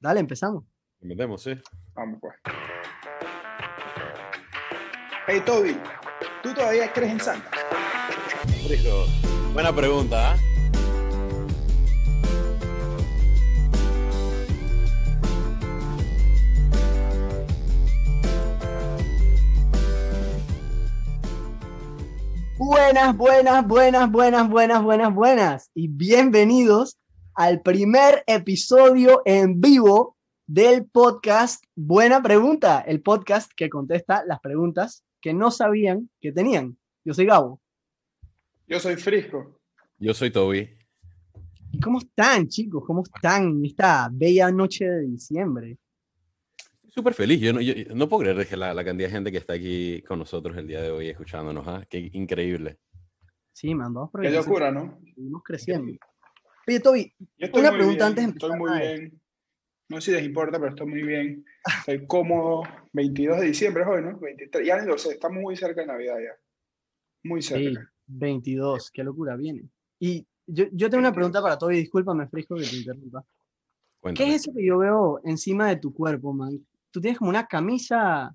Dale, 0.00 0.18
empezamos. 0.18 0.64
Metemos, 1.02 1.42
sí. 1.42 1.52
Vamos 1.92 2.18
pues. 2.22 2.34
Hey 5.26 5.42
Toby, 5.44 5.76
¿tú 6.42 6.54
todavía 6.54 6.90
crees 6.90 7.12
en 7.12 7.20
Santa? 7.20 7.50
Rico. 8.66 9.04
Buena 9.52 9.74
pregunta, 9.74 10.32
¿ah? 10.32 10.36
Buenas, 22.56 23.16
buenas, 23.16 23.66
buenas, 23.66 24.10
buenas, 24.10 24.48
buenas, 24.48 24.82
buenas, 24.82 25.14
buenas. 25.14 25.70
Y 25.74 25.88
bienvenidos 25.88 26.99
al 27.40 27.62
primer 27.62 28.22
episodio 28.26 29.22
en 29.24 29.62
vivo 29.62 30.18
del 30.46 30.84
podcast 30.84 31.64
Buena 31.74 32.22
Pregunta, 32.22 32.82
el 32.82 33.00
podcast 33.00 33.50
que 33.56 33.70
contesta 33.70 34.22
las 34.26 34.40
preguntas 34.40 35.06
que 35.22 35.32
no 35.32 35.50
sabían 35.50 36.10
que 36.20 36.32
tenían. 36.32 36.76
Yo 37.02 37.14
soy 37.14 37.24
Gabo. 37.24 37.62
Yo 38.66 38.78
soy 38.78 38.96
Frisco. 38.96 39.58
Yo 39.96 40.12
soy 40.12 40.30
Toby. 40.30 40.68
¿Y 41.72 41.80
cómo 41.80 42.00
están, 42.00 42.46
chicos? 42.46 42.84
¿Cómo 42.86 43.04
están 43.04 43.44
en 43.44 43.64
esta 43.64 44.10
bella 44.12 44.50
noche 44.50 44.84
de 44.84 45.06
diciembre? 45.06 45.78
Súper 46.88 47.14
feliz. 47.14 47.40
Yo 47.40 47.54
no, 47.54 47.62
yo- 47.62 47.72
no 47.94 48.06
puedo 48.06 48.20
creer 48.24 48.46
que 48.46 48.56
la, 48.58 48.74
la 48.74 48.84
cantidad 48.84 49.08
de 49.08 49.14
gente 49.14 49.32
que 49.32 49.38
está 49.38 49.54
aquí 49.54 50.02
con 50.02 50.18
nosotros 50.18 50.58
el 50.58 50.66
día 50.66 50.82
de 50.82 50.90
hoy 50.90 51.08
escuchándonos. 51.08 51.66
¿ah? 51.66 51.86
Qué 51.88 52.10
increíble. 52.12 52.76
Sí, 53.54 53.74
man, 53.74 53.94
vamos 53.94 54.10
Qué 54.20 54.28
locura, 54.28 54.70
¿no? 54.70 55.00
Seguimos 55.14 55.42
creciendo. 55.42 55.94
Oye, 56.70 56.78
Toby, 56.78 57.12
Yo 57.18 57.46
estoy 57.46 57.60
Una 57.62 57.70
muy 57.70 57.78
pregunta 57.78 58.08
bien, 58.08 58.08
antes 58.08 58.24
de 58.26 58.30
Estoy 58.30 58.58
muy 58.58 58.78
bien. 58.78 59.20
No 59.88 60.00
sé 60.00 60.12
si 60.12 60.16
les 60.16 60.24
importa, 60.24 60.58
pero 60.60 60.70
estoy 60.70 60.86
muy 60.86 61.02
bien. 61.02 61.44
Estoy 61.80 62.06
cómodo. 62.06 62.62
22 62.92 63.40
de 63.40 63.46
diciembre 63.46 63.82
es 63.82 63.88
hoy, 63.88 64.02
¿no? 64.02 64.18
23. 64.20 64.64
Ya 64.64 64.80
ni 64.80 64.86
lo 64.86 64.96
sé, 64.96 65.10
estamos 65.10 65.42
muy 65.42 65.56
cerca 65.56 65.80
de 65.80 65.88
Navidad 65.88 66.18
ya. 66.20 66.32
Muy 67.24 67.42
sí, 67.42 67.48
cerca. 67.48 67.92
22, 68.06 68.90
qué 68.92 69.02
locura, 69.02 69.34
viene. 69.34 69.68
Y 69.98 70.24
yo, 70.46 70.66
yo 70.72 70.88
tengo 70.88 71.00
una 71.00 71.12
pregunta 71.12 71.42
para 71.42 71.58
Toby, 71.58 71.76
discúlpame, 71.76 72.28
Frisco, 72.28 72.54
que 72.54 72.62
te 72.62 72.76
interrumpa. 72.76 73.24
¿Qué 74.14 74.28
es 74.28 74.42
eso 74.42 74.52
que 74.56 74.64
yo 74.64 74.78
veo 74.78 75.20
encima 75.24 75.68
de 75.68 75.76
tu 75.76 75.92
cuerpo, 75.92 76.32
man? 76.32 76.64
Tú 76.92 77.00
tienes 77.00 77.18
como 77.18 77.30
una 77.30 77.46
camisa, 77.46 78.32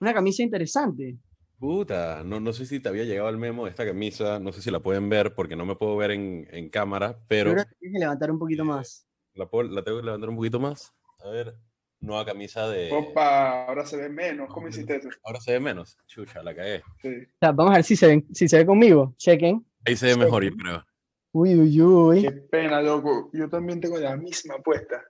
una 0.00 0.14
camisa 0.14 0.44
interesante. 0.44 1.18
Puta, 1.58 2.22
no, 2.24 2.38
no 2.38 2.52
sé 2.52 2.66
si 2.66 2.80
te 2.80 2.88
había 2.88 3.04
llegado 3.04 3.28
el 3.30 3.38
memo 3.38 3.64
de 3.64 3.70
esta 3.70 3.86
camisa. 3.86 4.38
No 4.38 4.52
sé 4.52 4.60
si 4.60 4.70
la 4.70 4.80
pueden 4.80 5.08
ver 5.08 5.34
porque 5.34 5.56
no 5.56 5.64
me 5.64 5.74
puedo 5.76 5.96
ver 5.96 6.10
en, 6.10 6.46
en 6.50 6.68
cámara, 6.68 7.18
pero 7.28 7.52
Pero 7.52 7.64
tienes 7.78 7.94
que 7.94 7.98
levantar 8.00 8.30
un 8.30 8.38
poquito 8.38 8.64
más. 8.64 9.06
la, 9.34 9.46
puedo- 9.48 9.68
la 9.70 9.82
tengo 9.82 9.98
que 9.98 10.04
levantar 10.04 10.28
un 10.28 10.36
poquito 10.36 10.60
más. 10.60 10.92
A 11.24 11.30
ver, 11.30 11.56
nueva 12.00 12.26
camisa 12.26 12.68
de... 12.68 12.92
Opa, 12.92 13.66
ahora 13.66 13.86
se 13.86 13.96
ve 13.96 14.08
menos. 14.10 14.52
¿Cómo 14.52 14.68
hiciste 14.68 14.96
eso? 14.96 15.08
Ahora 15.24 15.40
se 15.40 15.52
ve 15.52 15.60
menos. 15.60 15.96
Chucha, 16.06 16.42
la 16.42 16.54
cagué. 16.54 16.82
Sí. 17.00 17.08
O 17.08 17.38
sea, 17.40 17.52
vamos 17.52 17.72
a 17.72 17.76
ver 17.76 17.84
si 17.84 17.96
se, 17.96 18.06
ven, 18.06 18.26
si 18.34 18.48
se 18.48 18.58
ve 18.58 18.66
conmigo. 18.66 19.14
Chequen. 19.16 19.64
Ahí 19.86 19.96
se 19.96 20.06
ve 20.06 20.16
mejor, 20.16 20.44
yo 20.44 20.50
creo. 20.56 20.84
Uy, 21.32 21.54
uy, 21.54 21.80
uy. 21.82 22.22
Qué 22.22 22.32
pena, 22.32 22.82
loco. 22.82 23.30
Yo 23.32 23.48
también 23.48 23.80
tengo 23.80 23.98
la 23.98 24.14
misma 24.16 24.58
puesta. 24.58 25.02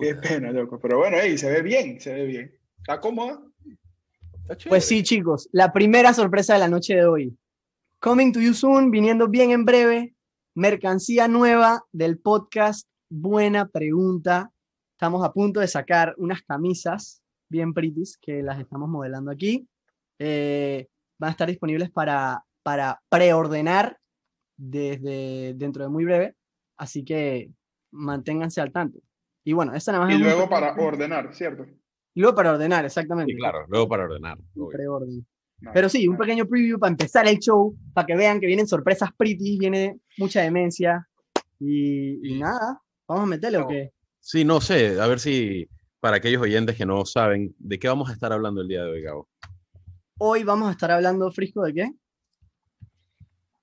Qué 0.00 0.14
pena, 0.16 0.52
loco. 0.52 0.78
Pero 0.80 0.98
bueno, 0.98 1.16
ey, 1.18 1.38
se 1.38 1.50
ve 1.50 1.62
bien, 1.62 1.98
se 1.98 2.12
ve 2.12 2.26
bien. 2.26 2.58
¿Está 2.78 3.00
cómoda? 3.00 3.42
Pues 4.68 4.86
sí, 4.86 5.02
chicos, 5.02 5.48
la 5.52 5.72
primera 5.72 6.12
sorpresa 6.12 6.54
de 6.54 6.60
la 6.60 6.68
noche 6.68 6.94
de 6.94 7.06
hoy. 7.06 7.36
Coming 8.00 8.32
to 8.32 8.40
you 8.40 8.54
soon, 8.54 8.90
viniendo 8.90 9.28
bien 9.28 9.50
en 9.50 9.64
breve, 9.64 10.14
mercancía 10.54 11.28
nueva 11.28 11.84
del 11.92 12.18
podcast 12.18 12.88
Buena 13.08 13.68
Pregunta. 13.68 14.50
Estamos 14.92 15.24
a 15.24 15.32
punto 15.32 15.60
de 15.60 15.68
sacar 15.68 16.14
unas 16.18 16.42
camisas 16.42 17.22
bien 17.48 17.72
pretties 17.72 18.18
que 18.18 18.42
las 18.42 18.58
estamos 18.58 18.88
modelando 18.88 19.30
aquí. 19.30 19.68
Eh, 20.18 20.88
van 21.18 21.28
a 21.28 21.32
estar 21.32 21.48
disponibles 21.48 21.90
para, 21.90 22.44
para 22.62 23.00
preordenar 23.08 23.98
desde 24.56 25.54
dentro 25.54 25.82
de 25.84 25.88
muy 25.88 26.04
breve, 26.04 26.34
así 26.76 27.04
que 27.04 27.50
manténganse 27.92 28.60
al 28.60 28.72
tanto. 28.72 28.98
Y 29.44 29.52
bueno, 29.52 29.74
esta 29.74 29.92
nada 29.92 30.04
más 30.04 30.14
Y 30.14 30.18
luego 30.18 30.48
para 30.48 30.74
ordenar, 30.74 31.34
¿cierto? 31.34 31.66
Y 32.14 32.20
luego 32.20 32.34
para 32.36 32.52
ordenar, 32.52 32.84
exactamente. 32.84 33.32
Sí, 33.32 33.38
claro, 33.38 33.64
luego 33.68 33.88
para 33.88 34.04
ordenar. 34.04 34.38
Preorden. 34.70 35.26
Pero 35.72 35.88
sí, 35.88 36.08
un 36.08 36.16
pequeño 36.16 36.46
preview 36.46 36.78
para 36.78 36.90
empezar 36.90 37.26
el 37.28 37.38
show, 37.38 37.76
para 37.94 38.06
que 38.06 38.16
vean 38.16 38.40
que 38.40 38.46
vienen 38.46 38.66
sorpresas 38.66 39.10
pretty, 39.16 39.58
viene 39.58 40.00
mucha 40.18 40.40
demencia. 40.42 41.06
Y, 41.60 42.28
y 42.34 42.38
nada, 42.40 42.80
vamos 43.06 43.24
a 43.24 43.26
meterle 43.26 43.58
o 43.58 43.60
No. 43.62 43.68
qué. 43.68 43.90
Sí, 44.18 44.44
no 44.44 44.60
sé, 44.60 45.00
a 45.00 45.06
ver 45.06 45.20
si 45.20 45.68
para 46.00 46.16
aquellos 46.16 46.42
oyentes 46.42 46.76
que 46.76 46.84
no 46.84 47.04
saben, 47.04 47.54
¿de 47.58 47.78
qué 47.78 47.86
vamos 47.86 48.10
a 48.10 48.12
estar 48.12 48.32
hablando 48.32 48.60
el 48.60 48.68
día 48.68 48.82
de 48.82 48.90
hoy, 48.90 49.02
Gabo? 49.02 49.28
Hoy 50.18 50.42
vamos 50.42 50.68
a 50.68 50.72
estar 50.72 50.90
hablando, 50.90 51.30
Frisco, 51.30 51.62
¿de 51.62 51.72
qué? 51.74 51.90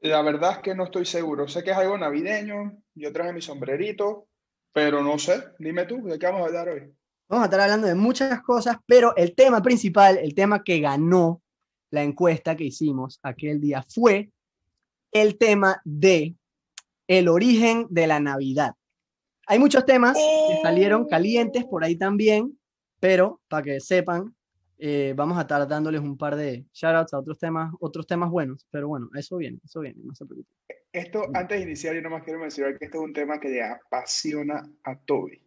La 0.02 0.22
verdad 0.22 0.52
es 0.54 0.58
que 0.60 0.76
no 0.76 0.86
estoy 0.86 1.06
seguro. 1.06 1.48
Sé 1.50 1.64
que 1.64 1.72
es 1.72 1.78
algo 1.78 1.98
navideño. 1.98 2.82
Yo 2.96 3.12
traje 3.12 3.34
mi 3.34 3.42
sombrerito, 3.42 4.28
pero 4.72 5.04
no 5.04 5.20
sé. 5.20 5.44
Dime 5.60 5.86
tú, 5.86 6.02
¿de 6.06 6.18
qué 6.18 6.26
vamos 6.28 6.44
a 6.44 6.46
hablar 6.46 6.70
hoy? 6.70 6.94
Vamos 7.30 7.44
a 7.44 7.46
estar 7.46 7.60
hablando 7.60 7.86
de 7.86 7.94
muchas 7.94 8.42
cosas, 8.42 8.78
pero 8.88 9.16
el 9.16 9.36
tema 9.36 9.62
principal, 9.62 10.18
el 10.18 10.34
tema 10.34 10.64
que 10.64 10.80
ganó 10.80 11.44
la 11.92 12.02
encuesta 12.02 12.56
que 12.56 12.64
hicimos 12.64 13.20
aquel 13.22 13.62
día 13.62 13.84
fue 13.84 14.32
el 15.12 15.38
tema 15.38 15.80
de 15.86 16.36
el 17.08 17.28
origen 17.28 17.86
de 17.92 18.08
la 18.08 18.20
Navidad. 18.20 18.74
Hay 19.46 19.60
muchos 19.60 19.86
temas 19.86 20.18
que 20.18 20.58
salieron 20.64 21.08
calientes 21.08 21.66
por 21.66 21.84
ahí 21.84 21.96
también, 21.96 22.58
pero 23.00 23.40
para 23.48 23.62
que 23.62 23.80
sepan, 23.80 24.36
eh, 24.80 25.14
vamos 25.16 25.38
a 25.38 25.42
estar 25.42 25.68
dándoles 25.68 26.02
un 26.02 26.18
par 26.18 26.36
de 26.36 26.66
shoutouts 26.74 27.14
a 27.14 27.20
otros 27.20 27.38
temas, 27.38 27.72
otros 27.80 28.08
temas 28.08 28.32
buenos, 28.32 28.66
pero 28.72 28.88
bueno, 28.88 29.08
eso 29.16 29.38
viene, 29.38 29.60
eso 29.64 29.82
viene, 29.82 30.02
no 30.04 30.16
se 30.16 30.26
preocupen. 30.26 30.52
Esto, 30.92 31.26
antes 31.36 31.60
de 31.60 31.64
iniciar, 31.64 31.94
yo 31.94 32.02
nomás 32.02 32.24
quiero 32.24 32.40
mencionar 32.40 32.76
que 32.80 32.86
este 32.86 32.98
es 32.98 33.04
un 33.04 33.14
tema 33.14 33.40
que 33.40 33.50
le 33.50 33.64
apasiona 33.64 34.68
a 34.84 34.96
Toby. 34.98 35.40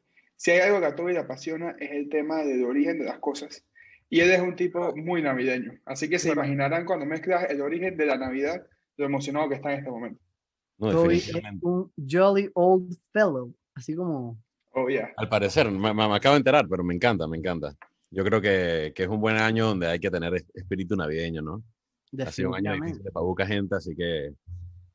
Si 0.42 0.50
hay 0.50 0.58
algo 0.58 0.80
que 0.80 0.86
a 0.86 0.96
Toby 0.96 1.12
le 1.12 1.20
apasiona, 1.20 1.76
es 1.78 1.92
el 1.92 2.08
tema 2.08 2.42
del 2.42 2.64
origen 2.64 2.98
de 2.98 3.04
las 3.04 3.20
cosas. 3.20 3.64
Y 4.10 4.18
él 4.18 4.30
es 4.32 4.40
un 4.40 4.56
tipo 4.56 4.92
muy 4.96 5.22
navideño. 5.22 5.78
Así 5.84 6.08
que 6.10 6.18
se 6.18 6.32
Claro. 6.32 6.40
imaginarán 6.40 6.84
cuando 6.84 7.06
mezclas 7.06 7.48
el 7.48 7.60
origen 7.60 7.96
de 7.96 8.06
la 8.06 8.18
Navidad, 8.18 8.60
lo 8.96 9.06
emocionado 9.06 9.48
que 9.48 9.54
está 9.54 9.72
en 9.72 9.78
este 9.78 9.90
momento. 9.92 10.20
No, 10.78 10.90
Toby 10.90 11.18
es 11.18 11.32
un 11.60 11.92
jolly 11.96 12.50
old 12.54 12.92
fellow, 13.12 13.54
así 13.76 13.94
como 13.94 14.36
Oh, 14.72 14.88
yeah. 14.88 15.12
Al 15.16 15.28
parecer, 15.28 15.70
me, 15.70 15.94
me- 15.94 16.02
acabo 16.16 16.34
de 16.34 16.38
enterar, 16.38 16.66
pero 16.68 16.82
me 16.82 16.94
encanta, 16.94 17.28
me 17.28 17.36
encanta. 17.36 17.76
Yo 18.10 18.24
creo 18.24 18.40
que, 18.40 18.92
que 18.96 19.02
es 19.04 19.08
un 19.08 19.20
buen 19.20 19.36
año 19.36 19.66
donde 19.66 19.86
hay 19.86 20.00
que 20.00 20.10
tener 20.10 20.34
es- 20.34 20.46
espíritu 20.54 20.96
navideño, 20.96 21.40
¿no? 21.40 21.62
Ha 22.18 22.32
sido 22.32 22.48
un 22.48 22.56
año 22.56 22.72
difícil 22.72 23.02
para 23.12 23.22
poca 23.24 23.46
gente, 23.46 23.76
así 23.76 23.94
que 23.94 24.32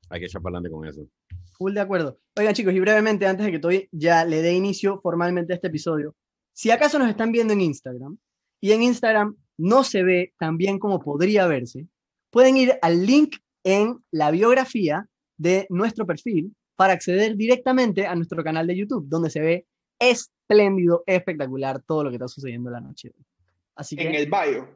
hay 0.09 0.19
que 0.19 0.25
echar 0.25 0.41
para 0.41 0.57
adelante 0.57 0.71
con 0.75 0.85
eso. 0.85 1.07
Full 1.57 1.73
de 1.73 1.81
acuerdo. 1.81 2.19
Oigan, 2.37 2.53
chicos, 2.53 2.73
y 2.73 2.79
brevemente, 2.79 3.25
antes 3.25 3.45
de 3.45 3.51
que 3.51 3.59
Toby 3.59 3.89
ya 3.91 4.25
le 4.25 4.41
dé 4.41 4.53
inicio 4.53 4.99
formalmente 5.01 5.53
a 5.53 5.55
este 5.55 5.67
episodio, 5.67 6.15
si 6.53 6.71
acaso 6.71 6.99
nos 6.99 7.09
están 7.09 7.31
viendo 7.31 7.53
en 7.53 7.61
Instagram 7.61 8.17
y 8.61 8.71
en 8.71 8.83
Instagram 8.83 9.35
no 9.57 9.83
se 9.83 10.03
ve 10.03 10.33
tan 10.37 10.57
bien 10.57 10.77
como 10.79 10.99
podría 10.99 11.47
verse, 11.47 11.87
pueden 12.29 12.57
ir 12.57 12.73
al 12.81 13.05
link 13.05 13.37
en 13.63 13.97
la 14.11 14.31
biografía 14.31 15.07
de 15.37 15.65
nuestro 15.69 16.05
perfil 16.05 16.55
para 16.75 16.93
acceder 16.93 17.35
directamente 17.35 18.05
a 18.05 18.15
nuestro 18.15 18.43
canal 18.43 18.67
de 18.67 18.77
YouTube, 18.77 19.07
donde 19.07 19.29
se 19.29 19.41
ve 19.41 19.67
espléndido, 19.99 21.03
espectacular 21.07 21.81
todo 21.81 22.03
lo 22.03 22.09
que 22.09 22.15
está 22.17 22.27
sucediendo 22.27 22.69
la 22.69 22.81
noche. 22.81 23.11
Así 23.75 23.95
que 23.95 24.07
En 24.07 24.15
el 24.15 24.27
bio. 24.27 24.67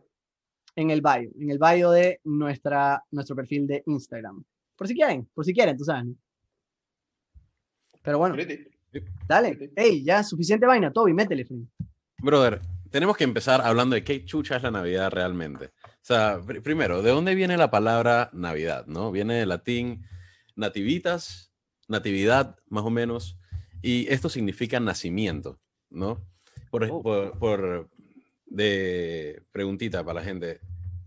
en 0.75 0.90
el 0.90 1.02
bio, 1.02 1.31
en 1.40 1.50
el 1.52 1.59
bio 1.59 1.91
de 1.91 2.20
nuestra, 2.24 3.03
nuestro 3.12 3.36
perfil 3.36 3.68
de 3.68 3.84
Instagram. 3.86 4.44
Por 4.75 4.88
si 4.88 4.96
quieren, 4.96 5.30
por 5.34 5.46
si 5.46 5.53
quieren, 5.53 5.78
tú 5.78 5.84
sabes. 5.84 6.08
Pero 8.04 8.18
bueno, 8.18 8.36
dale. 9.28 9.72
Ey, 9.76 10.04
ya, 10.04 10.24
suficiente 10.24 10.66
vaina, 10.66 10.92
Toby, 10.92 11.14
métele, 11.14 11.46
friend. 11.46 11.68
Brother, 12.20 12.62
tenemos 12.90 13.16
que 13.18 13.24
empezar 13.24 13.62
hablando 13.62 13.96
de 13.96 14.03
qué 14.03 14.26
chucha 14.26 14.58
es 14.58 14.64
la 14.64 14.72
Navidad 14.72 15.12
realmente. 15.12 15.66
O 15.84 16.03
sea, 16.03 16.40
pr- 16.40 16.62
primero, 16.62 17.02
¿de 17.02 17.12
dónde 17.12 17.36
viene 17.36 17.58
la 17.58 17.72
palabra 17.72 18.30
Navidad? 18.34 18.86
¿No? 18.88 19.12
Viene 19.12 19.36
del 19.36 19.50
latín 19.50 20.06
nativitas, 20.56 21.52
natividad, 21.88 22.58
más 22.70 22.84
o 22.84 22.90
menos, 22.90 23.38
y 23.82 24.08
esto 24.12 24.30
significa 24.30 24.80
nacimiento, 24.80 25.59
¿no? 25.90 26.20
Por, 26.70 26.84
Oh. 26.92 27.02
por- 27.02 27.38
por- 27.40 27.90
de 28.46 29.42
preguntita 29.52 30.04
para 30.04 30.20
la 30.20 30.26
gente, 30.26 30.59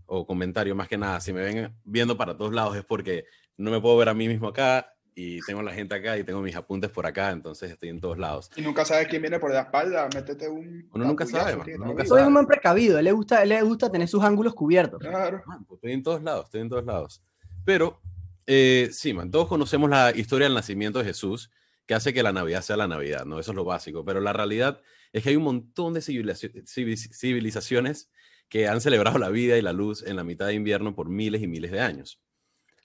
o 0.07 0.25
comentario 0.25 0.75
más 0.75 0.87
que 0.87 0.97
nada, 0.97 1.19
si 1.21 1.31
me 1.33 1.41
ven 1.41 1.75
viendo 1.83 2.17
para 2.17 2.35
todos 2.37 2.53
lados 2.53 2.75
es 2.75 2.83
porque 2.83 3.25
no 3.57 3.69
me 3.71 3.79
puedo 3.79 3.97
ver 3.97 4.09
a 4.09 4.13
mí 4.13 4.27
mismo 4.27 4.47
acá 4.47 4.94
y 5.17 5.39
tengo 5.41 5.61
la 5.61 5.73
gente 5.73 5.95
acá 5.95 6.17
y 6.17 6.25
tengo 6.25 6.41
mis 6.41 6.55
apuntes 6.57 6.91
por 6.91 7.05
acá, 7.05 7.31
entonces 7.31 7.71
estoy 7.71 7.87
en 7.87 8.01
todos 8.01 8.17
lados. 8.17 8.51
Y 8.57 8.61
nunca 8.61 8.83
sabes 8.83 9.07
quién 9.07 9.21
viene 9.21 9.39
por 9.39 9.51
la 9.51 9.61
espalda. 9.61 10.09
Métete 10.13 10.49
un. 10.49 10.89
Uno 10.93 11.05
nunca 11.05 11.25
sabe, 11.25 11.55
man, 11.55 11.89
uno 11.89 12.05
sabe. 12.05 12.27
un 12.27 12.33
buen 12.33 12.45
precavido, 12.45 12.97
a 12.97 12.99
él 12.99 13.05
le 13.05 13.13
gusta, 13.13 13.37
a 13.37 13.43
él 13.43 13.49
le 13.49 13.61
gusta 13.61 13.89
tener 13.89 14.09
sus 14.09 14.21
ángulos 14.21 14.53
cubiertos. 14.53 14.99
Claro. 14.99 15.41
Man, 15.45 15.63
pues 15.63 15.77
estoy 15.77 15.93
en 15.93 16.03
todos 16.03 16.21
lados, 16.21 16.45
estoy 16.45 16.61
en 16.61 16.69
todos 16.69 16.85
lados. 16.85 17.23
Pero, 17.63 18.01
eh, 18.45 18.89
sí, 18.91 19.13
man, 19.13 19.31
todos 19.31 19.47
conocemos 19.47 19.89
la 19.89 20.11
historia 20.13 20.47
del 20.47 20.53
nacimiento 20.53 20.99
de 20.99 21.05
Jesús, 21.05 21.49
que 21.85 21.93
hace 21.93 22.13
que 22.13 22.21
la 22.21 22.33
Navidad 22.33 22.61
sea 22.61 22.75
la 22.75 22.89
Navidad, 22.89 23.23
¿no? 23.25 23.39
Eso 23.39 23.51
es 23.51 23.55
lo 23.55 23.63
básico. 23.63 24.03
Pero 24.03 24.19
la 24.19 24.33
realidad 24.33 24.81
es 25.13 25.23
que 25.23 25.29
hay 25.29 25.37
un 25.37 25.43
montón 25.43 25.93
de 25.93 26.01
civilizaciones 26.01 28.09
que 28.49 28.67
han 28.67 28.81
celebrado 28.81 29.17
la 29.17 29.29
vida 29.29 29.57
y 29.57 29.61
la 29.61 29.71
luz 29.71 30.03
en 30.05 30.17
la 30.17 30.25
mitad 30.25 30.47
de 30.47 30.55
invierno 30.55 30.93
por 30.93 31.07
miles 31.07 31.41
y 31.41 31.47
miles 31.47 31.71
de 31.71 31.79
años. 31.79 32.19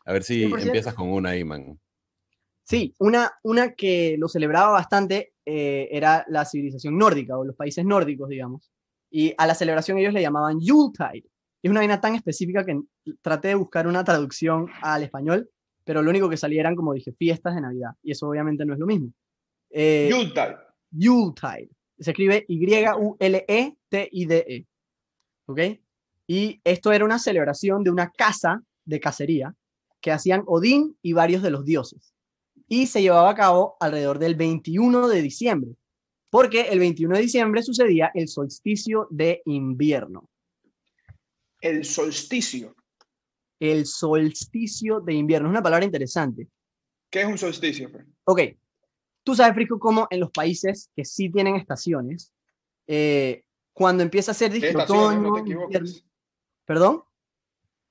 A 0.04 0.12
ver 0.12 0.22
si 0.22 0.44
empiezas 0.44 0.94
con 0.94 1.08
una, 1.08 1.36
Iman. 1.36 1.80
Sí, 2.70 2.94
una, 3.00 3.32
una 3.42 3.74
que 3.74 4.14
lo 4.16 4.28
celebraba 4.28 4.70
bastante 4.70 5.32
eh, 5.44 5.88
era 5.90 6.24
la 6.28 6.44
civilización 6.44 6.96
nórdica 6.96 7.36
o 7.36 7.44
los 7.44 7.56
países 7.56 7.84
nórdicos, 7.84 8.28
digamos. 8.28 8.70
Y 9.10 9.34
a 9.36 9.48
la 9.48 9.56
celebración 9.56 9.98
ellos 9.98 10.14
le 10.14 10.22
llamaban 10.22 10.60
Yuletide. 10.60 11.28
Y 11.62 11.66
es 11.66 11.70
una 11.72 11.80
vaina 11.80 12.00
tan 12.00 12.14
específica 12.14 12.64
que 12.64 12.80
traté 13.22 13.48
de 13.48 13.56
buscar 13.56 13.88
una 13.88 14.04
traducción 14.04 14.68
al 14.82 15.02
español, 15.02 15.50
pero 15.82 16.00
lo 16.00 16.10
único 16.10 16.30
que 16.30 16.36
salía 16.36 16.60
eran, 16.60 16.76
como 16.76 16.94
dije, 16.94 17.10
fiestas 17.10 17.56
de 17.56 17.60
Navidad. 17.60 17.90
Y 18.04 18.12
eso 18.12 18.28
obviamente 18.28 18.64
no 18.64 18.74
es 18.74 18.78
lo 18.78 18.86
mismo. 18.86 19.12
Eh, 19.70 20.06
Yuletide. 20.08 20.56
Yuletide. 20.92 21.70
Se 21.98 22.12
escribe 22.12 22.44
Y-U-L-E-T-I-D-E. 22.46 23.74
-E, 24.46 24.66
¿Ok? 25.46 25.60
Y 26.28 26.60
esto 26.62 26.92
era 26.92 27.04
una 27.04 27.18
celebración 27.18 27.82
de 27.82 27.90
una 27.90 28.12
casa 28.12 28.62
de 28.84 29.00
cacería 29.00 29.56
que 30.00 30.12
hacían 30.12 30.44
Odín 30.46 30.96
y 31.02 31.14
varios 31.14 31.42
de 31.42 31.50
los 31.50 31.64
dioses. 31.64 32.14
Y 32.72 32.86
se 32.86 33.02
llevaba 33.02 33.30
a 33.30 33.34
cabo 33.34 33.76
alrededor 33.80 34.20
del 34.20 34.36
21 34.36 35.08
de 35.08 35.22
diciembre, 35.22 35.72
porque 36.30 36.60
el 36.68 36.78
21 36.78 37.16
de 37.16 37.22
diciembre 37.22 37.62
sucedía 37.64 38.12
el 38.14 38.28
solsticio 38.28 39.08
de 39.10 39.42
invierno. 39.46 40.30
El 41.60 41.84
solsticio. 41.84 42.76
El 43.58 43.86
solsticio 43.86 45.00
de 45.00 45.14
invierno. 45.14 45.48
Es 45.48 45.50
una 45.50 45.62
palabra 45.64 45.84
interesante. 45.84 46.46
¿Qué 47.10 47.22
es 47.22 47.26
un 47.26 47.38
solsticio? 47.38 47.90
Ok. 48.24 48.40
Tú 49.24 49.34
sabes, 49.34 49.52
Frisco, 49.54 49.80
cómo 49.80 50.06
en 50.08 50.20
los 50.20 50.30
países 50.30 50.90
que 50.94 51.04
sí 51.04 51.28
tienen 51.28 51.56
estaciones, 51.56 52.32
eh, 52.86 53.42
cuando 53.72 54.04
empieza 54.04 54.30
a 54.30 54.34
ser 54.34 54.52
otoño, 54.76 55.32
¿Perdón? 56.64 57.02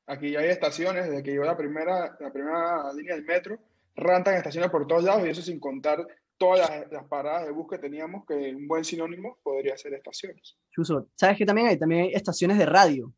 Aquí 0.08 0.32
ya 0.32 0.40
hay 0.40 0.48
estaciones, 0.48 1.10
desde 1.10 1.22
que 1.22 1.32
llegó 1.32 1.44
la 1.44 1.58
primera, 1.58 2.18
la 2.18 2.32
primera 2.32 2.94
línea 2.94 3.16
del 3.16 3.26
metro, 3.26 3.60
rantan 4.00 4.36
estaciones 4.36 4.70
por 4.70 4.88
todos 4.88 5.04
lados 5.04 5.26
y 5.26 5.30
eso 5.30 5.42
sin 5.42 5.60
contar 5.60 6.06
todas 6.38 6.70
las, 6.90 7.04
paradas 7.06 7.46
de 7.46 7.52
bus 7.52 7.68
que 7.70 7.78
teníamos, 7.78 8.26
que 8.26 8.34
un 8.34 8.68
buen 8.68 8.84
sinónimo 8.84 9.38
podría 9.44 9.78
ser 9.78 9.94
estaciones. 9.94 10.58
Chuso, 10.72 11.10
¿sabes 11.16 11.38
que 11.38 11.46
también 11.46 11.68
hay? 11.68 11.78
También 11.78 12.06
hay 12.06 12.14
estaciones 12.14 12.58
de 12.58 12.66
radio. 12.66 13.14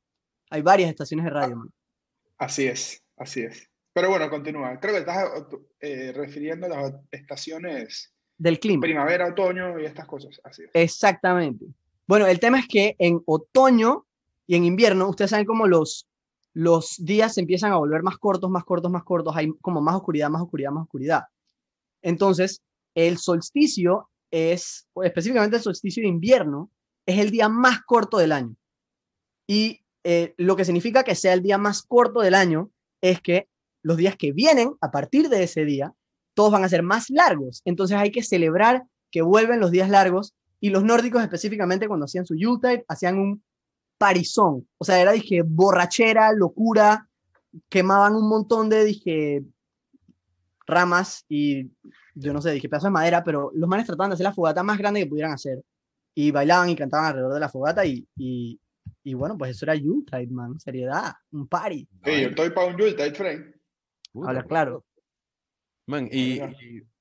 Hay 0.50 0.62
varias 0.62 0.90
estaciones 0.90 1.26
de 1.26 1.30
radio. 1.30 1.64
Ah, 2.38 2.46
así 2.46 2.68
es, 2.68 3.02
así 3.16 3.42
es. 3.42 3.70
Pero 3.94 4.10
bueno, 4.10 4.30
continúa. 4.30 4.80
Creo 4.80 4.94
que 4.94 5.00
estás 5.02 5.30
eh, 5.80 6.12
refiriendo 6.14 6.66
a 6.66 6.70
las 6.70 6.94
estaciones 7.12 8.14
del 8.38 8.60
clima. 8.60 8.82
Primavera, 8.82 9.28
otoño 9.28 9.80
y 9.80 9.86
estas 9.86 10.08
cosas. 10.08 10.42
Así 10.44 10.64
es. 10.64 10.70
Exactamente. 10.74 11.66
Bueno, 12.08 12.28
el 12.28 12.40
tema 12.40 12.60
es 12.60 12.68
que 12.68 12.96
en 12.98 13.22
otoño 13.26 14.06
y 14.48 14.56
en 14.56 14.66
invierno, 14.66 15.08
ustedes 15.08 15.32
saben 15.32 15.46
cómo 15.46 15.68
los, 15.68 16.10
los 16.54 16.96
días 16.98 17.34
se 17.36 17.42
empiezan 17.42 17.72
a 17.72 17.78
volver 17.78 18.04
más 18.04 18.18
cortos, 18.18 18.50
más 18.50 18.64
cortos, 18.64 18.92
más 18.92 19.04
cortos, 19.04 19.36
hay 19.36 19.52
como 19.62 19.82
más 19.82 19.96
oscuridad, 19.96 20.30
más 20.30 20.42
oscuridad, 20.42 20.72
más 20.72 20.84
oscuridad. 20.84 21.24
Entonces, 22.02 22.62
el 22.96 23.18
solsticio 23.18 24.10
es, 24.32 24.88
específicamente 25.04 25.58
el 25.58 25.64
solsticio 25.64 26.04
de 26.04 26.10
invierno, 26.10 26.70
es 27.06 27.20
el 27.20 27.32
día 27.32 27.50
más 27.50 27.82
corto 27.82 28.18
del 28.18 28.32
año. 28.32 28.56
Y 29.48 29.82
eh, 30.04 30.34
lo 30.38 30.56
que 30.56 30.66
significa 30.66 31.04
que 31.04 31.16
sea 31.16 31.34
el 31.34 31.42
día 31.42 31.58
más 31.58 31.84
corto 31.84 32.22
del 32.22 32.36
año 32.36 32.72
es 33.02 33.22
que 33.22 33.48
los 33.84 33.98
días 33.98 34.16
que 34.16 34.32
vienen 34.32 34.76
a 34.82 34.92
partir 34.92 35.30
de 35.30 35.44
ese 35.44 35.66
día, 35.66 35.94
todos 36.34 36.52
van 36.52 36.64
a 36.64 36.70
ser 36.70 36.84
más 36.84 37.10
largos. 37.10 37.62
Entonces 37.66 37.98
hay 37.98 38.12
que 38.12 38.24
celebrar 38.24 38.84
que 39.12 39.22
vuelven 39.22 39.60
los 39.60 39.72
días 39.72 39.90
largos 39.90 40.34
y 40.60 40.70
los 40.70 40.84
nórdicos 40.84 41.22
específicamente 41.22 41.88
cuando 41.88 42.06
hacían 42.06 42.26
su 42.26 42.36
Yuletide 42.36 42.86
hacían 42.88 43.18
un 43.18 43.44
parizón. 44.02 44.68
O 44.80 44.84
sea, 44.84 45.00
era, 45.00 45.12
dije, 45.12 45.44
borrachera, 45.46 46.34
locura, 46.34 47.08
quemaban 47.70 48.16
un 48.16 48.28
montón 48.28 48.68
de, 48.68 48.84
dije, 48.84 49.44
ramas 50.66 51.24
y 51.30 51.70
yo 52.16 52.34
no 52.34 52.42
sé, 52.42 52.50
dije, 52.50 52.68
pedazos 52.68 52.88
de 52.88 52.94
madera, 52.94 53.24
pero 53.24 53.52
los 53.54 53.70
manes 53.70 53.86
trataban 53.86 54.10
de 54.10 54.16
hacer 54.16 54.24
la 54.24 54.34
fogata 54.34 54.64
más 54.64 54.80
grande 54.80 55.02
que 55.02 55.06
pudieran 55.06 55.34
hacer. 55.34 55.62
Y 56.16 56.32
bailaban 56.32 56.70
y 56.70 56.76
cantaban 56.76 57.06
alrededor 57.06 57.36
de 57.36 57.40
la 57.40 57.50
fogata 57.50 57.86
y, 57.86 58.08
y, 58.18 58.60
y 59.04 59.14
bueno, 59.14 59.38
pues 59.38 59.52
eso 59.52 59.66
era 59.66 59.76
Yuletide, 59.76 60.32
man, 60.32 60.60
seriedad, 60.60 61.14
un 61.30 61.48
party. 61.48 61.88
Sí, 62.04 62.22
yo 62.24 62.30
estoy 62.30 62.50
para 62.50 62.68
un 62.68 62.78
Yuletide, 62.78 63.14
Frank. 63.14 63.56
Habla 64.16 64.44
claro. 64.46 64.84
Man, 65.86 66.10
y, 66.12 66.40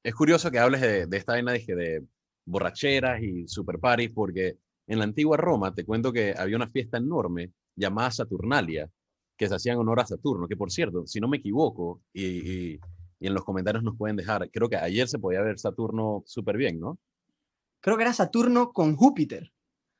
es 0.03 0.15
curioso 0.15 0.51
que 0.51 0.59
hables 0.59 0.83
de, 0.83 1.07
de 1.07 1.17
esta 1.17 1.33
vaina, 1.33 1.53
dije, 1.53 1.75
de 1.75 2.05
borracheras 2.45 3.23
y 3.23 3.49
super 3.49 3.79
parties, 3.79 4.11
porque 4.11 4.59
en 4.91 4.99
la 4.99 5.05
antigua 5.05 5.37
Roma, 5.37 5.73
te 5.73 5.85
cuento 5.85 6.13
que 6.13 6.35
había 6.37 6.57
una 6.57 6.69
fiesta 6.69 6.99
enorme 6.99 7.53
llamada 7.77 8.11
Saturnalia, 8.11 8.91
que 9.37 9.47
se 9.47 9.55
hacía 9.55 9.75
en 9.75 9.79
honor 9.79 10.01
a 10.01 10.07
Saturno, 10.07 10.49
que 10.49 10.57
por 10.57 10.73
cierto, 10.73 11.07
si 11.07 11.21
no 11.21 11.29
me 11.29 11.37
equivoco, 11.37 12.03
y, 12.13 12.81
en 13.21 13.35
los 13.35 13.45
comentarios 13.45 13.85
nos 13.85 13.97
pueden 13.97 14.17
dejar, 14.17 14.51
creo 14.51 14.69
que 14.69 14.75
ayer 14.75 15.07
se 15.07 15.21
podía 15.21 15.43
ver 15.43 15.61
Saturno 15.61 16.25
súper 16.27 16.57
bien, 16.57 16.81
¿no? 16.81 16.99
Creo 17.79 17.97
que 17.97 18.03
era 18.03 18.13
Saturno 18.13 18.73
con 18.73 18.97
Júpiter. 18.97 19.53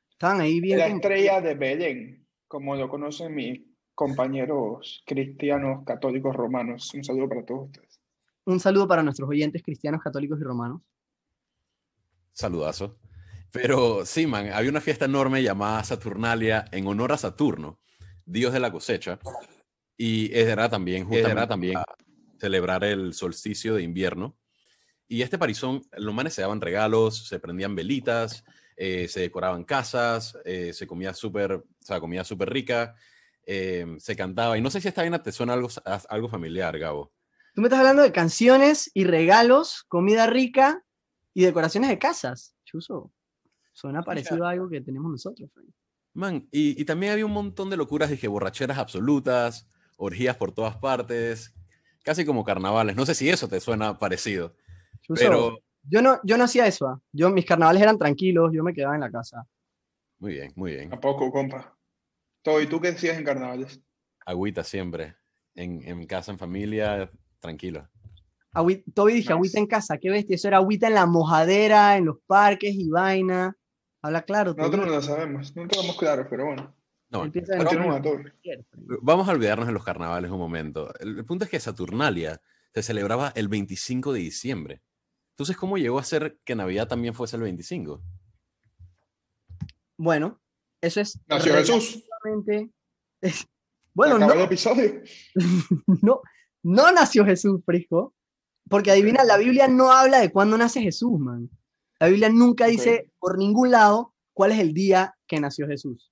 Estaban 0.09 0.41
ahí 0.41 0.59
bien. 0.59 0.79
La 0.79 0.87
estrella 0.87 1.39
de 1.39 1.55
Belén, 1.55 2.27
como 2.49 2.75
lo 2.75 2.89
conocen 2.89 3.33
mis 3.33 3.61
compañeros 3.95 5.03
cristianos, 5.05 5.85
católicos, 5.85 6.35
romanos. 6.35 6.93
Un 6.93 7.05
saludo 7.05 7.29
para 7.29 7.45
todos 7.45 7.67
ustedes. 7.67 8.01
Un 8.43 8.59
saludo 8.59 8.89
para 8.89 9.03
nuestros 9.03 9.29
oyentes 9.29 9.63
cristianos, 9.63 10.01
católicos 10.01 10.37
y 10.37 10.43
romanos. 10.43 10.81
Saludazo. 12.33 12.97
Pero 13.51 14.05
sí, 14.05 14.27
man, 14.27 14.51
había 14.53 14.69
una 14.69 14.81
fiesta 14.81 15.05
enorme 15.05 15.43
llamada 15.43 15.83
Saturnalia 15.83 16.65
en 16.71 16.87
honor 16.87 17.11
a 17.11 17.17
Saturno, 17.17 17.79
dios 18.25 18.53
de 18.53 18.59
la 18.59 18.71
cosecha. 18.71 19.19
Y 19.97 20.33
era 20.35 20.69
también, 20.69 21.05
justamente, 21.05 21.47
también 21.47 21.79
celebrar 22.39 22.83
el 22.83 23.13
solsticio 23.13 23.75
de 23.75 23.83
invierno. 23.83 24.37
Y 25.07 25.21
este 25.21 25.37
parizón, 25.37 25.83
los 25.97 26.15
manes 26.15 26.33
se 26.33 26.41
daban 26.41 26.61
regalos, 26.61 27.27
se 27.27 27.39
prendían 27.39 27.75
velitas, 27.75 28.45
eh, 28.77 29.07
se 29.09 29.19
decoraban 29.19 29.65
casas, 29.65 30.37
eh, 30.45 30.71
se 30.73 30.87
comía 30.87 31.13
súper, 31.13 31.51
o 31.51 31.65
sea, 31.81 31.99
comida 31.99 32.23
súper 32.23 32.49
rica, 32.49 32.95
eh, 33.45 33.85
se 33.99 34.15
cantaba. 34.15 34.57
Y 34.57 34.61
no 34.61 34.71
sé 34.71 34.79
si 34.79 34.87
esta 34.87 35.01
vaina 35.01 35.21
te 35.21 35.31
suena 35.33 35.53
algo, 35.53 35.67
algo 36.09 36.29
familiar, 36.29 36.79
Gabo. 36.79 37.11
Tú 37.53 37.61
me 37.61 37.67
estás 37.67 37.79
hablando 37.79 38.01
de 38.01 38.13
canciones 38.13 38.89
y 38.93 39.03
regalos, 39.03 39.83
comida 39.89 40.25
rica 40.25 40.85
y 41.33 41.43
decoraciones 41.43 41.89
de 41.89 41.99
casas. 41.99 42.55
Chuso. 42.63 43.11
Suena 43.73 44.03
parecido 44.03 44.45
a 44.45 44.51
algo 44.51 44.69
que 44.69 44.81
tenemos 44.81 45.11
nosotros, 45.11 45.49
Man, 46.13 46.47
y, 46.51 46.83
también 46.83 47.13
había 47.13 47.25
un 47.25 47.31
montón 47.31 47.69
de 47.69 47.77
locuras, 47.77 48.09
dije, 48.09 48.27
borracheras 48.27 48.77
absolutas, 48.77 49.69
orgías 49.95 50.35
por 50.35 50.51
todas 50.51 50.75
partes, 50.75 51.53
casi 52.03 52.25
como 52.25 52.43
carnavales. 52.43 52.97
No 52.97 53.05
sé 53.05 53.15
si 53.15 53.29
eso 53.29 53.47
te 53.47 53.59
suena 53.59 53.97
parecido. 53.97 54.55
pero... 55.07 55.59
Yo 55.83 56.01
no, 56.01 56.19
yo 56.23 56.37
no 56.37 56.43
hacía 56.43 56.67
eso. 56.67 56.87
¿ah? 56.87 57.01
Yo, 57.11 57.31
mis 57.31 57.45
carnavales 57.45 57.81
eran 57.81 57.97
tranquilos, 57.97 58.51
yo 58.53 58.63
me 58.63 58.73
quedaba 58.73 58.93
en 58.93 59.01
la 59.01 59.09
casa. 59.09 59.47
Muy 60.19 60.33
bien, 60.33 60.51
muy 60.55 60.73
bien. 60.73 60.93
¿A 60.93 60.99
poco, 60.99 61.31
compa? 61.31 61.75
¿Todo? 62.43 62.61
¿Y 62.61 62.67
tú 62.67 62.79
qué 62.79 62.89
hacías 62.89 63.17
en 63.17 63.23
carnavales? 63.23 63.81
Agüita 64.25 64.63
siempre. 64.63 65.15
En, 65.55 65.81
en 65.87 66.05
casa, 66.05 66.31
en 66.31 66.37
familia, 66.37 67.09
tranquilo. 67.39 67.89
Toby 68.93 69.13
dije, 69.13 69.31
agüita 69.31 69.59
en 69.59 69.65
casa, 69.65 69.97
qué 69.97 70.09
bestia. 70.09 70.35
Eso 70.35 70.47
era 70.47 70.57
agüita 70.57 70.87
en 70.87 70.95
la 70.95 71.05
mojadera, 71.05 71.97
en 71.97 72.05
los 72.05 72.17
parques 72.27 72.73
y 72.75 72.89
vaina. 72.89 73.55
Habla 74.01 74.23
claro. 74.23 74.53
Nosotros 74.57 74.85
no 74.85 74.91
lo 74.91 75.01
sabemos, 75.01 75.55
no 75.55 75.67
tenemos 75.67 75.97
claro, 75.97 76.27
pero 76.29 76.45
bueno. 76.45 76.75
No, 77.11 77.29
vamos 79.01 79.27
a 79.27 79.31
olvidarnos 79.31 79.67
de 79.67 79.73
los 79.73 79.83
carnavales 79.83 80.31
un 80.31 80.37
momento. 80.37 80.93
El, 80.99 81.25
punto 81.25 81.43
es 81.43 81.51
que 81.51 81.59
Saturnalia 81.59 82.41
se 82.73 82.83
celebraba 82.83 83.33
el 83.35 83.49
25 83.49 84.13
de 84.13 84.19
diciembre. 84.19 84.81
Entonces, 85.33 85.57
¿cómo 85.57 85.77
llegó 85.77 85.99
a 85.99 86.05
ser 86.05 86.39
que 86.45 86.55
Navidad 86.55 86.87
también 86.87 87.13
fuese 87.13 87.35
el 87.35 87.41
25? 87.41 88.01
Bueno, 89.97 90.39
eso 90.79 91.01
es. 91.01 91.19
Nació 91.27 91.53
Jesús. 91.55 92.01
bueno, 93.93 94.17
no. 94.17 94.31
El 94.31 94.41
episodio. 94.41 95.01
no, 96.01 96.21
no 96.63 96.91
nació 96.93 97.25
Jesús, 97.25 97.61
Frisco. 97.65 98.15
Porque 98.69 98.91
adivina, 98.91 99.25
la 99.25 99.35
Biblia 99.35 99.67
no 99.67 99.91
habla 99.91 100.19
de 100.19 100.31
cuándo 100.31 100.57
nace 100.57 100.81
Jesús, 100.81 101.19
man. 101.19 101.49
La 102.01 102.07
Biblia 102.07 102.29
nunca 102.29 102.65
dice 102.65 103.11
por 103.19 103.37
ningún 103.37 103.69
lado 103.69 104.15
cuál 104.33 104.53
es 104.53 104.57
el 104.57 104.73
día 104.73 105.13
que 105.27 105.39
nació 105.39 105.67
Jesús. 105.67 106.11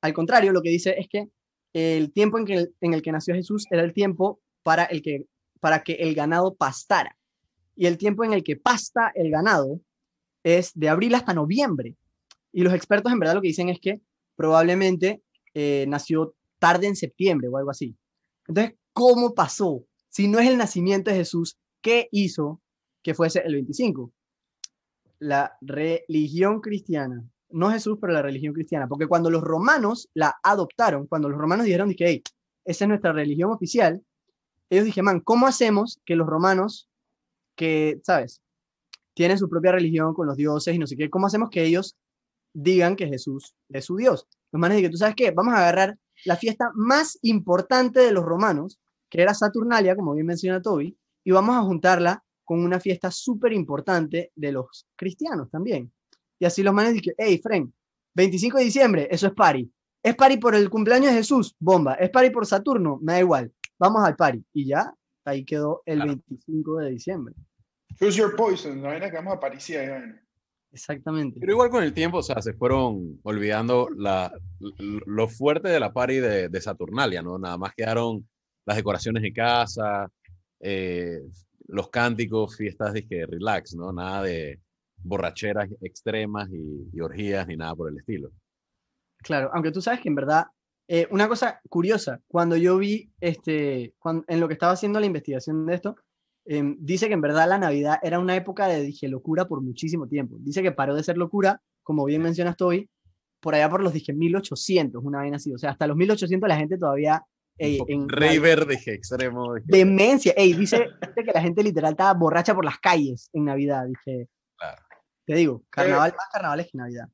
Al 0.00 0.12
contrario, 0.12 0.50
lo 0.52 0.62
que 0.62 0.70
dice 0.70 0.96
es 0.98 1.06
que 1.08 1.28
el 1.74 2.12
tiempo 2.12 2.38
en, 2.38 2.44
que, 2.44 2.66
en 2.80 2.92
el 2.92 3.02
que 3.02 3.12
nació 3.12 3.36
Jesús 3.36 3.64
era 3.70 3.84
el 3.84 3.92
tiempo 3.92 4.40
para, 4.64 4.82
el 4.86 5.00
que, 5.00 5.26
para 5.60 5.84
que 5.84 5.92
el 5.92 6.16
ganado 6.16 6.56
pastara. 6.56 7.16
Y 7.76 7.86
el 7.86 7.98
tiempo 7.98 8.24
en 8.24 8.32
el 8.32 8.42
que 8.42 8.56
pasta 8.56 9.12
el 9.14 9.30
ganado 9.30 9.80
es 10.42 10.72
de 10.74 10.88
abril 10.88 11.14
hasta 11.14 11.34
noviembre. 11.34 11.94
Y 12.52 12.62
los 12.62 12.74
expertos 12.74 13.12
en 13.12 13.20
verdad 13.20 13.34
lo 13.34 13.40
que 13.40 13.46
dicen 13.46 13.68
es 13.68 13.78
que 13.78 14.00
probablemente 14.34 15.22
eh, 15.54 15.84
nació 15.86 16.34
tarde 16.58 16.88
en 16.88 16.96
septiembre 16.96 17.46
o 17.46 17.56
algo 17.56 17.70
así. 17.70 17.96
Entonces, 18.48 18.74
¿cómo 18.92 19.34
pasó? 19.34 19.86
Si 20.08 20.26
no 20.26 20.40
es 20.40 20.48
el 20.48 20.58
nacimiento 20.58 21.12
de 21.12 21.18
Jesús, 21.18 21.60
¿qué 21.80 22.08
hizo 22.10 22.60
que 23.04 23.14
fuese 23.14 23.38
el 23.46 23.54
25? 23.54 24.12
La 25.18 25.56
religión 25.60 26.60
cristiana 26.60 27.24
no 27.50 27.70
Jesús, 27.70 27.98
pero 28.00 28.12
la 28.12 28.22
religión 28.22 28.54
cristiana, 28.54 28.88
porque 28.88 29.06
cuando 29.06 29.30
los 29.30 29.42
romanos 29.42 30.08
la 30.14 30.36
adoptaron, 30.42 31.06
cuando 31.06 31.28
los 31.28 31.38
romanos 31.38 31.64
dijeron 31.64 31.94
que, 31.94 32.06
hey, 32.06 32.22
esa 32.64 32.84
es 32.84 32.88
nuestra 32.88 33.12
religión 33.12 33.50
oficial, 33.50 34.02
ellos 34.70 34.84
dijeron, 34.84 35.06
man, 35.06 35.20
¿cómo 35.20 35.46
hacemos 35.46 36.00
que 36.04 36.16
los 36.16 36.26
romanos, 36.26 36.88
que, 37.56 38.00
sabes, 38.04 38.42
tienen 39.14 39.38
su 39.38 39.48
propia 39.48 39.72
religión 39.72 40.14
con 40.14 40.26
los 40.26 40.36
dioses 40.36 40.74
y 40.74 40.78
no 40.78 40.86
sé 40.86 40.96
qué, 40.96 41.08
cómo 41.10 41.26
hacemos 41.26 41.50
que 41.50 41.64
ellos 41.64 41.96
digan 42.52 42.96
que 42.96 43.08
Jesús 43.08 43.54
es 43.70 43.86
su 43.86 43.96
Dios? 43.96 44.26
Los 44.52 44.58
romanos 44.60 44.76
dijeron, 44.76 44.92
¿tú 44.92 44.98
sabes 44.98 45.16
qué? 45.16 45.30
Vamos 45.30 45.54
a 45.54 45.58
agarrar 45.58 45.98
la 46.24 46.36
fiesta 46.36 46.70
más 46.74 47.18
importante 47.22 48.00
de 48.00 48.12
los 48.12 48.24
romanos, 48.24 48.78
que 49.08 49.22
era 49.22 49.32
Saturnalia, 49.32 49.96
como 49.96 50.14
bien 50.14 50.26
menciona 50.26 50.60
Toby, 50.60 50.98
y 51.24 51.30
vamos 51.30 51.56
a 51.56 51.62
juntarla 51.62 52.22
con 52.48 52.64
una 52.64 52.80
fiesta 52.80 53.10
súper 53.10 53.52
importante 53.52 54.32
de 54.34 54.52
los 54.52 54.86
cristianos 54.96 55.50
también. 55.50 55.92
Y 56.38 56.46
así 56.46 56.62
los 56.62 56.72
manes 56.72 56.94
dicen, 56.94 57.12
hey, 57.18 57.38
Fren, 57.42 57.70
25 58.14 58.56
de 58.56 58.64
diciembre, 58.64 59.08
eso 59.10 59.26
es 59.26 59.34
party. 59.34 59.70
Es 60.02 60.16
party 60.16 60.38
por 60.38 60.54
el 60.54 60.70
cumpleaños 60.70 61.10
de 61.10 61.18
Jesús, 61.18 61.54
bomba. 61.58 61.92
Es 61.96 62.08
party 62.08 62.30
por 62.30 62.46
Saturno, 62.46 62.98
me 63.02 63.12
da 63.12 63.20
igual. 63.20 63.52
Vamos 63.78 64.02
al 64.02 64.16
party. 64.16 64.42
Y 64.54 64.66
ya, 64.66 64.94
ahí 65.26 65.44
quedó 65.44 65.82
el 65.84 65.98
25 65.98 66.78
de 66.78 66.90
diciembre. 66.90 67.34
Choose 67.98 68.16
your 68.16 68.34
poison, 68.34 68.80
la 68.80 68.88
vaina 68.88 69.10
que 69.10 69.16
vamos 69.16 69.34
a 69.34 69.40
París 69.40 69.70
Exactamente. 70.72 71.38
Pero 71.40 71.52
igual 71.52 71.68
con 71.68 71.84
el 71.84 71.92
tiempo, 71.92 72.16
o 72.16 72.22
sea, 72.22 72.40
se 72.40 72.54
fueron 72.54 73.20
olvidando 73.24 73.90
la, 73.94 74.32
lo 74.78 75.28
fuerte 75.28 75.68
de 75.68 75.80
la 75.80 75.92
party 75.92 76.16
de, 76.16 76.48
de, 76.48 76.60
Saturnalia, 76.62 77.20
¿no? 77.20 77.38
Nada 77.38 77.58
más 77.58 77.74
quedaron 77.74 78.26
las 78.64 78.78
decoraciones 78.78 79.22
de 79.22 79.34
casa, 79.34 80.10
eh, 80.60 81.20
los 81.68 81.90
cánticos, 81.90 82.56
fiestas 82.56 82.94
de 82.94 83.06
que 83.06 83.26
relax, 83.26 83.74
¿no? 83.74 83.92
Nada 83.92 84.22
de 84.22 84.60
borracheras 84.96 85.68
extremas 85.80 86.48
y, 86.50 87.00
orgías 87.00 87.46
ni 87.46 87.56
nada 87.56 87.74
por 87.74 87.90
el 87.90 87.98
estilo. 87.98 88.30
Claro, 89.18 89.50
aunque 89.52 89.70
tú 89.70 89.80
sabes 89.80 90.00
que 90.00 90.08
en 90.08 90.14
verdad, 90.14 90.46
eh, 90.88 91.06
una 91.10 91.28
cosa 91.28 91.60
curiosa, 91.68 92.20
cuando 92.26 92.56
yo 92.56 92.78
vi, 92.78 93.10
este, 93.20 93.94
en 94.26 94.40
lo 94.40 94.48
que 94.48 94.54
estaba 94.54 94.72
haciendo 94.72 94.98
la 94.98 95.06
investigación 95.06 95.66
de 95.66 95.74
esto, 95.74 95.96
em, 96.44 96.76
dice 96.80 97.08
que 97.08 97.14
en 97.14 97.20
verdad 97.20 97.48
la 97.48 97.58
Navidad 97.58 97.98
era 98.02 98.18
una 98.18 98.34
época 98.34 98.66
de, 98.66 98.82
dije, 98.82 99.08
locura 99.08 99.46
por 99.46 99.60
muchísimo 99.60 100.08
tiempo. 100.08 100.36
Dice 100.40 100.62
que 100.62 100.72
paró 100.72 100.94
de 100.94 101.04
ser 101.04 101.18
locura, 101.18 101.60
como 101.82 102.04
bien 102.04 102.22
mencionas 102.22 102.56
Toby, 102.56 102.88
por 103.40 103.54
allá 103.54 103.68
por 103.68 103.82
los, 103.82 103.92
dije, 103.92 104.12
1800, 104.12 105.04
una 105.04 105.18
vaina 105.18 105.36
así. 105.36 105.52
O 105.52 105.58
sea, 105.58 105.70
hasta 105.70 105.86
los 105.86 105.96
1800 105.96 106.48
la 106.48 106.56
gente 106.56 106.78
todavía 106.78 107.22
en 107.58 108.08
Rey 108.08 108.38
verde, 108.38 108.78
extremo. 108.86 109.54
Demencia. 109.64 110.32
Ey, 110.36 110.52
dice, 110.52 110.86
que 111.14 111.32
la 111.32 111.40
gente 111.40 111.62
literal 111.62 111.92
estaba 111.92 112.14
borracha 112.14 112.54
por 112.54 112.64
las 112.64 112.78
calles 112.78 113.28
en 113.32 113.44
Navidad. 113.44 113.86
Dije, 113.86 114.28
claro. 114.56 114.82
te 115.26 115.34
digo, 115.34 115.64
carnaval, 115.70 116.14
más 116.16 116.28
carnavales 116.32 116.68
que 116.70 116.78
Navidad. 116.78 117.08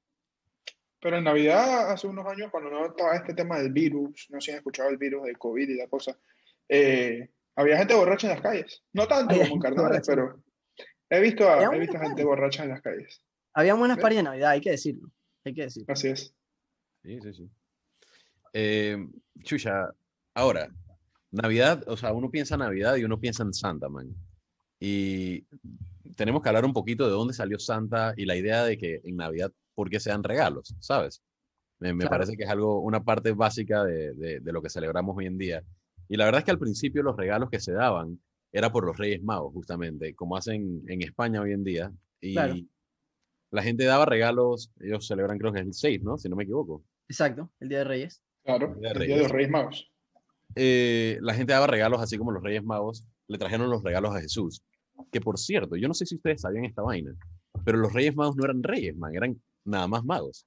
Pero 1.01 1.19
en 1.19 1.25
Navidad, 1.25 1.91
hace 1.91 2.07
unos 2.07 2.27
años, 2.27 2.51
cuando 2.51 2.71
no 2.71 2.87
estaba 2.87 3.15
este 3.17 3.35
tema 3.35 3.59
del 3.59 3.73
virus, 3.73 4.27
no 4.31 4.41
se 4.41 4.53
han 4.53 4.59
escuchado 4.59 4.89
el 4.89 4.97
virus 4.97 5.25
del 5.25 5.37
COVID 5.37 5.69
y 5.69 5.77
la 5.77 5.87
cosa, 5.87 6.19
eh, 6.69 7.29
había 7.57 7.77
gente 7.77 7.95
borracha 7.95 8.29
en 8.29 8.33
las 8.35 8.43
calles. 8.43 8.83
No 8.93 9.07
tanto 9.07 9.35
como 9.37 9.55
en 9.55 9.61
carnavales, 9.61 10.03
pero 10.07 10.43
he 11.11 11.21
visto, 11.21 11.47
he 11.73 11.79
visto 11.79 11.99
gente 11.99 12.25
borracha 12.25 12.65
en 12.65 12.71
las 12.71 12.81
calles. 12.81 13.23
Había 13.53 13.75
buenas 13.75 13.99
paris 13.99 14.17
de 14.17 14.23
Navidad, 14.23 14.51
hay 14.51 14.61
que 14.61 14.71
decirlo. 14.71 15.11
Hay 15.45 15.55
que 15.55 15.63
decirlo. 15.63 15.93
Así 15.93 16.09
es. 16.09 16.35
Sí, 17.03 17.21
sí, 17.21 17.35
sí. 17.35 17.51
Eh, 18.55 18.97
Chucha, 19.43 19.91
Ahora, 20.35 20.69
Navidad, 21.31 21.83
o 21.87 21.97
sea, 21.97 22.13
uno 22.13 22.31
piensa 22.31 22.55
en 22.55 22.61
Navidad 22.61 22.97
y 22.97 23.05
uno 23.05 23.19
piensa 23.19 23.43
en 23.43 23.55
Santa, 23.55 23.89
man. 23.89 24.15
Y 24.81 25.47
tenemos 26.17 26.43
que 26.43 26.49
hablar 26.49 26.65
un 26.65 26.73
poquito 26.73 27.07
de 27.07 27.13
dónde 27.13 27.35
salió 27.35 27.59
Santa 27.59 28.15
y 28.17 28.25
la 28.25 28.37
idea 28.37 28.65
de 28.65 28.77
que 28.77 29.01
en 29.05 29.17
Navidad, 29.17 29.53
¿por 29.75 29.91
qué 29.91 30.01
sean 30.01 30.23
regalos? 30.23 30.75
¿Sabes? 30.81 31.23
Me, 31.81 32.07
parece 32.07 32.37
que 32.37 32.45
es 32.45 32.51
algo, 32.51 32.81
una 32.81 33.03
parte 33.05 33.33
básica 33.33 33.85
de, 33.85 34.15
de, 34.15 34.53
lo 34.53 34.63
que 34.63 34.71
celebramos 34.71 35.17
hoy 35.17 35.27
en 35.27 35.37
día. 35.37 35.63
Y 36.09 36.17
la 36.17 36.25
verdad 36.25 36.39
es 36.41 36.45
que 36.45 36.51
al 36.51 36.59
principio 36.59 37.03
los 37.03 37.17
regalos 37.17 37.51
que 37.51 37.61
se 37.61 37.73
daban 37.73 38.21
era 38.53 38.71
por 38.73 38.87
los 38.87 38.97
Reyes 38.97 39.23
Magos, 39.23 39.53
justamente, 39.53 40.15
como 40.15 40.37
hacen 40.37 40.83
en 40.87 41.03
España 41.03 41.43
hoy 41.43 41.53
en 41.53 41.65
día. 41.65 41.93
Y 42.21 42.35
la 43.51 43.63
gente 43.63 43.85
daba 43.85 44.07
regalos, 44.07 44.73
ellos 44.81 45.07
celebran 45.07 45.39
creo 45.39 45.53
que 45.53 45.61
es 45.61 45.67
el 45.67 45.75
6, 45.75 46.03
¿no? 46.03 46.17
Si 46.17 46.29
no 46.29 46.37
me 46.37 46.45
equivoco. 46.45 46.83
Exacto, 47.09 47.51
el 47.61 47.69
Día 47.69 47.79
de 47.79 47.85
Reyes. 47.85 48.23
Claro, 48.45 48.75
el 48.75 48.81
Día 48.81 48.89
de, 48.91 48.95
Reyes. 48.95 49.19
los 49.19 49.31
Reyes 49.31 49.51
Magos. 49.51 49.94
Eh, 50.57 51.19
la 51.21 51.35
gente 51.35 51.53
daba 51.53 51.67
regalos, 51.67 52.01
así 52.01 52.19
como 52.19 52.33
los 52.33 52.43
Reyes 52.43 52.65
Magos 52.65 53.07
le 53.29 53.39
trajeron 53.39 53.71
los 53.71 53.83
regalos 53.83 54.15
a 54.15 54.21
Jesús. 54.21 54.63
Que 55.11 55.21
por 55.21 55.39
cierto, 55.39 55.77
yo 55.77 55.89
no 55.89 55.95
sé 55.95 56.07
si 56.07 56.17
ustedes 56.17 56.43
sabían 56.43 56.65
esta 56.65 56.83
vaina, 56.83 57.15
pero 57.65 57.79
los 57.79 57.93
Reyes 57.93 58.15
Magos 58.15 58.37
no 58.37 58.45
eran 58.45 58.63
reyes, 58.63 58.97
man, 58.97 59.15
eran 59.15 59.41
nada 59.65 59.89
más 59.89 60.05
magos. 60.05 60.47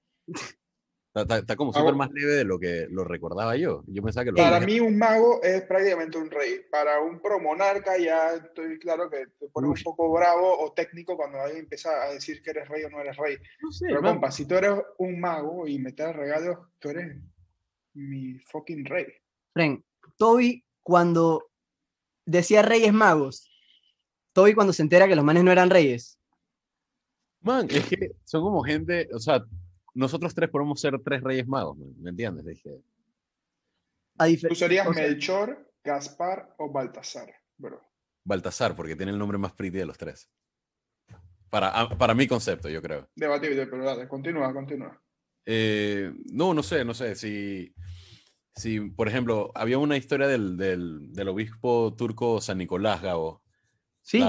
Está, 1.21 1.55
como 1.55 1.73
súper 1.73 1.95
más 1.95 2.11
leve 2.11 2.33
de 2.33 2.43
lo 2.43 2.59
que 2.59 2.87
lo 2.89 3.03
recordaba 3.03 3.55
yo. 3.55 3.83
Yo 3.87 4.03
pensaba 4.03 4.25
que 4.25 4.33
Para 4.33 4.59
mí 4.59 4.79
un 4.79 4.97
mago 4.97 5.41
es 5.41 5.63
prácticamente 5.63 6.17
un 6.17 6.29
rey. 6.29 6.61
Para 6.69 6.99
un 7.01 7.19
promonarca 7.19 7.97
ya 7.97 8.33
estoy 8.33 8.77
claro 8.77 9.09
que 9.09 9.25
te 9.39 9.47
pone 9.49 9.67
un 9.67 9.75
poco 9.83 10.11
bravo 10.11 10.59
o 10.59 10.73
técnico 10.73 11.17
cuando 11.17 11.39
alguien 11.39 11.63
empieza 11.63 12.03
a 12.03 12.13
decir 12.13 12.41
que 12.43 12.51
eres 12.51 12.67
rey 12.67 12.83
o 12.83 12.89
no 12.89 13.01
eres 13.01 13.17
rey. 13.17 13.37
Pero 13.79 14.01
compa, 14.01 14.31
si 14.31 14.45
tú 14.45 14.55
eres 14.55 14.73
un 14.99 15.19
mago 15.19 15.67
y 15.67 15.79
me 15.79 15.91
das 15.91 16.15
regalos, 16.15 16.59
tú 16.79 16.89
eres 16.89 17.17
mi 17.93 18.37
fucking 18.51 18.85
rey. 18.85 19.07
Fren, 19.53 19.83
Toby 20.17 20.65
cuando 20.83 21.49
decía 22.25 22.61
Reyes 22.61 22.93
Magos, 22.93 23.49
Toby 24.33 24.53
cuando 24.53 24.73
se 24.73 24.81
entera 24.81 25.07
que 25.07 25.15
los 25.15 25.25
manes 25.25 25.43
no 25.43 25.51
eran 25.51 25.69
reyes. 25.69 26.19
Man, 27.41 27.67
es 27.69 27.87
que 27.87 28.11
son 28.25 28.43
como 28.43 28.63
gente, 28.63 29.07
o 29.13 29.19
sea, 29.19 29.43
nosotros 29.93 30.35
tres 30.35 30.49
podemos 30.49 30.79
ser 30.79 30.99
tres 31.03 31.23
Reyes 31.23 31.47
Magos, 31.47 31.77
¿me 31.77 32.09
entiendes? 32.09 32.45
Dije. 32.45 32.81
Tú 34.47 34.55
serías 34.55 34.87
Melchor, 34.89 35.71
Gaspar 35.83 36.53
o 36.57 36.71
Baltasar, 36.71 37.33
bro. 37.57 37.81
Baltasar, 38.23 38.75
porque 38.75 38.95
tiene 38.95 39.11
el 39.11 39.17
nombre 39.17 39.37
más 39.37 39.53
pretty 39.53 39.77
de 39.77 39.85
los 39.85 39.97
tres. 39.97 40.29
Para, 41.49 41.69
ah, 41.69 41.97
para 41.97 42.13
mi 42.13 42.27
concepto, 42.27 42.67
yo 42.67 42.81
creo. 42.81 43.09
Debatible, 43.15 43.67
pero 43.67 43.85
dale, 43.85 44.07
continúa, 44.07 44.53
continúa. 44.53 45.01
Eh, 45.45 46.13
no, 46.31 46.53
no 46.53 46.61
sé, 46.61 46.83
no 46.83 46.93
sé. 46.93 47.15
Si, 47.15 47.73
Sí, 48.57 48.79
por 48.79 49.07
ejemplo, 49.07 49.51
había 49.53 49.77
una 49.77 49.97
historia 49.97 50.27
del, 50.27 50.57
del, 50.57 51.13
del 51.13 51.27
obispo 51.29 51.93
turco 51.95 52.41
San 52.41 52.57
Nicolás, 52.57 53.01
Gabo. 53.01 53.43
Sí. 54.01 54.23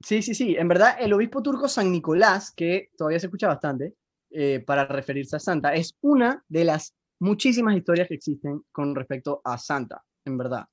Sí, 0.00 0.22
sí, 0.22 0.34
sí. 0.34 0.56
En 0.56 0.68
verdad, 0.68 0.96
el 0.98 1.12
obispo 1.12 1.42
turco 1.42 1.68
San 1.68 1.90
Nicolás, 1.90 2.52
que 2.52 2.90
todavía 2.96 3.18
se 3.18 3.26
escucha 3.26 3.48
bastante 3.48 3.94
eh, 4.30 4.62
para 4.64 4.86
referirse 4.86 5.36
a 5.36 5.40
Santa, 5.40 5.74
es 5.74 5.96
una 6.00 6.44
de 6.48 6.64
las 6.64 6.94
muchísimas 7.18 7.76
historias 7.76 8.08
que 8.08 8.14
existen 8.14 8.62
con 8.72 8.94
respecto 8.94 9.42
a 9.44 9.58
Santa, 9.58 10.02
en 10.24 10.38
verdad. 10.38 10.66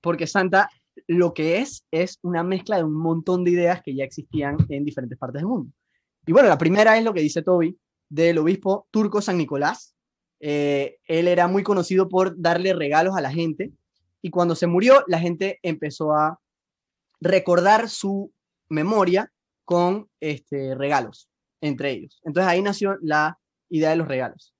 Porque 0.00 0.26
Santa 0.26 0.70
lo 1.08 1.34
que 1.34 1.58
es 1.58 1.84
es 1.90 2.18
una 2.22 2.42
mezcla 2.42 2.76
de 2.76 2.84
un 2.84 2.94
montón 2.94 3.44
de 3.44 3.50
ideas 3.50 3.82
que 3.82 3.94
ya 3.94 4.04
existían 4.04 4.56
en 4.68 4.84
diferentes 4.84 5.18
partes 5.18 5.40
del 5.40 5.48
mundo. 5.48 5.72
Y 6.26 6.32
bueno, 6.32 6.48
la 6.48 6.58
primera 6.58 6.96
es 6.96 7.04
lo 7.04 7.12
que 7.12 7.20
dice 7.20 7.42
Toby 7.42 7.76
del 8.08 8.38
obispo 8.38 8.86
turco 8.90 9.20
San 9.20 9.36
Nicolás, 9.36 9.94
eh, 10.44 10.98
él 11.06 11.28
era 11.28 11.46
muy 11.46 11.62
conocido 11.62 12.08
por 12.08 12.34
darle 12.36 12.72
regalos 12.72 13.16
a 13.16 13.20
la 13.20 13.30
gente 13.30 13.72
y 14.20 14.30
cuando 14.30 14.56
se 14.56 14.66
murió 14.66 15.04
la 15.06 15.20
gente 15.20 15.60
empezó 15.62 16.12
a 16.12 16.40
recordar 17.20 17.88
su 17.88 18.32
memoria 18.68 19.32
con 19.64 20.08
este, 20.18 20.74
regalos 20.74 21.28
entre 21.60 21.92
ellos. 21.92 22.20
Entonces 22.24 22.50
ahí 22.50 22.60
nació 22.60 22.98
la 23.02 23.38
idea 23.68 23.90
de 23.90 23.96
los 23.96 24.08
regalos. 24.08 24.52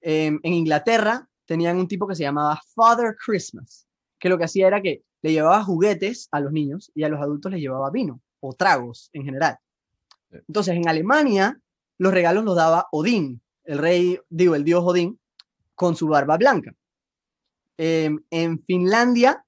Em, 0.00 0.40
en 0.42 0.54
Inglaterra 0.54 1.28
tenían 1.44 1.76
un 1.76 1.86
tipo 1.86 2.08
que 2.08 2.14
se 2.14 2.22
llamaba 2.22 2.58
Father 2.74 3.14
Christmas, 3.22 3.86
que 4.18 4.30
lo 4.30 4.38
que 4.38 4.44
hacía 4.44 4.66
era 4.68 4.80
que 4.80 5.02
le 5.20 5.32
llevaba 5.32 5.62
juguetes 5.62 6.28
a 6.30 6.40
los 6.40 6.50
niños 6.50 6.90
y 6.94 7.02
a 7.04 7.10
los 7.10 7.20
adultos 7.20 7.52
les 7.52 7.60
llevaba 7.60 7.90
vino 7.90 8.22
o 8.40 8.54
tragos 8.54 9.10
en 9.12 9.24
general. 9.26 9.58
Entonces 10.30 10.74
en 10.74 10.88
Alemania 10.88 11.60
los 11.98 12.14
regalos 12.14 12.42
los 12.42 12.56
daba 12.56 12.86
Odín, 12.90 13.42
el 13.64 13.76
rey, 13.76 14.18
digo, 14.30 14.54
el 14.54 14.64
dios 14.64 14.82
Odín, 14.82 15.20
con 15.76 15.94
su 15.94 16.08
barba 16.08 16.36
blanca. 16.36 16.74
Em, 17.76 18.18
en 18.30 18.60
Finlandia 18.64 19.44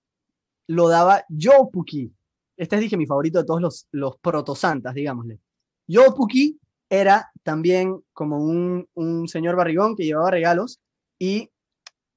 lo 0.68 0.88
daba 0.88 1.24
Jopuki. 1.28 2.12
Este 2.56 2.76
es, 2.76 2.82
dije, 2.82 2.96
mi 2.96 3.06
favorito 3.06 3.38
de 3.38 3.44
todos 3.44 3.60
los, 3.60 3.88
los 3.90 4.16
protosantas, 4.18 4.94
digámosle. 4.94 5.40
Jopuki 5.88 6.60
era 6.90 7.30
también 7.42 8.04
como 8.12 8.38
un, 8.38 8.88
un 8.94 9.26
señor 9.26 9.56
barrigón 9.56 9.96
que 9.96 10.04
llevaba 10.04 10.30
regalos 10.30 10.80
y 11.18 11.50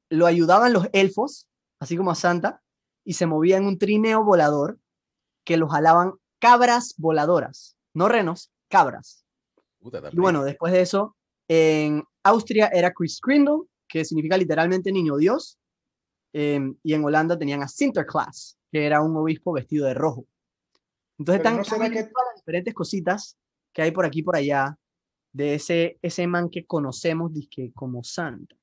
lo 0.10 0.25
ayudaban 0.25 0.74
los 0.74 0.88
elfos, 0.94 1.48
así 1.80 1.96
como 1.96 2.12
a 2.12 2.15
Santa, 2.15 2.62
y 3.03 3.13
se 3.13 3.25
movía 3.25 3.58
en 3.58 3.65
un 3.65 3.77
trineo 3.77 4.24
volador 4.24 4.77
que 5.44 5.58
los 5.58 5.72
jalaban 5.72 6.13
cabras 6.39 6.96
voladoras, 6.98 7.77
no 7.94 8.10
renos, 8.10 8.51
cabras. 8.68 9.25
y 10.12 10.18
bueno, 10.18 10.44
después 10.44 10.74
de 10.74 10.82
eso, 10.82 11.15
en 11.48 12.03
Austria 12.24 12.68
era 12.74 12.91
Chris 12.91 13.20
Crindle, 13.22 13.63
que 13.91 14.05
significa 14.05 14.38
literalmente 14.38 14.91
niño 14.91 15.17
Dios, 15.17 15.60
em, 16.33 16.75
y 16.81 16.93
en 16.93 17.03
Holanda 17.03 17.38
tenían 17.38 17.62
a 17.62 17.67
Sinterklaas, 17.67 18.57
que 18.71 18.86
era 18.86 19.01
un 19.01 19.15
obispo 19.17 19.51
vestido 19.51 19.86
de 19.86 19.93
rojo. 19.93 20.25
Entonces 21.19 21.45
están 21.45 21.62
todas 21.62 21.91
las 21.91 22.36
diferentes 22.38 22.74
cositas 22.74 23.38
que 23.74 23.81
hay 23.81 23.91
por 23.91 24.05
aquí 24.05 24.19
y 24.19 24.24
por 24.24 24.36
allá 24.36 24.77
de 25.33 25.55
ese, 25.55 26.00
ese 26.01 26.25
man 26.25 26.50
que 26.50 26.65
conocemos 26.65 27.33
dizque, 27.33 27.71
como 27.74 28.03
Santa. 28.03 28.55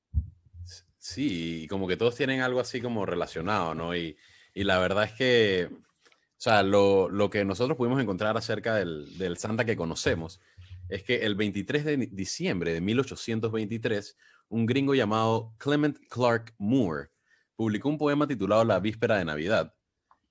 Sí, 0.98 1.62
y 1.62 1.68
como 1.68 1.86
que 1.86 1.96
todos 1.96 2.16
tienen 2.16 2.40
algo 2.40 2.60
así 2.60 2.80
como 2.80 3.06
relacionado, 3.06 3.74
¿no? 3.74 3.94
Y, 3.94 4.16
y 4.52 4.64
la 4.64 4.78
verdad 4.78 5.04
es 5.04 5.12
que, 5.12 5.68
o 5.70 6.40
sea, 6.40 6.62
lo, 6.62 7.08
lo 7.08 7.30
que 7.30 7.44
nosotros 7.44 7.76
pudimos 7.76 8.00
encontrar 8.02 8.36
acerca 8.36 8.74
del, 8.74 9.16
del, 9.16 9.36
Santa 9.38 9.64
que 9.64 9.76
conocemos 9.76 10.40
es 10.88 11.02
que 11.04 11.24
el 11.24 11.34
23 11.36 11.84
de 11.84 11.96
diciembre 12.10 12.72
de 12.72 12.80
1823, 12.80 14.16
un 14.48 14.66
gringo 14.66 14.94
llamado 14.94 15.54
Clement 15.58 15.98
Clark 16.08 16.54
Moore 16.58 17.10
publicó 17.56 17.88
un 17.88 17.98
poema 17.98 18.26
titulado 18.26 18.64
La 18.64 18.80
Víspera 18.80 19.18
de 19.18 19.24
Navidad, 19.24 19.74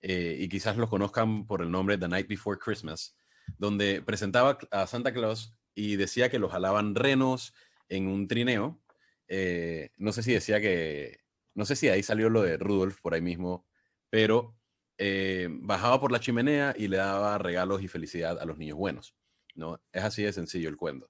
eh, 0.02 0.38
y 0.40 0.48
quizás 0.48 0.78
lo 0.78 0.90
conozcan 0.90 1.46
por 1.46 1.62
el 1.62 1.72
nombre 1.72 1.98
The 1.98 2.08
Night 2.08 2.28
Before 2.28 2.60
Christmas, 2.60 3.16
donde 3.58 4.02
presentaba 4.02 4.58
a 4.72 4.88
Santa 4.88 5.14
Claus 5.14 5.56
y 5.74 5.96
decía 5.96 6.30
que 6.30 6.40
lo 6.40 6.50
jalaban 6.50 6.96
renos 6.96 7.54
en 7.90 8.08
un 8.08 8.28
trineo. 8.28 8.82
Eh, 9.28 9.92
no 9.98 10.12
sé 10.12 10.24
si 10.24 10.34
decía 10.34 10.62
que, 10.62 11.20
no 11.56 11.66
sé 11.66 11.76
si 11.76 11.90
ahí 11.90 12.04
salió 12.04 12.30
lo 12.30 12.42
de 12.44 12.58
Rudolf 12.58 13.02
por 13.02 13.14
ahí 13.14 13.22
mismo, 13.22 13.68
pero 14.10 14.56
eh, 14.98 15.50
bajaba 15.52 16.00
por 16.00 16.12
la 16.12 16.20
chimenea 16.20 16.74
y 16.78 16.88
le 16.88 16.98
daba 16.98 17.38
regalos 17.38 17.82
y 17.82 17.88
felicidad 17.88 18.40
a 18.40 18.46
los 18.46 18.58
niños 18.58 18.78
buenos. 18.78 19.16
¿no? 19.56 19.82
Es 19.92 20.04
así 20.04 20.24
de 20.24 20.34
sencillo 20.34 20.70
el 20.70 20.78
cuento. 20.78 21.10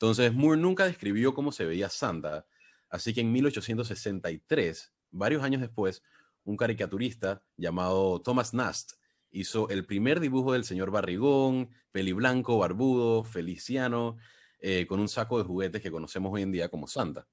Entonces, 0.00 0.32
Moore 0.32 0.60
nunca 0.60 0.84
describió 0.84 1.34
cómo 1.34 1.50
se 1.50 1.64
veía 1.64 1.88
Santa, 1.88 2.46
así 2.88 3.12
que 3.12 3.20
en 3.20 3.32
1863, 3.32 4.92
varios 5.10 5.42
años 5.42 5.60
después, 5.60 6.04
un 6.44 6.56
caricaturista 6.56 7.42
llamado 7.56 8.22
Thomas 8.22 8.54
Nast 8.54 8.92
hizo 9.32 9.68
el 9.70 9.84
primer 9.86 10.20
dibujo 10.20 10.52
del 10.52 10.62
señor 10.62 10.92
Barrigón, 10.92 11.70
peliblanco, 11.90 12.58
barbudo, 12.58 13.24
feliciano, 13.24 14.18
eh, 14.60 14.86
con 14.86 15.00
un 15.00 15.08
saco 15.08 15.36
de 15.38 15.44
juguetes 15.44 15.82
que 15.82 15.90
conocemos 15.90 16.32
hoy 16.32 16.42
en 16.42 16.52
día 16.52 16.68
como 16.68 16.86
Santa. 16.86 17.26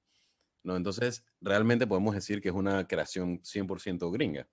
¿no? 0.64 0.76
Entonces, 0.76 1.24
realmente 1.42 1.86
podemos 1.86 2.16
decir 2.16 2.42
que 2.42 2.50
es 2.50 2.56
una 2.56 2.88
creación 2.88 3.44
100% 3.44 4.12
gringa. 4.12 4.48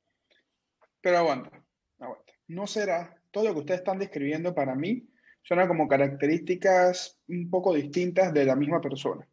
Pero 1.01 1.17
aguanta, 1.17 1.51
aguanta. 1.99 2.33
¿No 2.49 2.67
será 2.67 3.17
todo 3.31 3.45
lo 3.45 3.55
que 3.55 3.61
ustedes 3.61 3.81
están 3.81 3.99
describiendo 3.99 4.55
para 4.55 4.75
mí? 4.75 5.09
Suena 5.43 5.69
como 5.69 5.89
características 5.89 7.21
un 7.29 7.51
poco 7.51 7.75
distintas 7.75 8.33
de 8.33 8.45
la 8.45 8.57
misma 8.57 8.81
persona, 8.81 9.29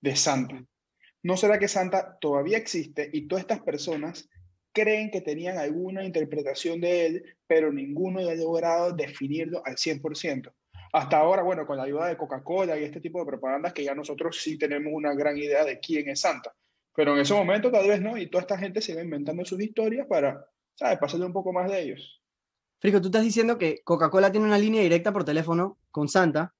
de 0.00 0.16
Santa. 0.16 0.64
¿No 1.22 1.36
será 1.36 1.58
que 1.58 1.68
Santa 1.68 2.18
todavía 2.20 2.58
existe 2.58 3.08
y 3.12 3.28
todas 3.28 3.42
estas 3.42 3.60
personas 3.60 4.28
creen 4.72 5.10
que 5.10 5.20
tenían 5.20 5.58
alguna 5.58 6.04
interpretación 6.04 6.80
de 6.80 7.06
él, 7.06 7.36
pero 7.46 7.72
ninguno 7.72 8.20
ha 8.20 8.34
logrado 8.34 8.92
definirlo 8.92 9.62
al 9.64 9.76
100%. 9.76 10.52
Hasta 10.94 11.18
ahora, 11.18 11.42
bueno, 11.42 11.66
con 11.66 11.76
la 11.76 11.84
ayuda 11.84 12.08
de 12.08 12.16
Coca-Cola 12.16 12.78
y 12.78 12.84
este 12.84 13.00
tipo 13.00 13.20
de 13.20 13.26
propagandas, 13.26 13.72
que 13.72 13.84
ya 13.84 13.94
nosotros 13.94 14.40
sí 14.40 14.58
tenemos 14.58 14.92
una 14.94 15.14
gran 15.14 15.36
idea 15.38 15.64
de 15.64 15.78
quién 15.78 16.08
es 16.08 16.20
Santa. 16.20 16.54
Pero 16.94 17.14
en 17.14 17.20
ese 17.22 17.32
momento 17.32 17.70
tal 17.70 17.88
vez 17.88 18.00
no, 18.00 18.18
y 18.18 18.28
toda 18.28 18.42
esta 18.42 18.58
gente 18.58 18.82
se 18.82 18.94
va 18.94 19.02
inventando 19.02 19.44
sus 19.44 19.60
historias 19.60 20.06
para, 20.06 20.44
¿sabes?, 20.74 20.98
pasarle 20.98 21.26
un 21.26 21.32
poco 21.32 21.52
más 21.52 21.70
de 21.70 21.80
ellos. 21.80 22.21
Frico, 22.82 23.00
tú 23.00 23.06
estás 23.06 23.22
diciendo 23.22 23.58
que 23.58 23.80
Coca-Cola 23.84 24.32
tiene 24.32 24.44
una 24.44 24.58
línea 24.58 24.82
directa 24.82 25.12
por 25.12 25.22
teléfono 25.22 25.78
con 25.92 26.08
Santa, 26.08 26.52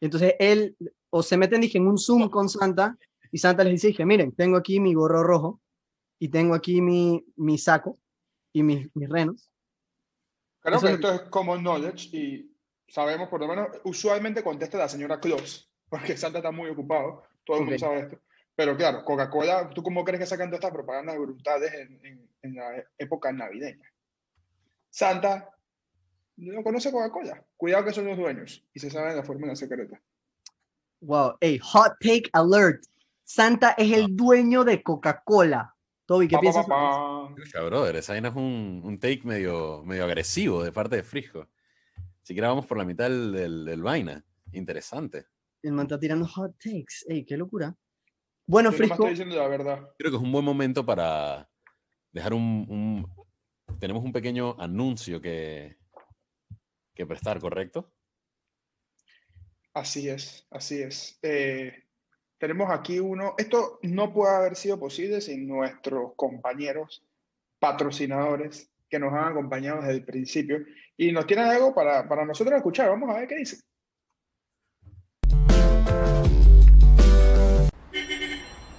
entonces 0.00 0.34
él, 0.38 0.74
o 1.10 1.22
se 1.22 1.36
meten, 1.36 1.60
dije, 1.60 1.76
en 1.76 1.86
un 1.86 1.98
Zoom 1.98 2.30
con 2.30 2.48
Santa, 2.48 2.96
y 3.30 3.36
Santa 3.36 3.64
les 3.64 3.74
dice, 3.74 3.88
dije, 3.88 4.06
miren, 4.06 4.32
tengo 4.32 4.56
aquí 4.56 4.80
mi 4.80 4.94
gorro 4.94 5.22
rojo, 5.22 5.60
y 6.18 6.30
tengo 6.30 6.54
aquí 6.54 6.80
mi, 6.80 7.22
mi 7.36 7.58
saco 7.58 7.98
y 8.50 8.62
mis, 8.62 8.88
mis 8.96 9.10
renos. 9.10 9.52
Creo 10.60 10.80
que 10.80 10.92
esto 10.92 11.12
es 11.12 11.20
common 11.28 11.60
knowledge 11.60 12.16
y 12.16 12.50
sabemos, 12.88 13.28
por 13.28 13.40
lo 13.40 13.48
menos, 13.48 13.68
usualmente 13.84 14.42
contesta 14.42 14.78
la 14.78 14.88
señora 14.88 15.20
Claus, 15.20 15.70
porque 15.90 16.16
Santa 16.16 16.38
está 16.38 16.50
muy 16.50 16.70
ocupado, 16.70 17.24
todo 17.44 17.58
el 17.58 17.64
mundo 17.64 17.78
sabe 17.78 18.00
esto. 18.00 18.18
Pero 18.56 18.74
claro, 18.74 19.04
Coca-Cola, 19.04 19.68
¿tú 19.68 19.82
cómo 19.82 20.02
crees 20.02 20.20
que 20.20 20.26
sacan 20.26 20.48
todas 20.48 20.60
estas 20.60 20.72
propagandas 20.72 21.18
brutales 21.18 21.74
en, 21.74 22.06
en, 22.06 22.30
en 22.40 22.54
la 22.54 22.82
época 22.96 23.30
navideña? 23.32 23.92
Santa 24.88 25.54
no 26.38 26.62
conoce 26.62 26.92
Coca-Cola. 26.92 27.44
Cuidado 27.56 27.84
que 27.84 27.92
son 27.92 28.06
los 28.06 28.16
dueños 28.16 28.64
y 28.72 28.80
se 28.80 28.90
saben 28.90 29.16
la 29.16 29.24
fórmula 29.24 29.56
secreta. 29.56 30.00
Wow, 31.00 31.36
hey, 31.40 31.58
hot 31.62 31.94
take 32.00 32.30
alert. 32.32 32.84
Santa 33.24 33.72
es 33.72 33.92
el 33.92 34.16
dueño 34.16 34.64
de 34.64 34.82
Coca-Cola. 34.82 35.74
Toby, 36.06 36.28
¿qué 36.28 36.38
piensas? 36.38 36.66
brother, 36.66 37.96
esa 37.96 38.14
vaina 38.14 38.28
es 38.30 38.36
un, 38.36 38.80
un, 38.82 38.98
take 38.98 39.20
medio, 39.24 39.82
medio 39.84 40.04
agresivo 40.04 40.62
de 40.62 40.72
parte 40.72 40.96
de 40.96 41.02
Frisco. 41.02 41.46
Si 42.22 42.34
que 42.34 42.40
vamos 42.40 42.66
por 42.66 42.78
la 42.78 42.84
mitad 42.84 43.10
del, 43.10 43.32
del, 43.32 43.64
del, 43.64 43.82
vaina. 43.82 44.24
Interesante. 44.52 45.26
El 45.62 45.72
man 45.72 45.86
está 45.86 45.98
tirando 45.98 46.26
hot 46.26 46.56
takes. 46.58 47.04
Ey, 47.06 47.24
qué 47.24 47.36
locura. 47.36 47.76
Bueno, 48.46 48.70
Yo 48.70 48.78
Frisco. 48.78 48.94
estoy 48.94 49.10
diciendo 49.10 49.36
la 49.36 49.48
verdad. 49.48 49.90
Creo 49.98 50.10
que 50.10 50.16
es 50.16 50.22
un 50.22 50.32
buen 50.32 50.44
momento 50.44 50.86
para 50.86 51.50
dejar 52.12 52.32
un. 52.32 52.66
un 52.68 53.78
tenemos 53.78 54.02
un 54.02 54.12
pequeño 54.12 54.56
anuncio 54.58 55.20
que, 55.20 55.77
que 56.98 57.06
prestar, 57.06 57.38
¿correcto? 57.38 57.92
Así 59.72 60.08
es, 60.08 60.46
así 60.50 60.82
es. 60.82 61.16
Eh, 61.22 61.72
tenemos 62.38 62.68
aquí 62.70 62.98
uno, 62.98 63.34
esto 63.38 63.78
no 63.82 64.12
puede 64.12 64.34
haber 64.34 64.56
sido 64.56 64.80
posible 64.80 65.20
sin 65.20 65.46
nuestros 65.46 66.14
compañeros 66.16 67.06
patrocinadores 67.60 68.70
que 68.90 68.98
nos 68.98 69.12
han 69.12 69.28
acompañado 69.28 69.80
desde 69.80 69.94
el 69.94 70.04
principio 70.04 70.58
y 70.96 71.12
nos 71.12 71.26
tienen 71.26 71.46
algo 71.46 71.72
para, 71.72 72.08
para 72.08 72.24
nosotros 72.24 72.56
escuchar. 72.56 72.90
Vamos 72.90 73.10
a 73.10 73.20
ver 73.20 73.28
qué 73.28 73.36
dicen. 73.36 73.60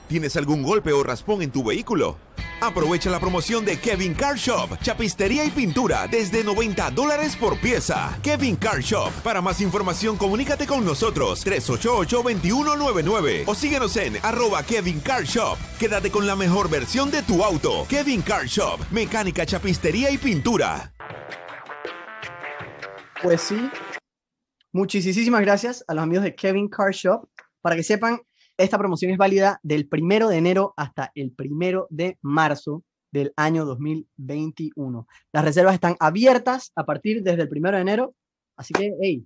¿Tienes 0.09 0.35
algún 0.35 0.63
golpe 0.63 0.91
o 0.91 1.03
raspón 1.03 1.41
en 1.41 1.51
tu 1.51 1.63
vehículo? 1.63 2.17
Aprovecha 2.61 3.09
la 3.09 3.21
promoción 3.21 3.63
de 3.63 3.79
Kevin 3.79 4.13
Car 4.13 4.35
Shop, 4.35 4.77
chapistería 4.81 5.45
y 5.45 5.49
pintura 5.49 6.07
desde 6.07 6.43
90 6.43 6.91
dólares 6.91 7.37
por 7.37 7.57
pieza. 7.57 8.19
Kevin 8.21 8.57
Car 8.57 8.81
Shop. 8.81 9.11
Para 9.23 9.41
más 9.41 9.61
información, 9.61 10.17
comunícate 10.17 10.67
con 10.67 10.83
nosotros 10.83 11.45
388-2199 11.45 13.43
o 13.45 13.55
síguenos 13.55 13.95
en 13.95 14.17
arroba 14.23 14.61
Kevin 14.63 14.99
Car 14.99 15.23
Shop. 15.23 15.57
Quédate 15.79 16.11
con 16.11 16.27
la 16.27 16.35
mejor 16.35 16.69
versión 16.69 17.09
de 17.11 17.23
tu 17.23 17.45
auto. 17.45 17.85
Kevin 17.87 18.21
Car 18.21 18.45
Shop, 18.45 18.79
mecánica, 18.91 19.45
chapistería 19.45 20.11
y 20.11 20.17
pintura. 20.17 20.93
Pues 23.23 23.39
sí, 23.41 23.69
muchísimas 24.73 25.41
gracias 25.41 25.85
a 25.87 25.93
los 25.93 26.03
amigos 26.03 26.25
de 26.25 26.35
Kevin 26.35 26.67
Car 26.67 26.91
Shop. 26.91 27.25
Para 27.61 27.75
que 27.77 27.83
sepan, 27.83 28.21
esta 28.59 28.77
promoción 28.77 29.11
es 29.11 29.17
válida 29.17 29.59
del 29.63 29.87
primero 29.87 30.27
de 30.27 30.37
enero 30.37 30.73
hasta 30.75 31.11
el 31.15 31.31
primero 31.31 31.87
de 31.89 32.17
marzo 32.21 32.83
del 33.09 33.31
año 33.37 33.63
2021. 33.63 35.07
Las 35.31 35.45
reservas 35.45 35.75
están 35.75 35.95
abiertas 35.99 36.73
a 36.75 36.85
partir 36.85 37.23
desde 37.23 37.43
el 37.43 37.49
primero 37.49 37.77
de 37.77 37.81
enero, 37.81 38.15
así 38.57 38.73
que, 38.73 38.93
hey, 39.01 39.25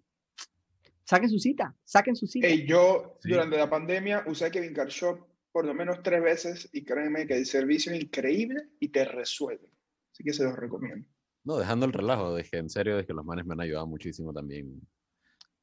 saquen 1.03 1.31
su 1.31 1.39
cita, 1.39 1.75
saquen 1.83 2.15
su 2.15 2.27
cita. 2.27 2.47
Hey, 2.47 2.65
yo 2.67 3.17
sí. 3.23 3.29
durante 3.29 3.57
la 3.57 3.67
pandemia 3.67 4.23
usé 4.27 4.51
Kevin 4.51 4.73
Car 4.73 4.89
Shop 4.89 5.19
por 5.51 5.65
lo 5.65 5.73
menos 5.73 6.03
tres 6.03 6.21
veces 6.21 6.69
y 6.71 6.83
créanme 6.83 7.25
que 7.25 7.35
el 7.35 7.47
servicio 7.47 7.91
es 7.91 8.03
increíble 8.03 8.69
y 8.79 8.89
te 8.89 9.03
resuelve. 9.03 9.67
Así 10.11 10.23
que 10.23 10.33
se 10.33 10.43
los 10.43 10.55
recomiendo. 10.55 11.07
No, 11.43 11.57
dejando 11.57 11.87
el 11.87 11.93
relajo, 11.93 12.35
dije, 12.35 12.57
en 12.57 12.69
serio, 12.69 12.99
es 12.99 13.07
que 13.07 13.13
los 13.13 13.25
manes 13.25 13.45
me 13.45 13.53
han 13.53 13.61
ayudado 13.61 13.87
muchísimo 13.87 14.31
también 14.31 14.79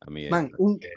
a 0.01 0.11
mí. 0.11 0.29
Man, 0.29 0.51
un, 0.59 0.75
eh, 0.83 0.89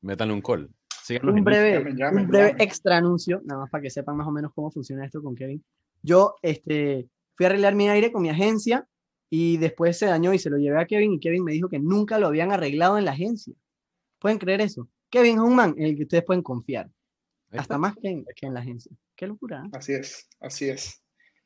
métanle 0.00 0.34
un 0.34 0.40
call. 0.42 0.70
Síganos 1.04 1.34
un 1.34 1.44
breve, 1.44 1.72
llamen, 1.72 1.96
llamen, 1.98 2.24
un 2.24 2.30
breve 2.30 2.56
extra 2.58 2.96
anuncio, 2.96 3.42
nada 3.44 3.60
más 3.60 3.70
para 3.70 3.82
que 3.82 3.90
sepan 3.90 4.16
más 4.16 4.26
o 4.26 4.30
menos 4.30 4.52
cómo 4.54 4.70
funciona 4.70 5.04
esto 5.04 5.22
con 5.22 5.34
Kevin. 5.34 5.62
Yo 6.02 6.36
este, 6.40 7.10
fui 7.34 7.44
a 7.44 7.50
arreglar 7.50 7.74
mi 7.74 7.90
aire 7.90 8.10
con 8.10 8.22
mi 8.22 8.30
agencia 8.30 8.88
y 9.28 9.58
después 9.58 9.98
se 9.98 10.06
dañó 10.06 10.32
y 10.32 10.38
se 10.38 10.48
lo 10.48 10.56
llevé 10.56 10.80
a 10.80 10.86
Kevin 10.86 11.12
y 11.12 11.20
Kevin 11.20 11.44
me 11.44 11.52
dijo 11.52 11.68
que 11.68 11.78
nunca 11.78 12.18
lo 12.18 12.28
habían 12.28 12.52
arreglado 12.52 12.96
en 12.96 13.04
la 13.04 13.10
agencia. 13.10 13.54
¿Pueden 14.18 14.38
creer 14.38 14.62
eso? 14.62 14.88
Kevin 15.10 15.34
es 15.36 15.42
un 15.42 15.54
man 15.54 15.74
en 15.76 15.84
el 15.84 15.96
que 15.96 16.04
ustedes 16.04 16.24
pueden 16.24 16.42
confiar. 16.42 16.90
Hasta 17.52 17.76
más 17.76 17.94
que 17.96 18.08
en, 18.08 18.24
que 18.34 18.46
en 18.46 18.54
la 18.54 18.60
agencia. 18.60 18.90
Qué 19.14 19.26
locura. 19.26 19.62
¿eh? 19.66 19.70
Así 19.74 19.92
es, 19.92 20.26
así 20.40 20.70
es. 20.70 21.02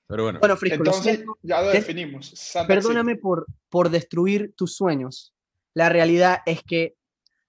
Pero 0.07 0.23
bueno, 0.23 0.38
bueno 0.38 0.57
Frisco, 0.57 0.77
entonces 0.77 1.25
lo 1.25 1.37
ya 1.42 1.62
lo 1.62 1.71
definimos. 1.71 2.31
Santa 2.33 2.68
perdóname 2.68 3.16
por, 3.16 3.44
por 3.68 3.90
destruir 3.90 4.55
tus 4.57 4.77
sueños. 4.77 5.35
La 5.75 5.88
realidad 5.88 6.38
es 6.47 6.62
que 6.62 6.94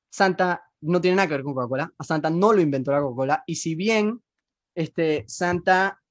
Santa 0.10 0.69
no 0.82 1.02
tiene 1.02 1.18
nada 1.18 1.28
que 1.28 1.36
ver 1.36 1.44
con 1.44 1.54
Coca-Cola. 1.54 1.94
A 1.98 2.04
Santa 2.04 2.30
no 2.30 2.54
lo 2.54 2.62
inventó 2.62 2.92
la 2.92 3.02
Coca-Cola. 3.02 3.44
Y 3.46 3.56
si 3.56 3.76
bien 3.76 4.22
este, 4.76 5.26
Santa 5.28 6.02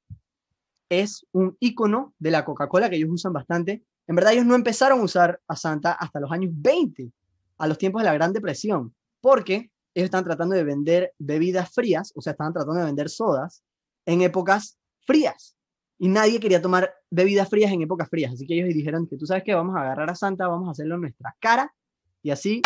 es 0.88 1.26
un 1.32 1.56
icono 1.60 2.14
de 2.18 2.30
la 2.30 2.44
Coca-Cola 2.44 2.88
que 2.88 2.96
ellos 2.96 3.10
usan 3.10 3.32
bastante, 3.32 3.84
en 4.06 4.16
verdad 4.16 4.32
ellos 4.32 4.46
no 4.46 4.54
empezaron 4.54 5.00
a 5.00 5.04
usar 5.04 5.40
a 5.46 5.56
Santa 5.56 5.92
hasta 5.92 6.20
los 6.20 6.32
años 6.32 6.52
20, 6.54 7.12
a 7.58 7.66
los 7.66 7.78
tiempos 7.78 8.02
de 8.02 8.06
la 8.06 8.14
Gran 8.14 8.32
Depresión, 8.32 8.94
porque 9.20 9.70
ellos 9.94 10.06
estaban 10.06 10.24
tratando 10.24 10.54
de 10.54 10.64
vender 10.64 11.12
bebidas 11.18 11.70
frías, 11.70 12.12
o 12.14 12.22
sea, 12.22 12.32
estaban 12.32 12.52
tratando 12.52 12.80
de 12.80 12.86
vender 12.86 13.10
sodas 13.10 13.62
en 14.06 14.22
épocas 14.22 14.78
frías. 15.00 15.56
Y 15.98 16.08
nadie 16.08 16.38
quería 16.38 16.62
tomar 16.62 16.94
bebidas 17.10 17.48
frías 17.48 17.72
en 17.72 17.82
épocas 17.82 18.08
frías. 18.08 18.32
Así 18.32 18.46
que 18.46 18.54
ellos 18.54 18.68
dijeron 18.68 19.06
que 19.08 19.16
tú 19.16 19.26
sabes 19.26 19.42
que 19.42 19.54
vamos 19.54 19.76
a 19.76 19.80
agarrar 19.80 20.08
a 20.08 20.14
Santa, 20.14 20.46
vamos 20.46 20.68
a 20.68 20.70
hacerlo 20.70 20.94
en 20.94 21.02
nuestra 21.02 21.36
cara 21.40 21.74
y 22.22 22.30
así 22.30 22.62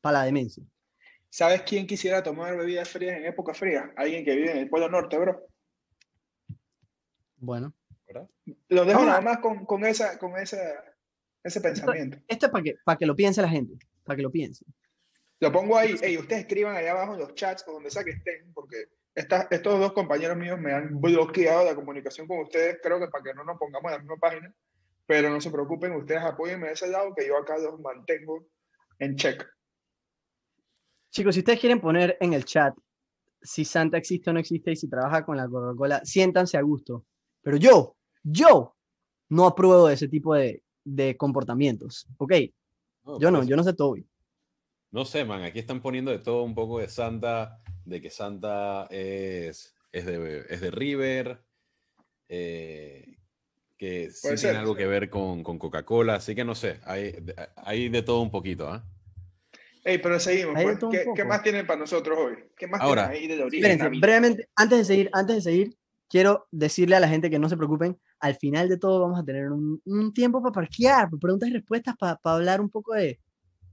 para 0.00 0.20
la 0.20 0.24
demencia. 0.24 0.64
¿Sabes 1.34 1.62
quién 1.62 1.86
quisiera 1.86 2.22
tomar 2.22 2.54
bebidas 2.58 2.90
frías 2.90 3.16
en 3.16 3.24
época 3.24 3.54
fría? 3.54 3.90
Alguien 3.96 4.22
que 4.22 4.36
vive 4.36 4.50
en 4.50 4.58
el 4.58 4.68
Polo 4.68 4.90
Norte, 4.90 5.16
bro. 5.16 5.46
Bueno. 7.36 7.72
Lo 8.68 8.84
dejo 8.84 8.98
Vamos 8.98 9.02
a- 9.04 9.06
nada 9.06 9.20
más 9.22 9.38
con, 9.38 9.64
con, 9.64 9.82
esa, 9.86 10.18
con 10.18 10.36
esa, 10.36 10.58
ese 11.42 11.60
pensamiento. 11.62 12.18
Esto 12.28 12.46
es 12.46 12.52
para 12.52 12.62
que, 12.62 12.74
para 12.84 12.98
que 12.98 13.06
lo 13.06 13.16
piense 13.16 13.40
la 13.40 13.48
gente, 13.48 13.78
para 14.04 14.16
que 14.16 14.22
lo 14.22 14.30
piense. 14.30 14.66
Lo 15.40 15.50
pongo 15.50 15.78
ahí. 15.78 15.96
Ey, 16.02 16.18
ustedes 16.18 16.42
escriban 16.42 16.76
allá 16.76 16.90
abajo 16.90 17.14
en 17.14 17.20
los 17.20 17.34
chats 17.34 17.64
o 17.66 17.72
donde 17.72 17.90
sea 17.90 18.04
que 18.04 18.10
estén, 18.10 18.52
porque 18.52 18.88
estas- 19.14 19.46
estos 19.50 19.80
dos 19.80 19.94
compañeros 19.94 20.36
míos 20.36 20.60
me 20.60 20.72
han 20.74 21.00
bloqueado 21.00 21.64
la 21.64 21.74
comunicación 21.74 22.28
con 22.28 22.40
ustedes. 22.40 22.78
Creo 22.82 23.00
que 23.00 23.08
para 23.08 23.24
que 23.24 23.32
no 23.32 23.42
nos 23.44 23.58
pongamos 23.58 23.90
en 23.90 23.96
la 23.96 24.02
misma 24.02 24.16
página. 24.18 24.54
Pero 25.06 25.30
no 25.30 25.40
se 25.40 25.50
preocupen, 25.50 25.92
ustedes 25.92 26.20
apóyenme 26.22 26.66
de 26.66 26.74
ese 26.74 26.88
lado 26.88 27.14
que 27.14 27.26
yo 27.26 27.38
acá 27.38 27.56
los 27.56 27.80
mantengo 27.80 28.46
en 28.98 29.16
check. 29.16 29.42
Chicos, 31.12 31.34
si 31.34 31.40
ustedes 31.40 31.60
quieren 31.60 31.78
poner 31.78 32.16
en 32.20 32.32
el 32.32 32.44
chat 32.46 32.74
si 33.42 33.64
Santa 33.66 33.98
existe 33.98 34.30
o 34.30 34.32
no 34.32 34.38
existe 34.40 34.72
y 34.72 34.76
si 34.76 34.88
trabaja 34.88 35.24
con 35.26 35.36
la 35.36 35.46
Coca-Cola, 35.46 36.00
siéntanse 36.04 36.56
a 36.56 36.62
gusto. 36.62 37.04
Pero 37.42 37.58
yo, 37.58 37.96
yo 38.22 38.74
no 39.28 39.46
apruebo 39.46 39.88
de 39.88 39.94
ese 39.94 40.08
tipo 40.08 40.34
de, 40.34 40.62
de 40.84 41.16
comportamientos. 41.16 42.06
¿Ok? 42.16 42.32
Yo 43.18 43.30
no, 43.30 43.38
pues, 43.38 43.48
yo 43.48 43.56
no 43.56 43.62
sé 43.64 43.74
Toby. 43.74 44.06
No 44.90 45.04
sé, 45.04 45.24
man, 45.24 45.42
aquí 45.42 45.58
están 45.58 45.82
poniendo 45.82 46.10
de 46.10 46.18
todo 46.18 46.44
un 46.44 46.54
poco 46.54 46.78
de 46.78 46.88
Santa, 46.88 47.60
de 47.84 48.00
que 48.00 48.08
Santa 48.10 48.86
es, 48.90 49.74
es, 49.90 50.06
de, 50.06 50.46
es 50.48 50.60
de 50.60 50.70
River, 50.70 51.44
eh, 52.28 53.18
que 53.76 54.10
sí 54.10 54.28
tiene 54.36 54.58
algo 54.58 54.74
que 54.76 54.86
ver 54.86 55.10
con, 55.10 55.42
con 55.42 55.58
Coca-Cola, 55.58 56.14
así 56.14 56.34
que 56.34 56.44
no 56.44 56.54
sé, 56.54 56.78
hay, 56.84 57.12
de- 57.12 57.34
hay 57.56 57.88
de 57.88 58.02
todo 58.02 58.20
un 58.22 58.30
poquito, 58.30 58.68
¿ah? 58.68 58.84
Ey, 59.84 59.98
pero 59.98 60.20
seguimos. 60.20 60.54
Pues. 60.62 60.78
¿Qué, 60.90 61.04
qué 61.14 61.24
más 61.24 61.42
tienen 61.42 61.66
para 61.66 61.80
nosotros 61.80 62.16
hoy? 62.18 62.36
¿Qué 62.56 62.66
más 62.66 62.80
Ahora, 62.80 63.10
tienen 63.10 63.30
ahí 63.32 63.36
de 63.36 63.44
origen? 63.44 64.00
Brevemente, 64.00 64.48
antes 64.54 64.78
de 64.78 64.84
seguir, 64.84 65.10
antes 65.12 65.36
de 65.36 65.42
seguir, 65.42 65.76
quiero 66.08 66.46
decirle 66.50 66.96
a 66.96 67.00
la 67.00 67.08
gente 67.08 67.30
que 67.30 67.38
no 67.38 67.48
se 67.48 67.56
preocupen, 67.56 67.98
al 68.20 68.36
final 68.36 68.68
de 68.68 68.78
todo 68.78 69.00
vamos 69.00 69.18
a 69.18 69.24
tener 69.24 69.50
un, 69.50 69.80
un 69.84 70.14
tiempo 70.14 70.40
para 70.40 70.52
parquear, 70.52 71.10
para 71.10 71.18
preguntas 71.18 71.48
y 71.48 71.52
respuestas, 71.52 71.96
para, 71.96 72.16
para 72.16 72.36
hablar 72.36 72.60
un 72.60 72.70
poco 72.70 72.94
de, 72.94 73.18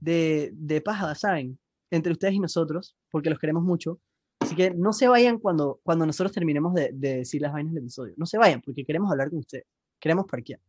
de, 0.00 0.50
de 0.52 0.80
paja, 0.80 1.14
¿saben? 1.14 1.58
Entre 1.90 2.12
ustedes 2.12 2.34
y 2.34 2.40
nosotros, 2.40 2.96
porque 3.10 3.30
los 3.30 3.38
queremos 3.38 3.62
mucho. 3.62 4.00
Así 4.40 4.56
que 4.56 4.70
no 4.70 4.92
se 4.92 5.06
vayan 5.06 5.38
cuando, 5.38 5.80
cuando 5.82 6.06
nosotros 6.06 6.32
terminemos 6.32 6.74
de, 6.74 6.90
de 6.92 7.18
decir 7.18 7.42
las 7.42 7.52
vainas 7.52 7.74
del 7.74 7.84
episodio. 7.84 8.14
No 8.16 8.26
se 8.26 8.38
vayan, 8.38 8.60
porque 8.62 8.84
queremos 8.84 9.10
hablar 9.12 9.28
con 9.30 9.40
ustedes. 9.40 9.66
Queremos 10.00 10.26
parquear. 10.26 10.60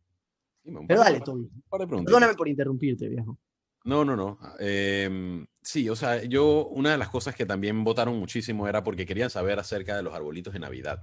Sí, 0.62 0.70
Pero 0.86 1.00
dale, 1.00 1.20
Toby. 1.20 1.50
Perdóname 1.70 2.34
por 2.34 2.48
interrumpirte, 2.48 3.08
viejo. 3.08 3.38
No, 3.84 4.04
no, 4.04 4.16
no. 4.16 4.38
Em, 4.60 5.46
sí, 5.62 5.88
o 5.88 5.96
sea, 5.96 6.22
yo, 6.24 6.66
una 6.68 6.92
de 6.92 6.98
las 6.98 7.08
cosas 7.08 7.34
que 7.34 7.46
también 7.46 7.82
votaron 7.84 8.16
muchísimo 8.18 8.68
era 8.68 8.82
porque 8.84 9.06
querían 9.06 9.30
saber 9.30 9.58
acerca 9.58 9.96
de 9.96 10.02
los 10.02 10.14
arbolitos 10.14 10.52
de 10.52 10.60
Navidad. 10.60 11.02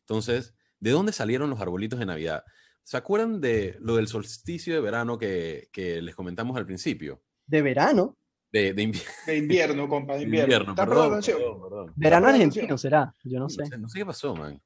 Entonces, 0.00 0.54
¿de 0.80 0.90
dónde 0.90 1.12
salieron 1.12 1.48
los 1.50 1.60
arbolitos 1.60 1.98
de 1.98 2.06
Navidad? 2.06 2.44
¿Se 2.82 2.96
acuerdan 2.96 3.40
de 3.40 3.76
lo 3.80 3.96
del 3.96 4.08
solsticio 4.08 4.74
de 4.74 4.80
verano 4.80 5.18
que, 5.18 5.68
que 5.72 6.02
les 6.02 6.14
comentamos 6.14 6.56
al 6.56 6.66
principio? 6.66 7.22
De 7.46 7.62
verano. 7.62 8.16
De, 8.52 8.74
de 8.74 8.82
invi- 8.82 9.04
De 9.26 9.36
invierno, 9.36 9.88
compa, 9.88 10.14
de 10.14 10.20
de 10.20 10.24
invierno. 10.24 10.44
invierno, 10.46 10.72
¿Estás 10.72 10.88
perdón. 10.88 11.92
Verano 11.96 12.26
argentino 12.28 12.76
será. 12.76 13.14
Yo 13.24 13.38
no 13.38 13.48
sé. 13.48 13.62
No 13.62 13.66
sé, 13.68 13.78
no 13.78 13.88
sé 13.88 13.98
qué 14.00 14.06
pasó, 14.06 14.34
man. 14.34 14.60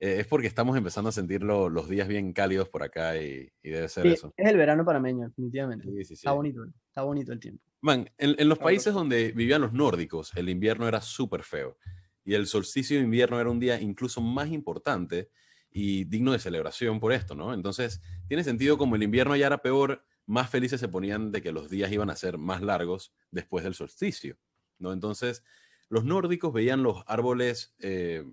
Eh, 0.00 0.20
es 0.20 0.26
porque 0.26 0.46
estamos 0.46 0.76
empezando 0.76 1.08
a 1.10 1.12
sentir 1.12 1.42
lo- 1.42 1.68
los 1.68 1.88
días 1.88 2.08
bien 2.08 2.32
cálidos 2.32 2.68
por 2.68 2.82
acá 2.82 3.16
y, 3.20 3.48
y 3.62 3.70
debe 3.70 3.88
ser 3.88 4.04
Sí, 4.04 4.12
eso. 4.12 4.32
es 4.36 4.48
el 4.48 4.56
verano 4.56 4.84
panameño, 4.84 5.26
definitivamente. 5.28 5.84
Sí, 5.86 5.96
sí, 5.98 6.04
sí. 6.04 6.14
Está 6.14 6.32
bonito, 6.32 6.64
está 6.96 7.02
bonito 7.02 7.30
el 7.30 7.40
tiempo. 7.40 7.62
Man, 7.82 8.10
en, 8.16 8.34
en 8.38 8.48
los 8.48 8.58
países 8.58 8.94
donde 8.94 9.32
vivían 9.32 9.60
los 9.60 9.74
nórdicos, 9.74 10.34
el 10.34 10.48
invierno 10.48 10.88
era 10.88 11.02
súper 11.02 11.42
feo. 11.42 11.76
Y 12.24 12.32
el 12.32 12.46
solsticio 12.46 12.96
de 12.96 13.04
invierno 13.04 13.38
era 13.38 13.50
un 13.50 13.60
día 13.60 13.78
incluso 13.78 14.22
más 14.22 14.48
importante 14.50 15.28
y 15.70 16.04
digno 16.04 16.32
de 16.32 16.38
celebración 16.38 16.98
por 16.98 17.12
esto, 17.12 17.34
¿no? 17.34 17.52
Entonces, 17.52 18.00
tiene 18.28 18.42
sentido 18.44 18.78
como 18.78 18.96
el 18.96 19.02
invierno 19.02 19.36
ya 19.36 19.46
era 19.46 19.58
peor, 19.58 20.06
más 20.24 20.48
felices 20.48 20.80
se 20.80 20.88
ponían 20.88 21.32
de 21.32 21.42
que 21.42 21.52
los 21.52 21.68
días 21.68 21.92
iban 21.92 22.08
a 22.08 22.16
ser 22.16 22.38
más 22.38 22.62
largos 22.62 23.12
después 23.30 23.62
del 23.62 23.74
solsticio, 23.74 24.38
¿no? 24.78 24.94
Entonces, 24.94 25.44
los 25.90 26.04
nórdicos 26.04 26.54
veían 26.54 26.82
los 26.82 27.04
árboles, 27.06 27.74
eh, 27.78 28.24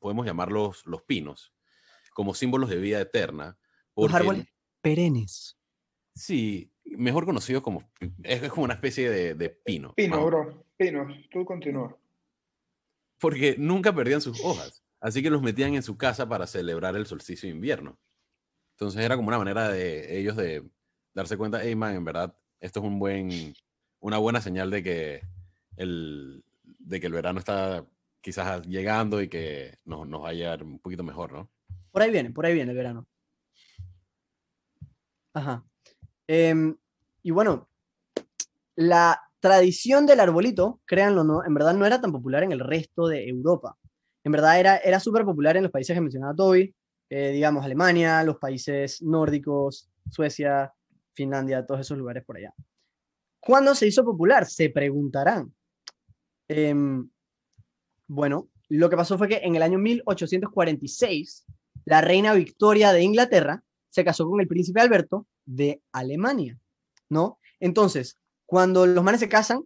podemos 0.00 0.24
llamarlos 0.24 0.86
los 0.86 1.02
pinos, 1.02 1.52
como 2.14 2.34
símbolos 2.34 2.70
de 2.70 2.76
vida 2.78 2.98
eterna. 2.98 3.58
Los 3.94 4.10
porque- 4.10 4.16
árboles 4.16 4.46
perennes. 4.80 5.58
Sí, 6.14 6.72
mejor 6.96 7.26
conocido 7.26 7.62
como, 7.62 7.82
es 8.22 8.42
es 8.42 8.50
como 8.50 8.64
una 8.64 8.74
especie 8.74 9.10
de, 9.10 9.34
de 9.34 9.50
pino. 9.50 9.94
Pino, 9.94 10.24
bro. 10.26 10.64
Pino, 10.76 11.06
tú 11.30 11.44
continúa. 11.44 11.96
porque 13.18 13.56
nunca 13.58 13.94
perdían 13.94 14.20
sus 14.20 14.42
hojas, 14.44 14.82
así 15.00 15.22
que 15.22 15.30
los 15.30 15.42
metían 15.42 15.74
en 15.74 15.82
su 15.82 15.96
casa 15.96 16.28
para 16.28 16.46
celebrar 16.46 16.96
el 16.96 17.06
solsticio 17.06 17.48
de 17.48 17.54
invierno. 17.54 17.98
Entonces 18.72 19.02
era 19.02 19.16
como 19.16 19.28
una 19.28 19.38
manera 19.38 19.68
de 19.70 20.18
ellos 20.18 20.36
de 20.36 20.62
darse 21.14 21.38
cuenta, 21.38 21.60
hey 21.62 21.74
man, 21.74 21.96
en 21.96 22.04
verdad, 22.04 22.36
esto 22.60 22.80
es 22.80 22.86
un 22.86 22.98
buen, 22.98 23.54
una 24.00 24.18
buena 24.18 24.40
señal 24.42 24.70
de 24.70 24.82
que 24.82 25.22
el, 25.76 26.44
de 26.62 27.00
que 27.00 27.06
el 27.06 27.12
verano 27.14 27.38
está 27.38 27.86
quizás 28.20 28.66
llegando 28.66 29.22
y 29.22 29.28
que 29.28 29.78
nos, 29.84 30.06
nos 30.06 30.22
va 30.24 30.28
a 30.30 30.34
llevar 30.34 30.62
un 30.62 30.78
poquito 30.78 31.02
mejor, 31.02 31.32
¿no? 31.32 31.50
Por 31.90 32.02
ahí 32.02 32.10
viene, 32.10 32.30
por 32.30 32.44
ahí 32.44 32.52
viene 32.52 32.72
el 32.72 32.76
verano. 32.76 33.06
Ajá. 35.32 35.64
Em, 36.28 36.76
y 37.22 37.30
bueno, 37.30 37.68
la 38.74 39.20
tradición 39.40 40.06
del 40.06 40.20
arbolito, 40.20 40.80
créanlo 40.86 41.24
no, 41.24 41.44
en 41.44 41.54
verdad 41.54 41.74
no 41.74 41.86
era 41.86 42.00
tan 42.00 42.12
popular 42.12 42.42
en 42.42 42.52
el 42.52 42.60
resto 42.60 43.06
de 43.06 43.28
Europa. 43.28 43.76
En 44.24 44.32
verdad 44.32 44.58
era, 44.58 44.76
era 44.78 44.98
súper 44.98 45.24
popular 45.24 45.56
en 45.56 45.64
los 45.64 45.72
países 45.72 45.94
que 45.94 46.00
mencionaba 46.00 46.34
Toby, 46.34 46.74
eh, 47.08 47.30
digamos 47.30 47.64
Alemania, 47.64 48.24
los 48.24 48.38
países 48.38 49.00
nórdicos, 49.02 49.88
Suecia, 50.10 50.72
Finlandia, 51.14 51.64
todos 51.64 51.80
esos 51.80 51.96
lugares 51.96 52.24
por 52.24 52.36
allá. 52.36 52.52
¿Cuándo 53.40 53.74
se 53.74 53.86
hizo 53.86 54.04
popular? 54.04 54.46
Se 54.46 54.70
preguntarán. 54.70 55.54
Em, 56.48 57.08
bueno, 58.08 58.48
lo 58.68 58.90
que 58.90 58.96
pasó 58.96 59.16
fue 59.16 59.28
que 59.28 59.36
en 59.36 59.54
el 59.54 59.62
año 59.62 59.78
1846, 59.78 61.46
la 61.84 62.00
reina 62.00 62.34
Victoria 62.34 62.92
de 62.92 63.02
Inglaterra 63.02 63.62
se 63.88 64.04
casó 64.04 64.28
con 64.28 64.40
el 64.40 64.48
príncipe 64.48 64.80
Alberto 64.80 65.26
de 65.46 65.82
Alemania, 65.92 66.58
¿no? 67.08 67.38
Entonces, 67.60 68.18
cuando 68.44 68.86
los 68.86 69.02
manes 69.02 69.20
se 69.20 69.28
casan, 69.28 69.64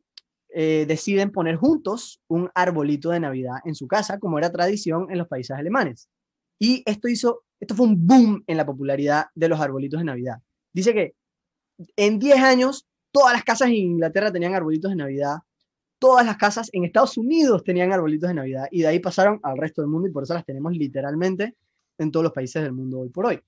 eh, 0.53 0.85
deciden 0.87 1.31
poner 1.31 1.57
juntos 1.57 2.21
un 2.29 2.51
arbolito 2.55 3.11
de 3.11 3.21
Navidad 3.21 3.57
en 3.65 3.75
su 3.75 3.87
casa, 3.87 4.19
como 4.19 4.39
era 4.39 4.51
tradición 4.51 5.07
en 5.11 5.19
los 5.19 5.29
países 5.29 5.57
alemanes. 5.57 6.09
Y 6.59 6.83
esto 6.87 7.09
hizo, 7.09 7.45
esto 7.61 7.75
fue 7.75 7.87
un 7.87 8.07
boom 8.07 8.45
en 8.47 8.57
la 8.57 8.67
popularidad 8.67 9.27
de 9.35 9.49
los 9.49 9.61
arbolitos 9.61 10.01
de 10.01 10.05
Navidad. 10.05 10.37
Dice 10.73 10.93
que 10.93 11.15
en 11.97 12.19
10 12.19 12.41
años 12.41 12.87
todas 13.13 13.33
las 13.33 13.45
casas 13.45 13.69
en 13.69 13.75
Inglaterra 13.75 14.33
tenían 14.33 14.55
arbolitos 14.55 14.91
de 14.91 14.97
Navidad, 14.97 15.39
todas 15.99 16.25
las 16.27 16.37
casas 16.37 16.69
en 16.73 16.85
Estados 16.85 17.17
Unidos 17.17 17.63
tenían 17.63 17.93
arbolitos 17.93 18.29
de 18.29 18.35
Navidad 18.35 18.67
y 18.71 18.83
de 18.83 18.89
ahí 18.89 18.99
pasaron 18.99 19.39
al 19.43 19.57
resto 19.57 19.83
del 19.83 19.91
mundo 19.91 20.09
y 20.09 20.13
por 20.13 20.25
eso 20.25 20.35
las 20.35 20.45
tenemos 20.45 20.73
literalmente 20.73 21.57
en 21.99 22.11
todos 22.11 22.25
los 22.25 22.33
países 22.33 22.63
del 22.63 22.73
mundo 22.73 23.01
hoy 23.01 23.11
por 23.11 23.27
hoy. 23.27 23.41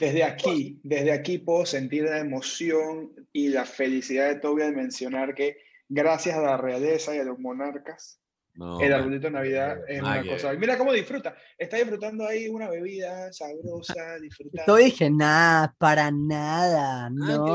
Desde 0.00 0.24
aquí, 0.24 0.80
desde 0.82 1.12
aquí 1.12 1.38
puedo 1.38 1.66
sentir 1.66 2.04
la 2.04 2.18
emoción 2.18 3.12
y 3.32 3.48
la 3.50 3.64
felicidad 3.66 4.28
de 4.28 4.40
Toby 4.40 4.62
al 4.62 4.74
mencionar 4.74 5.34
que 5.34 5.58
gracias 5.88 6.36
a 6.36 6.42
la 6.42 6.56
realeza 6.56 7.14
y 7.14 7.18
a 7.18 7.24
los 7.24 7.38
monarcas, 7.38 8.20
No, 8.54 8.80
el 8.80 8.92
arbolito 8.92 9.26
de 9.26 9.32
Navidad 9.32 9.78
es 9.86 10.00
una 10.00 10.24
cosa. 10.26 10.52
Mira 10.54 10.76
cómo 10.78 10.92
disfruta. 10.92 11.36
Está 11.58 11.76
disfrutando 11.76 12.26
ahí 12.26 12.48
una 12.48 12.68
bebida 12.70 13.32
sabrosa, 13.32 14.18
disfrutando. 14.22 14.78
Yo 14.78 14.84
dije, 14.84 15.10
nada, 15.10 15.74
para 15.78 16.10
nada, 16.10 17.10
no. 17.10 17.46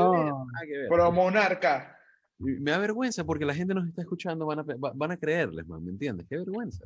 nada 0.46 0.66
que 0.66 0.78
ver. 0.78 0.88
Pro 0.88 1.12
monarca. 1.12 1.98
Me 2.38 2.70
da 2.70 2.78
vergüenza 2.78 3.24
porque 3.24 3.44
la 3.44 3.54
gente 3.54 3.74
nos 3.74 3.88
está 3.88 4.02
escuchando, 4.02 4.46
van 4.46 4.60
a, 4.60 4.64
van 4.94 5.10
a 5.10 5.16
creerles, 5.16 5.66
man, 5.66 5.82
¿me 5.84 5.90
entiendes? 5.90 6.26
Qué 6.28 6.36
vergüenza. 6.36 6.84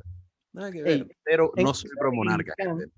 Nada 0.53 0.71
que 0.71 0.81
ver. 0.81 0.91
Ey, 0.93 1.07
pero 1.23 1.51
no 1.57 1.73
soy 1.73 1.89
pro 1.99 2.11
monarca, 2.11 2.53
en- 2.57 2.79
gente, 2.79 2.93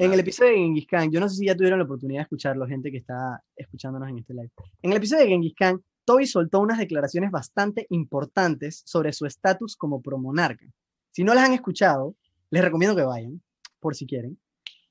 En 0.00 0.12
el 0.12 0.20
episodio 0.20 0.50
de 0.52 0.58
Genghis 0.58 0.86
Khan, 0.86 1.10
yo 1.10 1.20
no 1.20 1.28
sé 1.28 1.36
si 1.36 1.46
ya 1.46 1.54
tuvieron 1.56 1.78
la 1.78 1.84
oportunidad 1.84 2.20
de 2.20 2.22
escucharlo, 2.22 2.66
gente 2.66 2.90
que 2.90 2.98
está 2.98 3.42
escuchándonos 3.56 4.08
en 4.08 4.18
este 4.18 4.34
live. 4.34 4.50
En 4.82 4.90
el 4.90 4.96
episodio 4.96 5.24
de 5.24 5.30
Genghis 5.30 5.54
Khan, 5.56 5.82
Toby 6.04 6.26
soltó 6.26 6.60
unas 6.60 6.78
declaraciones 6.78 7.30
bastante 7.30 7.86
importantes 7.90 8.82
sobre 8.86 9.12
su 9.12 9.26
estatus 9.26 9.76
como 9.76 10.00
promonarca. 10.00 10.66
Si 11.10 11.22
no 11.22 11.34
las 11.34 11.44
han 11.44 11.52
escuchado, 11.52 12.16
les 12.50 12.62
recomiendo 12.64 12.96
que 12.96 13.02
vayan, 13.02 13.42
por 13.80 13.94
si 13.94 14.06
quieren. 14.06 14.38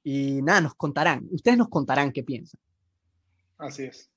Y 0.03 0.41
nada, 0.41 0.61
nos 0.61 0.75
contarán. 0.75 1.27
Ustedes 1.31 1.57
nos 1.57 1.69
contarán 1.69 2.11
qué 2.11 2.23
piensan. 2.23 2.59
Así 3.57 3.83
es. 3.83 4.09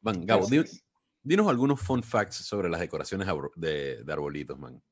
Man, 0.00 0.24
Gabo, 0.24 0.46
di- 0.46 0.64
dinos 1.22 1.46
algunos 1.48 1.80
fun 1.80 2.02
facts 2.02 2.36
sobre 2.36 2.68
las 2.70 2.80
decoraciones 2.80 3.28
de, 3.56 4.02
de 4.02 4.12
arbolitos, 4.12 4.58
man. 4.58 4.82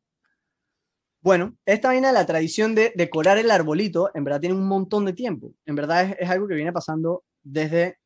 Bueno, 1.26 1.56
esta 1.66 1.88
vaina 1.88 2.06
de 2.06 2.14
la 2.14 2.24
tradición 2.24 2.76
de 2.76 2.92
decorar 2.94 3.36
el 3.36 3.50
arbolito, 3.50 4.12
en 4.14 4.22
verdad 4.22 4.38
tiene 4.38 4.54
un 4.54 4.68
montón 4.68 5.04
de 5.04 5.12
tiempo. 5.12 5.52
En 5.64 5.74
verdad 5.74 6.14
es, 6.20 6.30
algo 6.30 6.46
que 6.46 6.54
viene 6.54 6.72
pasando 6.72 7.24
desde 7.42 7.98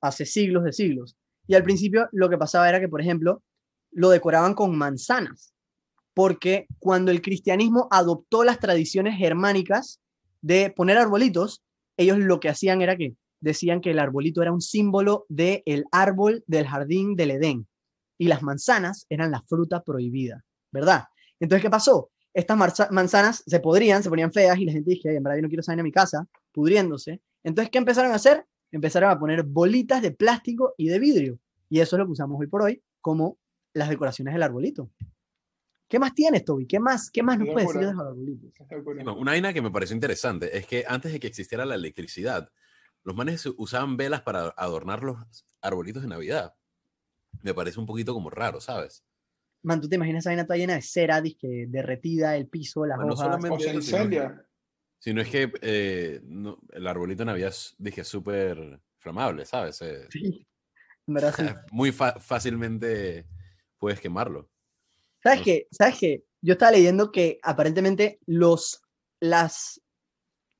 hace 0.00 0.24
siglos 0.24 0.62
de 0.62 0.72
siglos. 0.72 1.16
Y 1.48 1.56
al 1.56 1.64
principio 1.64 2.08
lo 2.12 2.28
que 2.28 2.38
pasaba 2.38 2.68
era 2.68 2.78
que, 2.78 2.88
por 2.88 3.00
ejemplo, 3.00 3.42
lo 3.90 4.10
decoraban 4.10 4.54
con 4.54 4.78
manzanas. 4.78 5.52
porque 6.14 6.68
cuando 6.78 7.10
el 7.10 7.20
cristianismo 7.20 7.88
adoptó 7.90 8.44
las 8.44 8.60
tradiciones 8.60 9.18
germánicas 9.18 10.00
de 10.40 10.70
poner 10.70 10.98
arbolitos, 10.98 11.64
ellos 11.96 12.18
lo 12.18 12.38
que 12.38 12.48
hacían 12.48 12.80
era 12.80 12.96
que 12.96 13.16
decían 13.40 13.80
que 13.80 13.90
el 13.90 13.98
arbolito 13.98 14.40
era 14.40 14.52
un 14.52 14.60
símbolo 14.60 15.26
del 15.28 15.64
el 15.66 15.84
árbol 15.90 16.44
del 16.46 16.68
jardín 16.68 17.16
del 17.16 17.32
Edén 17.32 17.66
y 18.18 18.28
las 18.28 18.44
manzanas 18.44 19.04
eran 19.08 19.32
la 19.32 19.42
fruta 19.48 19.82
prohibida, 19.82 20.44
¿verdad? 20.70 21.06
Entonces, 21.40 21.62
¿qué 21.62 21.70
pasó? 21.70 22.12
Estas 22.38 22.92
manzanas 22.92 23.42
se 23.44 23.58
podrían, 23.58 24.00
se 24.00 24.08
ponían 24.08 24.32
feas 24.32 24.56
y 24.58 24.64
la 24.64 24.70
gente 24.70 24.90
dije, 24.90 25.16
en 25.16 25.24
verdad 25.24 25.38
yo 25.38 25.42
no 25.42 25.48
quiero 25.48 25.64
salir 25.64 25.80
a 25.80 25.82
mi 25.82 25.90
casa, 25.90 26.28
pudriéndose. 26.52 27.20
Entonces, 27.42 27.68
¿qué 27.68 27.78
empezaron 27.78 28.12
a 28.12 28.14
hacer? 28.14 28.46
Empezaron 28.70 29.10
a 29.10 29.18
poner 29.18 29.42
bolitas 29.42 30.02
de 30.02 30.12
plástico 30.12 30.72
y 30.76 30.86
de 30.88 31.00
vidrio. 31.00 31.40
Y 31.68 31.80
eso 31.80 31.96
es 31.96 31.98
lo 31.98 32.06
que 32.06 32.12
usamos 32.12 32.38
hoy 32.38 32.46
por 32.46 32.62
hoy 32.62 32.80
como 33.00 33.38
las 33.72 33.88
decoraciones 33.88 34.34
del 34.34 34.44
arbolito. 34.44 34.88
¿Qué 35.88 35.98
más 35.98 36.14
tienes, 36.14 36.44
Toby? 36.44 36.68
¿Qué 36.68 36.78
más, 36.78 37.10
qué 37.10 37.24
más 37.24 37.40
nos 37.40 37.48
puedes 37.48 37.70
decir 37.70 37.88
de 37.88 37.92
los 37.92 38.06
arbolitos? 38.06 38.52
Una 39.16 39.32
vaina 39.32 39.52
que 39.52 39.60
me 39.62 39.72
pareció 39.72 39.94
interesante 39.94 40.56
es 40.56 40.64
que 40.64 40.84
antes 40.86 41.10
de 41.10 41.18
que 41.18 41.26
existiera 41.26 41.66
la 41.66 41.74
electricidad, 41.74 42.52
los 43.02 43.16
manes 43.16 43.44
usaban 43.56 43.96
velas 43.96 44.22
para 44.22 44.54
adornar 44.56 45.02
los 45.02 45.16
arbolitos 45.60 46.02
de 46.02 46.08
Navidad. 46.08 46.54
Me 47.42 47.52
parece 47.52 47.80
un 47.80 47.86
poquito 47.86 48.14
como 48.14 48.30
raro, 48.30 48.60
¿sabes? 48.60 49.02
Man, 49.68 49.82
¿tú 49.82 49.88
te 49.90 49.96
imaginas 49.96 50.22
esa 50.22 50.30
vaina 50.30 50.46
toda 50.46 50.56
llena 50.56 50.76
de 50.76 50.80
cera, 50.80 51.20
disque 51.20 51.66
derretida, 51.68 52.34
el 52.38 52.48
piso, 52.48 52.86
las 52.86 52.98
Ah, 52.98 53.02
no 53.04 53.12
hojas? 53.12 53.26
solamente- 53.26 53.54
O 53.54 53.58
se 53.58 53.64
sino- 53.66 53.74
incendia. 53.80 54.44
Si 54.98 55.12
no 55.12 55.20
es 55.20 55.28
que 55.28 55.52
eh, 55.60 56.20
no- 56.24 56.58
el 56.72 56.86
arbolito 56.86 57.20
de 57.20 57.26
Navidad 57.26 57.50
es, 57.50 57.74
dije, 57.76 58.02
súper 58.02 58.80
flamable, 58.96 59.44
¿sabes? 59.44 59.82
Eh, 59.82 60.06
Sí, 60.10 60.46
en 61.06 61.14
verdad 61.14 61.34
sí. 61.36 61.42
muy 61.72 61.92
fácilmente 61.92 63.26
puedes 63.76 64.00
quemarlo. 64.00 64.48
¿Sabes 65.22 65.40
No 65.40 65.44
qué? 65.44 65.66
¿Sabes 65.70 65.98
qué? 66.00 66.24
Yo 66.40 66.54
estaba 66.54 66.72
leyendo 66.72 67.12
que 67.12 67.38
aparentemente 67.42 68.20
los, 68.24 68.80
las, 69.20 69.82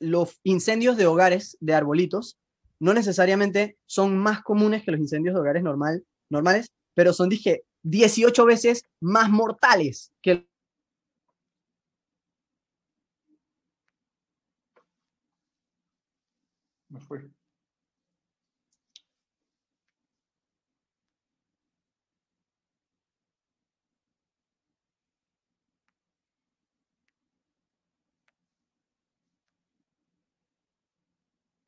los 0.01 0.39
incendios 0.45 0.99
de 0.99 1.07
hogares 1.07 1.57
de 1.61 1.73
arbolitos 1.73 2.37
no 2.79 2.93
necesariamente 2.93 3.79
son 3.87 4.19
más 4.19 4.43
comunes 4.43 4.83
que 4.85 4.91
los 4.91 5.01
incendios 5.01 5.35
de 5.35 5.41
hogares 5.41 5.63
normal, 5.63 6.05
normales, 6.29 6.67
pero 6.95 7.15
son, 7.15 7.31
dije, 7.31 7.65
18 7.91 8.45
veces 8.45 8.85
más 9.01 9.31
mortales 9.31 10.13
que. 10.23 10.47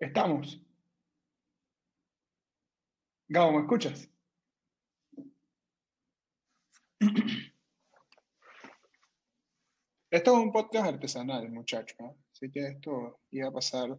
Estamos. 0.00 0.60
Gabo, 3.28 3.52
¿me 3.52 3.60
escuchas? 3.62 4.10
Esto 10.10 10.32
es 10.32 10.38
un 10.38 10.52
podcast 10.52 10.86
artesanal, 10.86 11.50
muchachos, 11.50 11.96
¿no? 12.00 12.16
Así 12.32 12.50
que 12.50 12.66
esto 12.66 13.20
iba 13.30 13.48
a 13.48 13.52
pasar 13.52 13.96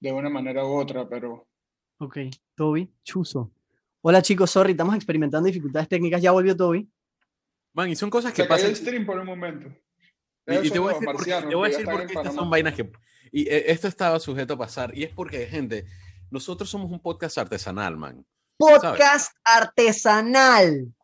de 0.00 0.12
una 0.12 0.30
manera 0.30 0.64
u 0.64 0.74
otra, 0.74 1.06
pero 1.06 1.46
Ok, 1.98 2.18
Toby, 2.54 2.92
chuzo. 3.02 3.52
Hola 4.02 4.20
chicos, 4.20 4.50
sorry, 4.50 4.72
estamos 4.72 4.94
experimentando 4.94 5.46
dificultades 5.46 5.88
técnicas. 5.88 6.20
Ya 6.20 6.30
volvió 6.30 6.54
Toby. 6.56 6.90
Man, 7.72 7.88
y 7.90 7.96
son 7.96 8.10
cosas 8.10 8.32
que 8.32 8.42
se 8.42 8.48
cayó 8.48 8.56
pasan. 8.56 8.70
el 8.70 8.76
stream 8.76 9.06
por 9.06 9.18
un 9.18 9.26
momento. 9.26 9.68
Y, 10.46 10.66
y 10.66 10.70
te 10.70 10.78
voy 10.78 10.90
a 10.90 10.92
decir 10.92 11.06
por 11.06 11.16
qué, 11.16 11.30
marcianos 11.30 11.48
te 11.50 11.54
voy 11.56 11.66
a 11.66 11.68
decir 11.68 11.80
están 11.80 11.94
por 11.94 12.02
en 12.02 12.08
qué 12.08 12.14
estas 12.14 12.34
son 12.34 12.50
vainas 12.50 12.74
que... 12.74 12.92
Y 13.32 13.48
eh, 13.48 13.72
esto 13.72 13.88
estaba 13.88 14.20
sujeto 14.20 14.54
a 14.54 14.58
pasar. 14.58 14.96
Y 14.96 15.04
es 15.04 15.12
porque, 15.12 15.46
gente, 15.46 15.86
nosotros 16.30 16.68
somos 16.68 16.90
un 16.90 17.00
podcast 17.00 17.38
artesanal, 17.38 17.96
man. 17.96 18.24
Podcast 18.58 19.32
artesanal. 19.42 20.94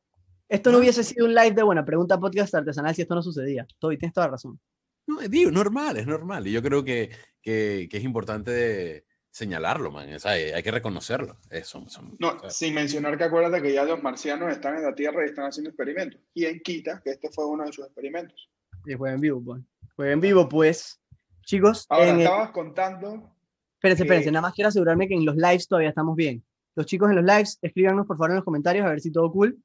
Esto 0.53 0.71
no 0.71 0.77
¿No? 0.77 0.83
hubiese 0.83 1.03
sido 1.03 1.25
un 1.27 1.35
live 1.35 1.53
de 1.53 1.63
buena 1.63 1.85
pregunta 1.85 2.19
podcast 2.21 2.55
artesanal 2.55 2.95
si 2.95 3.03
esto 3.03 3.15
no 3.15 3.23
sucedía. 3.23 3.67
Toby, 3.79 3.97
tienes 3.97 4.13
toda 4.13 4.27
la 4.27 4.33
razón. 4.33 4.61
No, 5.07 5.19
digo, 5.21 5.51
normal, 5.51 5.97
es 5.97 6.07
normal. 6.07 6.47
Y 6.47 6.53
yo 6.53 6.63
creo 6.63 6.85
que, 6.85 7.11
que, 7.41 7.89
que 7.91 7.97
es 7.97 8.05
importante 8.05 9.07
señalarlo, 9.31 9.91
man. 9.91 10.13
o 10.13 10.19
sea, 10.19 10.33
hay 10.33 10.51
hay 10.51 10.63
que 10.63 10.71
reconocerlo. 10.71 11.39
Eso, 11.49 11.83
son- 11.89 12.15
No, 12.19 12.33
o 12.33 12.41
sea, 12.41 12.51
sin 12.51 12.75
mencionar 12.75 13.17
que 13.17 13.25
acuérdate 13.25 13.63
que 13.63 13.73
ya 13.73 13.85
los 13.85 14.03
marcianos 14.03 14.53
están 14.53 14.77
en 14.77 14.83
la 14.83 14.95
Tierra 14.95 15.23
y 15.25 15.31
están 15.31 15.47
haciendo 15.47 15.71
experimentos. 15.71 16.21
¿Quién 16.35 16.61
quita 16.61 17.01
que 17.03 17.13
este 17.13 17.31
fue 17.31 17.47
uno 17.47 17.65
de 17.65 17.73
sus 17.73 17.87
experimentos? 17.87 18.51
Y 18.85 18.93
juega 18.95 19.15
en 19.15 19.21
vivo, 19.23 19.43
pues. 19.43 19.63
Juega 19.97 20.13
en 20.13 20.21
vivo, 20.21 20.49
pues. 20.51 21.01
Chicos, 21.47 21.87
Ahora, 21.89 22.11
en 22.11 22.17
el- 22.17 22.23
estabas 22.23 22.51
contando, 22.51 23.35
espérense, 23.77 24.03
espérense, 24.03 24.27
que- 24.27 24.33
nada 24.33 24.43
más 24.43 24.55
quiero 24.55 24.69
asegurarme 24.69 25.09
que 25.09 25.15
en 25.15 25.25
los 25.25 25.35
lives 25.37 25.67
todavía 25.67 25.89
estamos 25.89 26.15
bien. 26.15 26.45
Los 26.77 26.85
chicos 26.87 27.09
en 27.09 27.17
los 27.17 27.25
lives, 27.25 27.59
escríbanos 27.63 28.07
por 28.07 28.17
favor 28.19 28.31
en 28.33 28.37
los 28.37 28.45
comentarios 28.45 28.85
a 28.87 28.91
ver 28.91 29.01
si 29.01 29.11
todo 29.11 29.33
cool. 29.33 29.59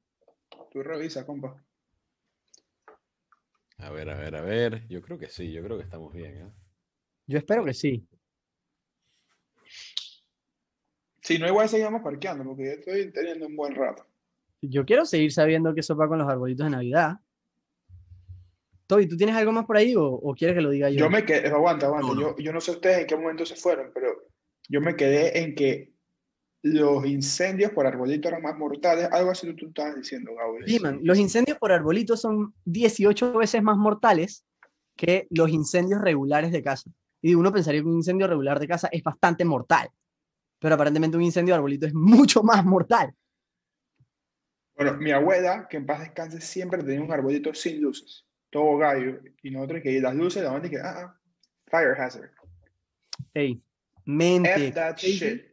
Tú 0.78 0.88
revisa, 0.88 1.26
compa. 1.26 1.60
a 3.78 3.90
ver, 3.90 4.10
a 4.10 4.16
ver, 4.16 4.36
a 4.36 4.42
ver. 4.42 4.86
Yo 4.88 5.02
creo 5.02 5.18
que 5.18 5.28
sí, 5.28 5.52
yo 5.52 5.62
creo 5.62 5.76
que 5.76 5.84
estamos 5.84 6.12
bien. 6.12 6.36
¿eh? 6.36 6.52
Yo 7.26 7.38
espero 7.38 7.64
que 7.64 7.74
sí. 7.74 8.06
Si 11.22 11.38
no, 11.38 11.46
igual 11.46 11.68
seguimos 11.68 12.00
parqueando, 12.02 12.44
porque 12.44 12.64
yo 12.64 12.70
estoy 12.70 13.12
teniendo 13.12 13.46
un 13.46 13.56
buen 13.56 13.74
rato. 13.74 14.06
Yo 14.62 14.84
quiero 14.84 15.04
seguir 15.04 15.32
sabiendo 15.32 15.74
qué 15.74 15.82
sopa 15.82 16.08
con 16.08 16.18
los 16.18 16.28
arbolitos 16.28 16.64
de 16.64 16.70
Navidad. 16.70 17.16
Toby, 18.86 19.06
¿tú 19.06 19.16
tienes 19.16 19.36
algo 19.36 19.52
más 19.52 19.66
por 19.66 19.76
ahí 19.76 19.94
o, 19.94 20.04
o 20.04 20.34
quieres 20.34 20.56
que 20.56 20.62
lo 20.62 20.70
diga 20.70 20.88
yo? 20.88 21.00
Yo 21.00 21.10
me 21.10 21.24
quedé, 21.24 21.48
aguanta, 21.48 21.86
aguanta. 21.86 22.08
No, 22.08 22.14
no. 22.14 22.20
Yo, 22.20 22.36
yo 22.38 22.52
no 22.52 22.60
sé 22.60 22.70
ustedes 22.70 23.00
en 23.00 23.06
qué 23.06 23.16
momento 23.16 23.44
se 23.44 23.56
fueron, 23.56 23.90
pero 23.92 24.26
yo 24.68 24.80
me 24.80 24.96
quedé 24.96 25.40
en 25.40 25.54
que 25.54 25.92
los 26.62 27.06
incendios 27.06 27.70
por 27.72 27.86
arbolito 27.86 28.28
eran 28.28 28.42
más 28.42 28.56
mortales. 28.56 29.08
Algo 29.12 29.30
así 29.30 29.52
tú 29.54 29.68
estabas 29.68 29.96
diciendo, 29.96 30.34
Gabo. 30.34 30.56
Sí, 30.66 30.80
man, 30.80 31.00
los 31.02 31.18
incendios 31.18 31.58
por 31.58 31.72
arbolitos 31.72 32.20
son 32.20 32.54
18 32.64 33.32
veces 33.34 33.62
más 33.62 33.76
mortales 33.76 34.44
que 34.96 35.28
los 35.30 35.48
incendios 35.50 36.00
regulares 36.00 36.50
de 36.50 36.62
casa. 36.62 36.90
Y 37.22 37.34
uno 37.34 37.52
pensaría 37.52 37.80
que 37.80 37.86
un 37.86 37.96
incendio 37.96 38.26
regular 38.26 38.58
de 38.58 38.68
casa 38.68 38.88
es 38.90 39.02
bastante 39.02 39.44
mortal, 39.44 39.88
pero 40.58 40.74
aparentemente 40.74 41.16
un 41.16 41.22
incendio 41.22 41.54
de 41.54 41.56
arbolito 41.56 41.86
es 41.86 41.94
mucho 41.94 42.42
más 42.42 42.64
mortal. 42.64 43.14
Bueno, 44.76 44.96
mi 44.96 45.10
abuela, 45.10 45.66
que 45.68 45.76
en 45.76 45.86
paz 45.86 46.00
descanse, 46.00 46.40
siempre 46.40 46.82
tenía 46.82 47.02
un 47.02 47.12
arbolito 47.12 47.52
sin 47.54 47.80
luces, 47.80 48.24
todo 48.50 48.76
gallo, 48.76 49.20
y 49.42 49.50
nosotros 49.50 49.82
que 49.82 50.00
las 50.00 50.14
luces, 50.14 50.44
la 50.44 50.52
gente 50.52 50.70
que, 50.70 50.78
ah, 50.78 50.94
ah, 50.96 51.20
fire 51.66 52.00
hazard. 52.00 52.30
Ey, 53.34 53.60
mente, 54.04 54.68
F 54.68 54.72
that 54.72 54.96
shit. 54.96 55.47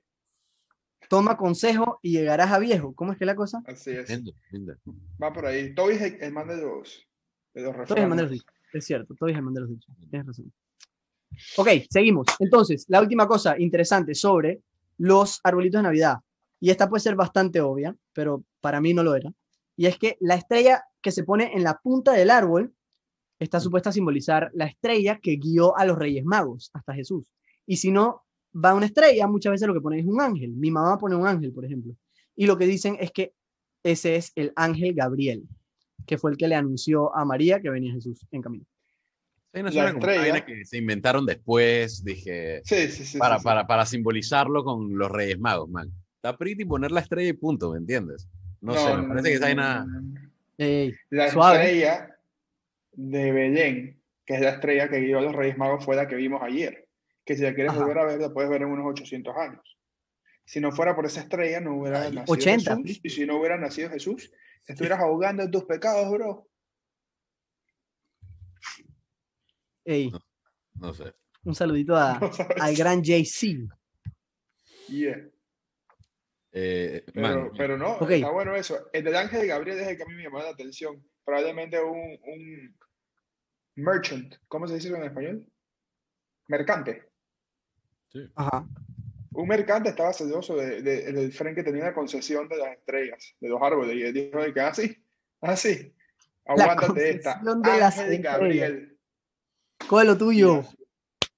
Toma 1.10 1.38
consejo 1.38 2.00
y 2.02 2.12
llegarás 2.12 2.52
a 2.52 2.60
viejo. 2.60 2.94
¿Cómo 2.94 3.12
es 3.12 3.18
que 3.18 3.24
es 3.24 3.28
la 3.28 3.36
cosa? 3.36 3.62
Así 3.66 3.92
es. 3.92 4.10
Lindo, 4.10 4.34
lindo. 4.52 4.76
Va 5.22 5.32
por 5.34 5.46
ahí. 5.46 5.74
Toby 5.74 5.96
es 5.96 6.02
el, 6.02 6.18
el 6.22 6.34
man 6.34 6.48
de 6.48 6.58
los, 6.58 7.08
de 7.54 7.62
los 7.62 7.88
Toby 7.88 8.00
es 8.00 8.04
el 8.04 8.10
man 8.10 8.18
de 8.18 8.24
los 8.24 8.32
refranes. 8.32 8.32
dichos. 8.32 8.56
Es 8.74 8.86
cierto, 8.86 9.16
Toby 9.16 9.32
es 9.32 9.38
el 9.38 9.44
man 9.44 9.54
de 9.54 9.62
los 9.62 9.70
dichos. 9.70 9.96
Tienes 10.10 10.28
razón. 10.28 10.54
Ok, 11.58 11.70
seguimos. 11.90 12.28
Entonces, 12.40 12.86
la 12.88 13.02
última 13.02 13.28
cosa 13.28 13.60
interesante 13.60 14.16
sobre 14.16 14.62
los 14.98 15.40
arbolitos 15.44 15.80
de 15.80 15.84
Navidad, 15.84 16.18
y 16.60 16.70
esta 16.70 16.90
puede 16.90 17.02
ser 17.02 17.16
bastante 17.16 17.62
obvia, 17.62 17.96
pero 18.14 18.44
para 18.62 18.80
mí 18.82 18.94
no 18.94 19.04
lo 19.04 19.16
era, 19.16 19.32
y 19.76 19.88
es 19.88 19.98
que 19.98 20.18
la 20.22 20.36
estrella 20.36 20.84
que 21.02 21.12
se 21.12 21.24
pone 21.24 21.52
en 21.54 21.64
la 21.64 21.80
punta 21.84 22.14
del 22.14 22.30
árbol 22.30 22.74
está 23.40 23.60
supuesta 23.60 23.90
a 23.90 23.94
simbolizar 23.94 24.50
la 24.54 24.66
estrella 24.66 25.20
que 25.22 25.36
guió 25.36 25.78
a 25.78 25.86
los 25.86 25.98
Reyes 25.98 26.24
Magos 26.24 26.72
hasta 26.74 26.94
Jesús. 26.94 27.30
Y 27.66 27.78
si 27.78 27.92
no 27.92 28.25
va 28.64 28.74
una 28.74 28.86
estrella, 28.86 29.28
muchas 29.28 29.52
veces 29.52 29.68
lo 29.68 29.74
que 29.74 29.82
pone 29.82 30.00
es 30.00 30.06
un 30.06 30.22
ángel. 30.22 30.52
Mi 30.54 30.72
mamá 30.72 30.98
pone 30.98 31.16
un 31.16 31.28
ángel, 31.28 31.52
por 31.52 31.66
ejemplo. 31.66 31.96
Y 32.36 32.46
lo 32.46 32.58
que 32.58 32.66
dicen 32.66 32.98
es 33.00 33.12
que 33.12 33.34
ese 33.84 34.16
es 34.16 34.32
el 34.36 34.52
ángel 34.56 34.94
Gabriel, 34.94 35.44
que 36.06 36.18
fue 36.18 36.32
el 36.32 36.38
que 36.38 36.48
le 36.48 36.56
anunció 36.56 37.16
a 37.16 37.24
María 37.26 37.60
que 37.60 37.70
venía 37.70 37.94
Jesús 37.94 38.26
en 38.32 38.42
camino. 38.42 38.66
Sí, 39.54 39.62
no 39.64 39.70
La 39.70 39.82
una 39.82 39.90
estrella. 39.92 40.46
que 40.46 40.66
se 40.66 40.78
inventaron 40.78 41.26
después, 41.26 42.04
dije, 42.04 42.62
Sí, 42.66 42.88
sí, 42.90 43.06
sí. 43.06 43.18
para, 43.18 43.36
sí, 43.36 43.42
sí. 43.42 43.44
para, 43.46 43.68
para 43.68 43.86
simbolizarlo 43.86 44.64
con 44.66 44.98
los 44.98 45.10
Reyes 45.10 45.40
Magos, 45.40 45.70
man. 45.70 45.90
Está 46.18 46.36
pretty 46.38 46.66
poner 46.66 46.92
la 46.92 47.00
estrella 47.02 47.30
y 47.30 47.34
punto, 47.34 47.72
¿me 47.72 47.78
entiendes? 47.78 48.28
No, 48.60 48.74
sé, 48.74 48.98
me 48.98 49.08
parece 49.08 49.30
que 49.30 49.36
esa 49.36 49.54
no, 49.54 49.86
no. 49.86 50.20
Ey, 50.58 50.94
La 51.10 51.30
Suave. 51.32 51.58
estrella 51.64 52.18
de 52.94 53.32
Belén, 53.32 54.02
que 54.26 54.34
es 54.36 54.42
la 54.42 54.50
estrella 54.52 54.90
que 54.90 55.00
guió 55.02 55.20
a 55.20 55.22
los 55.22 55.36
Reyes 55.36 55.58
Magos, 55.58 55.86
fue 55.86 55.96
la 55.96 56.08
que 56.08 56.16
vimos 56.16 56.42
ayer. 56.42 56.85
Que 57.26 57.36
si 57.36 57.42
la 57.44 57.54
quieres 57.54 57.72
Ajá. 57.72 57.82
volver 57.82 57.98
a 58.00 58.06
ver, 58.06 58.20
la 58.20 58.30
puedes 58.32 58.50
ver 58.50 58.62
en 58.62 58.68
unos 58.70 58.86
800 58.92 59.36
años. 59.36 59.78
Si 60.46 60.60
no 60.62 60.72
fuera 60.72 60.96
por 60.96 61.06
esa 61.08 61.22
estrella, 61.22 61.60
no 61.60 61.80
hubiera 61.80 62.04
Ay, 62.04 62.14
nacido 62.14 62.34
80, 62.34 62.76
Jesús. 62.78 63.00
Y 63.04 63.10
si 63.10 63.26
no 63.26 63.40
hubiera 63.40 63.58
nacido 63.58 63.90
Jesús, 63.90 64.32
te 64.64 64.74
estuvieras 64.74 65.00
ahogando 65.00 65.42
en 65.44 65.50
tus 65.52 65.64
pecados, 65.66 66.10
bro. 66.12 66.48
ey, 69.86 70.12
No 70.76 70.94
sé. 70.94 71.14
un 71.44 71.56
saludito 71.56 71.96
a- 71.96 72.20
No 72.60 72.64
al 72.64 72.76
gran 72.76 73.02
JC. 73.04 73.68
Yeah. 74.88 75.28
Eh, 76.52 77.04
Pero, 77.14 77.52
pero 77.58 77.78
no, 77.78 78.00
está 78.10 78.30
bueno 78.32 78.56
eso. 78.56 78.90
El 78.94 79.04
del 79.04 79.16
Ángel 79.16 79.46
Gabriel 79.48 79.80
es 79.80 79.88
el 79.90 79.98
que 79.98 80.04
a 80.04 80.06
mí 80.06 80.14
me 80.14 80.24
llamó 80.24 80.40
la 80.40 80.50
atención. 80.50 81.04
Probablemente 81.26 81.82
un, 81.82 81.98
un 82.24 82.78
merchant, 83.76 84.36
¿cómo 84.48 84.68
se 84.68 84.76
dice 84.76 84.88
eso 84.88 84.96
en 84.98 85.04
español? 85.04 85.46
Mercante. 86.48 87.10
Sí. 88.16 88.32
Ajá. 88.36 88.68
Un 89.34 89.48
mercante 89.50 89.90
estaba 89.90 90.14
celoso 90.14 90.56
de, 90.56 90.82
de- 90.82 91.12
del 91.12 91.32
Fren 91.34 91.54
que 91.54 91.64
tenía 91.64 91.84
la 91.84 91.94
concesión 91.94 92.48
de 92.48 92.56
las 92.58 92.72
estrellas, 92.78 93.36
de 93.42 93.50
los 93.50 93.62
árboles, 93.62 93.96
y 93.98 94.04
él 94.04 94.14
dijo 94.14 94.42
de 94.42 94.54
que 94.54 94.62
así, 94.62 95.04
así, 95.42 95.94
aguántate 96.46 97.10
esta. 97.10 97.34
concesión 97.42 97.62
de 97.62 97.70
las 97.78 97.98
Ángel 98.00 98.14
estrellas. 98.14 98.34
Gabriel. 98.34 99.00
¿Cuál 99.90 100.06
es 100.08 100.14
lo 100.14 100.18
tuyo? 100.18 100.64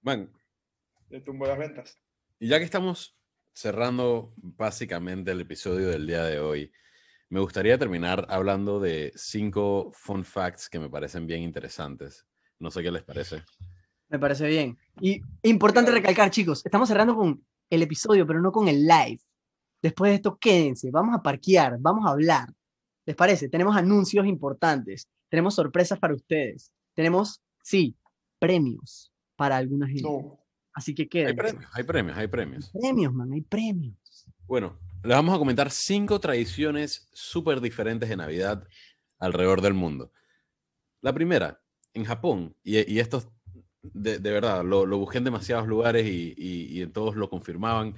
Man, 0.03 0.31
Le 1.09 1.21
tumbó 1.21 1.47
las 1.47 1.57
ventas. 1.57 1.97
Y 2.39 2.47
ya 2.49 2.59
que 2.59 2.65
estamos 2.65 3.17
cerrando 3.53 4.31
básicamente 4.37 5.31
el 5.31 5.41
episodio 5.41 5.87
del 5.89 6.05
día 6.05 6.23
de 6.23 6.39
hoy, 6.39 6.71
me 7.29 7.39
gustaría 7.39 7.79
terminar 7.79 8.27
hablando 8.29 8.79
de 8.79 9.11
cinco 9.15 9.91
fun 9.95 10.23
facts 10.23 10.69
que 10.69 10.77
me 10.79 10.87
parecen 10.89 11.25
bien 11.25 11.41
interesantes. 11.41 12.27
No 12.59 12.69
sé 12.69 12.83
qué 12.83 12.91
les 12.91 13.03
parece. 13.03 13.43
Me 14.09 14.19
parece 14.19 14.47
bien. 14.47 14.77
Y 15.01 15.21
importante 15.43 15.91
recalcar, 15.91 16.31
chicos, 16.31 16.65
estamos 16.65 16.87
cerrando 16.87 17.15
con 17.15 17.43
el 17.69 17.81
episodio, 17.81 18.25
pero 18.25 18.41
no 18.41 18.51
con 18.51 18.67
el 18.67 18.85
live. 18.87 19.19
Después 19.81 20.09
de 20.11 20.15
esto, 20.15 20.37
quédense, 20.39 20.89
vamos 20.91 21.15
a 21.15 21.21
parquear, 21.21 21.77
vamos 21.79 22.05
a 22.05 22.11
hablar. 22.11 22.49
¿Les 23.05 23.15
parece? 23.15 23.49
Tenemos 23.49 23.75
anuncios 23.75 24.25
importantes, 24.25 25.07
tenemos 25.29 25.55
sorpresas 25.55 25.99
para 25.99 26.13
ustedes, 26.15 26.71
tenemos, 26.93 27.41
sí, 27.63 27.95
premios 28.39 29.13
para 29.35 29.57
alguna 29.57 29.87
gente. 29.87 30.03
No. 30.03 30.39
Así 30.73 30.93
que 30.93 31.03
Hay 31.03 31.07
quédense. 31.09 31.35
premios, 31.35 31.71
hay 31.73 31.83
premios, 31.83 32.17
hay 32.17 32.27
premios. 32.27 32.71
Premios, 32.71 33.13
man, 33.13 33.31
hay 33.31 33.41
premios. 33.41 33.95
Bueno, 34.45 34.77
les 35.03 35.15
vamos 35.15 35.35
a 35.35 35.39
comentar 35.39 35.71
cinco 35.71 36.19
tradiciones 36.19 37.09
súper 37.13 37.61
diferentes 37.61 38.09
de 38.09 38.17
Navidad 38.17 38.67
alrededor 39.19 39.61
del 39.61 39.73
mundo. 39.73 40.11
La 41.01 41.13
primera, 41.13 41.61
en 41.93 42.03
Japón, 42.05 42.55
y, 42.63 42.91
y 42.91 42.99
esto 42.99 43.23
de, 43.93 44.19
de 44.19 44.31
verdad, 44.31 44.63
lo, 44.63 44.85
lo 44.85 44.97
busqué 44.97 45.17
en 45.19 45.23
demasiados 45.25 45.67
lugares 45.67 46.05
y, 46.07 46.33
y- 46.37 46.65
y 46.77 46.81
en 46.81 46.91
todos 46.91 47.15
lo 47.15 47.29
confirmaban. 47.29 47.95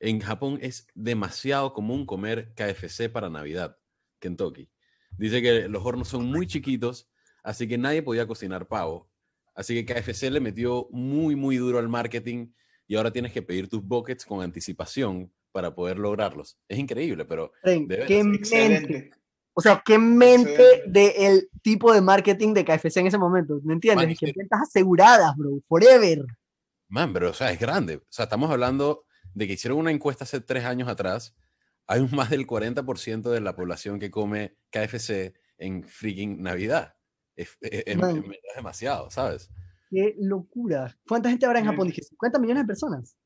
En 0.00 0.20
Japón 0.20 0.58
es 0.60 0.86
demasiado 0.94 1.72
común 1.72 2.04
comer 2.06 2.52
KFC 2.54 3.08
para 3.10 3.30
Navidad, 3.30 3.78
Kentucky. 4.18 4.68
Dice 5.16 5.40
que 5.42 5.68
los 5.68 5.84
hornos 5.84 6.08
son 6.08 6.26
muy 6.26 6.46
chiquitos, 6.46 7.08
así 7.42 7.66
que 7.68 7.78
nadie 7.78 8.02
podía 8.02 8.26
cocinar 8.26 8.66
pavo. 8.68 9.08
Así 9.54 9.74
que 9.74 9.84
KFC 9.94 10.30
le 10.30 10.40
metió 10.40 10.88
muy, 10.90 11.36
muy 11.36 11.56
duro 11.56 11.78
al 11.78 11.88
marketing 11.88 12.48
y 12.88 12.96
ahora 12.96 13.12
tienes 13.12 13.32
que 13.32 13.40
pedir 13.42 13.68
tus 13.68 13.82
buckets 13.82 14.26
con 14.26 14.42
anticipación 14.42 15.32
para 15.52 15.74
poder 15.74 15.98
lograrlos. 15.98 16.58
Es 16.68 16.78
increíble, 16.78 17.24
pero 17.24 17.52
Fren, 17.62 17.86
De 17.86 17.94
veras, 17.96 18.08
qué 18.08 18.24
mente, 18.24 18.36
Excelente. 18.38 19.10
O 19.54 19.60
sea, 19.60 19.82
qué 19.84 19.98
mente 19.98 20.52
Excelente. 20.54 21.00
del 21.00 21.48
tipo 21.62 21.92
de 21.92 22.00
marketing 22.00 22.54
de 22.54 22.64
KFC 22.64 22.96
en 22.98 23.06
ese 23.06 23.18
momento, 23.18 23.60
¿me 23.64 23.74
entiendes? 23.74 24.04
Man, 24.06 24.12
Es 24.12 24.18
que 24.18 24.32
ventas 24.36 24.60
aseguradas, 24.62 25.34
bro, 25.36 25.60
forever. 25.68 26.24
Man, 26.88 27.12
pero, 27.12 27.30
o 27.30 27.34
sea, 27.34 27.50
es 27.50 27.58
grande. 27.58 27.96
O 27.96 28.02
sea, 28.10 28.24
estamos 28.24 28.50
hablando 28.50 29.04
de 29.32 29.46
que 29.46 29.54
hicieron 29.54 29.78
una 29.78 29.90
encuesta 29.90 30.24
hace 30.24 30.40
tres 30.40 30.64
años 30.64 30.88
atrás. 30.88 31.34
Hay 31.86 32.00
un 32.00 32.10
más 32.14 32.30
del 32.30 32.46
40% 32.46 33.30
de 33.30 33.40
la 33.40 33.54
población 33.56 33.98
que 33.98 34.10
come 34.10 34.56
KFC 34.70 35.34
en 35.58 35.84
freaking 35.84 36.42
Navidad. 36.42 36.94
Es, 37.36 37.56
es- 37.60 37.82
es- 37.86 37.98
demasiado, 38.56 39.10
¿sabes? 39.10 39.50
Qué 39.90 40.14
locura. 40.18 40.96
¿Cuánta 41.06 41.30
gente 41.30 41.46
habrá 41.46 41.60
en. 41.60 41.66
Japón? 41.66 41.88
Dije, 41.88 42.02
50 42.02 42.38
millones 42.38 42.62
de 42.64 42.66
personas. 42.66 43.16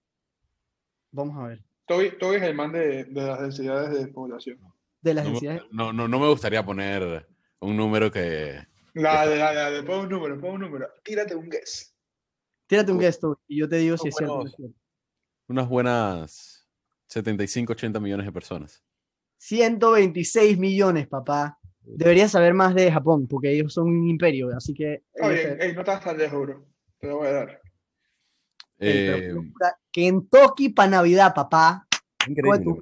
Vamos 1.11 1.37
a 1.39 1.49
ver. 1.49 1.65
Toby, 1.87 2.19
Toby 2.19 2.37
es 2.37 2.43
el 2.43 2.55
man 2.55 2.73
de, 2.73 3.05
de 3.05 3.23
las 3.23 3.41
densidades 3.41 3.99
de 3.99 4.09
población. 4.09 4.59
De 5.01 5.15
las 5.15 5.25
No, 5.25 5.31
me- 5.31 5.35
densidades. 5.35 5.63
no, 5.71 5.93
no, 5.93 6.09
no 6.09 6.19
me 6.19 6.29
gustaría 6.29 6.65
poner 6.65 7.27
un 7.61 7.77
número 7.77 8.11
que... 8.11 8.67
Dale, 8.95 9.37
dale, 9.37 9.61
dale, 9.61 9.83
pon 9.85 10.01
un 10.01 10.09
número, 10.09 10.41
pon 10.41 10.55
un 10.57 10.61
número. 10.63 10.89
Tírate 11.05 11.35
un 11.37 11.49
guess. 11.49 11.95
Tírate 12.67 12.91
un 12.93 12.99
guess 12.99 13.21
tú, 13.21 13.39
y 13.47 13.59
yo 13.61 13.69
te 13.69 13.77
digo 13.77 13.97
si 13.97 14.09
es 14.09 14.17
cierto. 14.17 14.45
Unas 15.47 15.69
buenas 15.69 16.67
75, 17.07 17.73
80 17.73 18.01
millones 18.01 18.27
de 18.27 18.33
personas. 18.33 18.83
126 19.39 20.59
millones, 20.59 21.07
papá. 21.07 21.59
Deberías 21.81 22.33
saber 22.33 22.53
más 22.53 22.75
de 22.75 22.91
Japón, 22.93 23.27
porque 23.29 23.53
ellos 23.53 23.73
son 23.73 23.89
un 23.89 24.09
imperio, 24.09 24.55
así 24.55 24.75
que... 24.75 25.05
Te- 25.15 25.65
ey, 25.67 25.73
no 25.75 25.81
estás 25.81 26.03
tan 26.05 26.19
lejos, 26.19 26.41
bro. 26.43 26.67
Te 26.99 27.07
lo 27.07 27.19
voy 27.19 27.29
a 27.29 27.33
dar. 27.33 27.61
Eh. 28.81 29.35
Kentucky 29.91 30.69
para 30.71 30.91
Navidad, 30.91 31.33
papá. 31.35 31.87
increíble. 32.27 32.81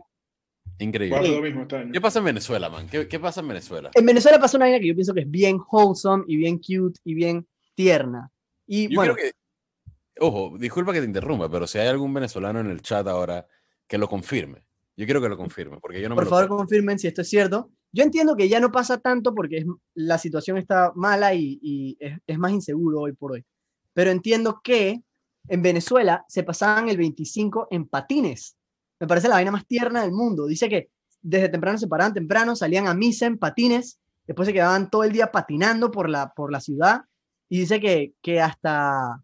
Increíble. 0.78 1.28
lo 1.28 1.42
mismo 1.42 1.62
este 1.62 1.76
año. 1.76 1.92
¿Qué 1.92 2.00
pasa 2.00 2.18
en 2.18 2.24
Venezuela, 2.26 2.68
man? 2.68 2.88
¿Qué, 2.88 3.08
qué 3.08 3.18
pasa 3.18 3.40
en 3.40 3.48
Venezuela? 3.48 3.90
En 3.94 4.04
Venezuela 4.04 4.38
pasa 4.38 4.56
una 4.56 4.66
vaina 4.66 4.78
que 4.80 4.88
yo 4.88 4.94
pienso 4.94 5.14
que 5.14 5.20
es 5.20 5.30
bien 5.30 5.58
wholesome 5.70 6.24
y 6.28 6.36
bien 6.36 6.58
cute 6.58 7.00
y 7.04 7.14
bien 7.14 7.46
tierna. 7.74 8.30
Y 8.66 8.88
Yo 8.88 8.96
bueno, 8.96 9.14
creo 9.14 9.32
que, 9.32 10.20
ojo, 10.20 10.56
disculpa 10.58 10.92
que 10.92 11.00
te 11.00 11.06
interrumpa, 11.06 11.48
pero 11.50 11.66
si 11.66 11.78
hay 11.78 11.88
algún 11.88 12.12
venezolano 12.12 12.60
en 12.60 12.66
el 12.70 12.82
chat 12.82 13.06
ahora 13.06 13.46
que 13.86 13.98
lo 13.98 14.08
confirme. 14.08 14.64
Yo 14.96 15.04
quiero 15.04 15.20
que 15.20 15.28
lo 15.28 15.36
confirme, 15.36 15.78
porque 15.80 16.00
yo 16.00 16.08
no 16.08 16.14
me 16.14 16.20
por 16.20 16.24
lo 16.24 16.30
favor 16.30 16.46
creo. 16.46 16.56
confirmen 16.58 16.98
si 16.98 17.06
esto 17.06 17.20
es 17.22 17.28
cierto. 17.28 17.70
Yo 17.92 18.02
entiendo 18.02 18.34
que 18.36 18.48
ya 18.48 18.60
no 18.60 18.72
pasa 18.72 18.98
tanto 18.98 19.34
porque 19.34 19.58
es- 19.58 19.66
la 19.94 20.18
situación 20.18 20.56
está 20.58 20.92
mala 20.94 21.34
y, 21.34 21.58
y 21.62 21.96
es, 22.00 22.18
es 22.26 22.38
más 22.38 22.52
inseguro 22.52 23.00
hoy 23.00 23.12
por 23.12 23.32
hoy. 23.32 23.44
Pero 23.92 24.10
entiendo 24.10 24.60
que 24.62 25.00
en 25.48 25.62
Venezuela 25.62 26.24
se 26.28 26.42
pasaban 26.42 26.88
el 26.88 26.96
25 26.96 27.68
en 27.70 27.86
patines. 27.86 28.56
Me 29.00 29.06
parece 29.06 29.28
la 29.28 29.34
vaina 29.34 29.50
más 29.50 29.66
tierna 29.66 30.02
del 30.02 30.12
mundo. 30.12 30.46
Dice 30.46 30.68
que 30.68 30.90
desde 31.22 31.48
temprano 31.48 31.78
se 31.78 31.88
paraban 31.88 32.14
temprano, 32.14 32.56
salían 32.56 32.86
a 32.86 32.94
misa 32.94 33.26
en 33.26 33.38
patines, 33.38 33.98
después 34.26 34.46
se 34.46 34.52
quedaban 34.52 34.90
todo 34.90 35.04
el 35.04 35.12
día 35.12 35.30
patinando 35.32 35.90
por 35.90 36.08
la, 36.08 36.32
por 36.34 36.52
la 36.52 36.60
ciudad 36.60 37.02
y 37.48 37.60
dice 37.60 37.80
que, 37.80 38.14
que, 38.22 38.40
hasta, 38.40 39.22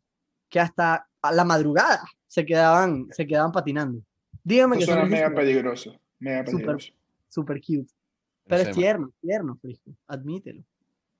que 0.48 0.60
hasta 0.60 1.06
a 1.22 1.32
la 1.32 1.44
madrugada 1.44 2.02
se 2.26 2.44
quedaban, 2.44 3.06
se 3.10 3.26
quedaban 3.26 3.52
patinando. 3.52 4.02
Dígame 4.44 4.76
que 4.76 4.84
Eso 4.84 4.92
eso 4.92 5.00
no 5.00 5.06
suena 5.06 5.16
es 5.16 5.22
mega 5.22 5.34
peligroso. 5.40 6.00
Mega 6.18 6.44
peligroso. 6.44 6.92
super 7.28 7.60
cute. 7.60 7.78
No 7.80 8.48
Pero 8.48 8.62
es 8.62 8.68
man. 8.68 8.74
tierno, 8.76 9.12
tierno, 9.20 9.58
Frisco. 9.60 9.90
Admítelo. 10.08 10.64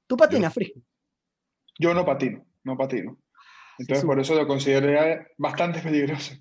¿Tú 0.06 0.16
patinas, 0.16 0.52
Frisco? 0.52 0.80
Yo 1.78 1.94
no 1.94 2.04
patino, 2.04 2.44
no 2.64 2.76
patino. 2.76 3.16
Entonces, 3.78 4.02
Sí, 4.02 4.06
por 4.06 4.20
eso 4.20 4.34
lo 4.34 4.46
considero 4.46 5.24
bastante 5.38 5.80
peligroso. 5.80 6.34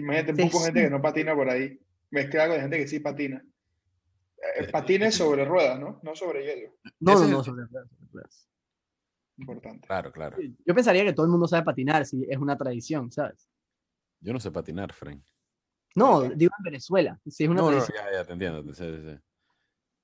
Imagínate, 0.00 0.34
Sí, 0.36 0.42
un 0.42 0.48
poco 0.50 0.58
sí. 0.60 0.64
gente 0.66 0.82
que 0.84 0.90
no 0.90 1.02
patina 1.02 1.34
por 1.34 1.48
ahí, 1.50 1.78
mezclada 2.10 2.48
con 2.50 2.60
gente 2.60 2.78
que 2.78 2.88
sí 2.88 3.00
patina. 3.00 3.44
Eh, 4.56 4.64
Eh, 4.64 4.68
patines 4.70 5.14
eh, 5.14 5.18
sobre 5.18 5.44
ruedas, 5.44 5.78
¿no? 5.78 6.00
No 6.02 6.14
sobre 6.16 6.44
hielo. 6.44 6.74
No, 7.00 7.14
no, 7.20 7.28
no, 7.28 7.44
sobre 7.44 7.64
ruedas, 7.66 7.88
sobre 7.90 8.06
ruedas. 8.12 8.48
Importante. 9.36 9.86
Claro, 9.86 10.12
claro. 10.12 10.36
Yo 10.66 10.74
pensaría 10.74 11.04
que 11.04 11.12
todo 11.12 11.26
el 11.26 11.32
mundo 11.32 11.46
sabe 11.46 11.64
patinar, 11.64 12.04
si 12.06 12.26
es 12.28 12.36
una 12.38 12.56
tradición, 12.58 13.10
¿sabes? 13.10 13.48
Yo 14.20 14.32
no 14.32 14.40
sé 14.40 14.50
patinar, 14.50 14.92
Frank. 14.92 15.22
No, 15.96 16.22
digo 16.22 16.52
en 16.58 16.64
Venezuela, 16.64 17.18
si 17.26 17.44
es 17.44 17.50
una 17.50 17.60
No, 17.62 17.70
no, 17.70 17.78
tradición. 17.78 18.04
ya, 18.04 18.18
ya 18.18 18.24
te 18.24 18.32
entiendo. 18.32 18.74
sí, 18.74 18.84
sí, 18.84 19.02
sí. 19.02 19.18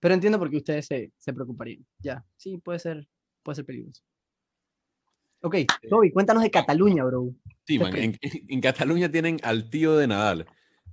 Pero 0.00 0.14
entiendo 0.14 0.38
por 0.38 0.50
qué 0.50 0.56
ustedes 0.58 0.86
se, 0.86 1.12
se 1.16 1.32
preocuparían. 1.32 1.86
Ya, 1.98 2.24
sí, 2.36 2.58
puede 2.58 2.78
ser, 2.78 3.06
puede 3.42 3.56
ser 3.56 3.64
peligroso. 3.66 4.02
Ok, 5.46 5.56
Toby, 5.88 6.10
cuéntanos 6.10 6.42
de 6.42 6.50
Cataluña, 6.50 7.04
bro. 7.04 7.28
Sí, 7.66 7.78
¿Qué 7.78 7.84
man, 7.84 7.94
en, 7.96 8.18
en 8.48 8.60
Cataluña 8.60 9.10
tienen 9.10 9.38
al 9.44 9.70
tío 9.70 9.96
de 9.96 10.08
Nadal, 10.08 10.46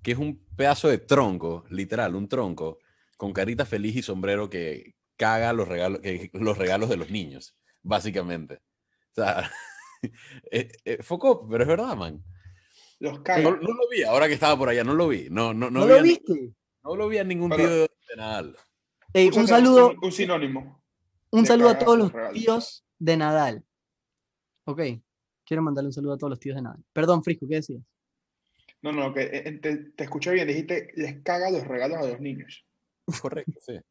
que 0.03 0.11
es 0.11 0.17
un 0.19 0.45
pedazo 0.55 0.89
de 0.89 0.99
tronco, 0.99 1.65
literal, 1.69 2.13
un 2.15 2.27
tronco, 2.27 2.77
con 3.17 3.33
carita 3.33 3.65
feliz 3.65 3.95
y 3.95 4.01
sombrero 4.03 4.49
que 4.51 4.93
caga 5.17 5.53
los 5.53 5.67
regalos, 5.67 6.01
que- 6.01 6.29
los 6.33 6.55
regalos 6.57 6.89
de 6.89 6.97
los 6.97 7.09
niños, 7.09 7.55
básicamente. 7.81 8.59
O 9.11 9.15
sea, 9.15 9.51
eh, 10.51 10.71
eh, 10.85 10.97
foco, 11.01 11.47
pero 11.49 11.63
es 11.63 11.67
verdad, 11.67 11.95
man. 11.95 12.23
Los 12.99 13.13
No, 13.17 13.23
cagas. 13.23 13.43
no 13.43 13.51
lo 13.73 13.89
vi, 13.91 14.03
ahora 14.03 14.27
que 14.27 14.33
estaba 14.35 14.55
por 14.57 14.69
allá, 14.69 14.83
no 14.83 14.93
lo 14.93 15.07
vi. 15.07 15.27
No, 15.31 15.53
no, 15.53 15.71
no, 15.71 15.79
¿No, 15.79 15.85
vi 15.87 15.91
lo 15.93 16.01
ni- 16.03 16.09
viste? 16.09 16.53
no 16.83 16.95
lo 16.95 17.07
vi 17.07 17.17
a 17.17 17.23
ningún 17.23 17.49
Pero- 17.49 17.63
tío 17.63 17.69
de, 17.81 18.15
Nadal. 18.17 18.55
Ey, 19.13 19.29
un 19.35 19.47
saludo, 19.47 19.89
Un, 19.91 20.05
un 20.05 20.11
sinónimo. 20.11 20.83
un 21.31 21.45
saludo 21.47 21.69
a 21.69 21.79
todos 21.79 21.97
los 21.97 22.07
los 22.07 22.13
regalos. 22.13 22.33
tíos 22.39 22.85
de 22.99 23.17
Nadal. 23.17 23.63
Ok, 24.65 24.81
quiero 25.45 25.61
mandarle 25.63 25.87
un 25.89 25.93
saludo 25.93 26.13
a 26.13 26.17
todos 26.17 26.31
los 26.31 26.39
tíos 26.39 26.55
de 26.55 26.61
Nadal. 26.61 26.83
Perdón, 26.93 27.23
Frisco, 27.23 27.47
¿qué 27.47 27.55
decías? 27.55 27.81
No, 28.81 28.91
no, 28.91 29.13
que 29.13 29.21
eh, 29.21 29.59
te, 29.61 29.77
te 29.91 30.03
escuché 30.03 30.31
bien. 30.31 30.47
Dijiste, 30.47 30.89
les 30.95 31.21
caga 31.21 31.49
los 31.49 31.65
regalos 31.67 31.97
a 31.99 32.07
los 32.07 32.19
niños. 32.19 32.65
Correcto, 33.21 33.59
sí. 33.65 33.75
O 33.77 33.81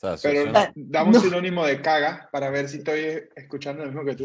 sea, 0.00 0.16
su- 0.16 0.28
Pero 0.28 0.42
suena- 0.42 0.72
dame 0.74 1.08
un 1.08 1.14
no. 1.14 1.20
sinónimo 1.20 1.66
de 1.66 1.82
caga 1.82 2.28
para 2.32 2.50
ver 2.50 2.68
si 2.68 2.78
estoy 2.78 3.28
escuchando 3.36 3.82
lo 3.84 3.90
mismo 3.90 4.04
que 4.04 4.16
tú. 4.16 4.24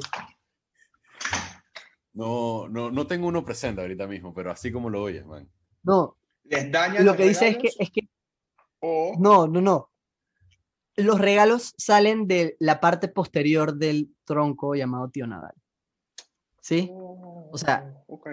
no, 2.14 2.68
no, 2.70 2.92
no 2.92 3.08
tengo 3.08 3.28
uno 3.28 3.44
presente 3.44 3.82
ahorita 3.82 4.08
mismo, 4.08 4.34
pero 4.34 4.52
así 4.52 4.72
como 4.72 4.90
lo 4.90 5.02
oyes, 5.02 5.26
man. 5.26 5.50
No, 5.84 6.18
Les 6.44 6.72
dañan 6.72 7.04
lo 7.04 7.12
los 7.12 7.16
que 7.18 7.28
dice 7.28 7.48
es 7.50 7.58
que, 7.58 7.70
es 7.78 7.90
que 7.92 8.02
o 8.80 9.16
No, 9.20 9.48
no, 9.48 9.62
no. 9.62 9.90
Los 10.96 11.20
regalos 11.20 11.74
salen 11.78 12.28
de 12.28 12.56
la 12.60 12.80
parte 12.80 13.08
posterior 13.08 13.74
del 13.76 14.14
tronco 14.26 14.76
llamado 14.76 15.10
tío 15.10 15.26
Nadal. 15.26 15.56
¿Sí? 16.64 16.90
o 16.94 17.58
sea, 17.58 17.94
ok, 18.08 18.28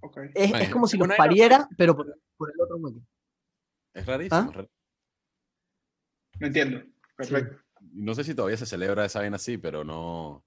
ok. 0.00 0.18
Es, 0.32 0.50
Bueno, 0.50 0.64
es 0.64 0.70
como 0.70 0.86
si 0.86 0.96
los 0.96 1.08
pariera, 1.08 1.68
pero 1.76 1.94
por, 1.94 2.18
por 2.34 2.50
el 2.50 2.58
otro 2.58 2.76
hueco. 2.78 3.02
Es 3.92 4.06
rarísimo. 4.06 4.52
¿Ah? 4.56 4.66
es 6.32 6.40
entiendo. 6.40 6.82
Perfecto. 7.14 7.58
No 7.92 8.14
sé 8.14 8.24
si 8.24 8.34
todavía 8.34 8.56
se 8.56 8.64
celebra 8.64 9.04
esa 9.04 9.20
vaina 9.20 9.36
así, 9.36 9.58
pero 9.58 9.84
no. 9.84 10.42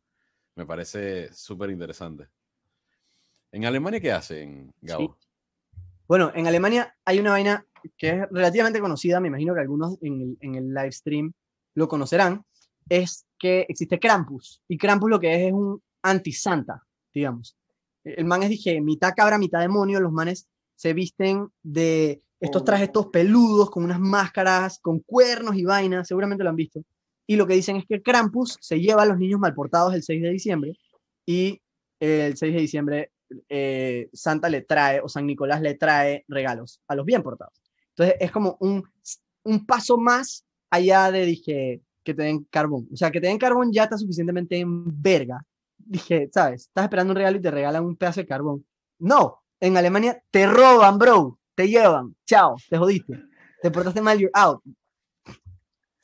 Me 0.55 0.65
parece 0.65 1.31
súper 1.31 1.69
interesante. 1.69 2.27
¿En 3.51 3.65
Alemania 3.65 4.01
qué 4.01 4.11
hacen, 4.11 4.73
Gabo? 4.81 5.15
Bueno, 6.07 6.31
en 6.33 6.47
Alemania 6.47 6.97
hay 7.05 7.19
una 7.19 7.31
vaina 7.31 7.63
que 7.97 8.09
es 8.09 8.29
relativamente 8.31 8.79
conocida, 8.79 9.19
me 9.19 9.27
imagino 9.27 9.53
que 9.53 9.61
algunos 9.61 9.99
en 10.01 10.21
el, 10.21 10.38
en 10.41 10.55
el 10.55 10.73
live 10.73 10.91
stream 10.91 11.31
lo 11.75 11.88
conocerán, 11.88 12.43
es 12.89 13.27
que 13.38 13.67
existe 13.69 13.99
Krampus. 13.99 14.63
Y 14.67 14.79
Krampus 14.79 15.11
lo 15.11 15.19
que 15.19 15.35
es 15.35 15.47
es 15.49 15.53
un 15.53 15.79
anti-santa, 16.01 16.86
digamos. 17.18 17.57
El 18.03 18.26
man 18.26 18.43
es, 18.43 18.49
dije, 18.49 18.80
mitad 18.82 19.13
cabra, 19.15 19.38
mitad 19.38 19.59
demonio. 19.59 19.99
Los 19.99 20.11
manes 20.11 20.47
se 20.76 20.93
visten 20.93 21.49
de 21.63 22.22
estos 22.39 22.61
Oh. 22.61 22.65
trajes 22.65 22.91
todos 22.91 23.07
peludos, 23.07 23.70
con 23.70 23.84
unas 23.84 23.99
máscaras, 23.99 24.80
con 24.80 24.99
cuernos 24.99 25.55
y 25.55 25.65
vainas, 25.65 26.07
seguramente 26.07 26.43
lo 26.43 26.49
han 26.51 26.55
visto. 26.55 26.82
Y 27.26 27.36
lo 27.36 27.45
que 27.47 27.55
dicen 27.55 27.76
es 27.76 27.86
que 27.86 28.01
Krampus 28.01 28.57
se 28.61 28.80
lleva 28.80 29.03
a 29.03 29.05
los 29.05 29.18
niños 29.18 29.39
malportados 29.39 29.93
el 29.93 30.03
6 30.03 30.22
de 30.22 30.30
diciembre 30.30 30.74
y 31.26 31.61
el 31.99 32.38
6 32.38 32.53
de 32.53 32.61
diciembre 32.61 33.11
eh, 33.49 34.09
Santa 34.13 34.49
le 34.49 34.61
trae, 34.61 35.01
o 35.01 35.09
San 35.09 35.26
Nicolás 35.26 35.61
le 35.61 35.74
trae 35.74 36.24
regalos 36.28 36.82
a 36.88 36.95
los 36.95 37.05
bien 37.05 37.24
portados. 37.24 37.61
Entonces 37.89 38.15
es 38.20 38.32
como 38.32 38.57
un, 38.61 38.84
un 39.43 39.65
paso 39.65 39.97
más 39.97 40.45
allá 40.70 41.11
de, 41.11 41.26
dije, 41.26 41.82
que 42.03 42.13
te 42.13 42.24
den 42.24 42.45
carbón. 42.49 42.88
O 42.93 42.95
sea, 42.95 43.11
que 43.11 43.20
te 43.20 43.28
den 43.28 43.38
carbón 43.38 43.74
ya 43.74 43.84
está 43.84 43.97
suficientemente 43.97 44.57
en 44.57 45.01
verga. 45.01 45.43
Dije, 45.89 46.29
¿sabes? 46.33 46.63
Estás 46.67 46.83
esperando 46.83 47.11
un 47.11 47.17
regalo 47.17 47.38
y 47.38 47.41
te 47.41 47.51
regalan 47.51 47.85
un 47.85 47.95
pedazo 47.95 48.21
de 48.21 48.27
carbón. 48.27 48.65
No, 48.99 49.43
en 49.59 49.77
Alemania 49.77 50.21
te 50.31 50.45
roban, 50.47 50.97
bro. 50.97 51.39
Te 51.55 51.67
llevan. 51.67 52.15
Chao, 52.25 52.55
te 52.69 52.77
jodiste. 52.77 53.23
Te 53.61 53.71
portaste 53.71 54.01
mal, 54.01 54.17
you're 54.19 54.31
out. 54.33 54.61
O 54.65 55.31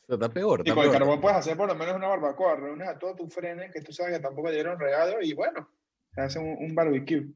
sea, 0.07 0.15
Está 0.15 0.29
peor. 0.29 0.61
Y 0.65 0.69
Está 0.69 0.75
con 0.75 0.85
el 0.85 0.91
carbón 0.91 1.21
puedes 1.21 1.37
hacer 1.37 1.55
por 1.55 1.67
lo 1.67 1.75
menos 1.75 1.95
una 1.95 2.07
barbacoa. 2.07 2.55
Reúnes 2.55 2.87
a 2.87 2.97
todos 2.97 3.15
tus 3.15 3.33
frenes 3.33 3.71
que 3.71 3.81
tú 3.81 3.91
sabes 3.93 4.17
que 4.17 4.19
tampoco 4.23 4.51
dieron 4.51 4.79
regalo 4.79 5.21
y 5.21 5.33
bueno, 5.33 5.69
se 6.13 6.21
hace 6.21 6.39
un, 6.39 6.57
un 6.59 6.75
barbecue. 6.75 7.27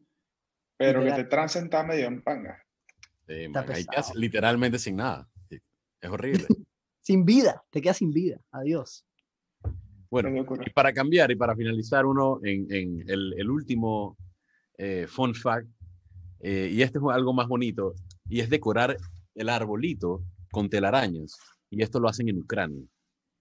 Pero 0.77 0.99
que 0.99 1.05
Literal. 1.05 1.23
te 1.23 1.29
trancen 1.29 1.63
está 1.65 1.83
medio 1.83 2.07
en 2.07 2.21
panga. 2.21 2.63
Sí, 3.27 3.47
man, 3.49 3.65
ahí 3.71 3.85
quedas 3.85 4.13
literalmente 4.15 4.79
sin 4.79 4.95
nada. 4.95 5.27
Sí, 5.49 5.59
Es 6.01 6.09
horrible. 6.09 6.45
Sin 7.01 7.23
vida. 7.23 7.63
Te 7.69 7.81
quedas 7.81 7.97
sin 7.97 8.11
vida. 8.11 8.41
Adiós. 8.51 9.05
Bueno, 10.09 10.29
y 10.65 10.69
para 10.69 10.93
cambiar 10.93 11.31
y 11.31 11.35
para 11.35 11.55
finalizar 11.55 12.05
uno 12.05 12.39
en, 12.43 12.71
en 12.73 13.03
el, 13.09 13.33
el 13.37 13.49
último 13.49 14.17
eh, 14.77 15.05
fun 15.07 15.35
fact, 15.35 15.67
eh, 16.39 16.69
y 16.71 16.81
este 16.81 16.99
es 16.99 17.03
algo 17.11 17.33
más 17.33 17.47
bonito, 17.47 17.93
y 18.29 18.39
es 18.39 18.49
decorar 18.49 18.97
el 19.35 19.49
arbolito 19.49 20.23
con 20.51 20.69
telarañas, 20.69 21.37
y 21.69 21.81
esto 21.81 21.99
lo 21.99 22.07
hacen 22.07 22.29
en 22.29 22.39
Ucrania. 22.39 22.83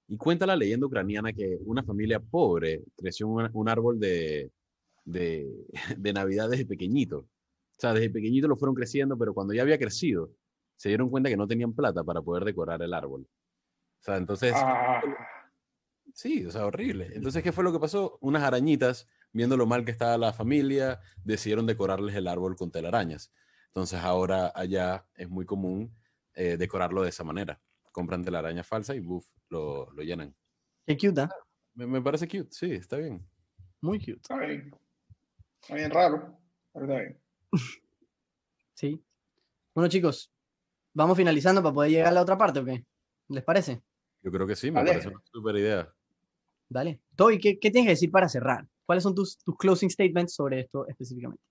Y 0.09 0.17
cuenta 0.17 0.47
la 0.47 0.57
leyenda 0.57 0.87
ucraniana 0.87 1.33
que 1.33 1.59
una 1.65 1.83
familia 1.83 2.21
pobre 2.21 2.83
creció 2.97 3.29
un, 3.29 3.49
un 3.53 3.69
árbol 3.69 3.99
de, 3.99 4.51
de, 5.05 5.47
de 5.97 6.13
Navidad 6.13 6.49
desde 6.49 6.67
pequeñito. 6.67 7.19
O 7.19 7.79
sea, 7.79 7.93
desde 7.93 8.11
pequeñito 8.11 8.49
lo 8.49 8.57
fueron 8.57 8.75
creciendo, 8.75 9.19
pero 9.19 9.35
cuando 9.35 9.53
ya 9.53 9.63
había 9.63 9.79
crecido, 9.79 10.31
se 10.77 10.89
dieron 10.89 11.11
cuenta 11.11 11.29
que 11.29 11.37
no 11.37 11.47
tenían 11.47 11.75
plata 11.75 12.05
para 12.05 12.23
poder 12.23 12.45
decorar 12.45 12.81
el 12.83 12.95
árbol. 12.95 13.23
O 13.23 14.03
sea, 14.03 14.17
entonces... 14.17 14.53
Ah, 14.55 15.01
Sí, 16.17 16.47
o 16.47 16.51
sea, 16.51 16.65
horrible. 16.65 17.11
Entonces, 17.13 17.43
¿qué 17.43 17.53
fue 17.53 17.63
lo 17.63 17.73
que 17.73 17.79
pasó? 17.79 18.17
Unas 18.23 18.43
arañitas, 18.43 19.07
viendo 19.33 19.55
lo 19.59 19.67
mal 19.67 19.85
que 19.85 19.91
estaba 19.91 20.17
la 20.17 20.33
familia, 20.33 20.99
decidieron 21.23 21.67
decorarles 21.67 22.15
el 22.15 22.27
árbol 22.27 22.57
con 22.57 22.71
telarañas. 22.71 23.35
Entonces, 23.67 24.01
ahora 24.01 24.51
allá 24.55 25.07
es 25.15 25.29
muy 25.29 25.45
común 25.45 25.95
eh, 26.33 26.57
decorarlo 26.57 27.03
de 27.03 27.11
esa 27.11 27.23
manera. 27.23 27.61
Compran 27.93 28.25
telaraña 28.25 28.65
falsa 28.65 28.95
y 28.95 29.01
buff, 29.01 29.29
lo, 29.51 29.91
lo 29.93 30.03
llenan. 30.03 30.35
Qué 30.87 30.97
cute, 30.97 31.21
¿ah? 31.21 31.29
Me, 31.75 31.87
me 31.87 32.01
parece 32.01 32.27
cute, 32.27 32.49
sí, 32.51 32.73
está 32.73 32.97
bien. 32.97 33.29
Muy 33.83 33.99
cute. 33.99 34.13
está 34.13 34.39
bien. 34.39 34.71
Está 35.61 35.75
bien 35.75 35.91
raro, 35.91 36.41
pero 36.73 36.87
está 36.87 36.99
bien. 36.99 37.21
Sí. 38.75 39.03
Bueno, 39.75 39.89
chicos, 39.89 40.31
vamos 40.95 41.17
finalizando 41.17 41.63
para 41.63 41.75
poder 41.75 41.91
llegar 41.91 42.09
a 42.09 42.13
la 42.13 42.21
otra 42.23 42.37
parte, 42.37 42.61
¿o 42.61 42.65
qué? 42.65 42.85
¿Les 43.29 43.43
parece? 43.43 43.83
Yo 44.23 44.31
creo 44.31 44.47
que 44.47 44.55
sí, 44.57 44.71
me 44.71 44.81
Vale. 44.81 44.91
parece 44.91 45.09
una 45.09 45.21
súper 45.33 45.57
idea. 45.57 45.96
Dale. 46.69 47.01
Toby, 47.15 47.39
¿qué, 47.39 47.59
¿qué 47.59 47.71
tienes 47.71 47.87
que 47.87 47.93
decir 47.93 48.11
para 48.11 48.29
cerrar? 48.29 48.67
¿Cuáles 48.85 49.03
son 49.03 49.15
tus, 49.15 49.39
tus 49.39 49.57
closing 49.57 49.91
statements 49.91 50.35
sobre 50.35 50.61
esto 50.61 50.87
específicamente? 50.89 51.43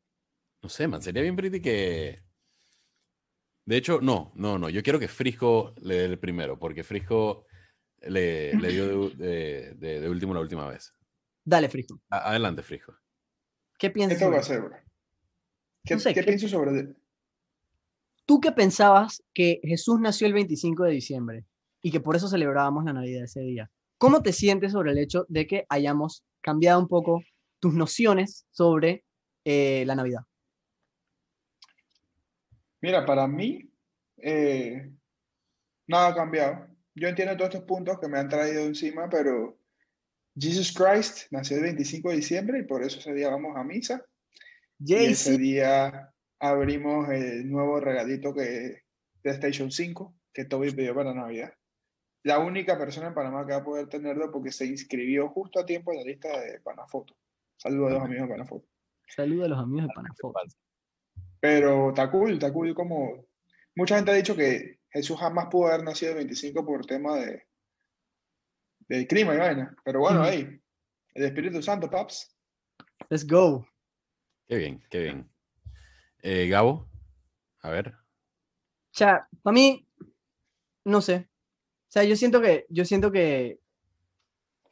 No 0.62 0.70
sé, 0.70 0.88
man, 0.88 1.02
sería 1.02 1.22
bien 1.22 1.36
pretty 1.36 1.62
que... 1.62 2.20
De 3.66 3.78
hecho, 3.78 4.00
no, 4.02 4.32
no, 4.36 4.60
no. 4.60 4.70
Yo 4.70 4.84
quiero 4.84 5.00
que 5.00 5.08
Frisco 5.08 5.74
le 5.82 5.96
dé 5.96 6.06
el 6.06 6.20
primero, 6.20 6.60
porque 6.60 6.84
Frisco 6.84 7.46
le, 8.02 8.56
le 8.60 8.68
dio 8.70 9.10
de, 9.10 9.16
de- 9.16 9.74
de- 9.76 10.00
de 10.02 10.10
último 10.10 10.34
la 10.34 10.40
última 10.42 10.68
vez. 10.68 10.94
Dale, 11.44 11.68
Frisco. 11.70 12.00
A- 12.10 12.30
adelante, 12.30 12.62
Frisco. 12.62 12.94
¿Qué 13.78 13.88
¿Qué 13.88 13.94
piensas? 13.94 14.20
tengo 14.20 14.32
que 14.34 14.44
sobre 14.44 14.58
hacer, 14.58 14.70
bro? 14.70 14.78
¿Qué, 15.84 15.94
No 15.96 16.00
sé, 16.00 16.14
qué 16.14 16.22
¿qué- 16.22 16.28
pienso 16.28 16.48
sobre 16.48 16.94
¿Tú 18.28 18.40
qué 18.40 18.52
pensabas 18.52 19.24
que 19.34 19.60
Jesús 19.64 20.00
nació 20.00 20.28
el 20.28 20.34
25 20.34 20.84
de 20.84 20.92
diciembre 20.92 21.46
y 21.82 21.92
que 21.92 22.00
por 22.00 22.16
eso 22.16 22.28
celebrábamos 22.28 22.84
la 22.86 22.94
Navidad 22.94 23.24
ese 23.24 23.42
día? 23.42 23.72
¿Cómo 23.98 24.22
te 24.22 24.34
sientes 24.34 24.74
sobre 24.74 24.92
el 24.92 24.98
hecho 24.98 25.26
de 25.30 25.48
que 25.48 25.66
hayamos 25.70 26.24
cambiado 26.42 26.80
un 26.80 26.88
poco 26.88 27.24
tus 27.60 27.74
nociones 27.74 28.46
sobre 28.52 29.06
eh, 29.46 29.84
la 29.86 29.96
Navidad? 29.96 30.22
Mira, 32.82 33.06
para 33.06 33.28
mí, 33.28 33.70
eh, 34.18 34.92
nada 35.88 36.10
ha 36.10 36.16
cambiado. 36.16 36.68
Yo 36.94 37.08
entiendo 37.08 37.36
todos 37.36 37.54
estos 37.54 37.68
puntos 37.68 38.00
que 38.00 38.08
me 38.08 38.20
han 38.20 38.30
traído 38.30 38.64
encima, 38.64 39.10
pero 39.10 39.58
Jesus 40.38 40.74
Christ 40.74 41.28
nació 41.32 41.58
el 41.58 41.64
25 41.64 42.10
de 42.10 42.16
diciembre 42.18 42.60
y 42.60 42.64
por 42.64 42.84
eso 42.84 43.00
ese 43.00 43.14
día 43.14 43.30
vamos 43.30 43.56
a 43.56 43.64
misa. 43.64 44.06
Y 44.80 44.94
ese 44.94 45.38
día 45.38 46.14
abrimos 46.40 47.10
el 47.10 47.50
nuevo 47.50 47.80
regalito 47.80 48.34
que 48.34 48.84
de 49.24 49.32
Station 49.32 49.72
5 49.72 50.14
que 50.34 50.46
Toby 50.46 50.72
pidió 50.72 50.94
para 50.94 51.14
Navidad. 51.14 51.54
La 52.26 52.40
única 52.40 52.76
persona 52.76 53.08
en 53.08 53.14
Panamá 53.14 53.46
que 53.46 53.54
va 53.54 53.60
a 53.60 53.64
poder 53.64 53.88
tenerlo 53.88 54.32
porque 54.32 54.52
se 54.52 54.66
inscribió 54.66 55.30
justo 55.30 55.60
a 55.60 55.66
tiempo 55.66 55.92
en 55.92 56.00
la 56.00 56.04
lista 56.06 56.28
de 56.40 56.60
Panafoto. 56.60 57.16
Saludos 57.56 57.92
a 57.92 57.94
los 57.94 58.04
amigos 58.04 58.28
de 58.28 58.34
Panafoto. 58.34 58.68
saludo 59.08 59.46
a 59.46 59.48
los 59.50 59.60
amigos 59.60 59.88
de 59.88 59.94
Panafoto. 59.94 60.40
Pero 61.40 61.90
está 61.90 62.10
cool, 62.10 62.34
está 62.34 62.52
cool 62.52 62.74
como... 62.74 63.28
Mucha 63.76 63.98
gente 63.98 64.10
ha 64.10 64.16
dicho 64.16 64.36
que 64.36 64.80
Jesús 64.90 65.20
jamás 65.20 65.50
pudo 65.52 65.68
haber 65.68 65.84
nacido 65.84 66.14
el 66.14 66.18
25 66.18 66.66
por 66.66 66.86
tema 66.88 67.16
de 67.18 67.44
del 68.88 69.08
clima 69.08 69.36
y 69.36 69.38
vaina. 69.38 69.76
Pero 69.84 70.00
bueno, 70.00 70.24
ahí, 70.24 70.60
el 71.14 71.26
Espíritu 71.26 71.62
Santo, 71.62 71.90
paps. 71.90 72.36
Let's 73.10 73.28
go. 73.28 73.68
Qué 74.48 74.58
bien, 74.58 74.84
qué 74.90 75.00
bien. 75.00 75.30
Eh, 76.24 76.48
Gabo, 76.48 76.90
a 77.62 77.70
ver. 77.70 77.90
O 77.90 78.98
sea, 78.98 79.28
para 79.44 79.54
mí, 79.54 79.88
no 80.86 81.02
sé. 81.02 81.30
Sea, 81.96 82.04
yo 82.04 82.18
siento 82.18 82.42
que, 82.42 82.66
yo 82.68 82.84
siento 82.84 83.10
que, 83.10 83.62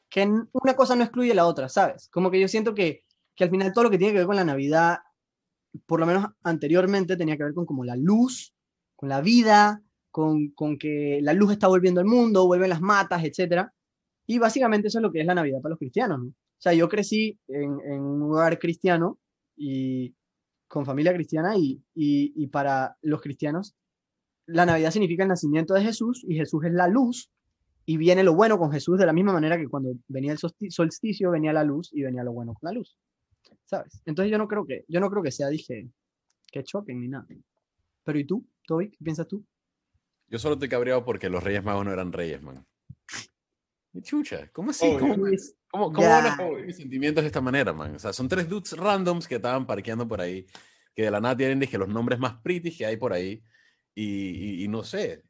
que 0.09 0.30
una 0.51 0.76
cosa 0.76 0.93
no 0.93 1.03
excluye 1.05 1.34
la 1.34 1.45
otra, 1.45 1.69
¿sabes? 1.69 2.09
Como 2.09 2.30
que 2.30 2.38
yo 2.38 2.49
siento 2.49 2.76
que, 2.76 3.05
que 3.34 3.45
al 3.45 3.49
final 3.49 3.71
todo 3.71 3.86
lo 3.86 3.89
que 3.89 3.97
tiene 3.97 4.11
que 4.11 4.17
ver 4.17 4.28
con 4.28 4.36
la 4.36 4.43
Navidad, 4.43 4.97
por 5.86 6.01
lo 6.01 6.05
menos 6.05 6.26
anteriormente, 6.43 7.15
tenía 7.15 7.38
que 7.38 7.45
ver 7.45 7.53
con 7.53 7.65
como 7.65 7.86
la 7.86 7.95
luz, 7.95 8.53
con 8.97 9.07
la 9.07 9.21
vida, 9.21 9.82
con, 10.11 10.49
con 10.49 10.78
que 10.78 11.19
la 11.21 11.32
luz 11.32 11.53
está 11.53 11.69
volviendo 11.69 12.01
al 12.01 12.07
mundo, 12.07 12.45
vuelven 12.45 12.69
las 12.69 12.82
matas, 12.82 13.24
etc. 13.24 13.69
Y 14.28 14.38
básicamente 14.39 14.89
eso 14.89 14.99
es 14.99 15.03
lo 15.03 15.13
que 15.13 15.21
es 15.21 15.26
la 15.26 15.36
Navidad 15.36 15.61
para 15.61 15.71
los 15.71 15.80
cristianos, 15.80 16.19
¿no? 16.19 16.28
O 16.28 16.61
sea, 16.61 16.74
yo 16.74 16.89
crecí 16.89 17.39
en, 17.47 17.80
en 17.86 18.01
un 18.01 18.19
lugar 18.19 18.59
cristiano 18.59 19.17
y 19.55 20.13
con 20.67 20.86
familia 20.86 21.13
cristiana 21.13 21.55
y, 21.55 21.82
y, 21.95 22.34
y 22.36 22.47
para 22.47 22.97
los 23.01 23.21
cristianos 23.21 23.76
la 24.46 24.66
Navidad 24.66 24.91
significa 24.91 25.24
el 25.24 25.30
nacimiento 25.30 25.74
de 25.74 25.82
Jesús 25.84 26.24
y 26.28 26.36
Jesús 26.36 26.64
es 26.66 26.74
la 26.74 26.88
luz 26.88 27.30
y 27.86 27.98
viene 27.98 28.24
lo 28.24 28.34
bueno 28.34 28.58
con 28.58 28.72
Jesús 28.72 28.98
de 29.00 29.06
la 29.06 29.14
misma 29.14 29.34
manera 29.34 29.58
que 29.58 29.68
cuando 29.68 29.94
venía 30.08 30.32
el 30.32 30.38
solsti- 30.38 30.70
solsticio 30.70 31.32
venía 31.32 31.52
la 31.54 31.64
luz 31.64 31.89
y 31.94 32.02
venía 32.02 32.24
lo 32.24 32.32
bueno 32.34 32.54
con 32.54 32.68
la 32.68 32.74
luz. 32.74 32.98
¿Sabes? 33.66 34.02
Entonces 34.06 34.32
yo 34.32 34.38
no 34.38 34.48
creo 34.48 34.66
que 34.66 34.86
yo 34.88 35.00
no 35.00 35.10
creo 35.10 35.24
que 35.24 35.32
sea 35.32 35.48
dije 35.50 35.88
que 36.52 36.64
choquen 36.64 37.00
ni 37.02 37.08
nada. 37.08 37.26
Pero 38.04 38.20
¿y 38.20 38.26
tú, 38.26 38.46
Toby? 38.68 38.89
¿Qué 38.91 38.98
piensas 39.04 39.28
tú? 39.28 39.44
Yo 40.28 40.39
solo 40.39 40.54
estoy 40.56 40.70
cabreado 40.70 41.04
porque 41.04 41.30
los 41.30 41.44
Reyes 41.44 41.64
Magos 41.64 41.86
no 41.86 41.91
eran 41.91 42.12
Reyes, 42.12 42.41
man. 42.41 42.66
Qué 43.91 44.02
Chucha, 44.02 44.50
¿cómo 44.52 44.72
así? 44.72 44.88
Obvio. 44.88 45.00
¿Cómo, 45.00 45.16
Luis, 45.18 45.56
cómo, 45.70 45.86
cómo 45.94 46.02
Ya. 46.02 46.22
van 46.22 46.39
a 46.41 46.66
mis 46.66 46.78
sentimientos 46.78 47.24
de 47.24 47.28
esta 47.28 47.41
manera, 47.41 47.74
man? 47.74 47.96
O 47.96 48.00
sea, 48.00 48.12
son 48.12 48.28
tres 48.28 48.50
dudes 48.50 48.76
randoms 48.76 49.28
que 49.28 49.36
estaban 49.36 49.68
parqueando 49.68 50.08
por 50.08 50.20
ahí, 50.20 50.46
que 50.96 51.04
de 51.04 51.12
la 51.12 51.20
nada 51.22 51.38
tienen 51.38 51.60
dije, 51.60 51.78
los 51.78 51.89
nombres 51.89 52.18
más 52.20 52.41
pretty 52.41 52.76
que 52.76 52.86
hay 52.86 52.98
por 52.98 53.14
ahí, 53.14 53.44
y, 53.96 54.04
y- 54.06 54.64
y 54.64 54.68
no 54.68 54.84
sé. 54.84 55.24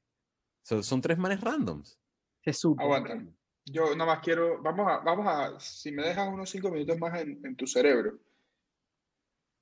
Son, 0.64 0.84
son 0.84 1.02
tres 1.02 1.18
manes 1.18 1.42
randoms. 1.42 2.00
Se 2.44 2.54
supo. 2.54 2.82
Aguanta. 2.82 3.22
Yo 3.66 3.96
nada 3.96 4.16
más 4.16 4.20
quiero, 4.24 4.62
vamos 4.62 4.88
a, 4.92 4.98
vamos 5.00 5.26
a, 5.28 5.60
si 5.60 5.92
me 5.92 6.04
dejas 6.04 6.28
unos 6.28 6.50
cinco 6.50 6.70
minutos 6.72 6.98
más 7.00 7.20
en, 7.22 7.40
en 7.46 7.56
tu 7.56 7.66
cerebro, 7.66 8.20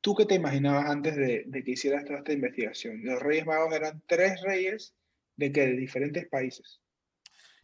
¿tú 0.02 0.16
qué 0.16 0.26
te 0.26 0.36
imaginabas 0.36 0.86
antes 0.90 1.16
de, 1.16 1.44
de 1.46 1.64
que 1.64 1.72
hicieras 1.72 2.06
toda 2.06 2.20
esta 2.20 2.34
investigación? 2.34 3.04
Los 3.04 3.22
Reyes 3.22 3.46
Magos 3.46 3.74
eran 3.74 4.02
tres 4.08 4.42
reyes 4.42 4.96
¿De 5.38 5.52
qué? 5.52 5.62
De 5.62 5.76
diferentes 5.78 6.28
países. 6.28 6.82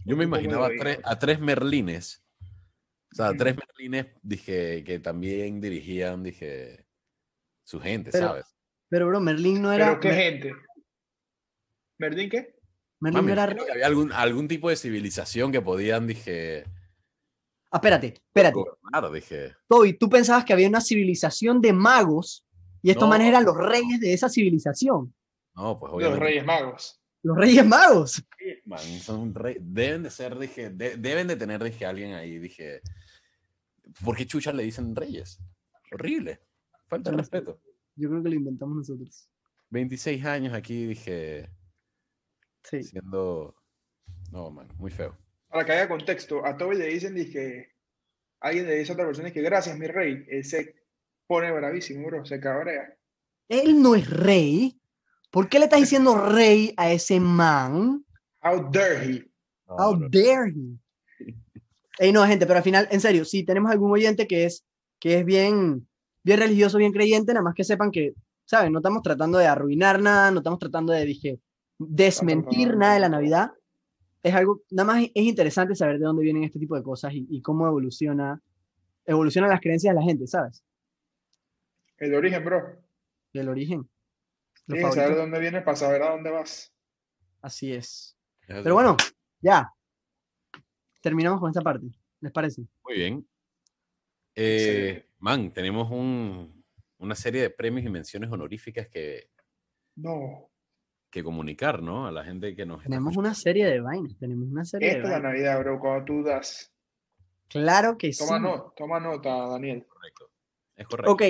Yo 0.05 0.15
me 0.15 0.23
imaginaba 0.23 0.67
a 0.67 0.69
tres, 0.69 0.99
a 1.03 1.19
tres 1.19 1.39
merlines. 1.39 2.23
O 3.11 3.15
sea, 3.15 3.29
Ujú. 3.29 3.37
tres 3.37 3.55
merlines, 3.57 4.07
dije, 4.23 4.83
que 4.83 4.99
también 4.99 5.59
dirigían, 5.61 6.23
dije, 6.23 6.85
su 7.63 7.79
gente, 7.79 8.09
Pero- 8.11 8.27
¿sabes? 8.29 8.45
Pero, 8.89 9.07
bro, 9.07 9.19
Merlín 9.19 9.61
no 9.61 9.71
era. 9.73 9.87
¿Pero 9.89 9.99
qué 9.99 10.07
Mer- 10.09 10.17
gente? 10.41 10.53
¿Merlín 11.97 12.29
qué? 12.29 12.55
Merlín 12.99 13.19
Mami, 13.25 13.31
era. 13.31 13.43
imagino 13.45 13.65
que 13.65 13.71
había 13.71 13.85
algún, 13.87 14.11
algún 14.11 14.47
tipo 14.47 14.69
de 14.69 14.75
civilización 14.75 15.51
que 15.51 15.61
podían, 15.61 16.07
dije, 16.07 16.65
Ah, 17.71 17.77
espérate, 17.77 18.07
espérate. 18.07 18.55
gobernar, 18.55 19.11
dije. 19.11 19.55
Toby, 19.67 19.93
tú 19.93 20.09
pensabas 20.09 20.45
que 20.45 20.53
había 20.53 20.69
una 20.69 20.81
civilización 20.81 21.61
de 21.61 21.73
magos 21.73 22.45
y 22.81 22.89
estos 22.91 23.03
No. 23.03 23.09
manes 23.09 23.27
eran 23.27 23.43
los 23.45 23.57
reyes 23.57 23.99
de 23.99 24.13
esa 24.13 24.29
civilización. 24.29 25.13
No, 25.55 25.77
pues 25.79 25.89
Los 25.91 25.97
obviamente. 25.97 26.25
Reyes 26.25 26.45
Magos. 26.45 27.01
Los 27.23 27.35
reyes 27.35 27.65
magos. 27.65 28.23
Man, 28.65 28.79
son 28.79 29.33
rey- 29.35 29.57
deben 29.59 30.03
de 30.03 30.11
ser, 30.11 30.37
dije, 30.37 30.69
de- 30.69 30.95
deben 30.97 31.27
de 31.27 31.35
tener, 31.35 31.61
dije, 31.63 31.85
alguien 31.85 32.13
ahí, 32.13 32.37
dije. 32.37 32.79
¿Por 34.05 34.15
qué 34.15 34.25
chuchas 34.25 34.53
le 34.55 34.63
dicen 34.63 34.95
reyes? 34.95 35.39
Horrible. 35.91 36.39
Falta 36.87 37.09
de 37.11 37.17
respeto. 37.17 37.59
Yo 37.95 38.07
creo 38.09 38.23
que 38.23 38.29
lo 38.29 38.35
inventamos 38.35 38.77
nosotros. 38.77 39.27
26 39.71 40.23
años 40.25 40.53
aquí, 40.53 40.85
dije, 40.85 41.49
Sí. 42.69 42.83
siendo. 42.83 43.55
No, 44.31 44.51
man, 44.51 44.67
muy 44.77 44.91
feo. 44.91 45.17
Para 45.47 45.65
que 45.65 45.71
haya 45.71 45.87
contexto, 45.87 46.45
a 46.45 46.57
Toby 46.57 46.77
le 46.77 46.87
dicen 46.87 47.15
que 47.15 47.71
alguien 48.41 48.67
le 48.67 48.75
dice 48.75 48.91
a 48.91 48.95
otra 48.95 49.05
persona 49.05 49.31
que 49.31 49.41
gracias, 49.41 49.77
mi 49.77 49.87
rey. 49.87 50.25
Él 50.29 50.43
se 50.43 50.75
pone 51.27 51.51
bravísimo, 51.51 52.05
bro, 52.07 52.25
se 52.25 52.39
cabrea. 52.39 52.93
Él 53.47 53.81
no 53.81 53.95
es 53.95 54.09
rey. 54.09 54.79
¿Por 55.31 55.47
qué 55.47 55.59
le 55.59 55.65
estás 55.65 55.79
diciendo 55.79 56.17
rey 56.29 56.73
a 56.77 56.91
ese 56.91 57.19
man? 57.19 58.05
How 58.43 58.69
dare 58.69 59.05
he? 59.05 59.31
How 59.67 59.97
dare 60.09 60.51
he? 60.51 61.25
Ey, 61.99 62.11
no, 62.11 62.25
gente, 62.27 62.45
pero 62.45 62.57
al 62.57 62.63
final, 62.63 62.87
en 62.91 63.01
serio, 63.01 63.25
si 63.25 63.43
tenemos 63.43 63.71
algún 63.71 63.91
oyente 63.91 64.27
que 64.27 64.45
es, 64.45 64.65
que 64.99 65.19
es 65.19 65.25
bien, 65.25 65.87
bien 66.23 66.39
religioso, 66.39 66.77
bien 66.77 66.91
creyente, 66.91 67.33
nada 67.33 67.43
más 67.43 67.55
que 67.55 67.63
sepan 67.63 67.91
que, 67.91 68.13
¿saben? 68.45 68.71
No 68.71 68.79
estamos 68.79 69.01
tratando 69.01 69.39
de 69.39 69.47
arruinar 69.47 69.99
nada, 69.99 70.29
no 70.29 70.39
estamos 70.39 70.59
tratando 70.59 70.93
de, 70.93 71.05
dije, 71.05 71.39
desmentir 71.77 72.75
nada 72.77 72.93
de 72.95 72.99
la. 73.01 73.09
Navidad. 73.09 73.51
Es 74.23 74.33
algo, 74.33 74.61
nada 74.71 74.87
más 74.93 75.03
es 75.03 75.09
interesante 75.23 75.75
saber 75.75 75.99
de 75.99 76.05
dónde 76.05 76.23
vienen 76.23 76.43
este 76.43 76.59
tipo 76.59 76.75
de 76.75 76.83
cosas 76.83 77.13
y, 77.13 77.25
y 77.29 77.41
cómo 77.41 77.65
evoluciona, 77.67 78.41
evolucionan 79.05 79.49
las 79.49 79.61
creencias 79.61 79.93
de 79.93 79.99
la 80.01 80.05
gente, 80.05 80.27
¿sabes? 80.27 80.63
El 81.97 82.13
origen, 82.13 82.43
bro. 82.43 82.81
Del 83.33 83.47
origen. 83.49 83.87
Tienes 84.65 84.85
que 84.85 84.91
saber 84.91 85.13
de 85.15 85.21
dónde 85.21 85.39
vienes 85.39 85.63
para 85.63 85.77
saber 85.77 86.01
a 86.01 86.11
dónde 86.11 86.29
vas. 86.31 86.73
Así 87.41 87.71
es. 87.71 88.17
Es 88.47 88.61
Pero 88.63 88.75
bueno, 88.75 88.97
ya. 89.39 89.71
Terminamos 91.01 91.39
con 91.39 91.49
esta 91.49 91.61
parte. 91.61 91.87
¿Les 92.19 92.31
parece? 92.31 92.63
Muy 92.83 92.95
bien. 92.95 93.27
Eh, 94.35 95.07
man, 95.19 95.51
tenemos 95.53 95.89
un- 95.89 96.63
una 96.97 97.15
serie 97.15 97.41
de 97.41 97.49
premios 97.49 97.85
y 97.85 97.89
menciones 97.89 98.29
honoríficas 98.31 98.87
que, 98.89 99.29
No. 99.95 100.49
Que 101.09 101.23
comunicar, 101.23 101.81
¿no? 101.81 102.07
A 102.07 102.11
la 102.11 102.23
gente 102.23 102.55
que 102.55 102.65
nos 102.65 102.83
Tenemos 102.83 103.17
una 103.17 103.33
serie 103.33 103.65
de 103.65 103.79
vainas. 103.79 104.17
Tenemos 104.17 104.47
una 104.49 104.65
serie 104.65 104.89
Esta 104.89 104.99
de 104.99 105.03
es 105.05 105.09
la 105.09 105.15
vainas. 105.19 105.33
Navidad, 105.33 105.59
bro, 105.59 105.79
cuando 105.79 106.05
tú 106.05 106.23
das. 106.23 106.71
Claro 107.47 107.97
que 107.97 108.11
Toma, 108.11 108.37
sí. 108.37 108.43
no, 108.43 108.73
toma 108.75 108.99
nota, 108.99 109.29
Daniel. 109.47 109.85
Correcto. 109.87 110.29
Es 110.75 110.87
correcto. 110.87 111.11
Ok. 111.11 111.23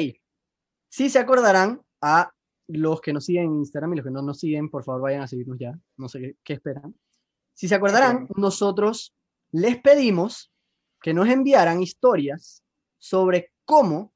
Sí 0.89 1.09
se 1.09 1.19
acordarán 1.19 1.81
a 2.01 2.31
los 2.67 3.01
que 3.01 3.13
nos 3.13 3.25
siguen 3.25 3.45
en 3.45 3.57
Instagram 3.57 3.93
y 3.93 3.95
los 3.97 4.05
que 4.05 4.11
no 4.11 4.21
nos 4.21 4.39
siguen, 4.39 4.69
por 4.69 4.83
favor 4.83 5.01
vayan 5.01 5.21
a 5.21 5.27
seguirnos 5.27 5.57
ya. 5.59 5.77
No 5.95 6.09
sé 6.09 6.19
qué, 6.19 6.35
qué 6.43 6.53
esperan. 6.53 6.95
Si 7.53 7.67
se 7.67 7.75
acordarán, 7.75 8.27
nosotros 8.35 9.15
les 9.51 9.79
pedimos 9.81 10.51
que 11.01 11.13
nos 11.13 11.27
enviaran 11.29 11.81
historias 11.81 12.63
sobre 12.97 13.51
cómo 13.63 14.13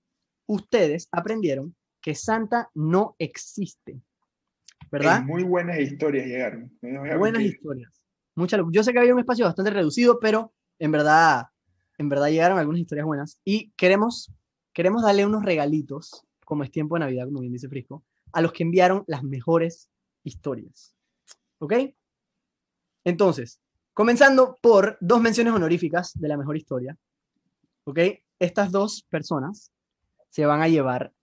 ustedes 0.47 1.07
aprendieron 1.11 1.75
que 2.01 2.15
Santa 2.15 2.69
no 2.73 3.15
existe. 3.19 4.01
¿Verdad? 4.91 5.23
Muy 5.23 5.43
buenas 5.43 5.79
historias 5.79 6.27
llegaron. 6.27 6.71
no 6.81 7.17
buenas 7.17 7.41
historias. 7.43 8.01
Mucha 8.35 8.57
Yo 8.71 8.83
sé 8.83 8.91
que 8.91 8.99
había 8.99 9.13
un 9.13 9.19
espacio 9.19 9.45
bastante 9.45 9.71
reducido, 9.71 10.19
pero 10.19 10.53
en 10.79 10.91
verdad, 10.91 11.47
en 11.97 12.09
verdad 12.09 12.27
llegaron 12.27 12.59
algunas 12.59 12.81
historias 12.81 13.05
buenas. 13.05 13.39
Y 13.45 13.71
queremos, 13.71 14.31
queremos 14.73 15.03
darle 15.03 15.25
unos 15.25 15.43
regalitos, 15.43 16.25
como 16.45 16.63
es 16.63 16.71
tiempo 16.71 16.95
de 16.95 17.01
Navidad, 17.01 17.25
como 17.25 17.39
bien 17.39 17.53
dice 17.53 17.69
Frisco, 17.69 18.03
a 18.33 18.41
los 18.41 18.51
que 18.51 18.63
enviaron 18.63 19.03
las 19.07 19.23
mejores 19.23 19.89
historias. 20.23 20.93
¿Ok? 21.59 21.73
Entonces, 23.05 23.61
comenzando 23.93 24.57
por 24.61 24.97
dos 24.99 25.21
menciones 25.21 25.53
honoríficas 25.53 26.11
de 26.15 26.27
la 26.27 26.37
mejor 26.37 26.57
historia. 26.57 26.97
¿Ok? 27.85 27.99
Estas 28.39 28.71
dos 28.71 29.03
personas 29.09 29.71
se 30.29 30.45
van 30.45 30.61
a 30.61 30.67
llevar 30.67 31.13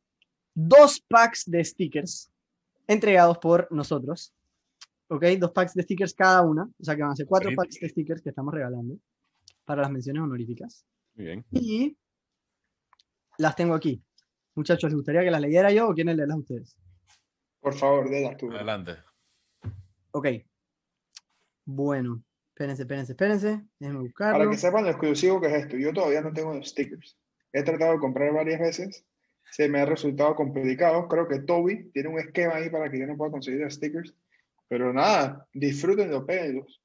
dos 0.55 1.01
packs 1.01 1.45
de 1.51 1.65
stickers 1.65 2.31
entregados 2.89 3.39
por 3.39 3.71
nosotros. 3.71 4.35
¿Ok? 5.09 5.25
Dos 5.39 5.53
packs 5.53 5.75
de 5.75 5.83
stickers 5.85 6.15
cada 6.15 6.43
una. 6.43 6.65
O 6.65 6.85
sea 6.85 6.97
que 6.97 7.03
van 7.03 7.13
a 7.13 7.17
ser 7.17 7.27
cuatro 7.27 7.47
Bonito. 7.47 7.63
packs 7.63 7.79
de 7.81 7.89
stickers 7.89 8.21
que 8.21 8.31
estamos 8.31 8.53
regalando 8.53 8.99
para 9.65 9.83
las 9.83 9.91
menciones 9.91 10.23
honoríficas. 10.23 10.85
Muy 11.15 11.27
bien. 11.27 11.45
Y 11.53 11.97
las 13.39 13.55
tengo 13.55 13.75
aquí. 13.75 14.03
Muchachos, 14.55 14.91
¿les 14.91 14.97
gustaría 14.97 15.23
que 15.23 15.31
las 15.31 15.41
leyera 15.41 15.71
yo 15.71 15.89
o 15.89 15.95
quieren 15.95 16.17
leerlas 16.17 16.39
ustedes? 16.39 16.77
Por 17.61 17.75
favor, 17.75 18.11
délas 18.11 18.37
tú. 18.37 18.51
Adelante. 18.51 18.97
Ok. 20.11 20.29
Bueno, 21.65 22.25
espérense, 22.55 22.83
espérense, 22.83 23.13
espérense. 23.13 23.65
Déjenme 23.79 24.01
buscarlo. 24.01 24.39
Para 24.39 24.51
que 24.51 24.57
sepan 24.57 24.85
lo 24.85 24.91
exclusivo 24.91 25.41
que 25.41 25.49
es 25.49 25.65
esto, 25.65 25.77
yo 25.77 25.93
todavía 25.93 26.23
no 26.23 26.33
tengo 26.33 26.55
los 26.55 26.69
stickers. 26.69 27.17
He 27.53 27.63
tratado 27.63 27.93
de 27.93 27.99
comprar 27.99 28.33
varias 28.33 28.61
veces, 28.61 29.07
se 29.51 29.69
me 29.69 29.81
ha 29.81 29.87
resultado 29.87 30.35
complicado. 30.35 31.09
Creo 31.09 31.27
que 31.29 31.41
Toby 31.41 31.91
tiene 31.93 32.09
un 32.09 32.19
esquema 32.19 32.57
ahí 32.57 32.71
para 32.71 32.91
que 32.91 32.99
yo 32.99 33.07
no 33.07 33.17
pueda 33.17 33.31
conseguir 33.31 33.61
los 33.61 33.75
stickers. 33.75 34.15
Pero 34.69 34.93
nada, 34.93 35.47
disfrútenlo, 35.53 36.27
péguenlos. 36.27 36.81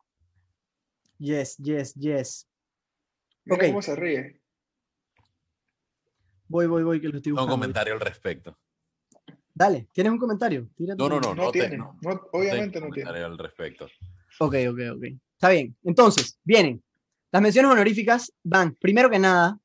Yes, 1.20 1.58
yes, 1.58 1.94
yes. 1.96 2.48
Mira 3.46 3.68
cómo 3.68 3.82
se 3.82 3.96
ríe. 3.96 4.40
Voy, 6.48 6.68
voy, 6.68 6.84
voy, 6.84 7.02
que 7.02 7.08
lo 7.10 7.18
estoy 7.18 7.32
Un 7.32 7.38
buscando. 7.38 7.54
comentario 7.56 7.94
al 7.94 8.00
respecto. 8.00 8.58
Dale, 9.54 9.88
¿tienes 9.92 10.12
un 10.12 10.18
comentario? 10.20 10.68
Tira 10.76 10.96
tu 10.96 11.04
No, 11.04 11.10
no, 11.10 11.20
no. 11.20 11.36
No, 11.36 11.52
te- 11.52 11.60
tiene, 11.60 11.78
no, 11.78 11.98
no, 12.02 12.10
tengo 12.12 12.30
obviamente 12.34 12.80
no 12.80 12.88
tiene. 12.88 13.04
comentario 13.10 13.26
al 13.26 13.38
respecto. 13.38 13.86
Ok, 14.40 14.56
ok, 14.70 14.80
ok. 14.96 15.04
Está 15.34 15.50
bien. 15.50 15.76
Entonces, 15.84 16.40
vienen. 16.44 16.84
Las 17.32 17.42
menciones 17.42 17.72
honoríficas 17.72 18.32
van, 18.44 18.76
primero 18.76 19.10
que 19.10 19.20
nada, 19.20 19.60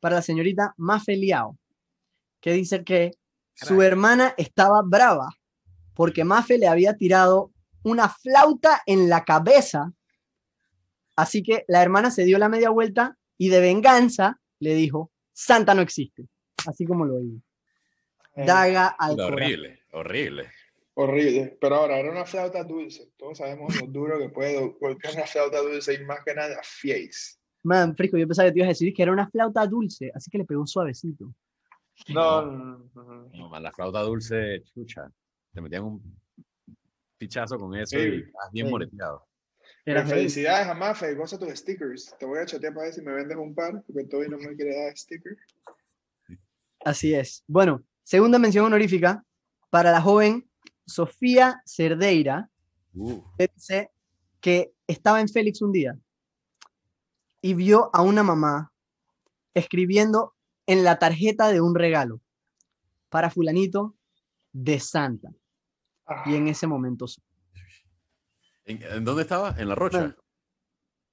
para 0.00 0.16
la 0.16 0.22
señorita 0.22 0.74
Mafeliao, 0.76 1.58
que 2.40 2.52
dice 2.52 2.84
que 2.84 3.12
su 3.54 3.82
hermana 3.82 4.34
estaba 4.36 4.82
brava 4.84 5.28
porque 5.98 6.22
Mafe 6.22 6.58
le 6.58 6.68
había 6.68 6.96
tirado 6.96 7.50
una 7.82 8.08
flauta 8.08 8.82
en 8.86 9.08
la 9.08 9.24
cabeza. 9.24 9.92
Así 11.16 11.42
que 11.42 11.64
la 11.66 11.82
hermana 11.82 12.12
se 12.12 12.22
dio 12.22 12.38
la 12.38 12.48
media 12.48 12.70
vuelta 12.70 13.18
y 13.36 13.48
de 13.48 13.58
venganza 13.58 14.40
le 14.60 14.76
dijo, 14.76 15.10
Santa 15.32 15.74
no 15.74 15.82
existe. 15.82 16.28
Así 16.68 16.86
como 16.86 17.04
lo 17.04 17.16
oí. 17.16 17.42
Eh, 18.36 18.46
Daga 18.46 18.94
al 18.96 19.16
corazón. 19.16 19.34
Horrible, 19.34 19.80
horrible. 19.90 20.50
horrible. 20.94 21.58
Pero 21.60 21.74
ahora, 21.74 21.98
era 21.98 22.12
una 22.12 22.24
flauta 22.24 22.62
dulce. 22.62 23.10
Todos 23.16 23.38
sabemos 23.38 23.74
lo 23.80 23.88
duro 23.88 24.20
que 24.20 24.28
puede 24.28 24.56
golpear 24.80 25.14
una 25.14 25.26
flauta 25.26 25.58
dulce 25.58 25.94
y 25.94 26.04
más 26.04 26.20
que 26.24 26.32
nada 26.32 26.60
fies. 26.62 27.40
Man, 27.64 27.96
Frisco, 27.96 28.16
yo 28.18 28.28
pensaba 28.28 28.46
que 28.46 28.52
te 28.52 28.58
ibas 28.60 28.68
a 28.68 28.76
decir 28.76 28.94
que 28.94 29.02
era 29.02 29.10
una 29.10 29.28
flauta 29.28 29.66
dulce, 29.66 30.12
así 30.14 30.30
que 30.30 30.38
le 30.38 30.44
pegó 30.44 30.64
suavecito. 30.64 31.34
No, 32.08 32.42
no, 32.46 32.90
no, 33.32 33.60
la 33.60 33.72
flauta 33.72 34.00
dulce, 34.00 34.62
chucha. 34.62 35.10
Te 35.52 35.60
metían 35.60 35.84
un 35.84 36.20
pichazo 37.18 37.58
con 37.58 37.74
eso 37.74 37.98
Sí, 37.98 38.04
y 38.04 38.18
estás 38.20 38.50
bien 38.52 38.66
sí. 38.66 38.70
moreteado. 38.72 39.26
Pero 39.84 40.06
felicidades 40.06 40.68
a 40.68 40.74
Mafe, 40.74 41.14
goza 41.14 41.38
tus 41.38 41.50
stickers. 41.58 42.14
Te 42.18 42.26
voy 42.26 42.38
a 42.38 42.46
chatear 42.46 42.74
para 42.74 42.84
ver 42.86 42.94
si 42.94 43.02
me 43.02 43.12
vendes 43.12 43.36
un 43.36 43.54
par, 43.54 43.82
porque 43.86 44.04
Toby 44.04 44.28
no 44.28 44.36
me 44.38 44.54
quiere 44.54 44.84
dar 44.84 44.96
sticker. 44.96 45.36
Así 46.84 47.14
es. 47.14 47.42
Bueno, 47.46 47.82
segunda 48.04 48.38
mención 48.38 48.66
honorífica 48.66 49.24
para 49.70 49.90
la 49.90 50.00
joven 50.00 50.48
Sofía 50.86 51.60
Cerdeira, 51.66 52.48
Uh, 52.94 53.22
que 53.36 53.50
dice 53.54 53.90
que 54.40 54.72
estaba 54.86 55.20
en 55.20 55.28
Félix 55.28 55.60
un 55.62 55.70
día 55.70 55.96
y 57.42 57.54
vio 57.54 57.90
a 57.92 58.02
una 58.02 58.22
mamá 58.22 58.72
escribiendo 59.54 60.34
en 60.68 60.84
la 60.84 60.98
tarjeta 60.98 61.48
de 61.50 61.60
un 61.60 61.74
regalo 61.74 62.20
para 63.08 63.30
fulanito 63.30 63.96
de 64.52 64.78
Santa. 64.78 65.30
Ah, 66.06 66.24
Y 66.26 66.36
en 66.36 66.46
ese 66.48 66.66
momento... 66.66 67.06
¿En, 68.64 68.82
en 68.82 69.04
dónde 69.04 69.22
estaba? 69.22 69.54
En 69.58 69.68
La 69.68 69.74
Rocha. 69.74 69.98
Bueno. 69.98 70.14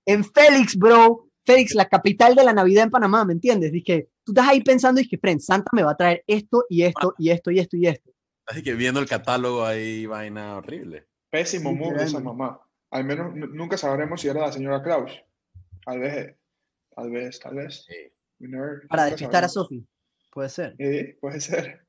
En 0.06 0.24
Félix, 0.24 0.76
bro. 0.78 1.30
Félix, 1.46 1.74
la 1.74 1.88
capital 1.88 2.36
de 2.36 2.44
la 2.44 2.54
Navidad 2.54 2.84
en 2.86 2.90
Panamá, 2.92 3.24
¿me 3.24 3.34
entiendes? 3.34 3.72
Dije, 3.72 4.10
tú 4.24 4.32
estás 4.34 4.48
ahí 4.50 4.62
pensando 4.62 5.00
y 5.00 5.08
que, 5.08 5.18
friend, 5.18 5.40
Santa 5.40 5.70
me 5.74 5.84
va 5.84 5.92
a 5.92 5.98
traer 5.98 6.24
esto 6.28 6.66
y 6.70 6.84
esto 6.84 7.14
y 7.18 7.30
esto 7.30 7.52
y 7.52 7.60
esto 7.60 7.78
y 7.78 7.88
esto. 7.88 8.12
Así 8.48 8.62
que 8.62 8.74
viendo 8.74 9.00
el 9.00 9.08
catálogo 9.08 9.64
ahí, 9.64 10.06
vaina 10.06 10.58
horrible. 10.58 11.08
Pésimo 11.30 11.74
move 11.74 11.98
de 12.00 12.04
esa 12.06 12.20
mamá. 12.20 12.60
Al 12.92 13.04
menos 13.06 13.34
nu- 13.36 13.48
nunca 13.48 13.78
sabremos 13.78 14.22
si 14.22 14.28
era 14.28 14.42
la 14.42 14.52
señora 14.52 14.82
Klaus. 14.84 15.12
Tal 15.86 16.00
vez, 16.00 16.36
tal 16.96 17.12
vez, 17.12 17.40
tal 17.40 17.56
vez. 17.56 17.86
Sí, 17.88 17.94
never- 18.40 18.88
Para 18.88 19.06
despistar 19.06 19.44
a. 19.44 19.50
Sofi. 19.50 19.86
Puede 20.32 20.50
ser. 20.50 20.76
Eh, 20.80 21.18
puede 21.22 21.40
ser. 21.40 21.86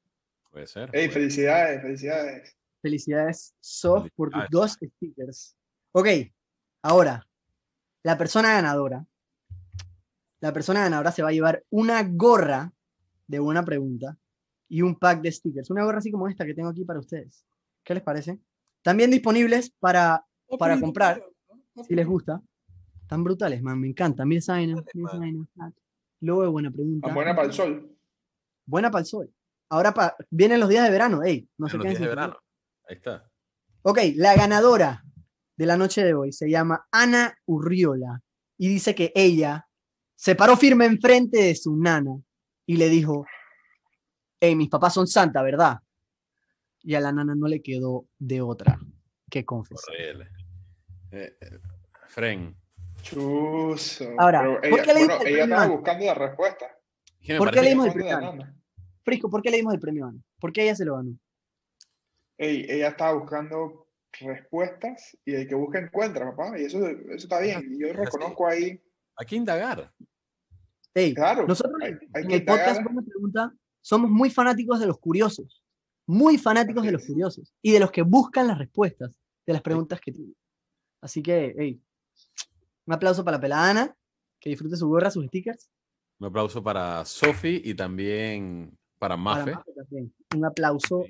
puede 0.50 0.66
ser. 0.66 0.84
Ey, 0.92 1.06
puede- 1.08 1.10
felicidades, 1.10 1.82
felicidades. 1.82 2.56
Felicidades, 2.82 3.54
Sof, 3.60 4.06
por 4.14 4.30
tus 4.30 4.44
dos 4.50 4.72
stickers. 4.80 5.56
Ok, 5.92 6.06
ahora, 6.82 7.26
la 8.04 8.16
persona 8.16 8.52
ganadora. 8.52 9.04
La 10.40 10.52
persona 10.52 10.80
ganadora 10.82 11.10
se 11.10 11.22
va 11.22 11.30
a 11.30 11.32
llevar 11.32 11.64
una 11.70 12.02
gorra 12.04 12.72
de 13.26 13.38
buena 13.40 13.64
pregunta 13.64 14.16
y 14.68 14.82
un 14.82 14.96
pack 14.96 15.20
de 15.22 15.32
stickers. 15.32 15.70
Una 15.70 15.82
gorra 15.84 15.98
así 15.98 16.10
como 16.12 16.28
esta 16.28 16.44
que 16.46 16.54
tengo 16.54 16.68
aquí 16.68 16.84
para 16.84 17.00
ustedes. 17.00 17.44
¿Qué 17.82 17.94
les 17.94 18.02
parece? 18.02 18.38
También 18.82 19.10
disponibles 19.10 19.70
para, 19.80 20.24
para 20.58 20.78
comprar, 20.78 21.24
si 21.88 21.94
les 21.94 22.06
gusta. 22.06 22.40
Tan 23.08 23.24
brutales, 23.24 23.62
man, 23.62 23.80
me 23.80 23.88
encanta. 23.88 24.24
Mira 24.24 24.38
esa 24.40 24.52
vaina, 24.52 24.74
mira 24.94 25.08
esa 25.08 25.18
vaina. 25.18 25.46
Luego 26.20 26.42
de 26.42 26.48
buena 26.48 26.70
pregunta. 26.70 27.06
Tan 27.08 27.14
buena 27.14 27.34
para 27.34 27.48
el 27.48 27.52
sol. 27.52 27.96
Buena 28.66 28.90
para 28.90 29.00
el 29.00 29.06
sol. 29.06 29.30
Ahora 29.68 29.92
pa- 29.92 30.16
vienen 30.30 30.60
los 30.60 30.68
días 30.68 30.84
de 30.84 30.90
verano, 30.90 31.22
ey, 31.22 31.48
no 31.58 31.68
se 31.68 31.76
los 31.76 31.86
días 31.86 32.00
de 32.00 32.08
verano. 32.08 32.38
Ahí 32.88 32.96
está. 32.96 33.30
Ok, 33.82 33.98
la 34.16 34.34
ganadora 34.34 35.02
de 35.56 35.66
la 35.66 35.76
noche 35.76 36.04
de 36.04 36.14
hoy 36.14 36.32
se 36.32 36.48
llama 36.50 36.86
Ana 36.90 37.36
Urriola 37.46 38.20
y 38.58 38.68
dice 38.68 38.94
que 38.94 39.12
ella 39.14 39.66
se 40.14 40.34
paró 40.34 40.56
firme 40.56 40.86
enfrente 40.86 41.38
de 41.42 41.54
su 41.54 41.76
nana 41.76 42.16
y 42.66 42.76
le 42.76 42.88
dijo, 42.88 43.26
hey, 44.40 44.54
mis 44.56 44.68
papás 44.68 44.94
son 44.94 45.06
santa, 45.06 45.42
¿verdad? 45.42 45.78
Y 46.82 46.94
a 46.94 47.00
la 47.00 47.12
nana 47.12 47.34
no 47.34 47.48
le 47.48 47.60
quedó 47.62 48.06
de 48.18 48.40
otra 48.40 48.78
que 49.30 49.44
confesar. 49.44 49.94
Horrible. 49.94 50.28
Eh, 51.10 51.36
eh, 51.40 51.58
Fren, 52.08 52.56
Chuso. 53.10 54.04
Ahora, 54.18 54.40
Pero 54.40 54.54
¿por 54.60 54.66
ella, 54.66 54.82
qué 54.82 54.94
le 54.94 54.98
bueno, 55.06 55.14
el 55.14 55.26
ella 55.28 55.36
premio 55.38 55.44
estaba 55.44 55.66
buscando 55.68 56.04
la 56.06 56.14
respuesta. 56.14 56.66
¿qué 57.22 57.32
me 57.32 57.38
¿Por 57.38 57.50
qué 57.50 57.54
parece 57.56 57.62
le 57.64 57.68
dimos 57.70 57.86
el 57.86 57.92
premio? 57.92 58.16
Ana? 58.16 58.56
Frisco, 59.04 59.30
¿por 59.30 59.42
qué 59.42 59.50
le 59.50 59.56
dimos 59.58 59.74
el 59.74 59.80
premio 59.80 60.06
Ana? 60.06 60.20
¿Por 60.40 60.52
qué 60.52 60.62
ella 60.64 60.74
se 60.74 60.84
lo 60.84 60.96
ganó? 60.96 61.16
Ey, 62.38 62.66
ella 62.68 62.88
estaba 62.88 63.12
buscando 63.18 63.88
respuestas 64.20 65.16
y 65.24 65.34
el 65.34 65.48
que 65.48 65.54
busca 65.54 65.78
encuentra, 65.78 66.34
papá. 66.34 66.58
Y 66.58 66.64
eso, 66.64 66.86
eso 66.86 67.14
está 67.14 67.40
bien. 67.40 67.66
Y 67.72 67.80
yo 67.80 67.92
reconozco 67.92 68.46
ahí. 68.46 68.82
Hay 69.16 69.26
que 69.26 69.36
indagar. 69.36 69.92
Ey, 70.94 71.14
Claro. 71.14 71.46
nosotros 71.46 71.74
hay, 71.82 71.92
hay 72.14 72.22
en 72.22 72.28
que 72.28 72.34
el 72.36 72.44
podcast 72.44 72.78
indagar. 72.78 72.84
Buena 72.84 73.02
Pregunta 73.02 73.52
somos 73.82 74.10
muy 74.10 74.30
fanáticos 74.30 74.80
de 74.80 74.86
los 74.86 74.98
curiosos, 74.98 75.62
muy 76.06 76.38
fanáticos 76.38 76.80
Así 76.82 76.88
de 76.88 76.92
los 76.92 77.02
es. 77.02 77.08
curiosos 77.08 77.54
y 77.62 77.72
de 77.72 77.80
los 77.80 77.90
que 77.92 78.02
buscan 78.02 78.48
las 78.48 78.58
respuestas 78.58 79.16
de 79.46 79.52
las 79.52 79.62
preguntas 79.62 80.00
que 80.00 80.10
tienen. 80.12 80.34
Así 81.00 81.22
que, 81.22 81.54
hey, 81.56 81.80
un 82.86 82.92
aplauso 82.94 83.24
para 83.24 83.36
la 83.36 83.40
pelada 83.40 83.70
Ana, 83.70 83.96
que 84.40 84.50
disfrute 84.50 84.76
su 84.76 84.88
gorra, 84.88 85.10
sus 85.10 85.26
stickers. 85.26 85.68
Un 86.18 86.28
aplauso 86.28 86.62
para 86.62 87.04
Sofi 87.04 87.60
y 87.64 87.74
también 87.74 88.70
para 88.98 89.16
para 89.16 89.16
Mafe. 89.16 89.54
También. 89.74 90.14
Un 90.34 90.44
aplauso 90.46 91.04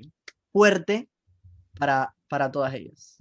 fuerte 0.52 1.08
para, 1.78 2.14
para 2.28 2.50
todas 2.50 2.74
ellas. 2.74 3.16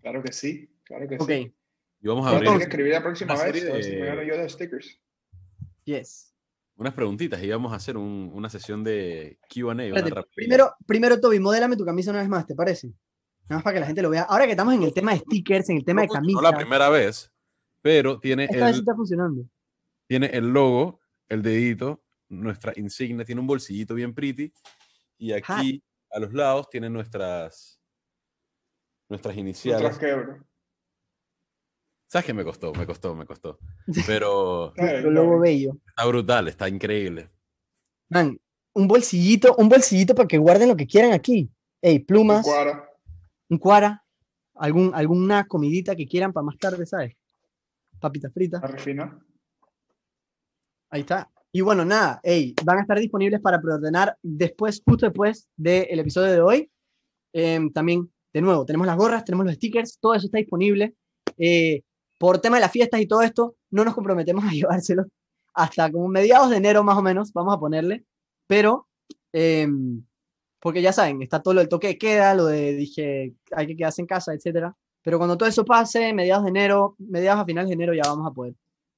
Claro 0.00 0.22
que 0.22 0.32
sí. 0.32 0.68
Claro 0.84 1.08
que 1.08 1.16
Ok, 1.16 1.28
sí. 1.28 1.54
Y 2.02 2.08
vamos 2.08 2.26
a 2.26 2.30
abrir 2.30 2.44
tener 2.44 2.58
que 2.58 2.64
escribir 2.64 2.92
la 2.92 3.02
próxima 3.02 3.34
vez. 3.34 3.52
ver 3.64 3.82
si 3.84 3.90
me 3.90 3.96
de- 3.96 4.06
gano 4.06 4.22
yo 4.22 4.36
los 4.36 4.52
stickers. 4.52 5.00
yes. 5.84 6.28
unas 6.74 6.94
preguntitas 6.94 7.40
y 7.42 7.48
vamos 7.48 7.72
a 7.72 7.76
hacer 7.76 7.96
un- 7.96 8.30
una 8.34 8.48
sesión 8.50 8.82
de 8.82 9.38
QA. 9.48 9.74
primero, 10.34 10.74
primero, 10.86 11.20
Toby, 11.20 11.38
modélame 11.38 11.76
tu 11.76 11.84
camisa 11.84 12.10
una 12.10 12.20
vez 12.20 12.28
más, 12.28 12.44
¿te 12.46 12.54
parece? 12.56 12.92
Nada 13.52 13.58
más 13.58 13.64
para 13.64 13.74
que 13.74 13.80
la 13.80 13.86
gente 13.86 14.00
lo 14.00 14.08
vea. 14.08 14.22
Ahora 14.22 14.46
que 14.46 14.52
estamos 14.52 14.72
en 14.72 14.82
el 14.82 14.94
tema 14.94 15.12
de 15.12 15.18
stickers, 15.18 15.68
en 15.68 15.76
el 15.76 15.84
tema 15.84 16.00
No 16.00 16.06
de 16.06 16.08
camisas, 16.08 16.42
la 16.42 16.56
primera 16.56 16.88
vez, 16.88 17.30
pero 17.82 18.18
tiene 18.18 18.44
esta 18.44 18.64
vez 18.64 18.76
el, 18.76 18.80
está 18.80 18.94
funcionando. 18.94 19.44
tiene 20.06 20.26
el 20.28 20.50
logo, 20.54 21.00
el 21.28 21.42
dedito, 21.42 22.02
nuestra 22.30 22.72
insignia, 22.76 23.26
tiene 23.26 23.42
un 23.42 23.46
bolsillito 23.46 23.94
bien 23.94 24.14
pretty 24.14 24.54
y 25.18 25.32
aquí 25.32 25.84
a 26.10 26.18
los 26.18 26.32
lados 26.32 26.70
tiene 26.70 26.88
nuestras 26.88 27.78
nuestras 29.10 29.36
iniciales. 29.36 30.00
¿Sabes 32.06 32.24
qué 32.24 32.32
me 32.32 32.44
costó? 32.44 32.72
Me 32.72 32.86
costó, 32.86 33.14
me 33.14 33.26
costó. 33.26 33.58
Pero 34.06 34.74
está 34.74 35.02
logo 35.02 35.40
bello. 35.40 35.76
está 35.88 36.06
brutal, 36.06 36.48
está 36.48 36.70
increíble. 36.70 37.28
Man, 38.08 38.40
un 38.72 38.88
bolsillito, 38.88 39.54
un 39.56 39.68
bolsillito 39.68 40.14
para 40.14 40.26
que 40.26 40.38
guarden 40.38 40.70
lo 40.70 40.76
que 40.76 40.86
quieran 40.86 41.12
aquí. 41.12 41.50
Ey, 41.82 41.98
plumas. 41.98 42.46
Un 43.52 43.58
cuara, 43.58 44.02
algún, 44.54 44.94
alguna 44.94 45.46
comidita 45.46 45.94
que 45.94 46.06
quieran 46.06 46.32
para 46.32 46.44
más 46.44 46.56
tarde, 46.56 46.86
¿sabes? 46.86 47.14
Papitas 48.00 48.32
fritas, 48.32 48.62
ahí 50.88 51.02
está. 51.02 51.30
Y 51.52 51.60
bueno, 51.60 51.84
nada, 51.84 52.18
ey, 52.22 52.54
van 52.64 52.78
a 52.78 52.80
estar 52.80 52.98
disponibles 52.98 53.40
para 53.42 53.60
preordenar 53.60 54.16
después, 54.22 54.82
justo 54.86 55.04
después 55.04 55.50
del 55.54 56.00
episodio 56.00 56.32
de 56.32 56.40
hoy. 56.40 56.70
Em, 57.34 57.70
también, 57.70 58.10
de 58.32 58.40
nuevo, 58.40 58.64
tenemos 58.64 58.86
las 58.86 58.96
gorras, 58.96 59.22
tenemos 59.22 59.44
los 59.44 59.56
stickers, 59.56 59.98
todo 60.00 60.14
eso 60.14 60.26
está 60.26 60.38
disponible. 60.38 60.94
Eh, 61.36 61.82
por 62.18 62.38
tema 62.38 62.56
de 62.56 62.62
las 62.62 62.72
fiestas 62.72 63.02
y 63.02 63.06
todo 63.06 63.20
esto, 63.20 63.56
no 63.70 63.84
nos 63.84 63.94
comprometemos 63.94 64.44
a 64.44 64.50
llevárselo 64.52 65.04
hasta 65.52 65.92
como 65.92 66.08
mediados 66.08 66.48
de 66.48 66.56
enero 66.56 66.82
más 66.82 66.96
o 66.96 67.02
menos, 67.02 67.34
vamos 67.34 67.54
a 67.54 67.60
ponerle. 67.60 68.06
Pero, 68.46 68.88
em, 69.34 70.02
porque 70.62 70.80
ya 70.80 70.92
saben, 70.92 71.20
está 71.20 71.42
todo 71.42 71.54
lo 71.54 71.60
del 71.60 71.68
toque 71.68 71.88
de 71.88 71.98
queda, 71.98 72.36
lo 72.36 72.46
de 72.46 72.72
dije, 72.74 73.34
hay 73.50 73.66
que 73.66 73.76
quedarse 73.76 74.00
en 74.00 74.06
casa, 74.06 74.32
etcétera. 74.32 74.72
Pero 75.02 75.18
cuando 75.18 75.36
todo 75.36 75.48
eso 75.48 75.64
pase, 75.64 76.12
mediados 76.12 76.44
de 76.44 76.50
enero, 76.50 76.94
mediados 76.98 77.42
a 77.42 77.44
finales 77.44 77.68
de 77.68 77.74
enero, 77.74 77.94
ya 77.94 78.02
vamos 78.06 78.30
a 78.30 78.32
poder 78.32 78.54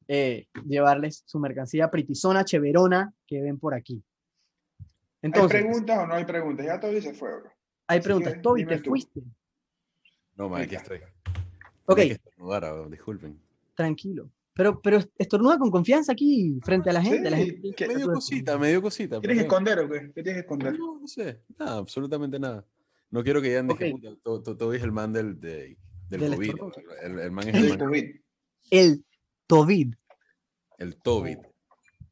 eh, 0.07 0.47
llevarles 0.67 1.23
su 1.25 1.39
mercancía 1.39 1.91
pritizona, 1.91 2.45
cheverona, 2.45 3.15
que 3.27 3.41
ven 3.41 3.59
por 3.59 3.73
aquí. 3.73 4.05
¿Hay 4.79 4.87
Entonces, 5.23 5.63
preguntas 5.63 5.99
o 6.01 6.07
no 6.07 6.13
hay 6.13 6.27
preguntas? 6.27 6.67
Ya 6.67 6.79
todo 6.79 7.01
se 7.01 7.15
fue, 7.15 7.31
bro. 7.31 7.51
hay 7.87 7.99
Así 7.99 8.05
preguntas. 8.05 8.35
que 8.35 8.41
Toby, 8.41 8.67
¿te 8.67 8.79
tú. 8.81 8.91
fuiste? 8.91 9.23
No, 10.37 10.51
man, 10.51 10.61
aquí 10.61 10.75
estoy. 10.75 11.01
Ok, 11.87 11.97
que 11.97 12.13
estornudar, 12.13 12.67
ah, 12.67 12.87
disculpen. 12.91 13.41
tranquilo. 13.75 14.29
Pero, 14.57 14.81
pero 14.81 15.01
estornuda 15.19 15.59
con 15.59 15.71
confianza 15.71 16.13
aquí 16.13 16.59
frente 16.63 16.89
a 16.89 16.93
la 16.93 17.03
gente. 17.03 17.29
la 17.31 17.37
Sí, 17.39 17.47
gente 17.47 17.73
¿qué- 17.77 17.89
Me 17.89 17.97
dio 17.97 18.07
cosita, 18.13 18.57
me 18.59 18.69
dio 18.71 18.81
cosita. 18.83 19.19
¿Quieres 19.21 19.39
esconder 19.41 19.81
o 19.81 19.89
qué? 19.91 20.13
¿Qué 20.15 20.23
tienes 20.23 20.35
que 20.35 20.41
esconder? 20.41 20.79
No, 20.79 21.01
no 21.01 21.09
sé, 21.09 21.41
nada, 21.59 21.79
absolutamente 21.79 22.39
nada. 22.39 22.65
No 23.11 23.23
quiero 23.25 23.43
que 23.43 23.53
ya 23.53 23.63
dije, 23.63 23.93
Ok. 23.93 24.01
puta, 24.01 24.17
to- 24.23 24.43
to- 24.43 24.57
Toby 24.57 24.77
es 24.77 24.83
el 24.85 24.93
man 24.93 25.13
del, 25.13 25.41
de- 25.41 25.77
del 26.09 26.21
Del 26.21 26.35
COVID. 26.35 26.55
El, 27.03 27.19
el 27.19 27.31
man 27.33 27.49
es 27.49 27.55
el, 27.55 27.65
El 27.65 27.69
man- 27.71 27.79
COVID. 27.79 28.05
El 28.71 29.05
Tovid. 29.47 29.95
el 30.79 30.97
Toby. 30.97 31.37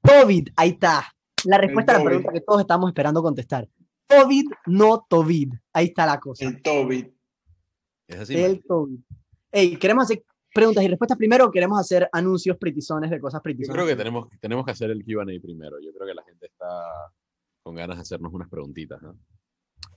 Tovid, 0.02 0.48
ahí 0.56 0.70
está. 0.70 1.04
La 1.44 1.58
respuesta 1.58 1.94
a 1.94 1.98
la 1.98 2.04
pregunta 2.04 2.32
que 2.32 2.40
todos 2.40 2.60
estamos 2.60 2.90
esperando 2.90 3.22
contestar. 3.22 3.68
Tovid, 4.08 4.46
no 4.66 5.06
Tovid. 5.08 5.54
Ahí 5.72 5.86
está 5.86 6.06
la 6.06 6.18
cosa. 6.20 6.44
El 6.44 6.60
COVID. 6.62 7.06
Es 8.08 8.16
así. 8.18 8.34
El 8.36 8.52
man. 8.52 8.62
Tovid. 8.68 8.98
Ey, 9.52 9.76
¿queremos 9.76 10.04
hacer 10.04 10.24
preguntas 10.52 10.84
y 10.84 10.88
respuestas 10.88 11.18
primero 11.18 11.46
o 11.46 11.50
queremos 11.50 11.78
hacer 11.78 12.08
anuncios 12.12 12.56
pritizones 12.56 13.10
de 13.10 13.20
cosas 13.20 13.38
Yo 13.38 13.42
pritizones? 13.42 13.74
creo 13.74 13.86
que 13.86 13.96
tenemos, 13.96 14.28
tenemos 14.40 14.64
que 14.64 14.70
hacer 14.70 14.90
el 14.90 15.04
QA 15.04 15.24
primero. 15.42 15.78
Yo 15.80 15.92
creo 15.92 16.06
que 16.06 16.14
la 16.14 16.22
gente 16.24 16.46
está 16.46 16.66
con 17.62 17.74
ganas 17.74 17.96
de 17.96 18.02
hacernos 18.02 18.32
unas 18.32 18.48
preguntitas. 18.48 19.00
¿no? 19.02 19.16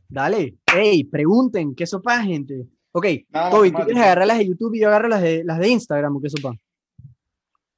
Dale. 0.07 0.57
Ey, 0.75 1.03
pregunten, 1.03 1.75
¿qué 1.75 1.85
sopa, 1.85 2.21
gente? 2.21 2.67
Ok, 2.91 3.05
Nada 3.29 3.51
Toby, 3.51 3.71
¿tú 3.71 3.77
quieres 3.79 4.03
agarrar 4.03 4.27
las 4.27 4.37
de 4.37 4.47
YouTube 4.47 4.75
y 4.75 4.79
yo 4.79 4.87
agarro 4.87 5.09
las 5.09 5.21
de, 5.21 5.43
las 5.43 5.59
de 5.59 5.67
Instagram 5.67 6.15
o 6.15 6.21
qué 6.21 6.29
sopa? 6.29 6.53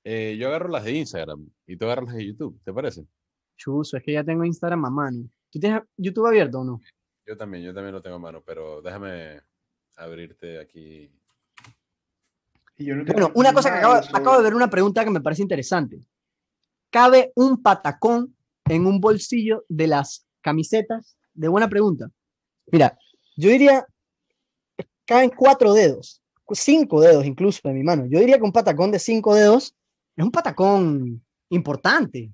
Eh, 0.03 0.37
yo 0.39 0.47
agarro 0.47 0.69
las 0.69 0.83
de 0.83 0.91
Instagram 0.91 1.49
y 1.65 1.75
tú 1.75 1.85
agarras 1.85 2.05
las 2.05 2.15
de 2.15 2.27
YouTube, 2.27 2.61
¿te 2.63 2.71
parece? 2.71 3.05
Chuzo, 3.57 3.97
es 3.97 4.03
que 4.03 4.13
ya 4.13 4.23
tengo 4.23 4.45
Instagram 4.45 4.85
a 4.85 4.89
mano. 4.89 5.27
¿Tú 5.49 5.59
tienes 5.59 5.81
YouTube 5.97 6.27
abierto 6.27 6.59
o 6.59 6.63
no? 6.63 6.81
Yo 7.25 7.35
también, 7.35 7.63
yo 7.63 7.73
también 7.73 7.93
lo 7.93 8.01
tengo 8.01 8.17
a 8.17 8.19
mano, 8.19 8.41
pero 8.45 8.81
déjame 8.81 9.41
abrirte 9.95 10.59
aquí. 10.59 11.11
Y 12.77 12.85
yo 12.85 12.95
no 12.95 13.03
tengo 13.05 13.13
Bueno, 13.19 13.31
una 13.35 13.53
cosa 13.53 13.71
que 13.71 13.77
acabo, 13.79 13.93
de 13.95 13.99
eso. 14.01 14.15
acabo 14.15 14.37
de 14.37 14.43
ver 14.43 14.55
una 14.55 14.69
pregunta 14.69 15.03
que 15.03 15.09
me 15.11 15.21
parece 15.21 15.41
interesante. 15.41 15.99
¿Cabe 16.89 17.31
un 17.35 17.61
patacón 17.61 18.35
en 18.65 18.85
un 18.85 18.99
bolsillo 19.01 19.65
de 19.67 19.87
las 19.87 20.25
camisetas? 20.41 21.17
De 21.33 21.47
buena 21.47 21.67
pregunta. 21.69 22.09
Mira, 22.71 22.97
yo 23.35 23.49
diría, 23.49 23.85
caben 25.05 25.29
cuatro 25.35 25.73
dedos, 25.73 26.21
cinco 26.51 27.01
dedos 27.01 27.25
incluso 27.25 27.59
de 27.67 27.73
mi 27.73 27.83
mano. 27.83 28.05
Yo 28.05 28.19
diría 28.19 28.37
que 28.37 28.43
un 28.43 28.51
patacón 28.51 28.91
de 28.91 28.99
cinco 28.99 29.35
dedos 29.35 29.75
es 30.15 30.23
un 30.23 30.31
patacón 30.31 31.23
importante, 31.49 32.31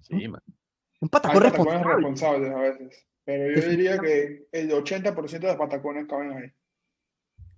Sí, 0.00 0.28
man. 0.28 0.42
un 1.00 1.06
Hay 1.06 1.08
patacón 1.08 1.42
patacones 1.42 1.52
responsable. 1.52 1.94
responsables 1.94 2.52
a 2.52 2.58
veces. 2.60 3.06
Pero 3.24 3.58
yo 3.60 3.68
diría 3.70 3.98
que 3.98 4.46
el 4.52 4.70
80% 4.70 5.30
de 5.40 5.46
los 5.48 5.56
patacones 5.56 6.06
caben 6.06 6.32
ahí. 6.32 6.52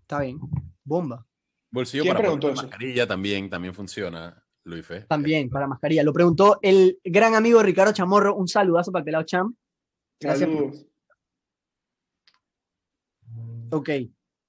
Está 0.03 0.21
bien, 0.21 0.39
bomba. 0.85 1.27
Bolsillo 1.71 2.03
¿Quién 2.05 2.15
para 2.15 2.25
preguntó 2.25 2.47
la 2.49 2.53
eso? 2.55 2.63
mascarilla 2.63 3.07
también, 3.07 3.51
también 3.51 3.75
funciona, 3.75 4.43
Luis 4.65 4.87
Fe. 4.87 5.01
También, 5.03 5.49
para 5.51 5.67
mascarilla. 5.67 6.03
Lo 6.03 6.13
preguntó 6.13 6.59
el 6.63 6.99
gran 7.05 7.35
amigo 7.35 7.63
Ricardo 7.63 7.93
Chamorro. 7.93 8.35
Un 8.35 8.49
saludazo 8.49 8.93
para 8.93 9.01
el 9.01 9.05
pelado 9.05 9.25
Cham. 9.25 9.55
Gracias. 10.21 10.49
Saludos. 10.49 10.87
Ok. 13.71 13.91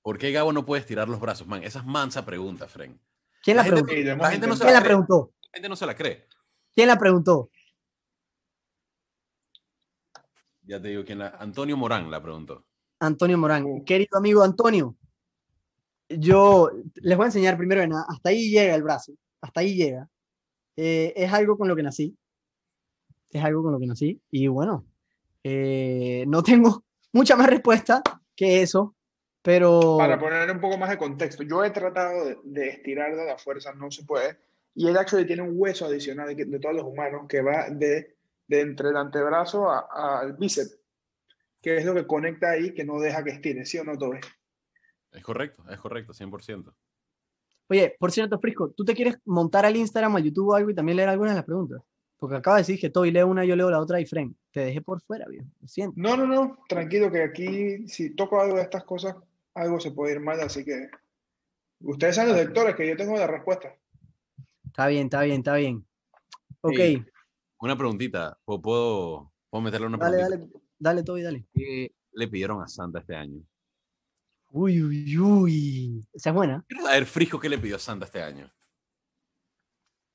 ¿Por 0.02 0.18
qué 0.18 0.32
Gabo 0.32 0.54
no 0.54 0.66
puede 0.66 0.82
estirar 0.82 1.10
los 1.10 1.20
brazos, 1.20 1.48
man? 1.48 1.64
Esa 1.64 1.80
es 1.80 1.86
mansa 1.86 2.26
pregunta, 2.26 2.68
Fren. 2.68 3.00
¿Quién 3.44 3.58
la, 3.58 3.64
La 3.64 3.70
preguntó? 3.70 3.94
La 3.94 4.32
gente 4.32 4.48
no 4.48 4.56
se 4.56 4.64
¿Quién 4.64 4.74
la 4.74 4.80
cree. 4.80 4.88
preguntó? 4.90 5.34
La 5.44 5.50
gente 5.54 5.70
no 5.70 5.76
se 5.76 5.86
la 5.86 5.96
cree. 5.96 6.28
¿Quién 6.74 6.88
la 6.88 6.98
preguntó? 6.98 7.50
Ya 10.64 10.82
te 10.82 10.90
digo 10.90 11.04
quién 11.06 11.20
la... 11.20 11.30
Antonio 11.40 11.78
Morán 11.78 12.12
la 12.12 12.22
preguntó. 12.22 12.66
Antonio 13.00 13.38
Morán. 13.38 13.84
Querido 13.86 14.18
amigo 14.18 14.44
Antonio, 14.44 14.96
yo 16.10 16.72
les 16.96 17.18
voy 17.18 17.26
a 17.26 17.28
enseñar 17.28 17.58
primero 17.58 17.82
de 17.82 17.90
hasta 18.08 18.30
ahí 18.30 18.50
llega 18.50 18.76
el 18.76 18.84
brazo, 18.84 19.14
hasta 19.42 19.62
ahí 19.62 19.76
llega. 19.76 20.08
Eh, 20.76 21.14
es 21.16 21.34
algo 21.34 21.58
con 21.58 21.68
lo 21.68 21.76
que 21.76 21.84
nací. 21.84 22.16
Es 23.30 23.44
algo 23.44 23.64
con 23.64 23.74
lo 23.74 23.80
que 23.80 23.88
nací. 23.88 24.22
Y 24.32 24.48
bueno, 24.48 24.86
eh, 25.44 26.26
no 26.28 26.44
tengo 26.44 26.84
mucha 27.14 27.36
más 27.36 27.48
respuesta 27.48 28.02
que 28.36 28.62
eso, 28.62 28.96
pero... 29.42 29.98
Para 29.98 30.20
poner 30.20 30.50
un 30.52 30.62
poco 30.62 30.78
más 30.78 30.90
de 30.90 30.98
contexto, 30.98 31.44
yo 31.44 31.64
he 31.64 31.72
tratado 31.72 32.26
de, 32.26 32.38
de 32.44 32.70
estirar 32.70 33.16
de 33.16 33.26
la 33.26 33.38
fuerza, 33.38 33.74
no 33.74 33.90
se 33.92 34.04
puede. 34.04 34.38
Y 34.76 34.88
el 34.88 34.96
actually 34.96 35.26
tiene 35.26 35.42
un 35.42 35.54
hueso 35.56 35.86
adicional 35.86 36.36
de, 36.36 36.60
todos 36.60 36.76
los 36.76 36.86
humanos 36.86 37.26
que 37.28 37.42
va 37.42 37.68
de, 37.72 38.16
de 38.48 38.62
entre 38.62 38.90
el 38.90 38.98
antebrazo 38.98 39.72
al 39.72 40.34
bíceps, 40.34 40.80
que 41.60 41.78
es 41.78 41.86
lo 41.86 41.96
que 41.96 42.06
conecta 42.06 42.52
ahí, 42.52 42.76
que 42.76 42.86
no 42.86 43.00
deja 43.00 43.24
que 43.24 43.32
estire, 43.32 43.66
¿sí 43.66 43.80
o 43.80 43.84
no, 43.84 43.98
Toby? 43.98 44.20
Es 45.18 45.24
correcto, 45.24 45.64
es 45.70 45.80
correcto, 45.80 46.14
100%. 46.14 46.74
Oye, 47.70 47.96
por 48.00 48.12
cierto, 48.12 48.40
Frisco, 48.40 48.70
¿tú 48.70 48.86
te 48.86 48.94
quieres 48.94 49.18
montar 49.26 49.66
al 49.66 49.76
Instagram 49.76 50.16
al 50.16 50.24
YouTube 50.24 50.50
o 50.50 50.54
algo 50.56 50.70
y 50.70 50.76
también 50.76 50.96
leer 50.98 51.10
algunas 51.10 51.34
de 51.34 51.40
las 51.40 51.46
preguntas? 51.46 51.82
Porque 52.18 52.36
acaba 52.36 52.58
de 52.58 52.62
decir 52.62 52.80
que 52.80 52.90
Toby 52.90 53.12
lee 53.12 53.24
una, 53.24 53.44
yo 53.46 53.56
leo 53.56 53.70
la 53.70 53.80
otra 53.82 54.00
y 54.00 54.06
Fren. 54.06 54.36
Te 54.52 54.62
dejé 54.62 54.82
por 54.82 55.02
fuera, 55.02 55.26
viejo. 55.28 55.48
Lo 55.60 55.68
siento. 55.68 55.94
No, 55.98 56.16
no, 56.16 56.26
no, 56.26 56.60
tranquilo, 56.70 57.12
que 57.12 57.24
aquí 57.24 57.88
si 57.88 58.12
toco 58.16 58.40
algo 58.40 58.58
de 58.58 58.64
estas 58.64 58.84
cosas, 58.84 59.16
algo 59.54 59.80
se 59.80 59.92
puede 59.92 60.14
ir 60.14 60.20
mal, 60.20 60.40
así 60.40 60.64
que 60.64 60.90
ustedes 61.82 62.16
son 62.16 62.28
los 62.28 62.38
lectores, 62.38 62.76
que 62.76 62.88
yo 62.88 62.96
tengo 62.96 63.18
la 63.18 63.28
respuesta. 63.28 63.76
Está 64.66 64.88
bien, 64.88 65.06
está 65.06 65.24
bien, 65.24 65.38
está 65.40 65.56
bien. 65.56 65.86
Ok, 66.62 66.80
Una 67.60 67.76
preguntita, 67.76 68.38
¿puedo, 68.46 68.62
puedo, 68.62 69.32
puedo 69.50 69.62
meterle 69.64 69.88
una 69.88 69.98
dale, 69.98 70.18
preguntita? 70.18 70.48
dale, 70.48 70.64
dale, 70.80 71.04
Toby, 71.04 71.22
dale. 71.24 71.46
¿Qué 71.54 71.92
le 72.14 72.28
pidieron 72.28 72.62
a 72.62 72.68
Santa 72.68 73.00
este 73.00 73.16
año? 73.16 73.42
Uy, 74.50 74.82
uy, 74.82 75.18
uy. 75.18 76.08
Esa 76.14 76.30
es 76.30 76.36
buena. 76.36 76.66
Saber, 76.82 77.06
Frisco, 77.06 77.40
¿qué 77.40 77.50
le 77.50 77.58
pidió 77.58 77.78
Santa 77.78 78.06
este 78.06 78.22
año? 78.22 78.52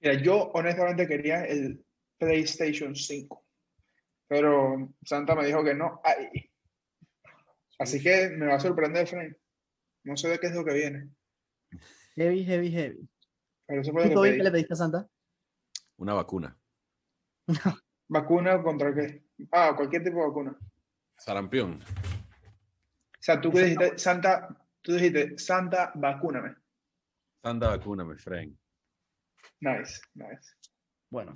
Mira, 0.00 0.14
yo 0.22 0.50
honestamente 0.54 1.06
quería 1.06 1.44
el 1.44 1.84
PlayStation 2.18 2.94
5, 2.96 3.44
pero 4.26 4.92
Santa 5.04 5.34
me 5.34 5.46
dijo 5.46 5.62
que 5.62 5.74
no. 5.74 6.00
Ay. 6.02 6.50
Así 7.78 8.02
que 8.02 8.30
me 8.30 8.46
va 8.46 8.54
a 8.56 8.60
sorprender, 8.60 9.06
Frank. 9.06 9.36
No 10.04 10.16
sé 10.16 10.28
de 10.28 10.38
qué 10.40 10.48
es 10.48 10.54
lo 10.54 10.64
que 10.64 10.74
viene, 10.74 11.10
Heavy, 12.16 12.44
heavy, 12.44 12.70
heavy. 12.70 13.08
pero 13.66 13.80
eso 13.80 13.92
fue 13.92 14.08
¿Tú, 14.10 14.16
lo 14.16 14.22
que 14.22 14.30
pedí. 14.30 14.42
le 14.42 14.50
pediste 14.50 14.74
a 14.74 14.76
Santa? 14.76 15.08
Una 15.96 16.14
vacuna. 16.14 16.58
¿Vacuna 18.08 18.62
contra 18.62 18.92
qué? 18.94 19.24
Ah, 19.52 19.72
cualquier 19.76 20.02
tipo 20.04 20.18
de 20.20 20.26
vacuna. 20.26 20.58
Sarampión. 21.16 21.78
O 23.22 23.24
sea, 23.24 23.40
tú 23.40 23.52
que 23.52 23.62
dijiste, 23.62 23.98
Santa, 23.98 24.48
tú 24.82 24.94
dijiste, 24.94 25.38
Santa, 25.38 25.92
vacúname. 25.94 26.56
Santa 27.40 27.68
vacuna, 27.68 28.04
mi 28.04 28.16
friend. 28.16 28.56
Nice, 29.60 30.00
nice. 30.14 30.56
Bueno. 31.08 31.32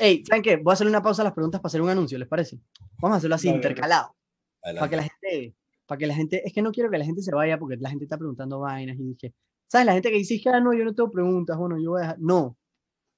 Hey, 0.00 0.24
¿saben 0.26 0.42
qué? 0.42 0.56
Voy 0.56 0.72
a 0.72 0.74
hacerle 0.74 0.90
una 0.90 1.00
pausa 1.00 1.22
a 1.22 1.26
las 1.26 1.34
preguntas 1.34 1.60
para 1.60 1.68
hacer 1.68 1.80
un 1.80 1.90
anuncio, 1.90 2.18
¿les 2.18 2.26
parece? 2.26 2.58
Vamos 3.00 3.14
a 3.14 3.18
hacerlo 3.18 3.36
así, 3.36 3.46
Dale, 3.46 3.58
intercalado. 3.58 4.16
Para 4.60 4.88
que 4.90 4.96
la 4.96 5.02
gente, 5.04 5.54
para 5.86 5.98
que 5.98 6.06
la 6.08 6.14
gente, 6.14 6.42
es 6.44 6.52
que 6.52 6.60
no 6.60 6.72
quiero 6.72 6.90
que 6.90 6.98
la 6.98 7.04
gente 7.04 7.22
se 7.22 7.32
vaya 7.32 7.56
porque 7.56 7.76
la 7.76 7.88
gente 7.88 8.04
está 8.04 8.18
preguntando 8.18 8.58
vainas 8.58 8.96
y 8.98 9.04
dije, 9.04 9.32
¿sabes? 9.68 9.86
La 9.86 9.92
gente 9.92 10.10
que 10.10 10.16
dice, 10.16 10.40
que, 10.40 10.48
ah, 10.50 10.58
no, 10.58 10.74
yo 10.74 10.84
no 10.84 10.92
tengo 10.92 11.08
preguntas, 11.12 11.56
bueno, 11.56 11.78
yo 11.80 11.90
voy 11.90 12.00
a 12.00 12.02
dejar. 12.02 12.16
No. 12.18 12.58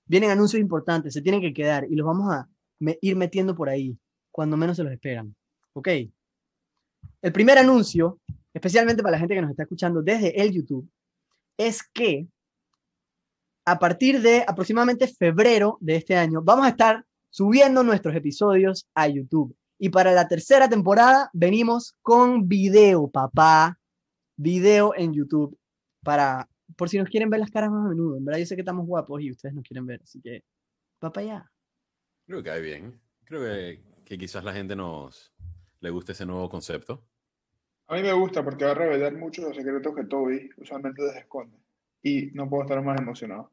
Vienen 0.05 0.29
anuncios 0.31 0.61
importantes, 0.61 1.15
se 1.15 1.23
tienen 1.23 1.41
que 1.41 1.55
quedar 1.55 1.87
y 1.91 1.97
los 1.97 2.07
vamos 2.07 2.31
a 2.31 2.47
me- 2.81 2.99
ir 3.01 3.17
metiendo 3.17 3.55
por 3.55 3.71
ahí, 3.71 3.99
cuando 4.31 4.59
menos 4.59 4.77
se 4.77 4.85
los 4.85 4.93
esperan. 4.93 5.35
¿Ok? 5.73 5.89
El 7.23 7.33
primer 7.33 7.59
anuncio, 7.59 8.19
especialmente 8.55 9.03
para 9.03 9.13
la 9.13 9.19
gente 9.19 9.35
que 9.35 9.43
nos 9.43 9.51
está 9.51 9.65
escuchando 9.65 10.03
desde 10.03 10.41
el 10.41 10.53
YouTube, 10.53 10.89
es 11.59 11.83
que 11.83 12.27
a 13.67 13.79
partir 13.79 14.23
de 14.23 14.43
aproximadamente 14.47 15.07
febrero 15.07 15.77
de 15.81 15.97
este 15.97 16.17
año, 16.17 16.41
vamos 16.43 16.65
a 16.65 16.71
estar 16.71 17.05
subiendo 17.29 17.83
nuestros 17.83 18.15
episodios 18.17 18.87
a 18.95 19.07
YouTube. 19.07 19.55
Y 19.79 19.91
para 19.91 20.13
la 20.13 20.29
tercera 20.29 20.69
temporada 20.69 21.31
venimos 21.33 21.95
con 22.03 22.49
video, 22.49 23.09
papá. 23.09 23.79
Video 24.37 24.95
en 24.97 25.13
YouTube. 25.13 25.57
Para, 26.03 26.49
por 26.77 26.89
si 26.89 26.99
nos 26.99 27.09
quieren 27.11 27.29
ver 27.29 27.41
las 27.41 27.51
caras 27.51 27.71
más 27.71 27.85
a 27.85 27.89
menudo. 27.91 28.17
En 28.17 28.25
verdad, 28.25 28.41
yo 28.41 28.47
sé 28.47 28.57
que 28.57 28.63
estamos 28.63 28.87
guapos 28.87 29.21
y 29.21 29.31
ustedes 29.31 29.55
nos 29.55 29.65
quieren 29.65 29.87
ver. 29.87 30.01
Así 30.03 30.21
que, 30.21 30.43
para 30.99 31.21
allá. 31.21 31.53
Creo 32.27 32.43
que 32.43 32.49
cae 32.49 32.61
bien. 32.63 32.99
Creo 33.25 33.43
que 34.05 34.19
quizás 34.19 34.43
la 34.43 34.55
gente 34.55 34.75
nos 34.75 35.33
le 35.81 35.91
guste 35.91 36.13
ese 36.13 36.27
nuevo 36.27 36.49
concepto. 36.49 37.10
A 37.91 37.97
mí 37.97 38.03
me 38.03 38.13
gusta 38.13 38.45
porque 38.45 38.65
va 38.65 38.71
a 38.71 38.75
revelar 38.75 39.17
muchos 39.17 39.45
los 39.45 39.57
secretos 39.57 39.93
que 39.97 40.05
Toby 40.05 40.49
usualmente 40.59 41.03
les 41.03 41.17
esconde. 41.17 41.57
Y 42.01 42.27
no 42.35 42.49
puedo 42.49 42.63
estar 42.63 42.81
más 42.85 43.01
emocionado. 43.01 43.51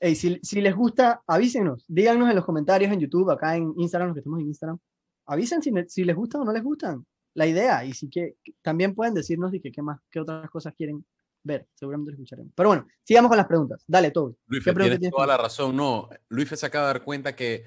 Ey, 0.00 0.16
si, 0.16 0.40
si 0.42 0.60
les 0.60 0.74
gusta, 0.74 1.22
avísenos. 1.24 1.84
Díganos 1.86 2.28
en 2.28 2.34
los 2.34 2.44
comentarios 2.44 2.92
en 2.92 2.98
YouTube, 2.98 3.30
acá 3.30 3.54
en 3.54 3.72
Instagram, 3.76 4.08
los 4.08 4.14
que 4.16 4.20
estamos 4.20 4.40
en 4.40 4.46
Instagram. 4.48 4.78
Avisen 5.26 5.62
si, 5.62 5.72
si 5.86 6.02
les 6.02 6.16
gusta 6.16 6.40
o 6.40 6.44
no 6.44 6.52
les 6.52 6.64
gustan 6.64 7.06
la 7.34 7.46
idea. 7.46 7.84
Y 7.84 7.92
si 7.92 8.10
que 8.10 8.34
también 8.60 8.92
pueden 8.92 9.14
decirnos 9.14 9.52
de 9.52 9.60
que, 9.60 9.70
qué 9.70 9.82
más, 9.82 10.00
qué 10.10 10.18
otras 10.18 10.50
cosas 10.50 10.74
quieren 10.74 11.04
ver. 11.44 11.68
Seguramente 11.74 12.10
lo 12.10 12.14
escucharemos. 12.16 12.52
Pero 12.56 12.70
bueno, 12.70 12.88
sigamos 13.04 13.28
con 13.28 13.38
las 13.38 13.46
preguntas. 13.46 13.84
Dale, 13.86 14.10
Toby. 14.10 14.34
Luis, 14.48 14.64
¿Qué 14.64 14.72
pregunta 14.72 14.82
tienes 14.82 14.98
tienes 14.98 15.14
toda 15.14 15.26
tú? 15.26 15.28
la 15.28 15.36
razón. 15.36 15.76
No, 15.76 16.08
Luis 16.28 16.48
se 16.48 16.66
acaba 16.66 16.88
de 16.88 16.94
dar 16.94 17.04
cuenta 17.04 17.36
que 17.36 17.62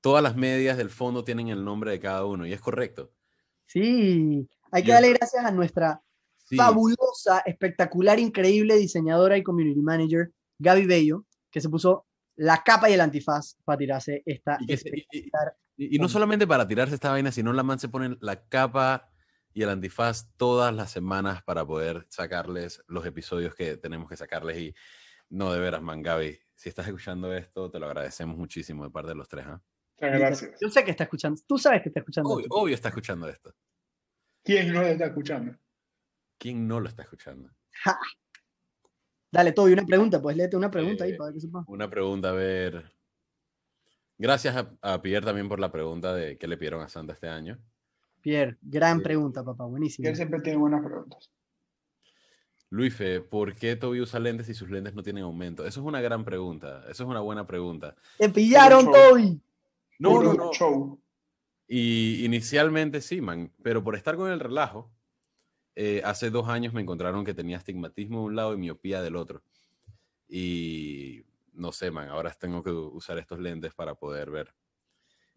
todas 0.00 0.22
las 0.22 0.36
medias 0.36 0.78
del 0.78 0.88
fondo 0.88 1.22
tienen 1.22 1.48
el 1.48 1.62
nombre 1.62 1.90
de 1.90 2.00
cada 2.00 2.24
uno 2.24 2.46
y 2.46 2.54
es 2.54 2.62
correcto. 2.62 3.12
Sí, 3.66 4.48
hay 4.76 4.82
que 4.82 4.92
darle 4.92 5.12
gracias 5.14 5.44
a 5.44 5.50
nuestra 5.50 6.00
Sí, 6.46 6.56
fabulosa, 6.56 7.40
espectacular, 7.46 8.18
increíble 8.18 8.76
diseñadora 8.76 9.38
y 9.38 9.42
community 9.42 9.80
manager, 9.80 10.30
Gaby 10.58 10.84
Bello, 10.86 11.24
que 11.50 11.60
se 11.62 11.70
puso 11.70 12.06
la 12.36 12.62
capa 12.62 12.90
y 12.90 12.92
el 12.92 13.00
antifaz 13.00 13.56
para 13.64 13.78
tirarse 13.78 14.22
esta 14.26 14.58
y, 14.60 14.76
se- 14.76 14.88
y- 14.90 14.92
y- 14.92 15.00
espectacular. 15.00 15.56
y- 15.78 15.96
y 15.96 15.98
no 15.98 16.08
solamente 16.08 16.46
para 16.46 16.68
tirarse 16.68 16.94
esta 16.96 17.10
vaina, 17.10 17.32
sino 17.32 17.52
la 17.54 17.62
man 17.62 17.78
se 17.78 17.88
pone 17.88 18.16
la 18.20 18.46
capa 18.46 19.08
y 19.54 19.62
el 19.62 19.70
antifaz 19.70 20.28
todas 20.36 20.74
las 20.74 20.90
semanas 20.90 21.42
para 21.44 21.64
poder 21.64 22.06
sacarles 22.10 22.82
los 22.88 23.06
episodios 23.06 23.54
que 23.54 23.76
tenemos 23.78 24.08
que 24.08 24.16
sacarles. 24.16 24.58
Y 24.58 24.74
no, 25.30 25.50
de 25.52 25.60
veras, 25.60 25.80
man, 25.80 26.02
Gaby, 26.02 26.38
si 26.54 26.68
estás 26.68 26.86
escuchando 26.86 27.32
esto, 27.32 27.70
te 27.70 27.78
lo 27.78 27.86
agradecemos 27.86 28.36
muchísimo 28.36 28.84
de 28.84 28.90
parte 28.90 29.08
de 29.10 29.14
los 29.14 29.28
tres. 29.28 29.46
¿ah? 29.46 29.62
Muchas 29.98 30.18
gracias. 30.18 30.50
Yo 30.60 30.68
sé 30.68 30.84
que 30.84 30.90
está 30.90 31.04
escuchando, 31.04 31.40
tú 31.46 31.56
sabes 31.56 31.80
que 31.82 31.88
está 31.88 32.00
escuchando. 32.00 32.28
Obvio, 32.30 32.44
esto. 32.44 32.54
obvio 32.56 32.74
está 32.74 32.88
escuchando 32.88 33.28
esto. 33.28 33.54
¿Quién 34.44 34.72
no 34.72 34.82
lo 34.82 34.86
está 34.86 35.06
escuchando? 35.06 35.56
¿Quién 36.38 36.68
no 36.68 36.78
lo 36.78 36.88
está 36.88 37.02
escuchando? 37.02 37.50
Dale, 39.32 39.52
Toby, 39.52 39.72
una 39.72 39.84
pregunta, 39.86 40.22
pues 40.22 40.36
léete 40.36 40.56
una 40.56 40.70
pregunta 40.70 41.04
ahí 41.04 41.12
Eh, 41.12 41.16
para 41.16 41.32
que 41.32 41.40
sepa. 41.40 41.64
Una 41.66 41.90
pregunta, 41.90 42.28
a 42.28 42.32
ver. 42.32 42.92
Gracias 44.16 44.54
a, 44.54 44.70
a 44.80 45.02
Pierre 45.02 45.26
también 45.26 45.48
por 45.48 45.58
la 45.58 45.72
pregunta 45.72 46.14
de 46.14 46.38
qué 46.38 46.46
le 46.46 46.56
pidieron 46.56 46.82
a 46.82 46.88
Santa 46.88 47.14
este 47.14 47.28
año. 47.28 47.58
Pierre, 48.20 48.56
gran 48.62 49.00
eh, 49.00 49.02
pregunta, 49.02 49.42
papá, 49.42 49.64
buenísimo. 49.64 50.08
Él 50.08 50.14
siempre 50.14 50.40
tiene 50.40 50.58
buenas 50.58 50.84
preguntas. 50.84 51.30
Luife, 52.70 53.20
¿por 53.20 53.54
qué 53.54 53.76
Toby 53.76 54.00
usa 54.00 54.20
lentes 54.20 54.48
y 54.48 54.54
sus 54.54 54.70
lentes 54.70 54.94
no 54.94 55.02
tienen 55.02 55.24
aumento? 55.24 55.64
Eso 55.64 55.80
es 55.80 55.86
una 55.86 56.00
gran 56.00 56.24
pregunta. 56.24 56.82
Eso 56.88 57.04
es 57.04 57.08
una 57.08 57.20
buena 57.20 57.46
pregunta. 57.46 57.94
¡Te 58.18 58.28
pillaron. 58.28 58.90
Toby! 58.90 59.40
No, 59.98 60.22
no, 60.22 60.34
no. 60.34 60.52
Show. 60.52 61.00
Y 61.66 62.24
inicialmente 62.24 63.00
sí, 63.00 63.20
man. 63.20 63.52
Pero 63.62 63.82
por 63.82 63.96
estar 63.96 64.16
con 64.16 64.30
el 64.30 64.40
relajo, 64.40 64.90
eh, 65.74 66.02
hace 66.04 66.30
dos 66.30 66.48
años 66.48 66.72
me 66.72 66.82
encontraron 66.82 67.24
que 67.24 67.34
tenía 67.34 67.56
astigmatismo 67.56 68.20
de 68.20 68.24
un 68.26 68.36
lado 68.36 68.54
y 68.54 68.58
miopía 68.58 69.02
del 69.02 69.16
otro. 69.16 69.42
Y 70.28 71.24
no 71.52 71.72
sé, 71.72 71.90
man. 71.90 72.08
Ahora 72.08 72.30
tengo 72.32 72.62
que 72.62 72.70
usar 72.70 73.18
estos 73.18 73.38
lentes 73.38 73.74
para 73.74 73.94
poder 73.94 74.30
ver. 74.30 74.54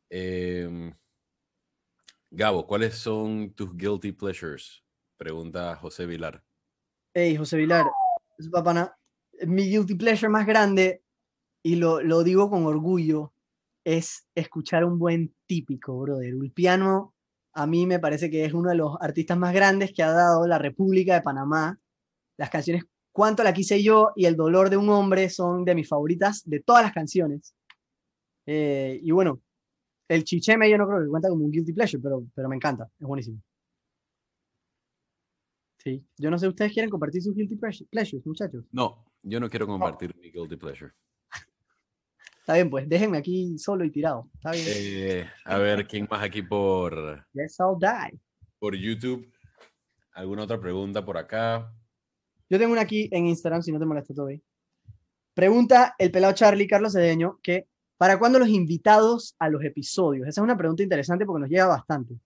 Em, 0.09 0.93
Gabo, 2.30 2.67
¿cuáles 2.67 2.95
son 2.95 3.51
tus 3.53 3.75
guilty 3.75 4.11
pleasures? 4.11 4.84
Pregunta 5.17 5.75
José 5.75 6.05
Vilar. 6.05 6.43
Hey, 7.13 7.36
José 7.36 7.57
Vilar, 7.57 7.88
es 8.38 8.49
papana, 8.49 8.95
mi 9.45 9.69
guilty 9.69 9.95
pleasure 9.95 10.30
más 10.30 10.45
grande, 10.45 11.03
y 11.63 11.75
lo, 11.75 12.01
lo 12.01 12.23
digo 12.23 12.49
con 12.49 12.65
orgullo, 12.65 13.34
es 13.88 14.27
escuchar 14.35 14.83
un 14.83 14.99
buen 14.99 15.33
típico, 15.45 15.97
brother. 15.97 16.27
El 16.27 16.51
piano 16.51 17.15
a 17.53 17.65
mí 17.65 17.85
me 17.85 17.99
parece 17.99 18.29
que 18.29 18.43
es 18.43 18.53
uno 18.53 18.69
de 18.69 18.75
los 18.75 18.97
artistas 18.99 19.38
más 19.38 19.53
grandes 19.53 19.93
que 19.93 20.03
ha 20.03 20.11
dado 20.11 20.45
la 20.45 20.57
República 20.57 21.13
de 21.13 21.21
Panamá. 21.21 21.79
Las 22.38 22.49
canciones 22.49 22.83
Cuánto 23.13 23.43
la 23.43 23.53
quise 23.53 23.81
yo 23.81 24.11
y 24.15 24.25
El 24.25 24.35
dolor 24.35 24.69
de 24.69 24.77
un 24.77 24.89
hombre 24.89 25.29
son 25.29 25.63
de 25.65 25.73
mis 25.73 25.88
favoritas 25.88 26.43
de 26.45 26.59
todas 26.59 26.83
las 26.83 26.91
canciones. 26.91 27.55
Eh, 28.45 28.99
y 29.01 29.09
bueno, 29.11 29.41
el 30.09 30.23
chicheme 30.25 30.69
yo 30.69 30.77
no 30.77 30.85
creo 30.85 31.01
que 31.01 31.07
cuenta 31.09 31.29
como 31.29 31.45
un 31.45 31.51
guilty 31.51 31.71
pleasure, 31.73 32.03
pero, 32.03 32.27
pero 32.35 32.49
me 32.49 32.57
encanta, 32.57 32.83
es 32.99 33.07
buenísimo. 33.07 33.41
Sí. 35.79 36.05
Yo 36.17 36.29
no 36.29 36.38
sé, 36.38 36.47
¿ustedes 36.47 36.73
quieren 36.73 36.89
compartir 36.89 37.21
sus 37.23 37.33
guilty 37.33 37.55
pleasure- 37.55 37.88
pleasures, 37.89 38.25
muchachos? 38.25 38.65
No, 38.71 39.05
yo 39.23 39.39
no 39.39 39.49
quiero 39.49 39.65
compartir 39.65 40.13
mi 40.17 40.29
guilty 40.29 40.57
pleasure. 40.57 40.91
Está 42.47 42.53
bien, 42.53 42.69
pues 42.69 42.87
déjenme 42.87 43.17
aquí 43.17 43.57
solo 43.57 43.83
y 43.83 43.91
tirado. 43.91 44.29
Está 44.35 44.51
bien. 44.51 44.65
Eh, 44.69 45.29
a 45.43 45.57
ver, 45.57 45.85
¿quién 45.85 46.07
más 46.09 46.23
aquí 46.23 46.41
por, 46.41 47.25
Yes, 47.33 47.57
I'll 47.59 47.77
die. 47.77 48.17
por 48.57 48.73
YouTube? 48.73 49.29
¿Alguna 50.13 50.43
otra 50.43 50.57
pregunta 50.57 51.03
por 51.03 51.17
acá? 51.17 51.69
Yo 52.49 52.57
tengo 52.57 52.71
una 52.71 52.83
aquí 52.83 53.09
en 53.11 53.27
Instagram, 53.27 53.61
si 53.63 53.73
no 53.73 53.79
te 53.79 53.85
molesta 53.85 54.13
todavía. 54.13 54.39
Pregunta 55.33 55.93
el 55.97 56.09
pelado 56.09 56.31
Charlie 56.31 56.67
Carlos 56.67 56.93
Cedeño 56.93 57.37
que 57.43 57.67
¿para 57.97 58.17
cuándo 58.17 58.39
los 58.39 58.47
invitados 58.47 59.35
a 59.39 59.49
los 59.49 59.61
episodios? 59.65 60.25
Esa 60.25 60.39
es 60.39 60.43
una 60.45 60.55
pregunta 60.55 60.83
interesante 60.83 61.25
porque 61.25 61.41
nos 61.41 61.49
llega 61.49 61.67
bastante. 61.67 62.17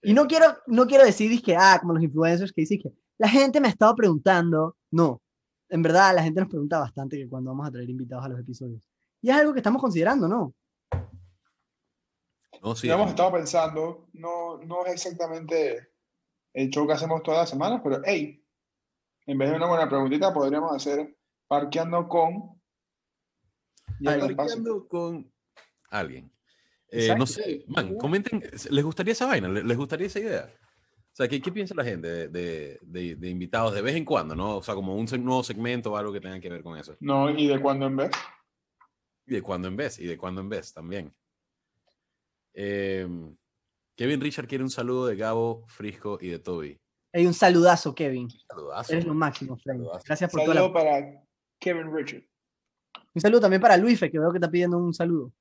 Y 0.00 0.14
no 0.14 0.26
quiero, 0.26 0.56
no 0.68 0.86
quiero 0.86 1.04
decir 1.04 1.42
que, 1.42 1.54
ah, 1.54 1.76
como 1.82 1.92
los 1.92 2.02
influencers 2.02 2.50
que 2.50 2.62
dicen 2.62 2.80
que 2.80 2.92
la 3.18 3.28
gente 3.28 3.60
me 3.60 3.68
ha 3.68 3.72
estado 3.72 3.94
preguntando. 3.94 4.78
No, 4.90 5.20
en 5.68 5.82
verdad 5.82 6.14
la 6.14 6.22
gente 6.22 6.40
nos 6.40 6.48
pregunta 6.48 6.78
bastante 6.78 7.18
que 7.18 7.28
cuando 7.28 7.50
vamos 7.50 7.68
a 7.68 7.70
traer 7.70 7.90
invitados 7.90 8.24
a 8.24 8.28
los 8.30 8.40
episodios. 8.40 8.95
Y 9.26 9.30
es 9.30 9.34
algo 9.36 9.52
que 9.52 9.58
estamos 9.58 9.82
considerando, 9.82 10.28
¿no? 10.28 10.54
No, 12.62 12.76
sí. 12.76 12.86
Ya 12.86 12.94
hemos 12.94 13.08
estado 13.08 13.32
pensando, 13.32 14.06
no, 14.12 14.58
no 14.58 14.86
es 14.86 14.92
exactamente 14.92 15.88
el 16.54 16.70
show 16.70 16.86
que 16.86 16.92
hacemos 16.92 17.24
todas 17.24 17.40
las 17.40 17.50
semanas, 17.50 17.80
pero 17.82 18.00
hey, 18.04 18.40
en 19.26 19.36
vez 19.36 19.50
de 19.50 19.56
una 19.56 19.66
buena 19.66 19.88
preguntita, 19.88 20.32
podríamos 20.32 20.72
hacer 20.72 21.18
parqueando 21.48 22.06
con. 22.08 22.60
Parqueando 24.04 24.86
con 24.86 25.28
alguien. 25.90 26.30
Eh, 26.88 27.12
no 27.18 27.26
sé, 27.26 27.64
man, 27.66 27.96
comenten, 27.96 28.40
¿les 28.70 28.84
gustaría 28.84 29.12
esa 29.12 29.26
vaina? 29.26 29.48
¿Les 29.48 29.76
gustaría 29.76 30.06
esa 30.06 30.20
idea? 30.20 30.48
O 31.12 31.16
sea, 31.16 31.26
¿qué, 31.26 31.42
qué 31.42 31.50
piensa 31.50 31.74
la 31.74 31.82
gente 31.82 32.06
de, 32.06 32.28
de- 32.28 32.78
de- 32.80 33.16
de 33.16 33.28
invitados 33.28 33.74
de 33.74 33.82
vez 33.82 33.96
en 33.96 34.04
cuando, 34.04 34.36
no? 34.36 34.58
O 34.58 34.62
sea, 34.62 34.76
como 34.76 34.94
un 34.94 35.04
nuevo 35.24 35.42
segmento 35.42 35.90
o 35.90 35.96
algo 35.96 36.12
que 36.12 36.20
tenga 36.20 36.38
que 36.38 36.48
ver 36.48 36.62
con 36.62 36.78
eso. 36.78 36.94
No, 37.00 37.28
y 37.28 37.48
de 37.48 37.60
cuando 37.60 37.86
en 37.86 37.96
vez. 37.96 38.10
Y 39.26 39.34
de 39.34 39.42
cuando 39.42 39.68
en 39.68 39.76
vez, 39.76 39.98
y 39.98 40.06
de 40.06 40.16
cuando 40.16 40.40
en 40.40 40.48
vez 40.48 40.72
también. 40.72 41.14
Eh, 42.54 43.06
Kevin 43.96 44.20
Richard 44.20 44.46
quiere 44.46 44.62
un 44.62 44.70
saludo 44.70 45.06
de 45.06 45.16
Gabo, 45.16 45.64
Frisco 45.66 46.18
y 46.20 46.28
de 46.28 46.38
Toby. 46.38 46.80
Hay 47.12 47.26
un 47.26 47.34
saludazo, 47.34 47.94
Kevin. 47.94 48.28
Saludazo. 48.30 48.92
Eres 48.92 49.06
lo 49.06 49.14
máximo, 49.14 49.56
Frank. 49.56 49.78
Saludazo. 49.78 50.02
Gracias 50.06 50.30
por 50.30 50.42
toda 50.42 50.54
la... 50.54 50.60
Saludo 50.60 50.72
para 50.74 51.24
Kevin 51.58 51.94
Richard. 51.94 52.24
Un 53.14 53.20
saludo 53.22 53.40
también 53.40 53.62
para 53.62 53.76
Luis, 53.78 53.98
que 53.98 54.18
veo 54.18 54.30
que 54.30 54.36
está 54.36 54.50
pidiendo 54.50 54.76
un 54.76 54.92
saludo. 54.92 55.32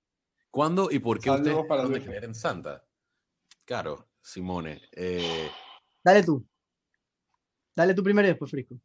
¿Cuándo 0.49 0.89
y 0.89 0.99
por 0.99 1.19
qué 1.19 1.29
Saludos 1.29 1.63
ustedes 1.63 1.67
para 1.67 2.01
creer 2.01 2.23
en 2.23 2.33
Santa? 2.33 2.85
Claro, 3.65 4.07
Simone. 4.21 4.81
Eh, 4.93 5.49
Dale 6.01 6.23
tú. 6.23 6.47
Dale 7.75 7.93
tú 7.93 8.01
primero 8.03 8.25
y 8.25 8.31
después 8.31 8.49
Frisco. 8.49 8.79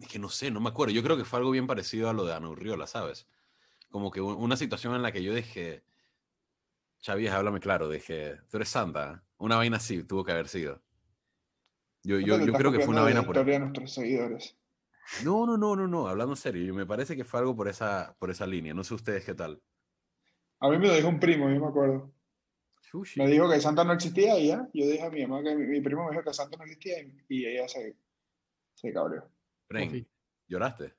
Es 0.00 0.08
que 0.08 0.18
no 0.18 0.28
sé, 0.28 0.50
no 0.50 0.60
me 0.60 0.70
acuerdo. 0.70 0.92
Yo 0.92 1.02
creo 1.04 1.16
que 1.16 1.24
fue 1.24 1.38
algo 1.38 1.52
bien 1.52 1.68
parecido 1.68 2.08
a 2.08 2.12
lo 2.12 2.24
de 2.24 2.34
Ana 2.34 2.48
Urriola, 2.48 2.88
¿sabes? 2.88 3.28
Como 3.92 4.10
que 4.10 4.22
una 4.22 4.56
situación 4.56 4.94
en 4.94 5.02
la 5.02 5.12
que 5.12 5.22
yo 5.22 5.34
dije, 5.34 5.84
Chavías, 7.02 7.34
háblame 7.34 7.60
claro, 7.60 7.90
dije, 7.90 8.38
tú 8.50 8.56
eres 8.56 8.70
santa. 8.70 9.22
Una 9.36 9.56
vaina 9.56 9.76
así 9.76 10.02
tuvo 10.02 10.24
que 10.24 10.32
haber 10.32 10.48
sido. 10.48 10.82
Yo, 12.02 12.18
yo, 12.18 12.40
yo 12.40 12.52
creo 12.54 12.72
que 12.72 12.80
fue 12.80 12.88
una 12.88 13.02
vaina 13.02 13.22
por... 13.22 13.36
historia 13.36 13.54
de 13.54 13.60
nuestros 13.60 13.92
seguidores. 13.92 14.58
No, 15.24 15.44
no, 15.44 15.58
no, 15.58 15.76
no, 15.76 15.86
no, 15.86 16.08
hablando 16.08 16.32
en 16.32 16.38
serio, 16.38 16.74
me 16.74 16.86
parece 16.86 17.14
que 17.14 17.24
fue 17.24 17.40
algo 17.40 17.54
por 17.54 17.68
esa, 17.68 18.16
por 18.18 18.30
esa 18.30 18.46
línea. 18.46 18.72
No 18.72 18.82
sé 18.82 18.94
ustedes 18.94 19.26
qué 19.26 19.34
tal. 19.34 19.60
A 20.60 20.70
mí 20.70 20.78
me 20.78 20.86
lo 20.86 20.94
dijo 20.94 21.08
un 21.08 21.20
primo, 21.20 21.50
yo 21.50 21.60
me 21.60 21.66
acuerdo. 21.66 22.10
Sushi. 22.80 23.20
Me 23.20 23.28
dijo 23.28 23.50
que 23.50 23.60
Santa 23.60 23.84
no 23.84 23.92
existía 23.92 24.38
y 24.38 24.48
ya. 24.48 24.68
Yo 24.72 24.86
dije 24.86 25.02
a 25.02 25.10
mi 25.10 25.26
mamá 25.26 25.42
que 25.42 25.54
mi, 25.54 25.66
mi 25.66 25.80
primo 25.82 26.04
me 26.04 26.12
dijo 26.12 26.24
que 26.24 26.32
Santa 26.32 26.56
no 26.56 26.64
existía 26.64 26.98
y, 27.02 27.24
y 27.28 27.46
ella 27.46 27.68
se, 27.68 27.94
se 28.74 28.92
cabreó. 28.92 29.28
Confí. 29.68 30.06
¿lloraste? 30.48 30.94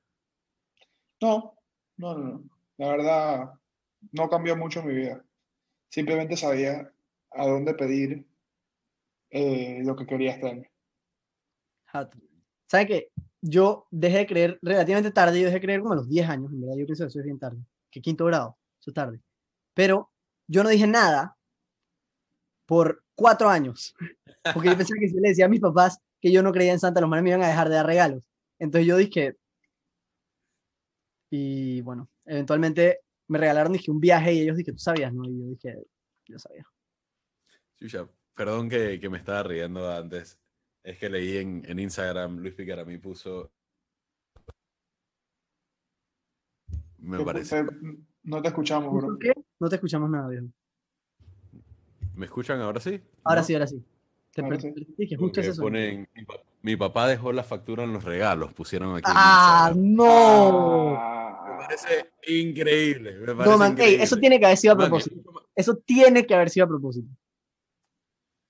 No, 1.20 1.58
no, 1.96 2.18
no, 2.18 2.24
no. 2.24 2.53
La 2.76 2.88
verdad, 2.88 3.50
no 4.12 4.28
cambió 4.28 4.56
mucho 4.56 4.82
mi 4.82 4.94
vida. 4.94 5.24
Simplemente 5.88 6.36
sabía 6.36 6.92
a 7.30 7.46
dónde 7.46 7.74
pedir 7.74 8.26
eh, 9.30 9.80
lo 9.84 9.96
que 9.96 10.06
quería 10.06 10.32
este 10.32 10.48
año. 10.48 10.64
Jato. 11.86 12.18
¿Sabe 12.66 12.86
qué? 12.86 13.08
Yo 13.40 13.86
dejé 13.90 14.18
de 14.18 14.26
creer 14.26 14.58
relativamente 14.62 15.10
tarde, 15.10 15.38
yo 15.38 15.46
dejé 15.46 15.58
de 15.58 15.64
creer 15.64 15.80
como 15.80 15.92
a 15.92 15.96
los 15.96 16.08
10 16.08 16.28
años, 16.28 16.50
en 16.50 16.60
verdad, 16.60 16.76
yo 16.76 16.86
pienso 16.86 17.04
que 17.04 17.08
eso 17.08 17.18
es 17.18 17.24
bien 17.24 17.38
tarde, 17.38 17.58
que 17.90 18.00
quinto 18.00 18.24
grado, 18.24 18.56
eso 18.80 18.90
es 18.90 18.94
tarde. 18.94 19.20
Pero 19.74 20.10
yo 20.48 20.62
no 20.62 20.70
dije 20.70 20.86
nada 20.86 21.36
por 22.66 23.04
cuatro 23.14 23.48
años, 23.48 23.94
porque 24.54 24.70
yo 24.70 24.76
pensaba 24.76 24.98
que 24.98 25.08
si 25.08 25.20
le 25.20 25.28
decía 25.28 25.46
a 25.46 25.50
mis 25.50 25.60
papás 25.60 25.98
que 26.20 26.32
yo 26.32 26.42
no 26.42 26.52
creía 26.52 26.72
en 26.72 26.80
Santa, 26.80 27.00
los 27.00 27.10
manes 27.10 27.22
me 27.22 27.30
iban 27.30 27.42
a 27.42 27.48
dejar 27.48 27.68
de 27.68 27.74
dar 27.76 27.86
regalos. 27.86 28.22
Entonces 28.58 28.86
yo 28.86 28.96
dije, 28.96 29.36
y 31.30 31.80
bueno, 31.82 32.08
eventualmente 32.24 33.00
me 33.28 33.38
regalaron 33.38 33.72
dije, 33.72 33.90
un 33.90 34.00
viaje 34.00 34.32
y 34.34 34.40
ellos 34.40 34.56
dije, 34.56 34.72
tú 34.72 34.78
sabías, 34.78 35.12
¿no? 35.12 35.28
Y 35.28 35.38
yo 35.40 35.46
dije, 35.48 35.82
yo 36.26 36.38
sabía. 36.38 36.66
Chucha, 37.76 38.08
perdón 38.34 38.68
que, 38.68 39.00
que 39.00 39.08
me 39.08 39.18
estaba 39.18 39.42
riendo 39.42 39.90
antes. 39.90 40.38
Es 40.82 40.98
que 40.98 41.08
leí 41.08 41.38
en, 41.38 41.62
en 41.66 41.78
Instagram, 41.78 42.38
Luis 42.38 42.54
Picaramí 42.54 42.98
puso... 42.98 43.50
Me 46.98 47.18
Te- 47.18 47.24
parece... 47.24 47.64
te- 47.64 47.76
no 48.24 48.42
te 48.42 48.48
escuchamos, 48.48 48.92
bro. 48.92 49.08
¿Por 49.08 49.18
qué? 49.18 49.32
No 49.60 49.68
te 49.68 49.76
escuchamos 49.76 50.10
nada, 50.10 50.28
viejo. 50.28 50.46
¿Me 52.14 52.26
escuchan 52.26 52.60
ahora 52.60 52.80
sí? 52.80 53.00
Ahora 53.24 53.40
¿No? 53.40 53.46
sí, 53.46 53.54
ahora 53.54 53.66
sí. 53.66 53.84
Te 54.32 54.42
Ahora 54.42 54.60
sí. 54.60 54.74
justo 55.16 55.40
ponen, 55.60 56.08
mi 56.64 56.76
papá 56.76 57.06
dejó 57.06 57.30
la 57.30 57.44
factura 57.44 57.84
en 57.84 57.92
los 57.92 58.04
regalos, 58.04 58.54
pusieron 58.54 58.96
aquí. 58.96 59.04
¡Ah, 59.14 59.70
no! 59.76 60.92
Me 60.92 60.96
Ah, 60.98 61.58
parece 61.58 62.10
increíble. 62.26 63.18
Me 63.18 63.26
No, 63.26 63.36
parece 63.36 63.58
man, 63.58 63.72
ey, 63.78 63.94
eso 63.96 64.16
increíble. 64.16 64.20
tiene 64.20 64.38
que 64.40 64.46
haber 64.46 64.56
sido 64.56 64.72
a 64.72 64.76
Man, 64.76 64.88
propósito. 64.88 65.30
más- 65.30 65.44
Eso 65.54 65.76
tiene 65.76 66.26
que 66.26 66.34
haber 66.34 66.48
sido 66.48 66.64
a 66.64 66.68
propósito. 66.70 67.08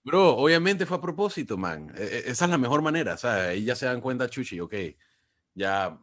Bro, 0.04 0.36
obviamente 0.36 0.86
fue 0.86 0.96
a 0.98 1.00
propósito, 1.00 1.56
man. 1.58 1.92
E- 1.96 2.02
e- 2.02 2.30
Esa 2.30 2.44
es 2.44 2.50
la 2.52 2.58
mejor 2.58 2.82
manera, 2.82 3.16
¿sabes? 3.16 3.48
Ahí 3.48 3.64
ya 3.64 3.74
se 3.74 3.86
dan 3.86 4.00
cuenta, 4.00 4.28
Chuchi, 4.30 4.60
ok, 4.60 4.74
ya, 5.54 5.98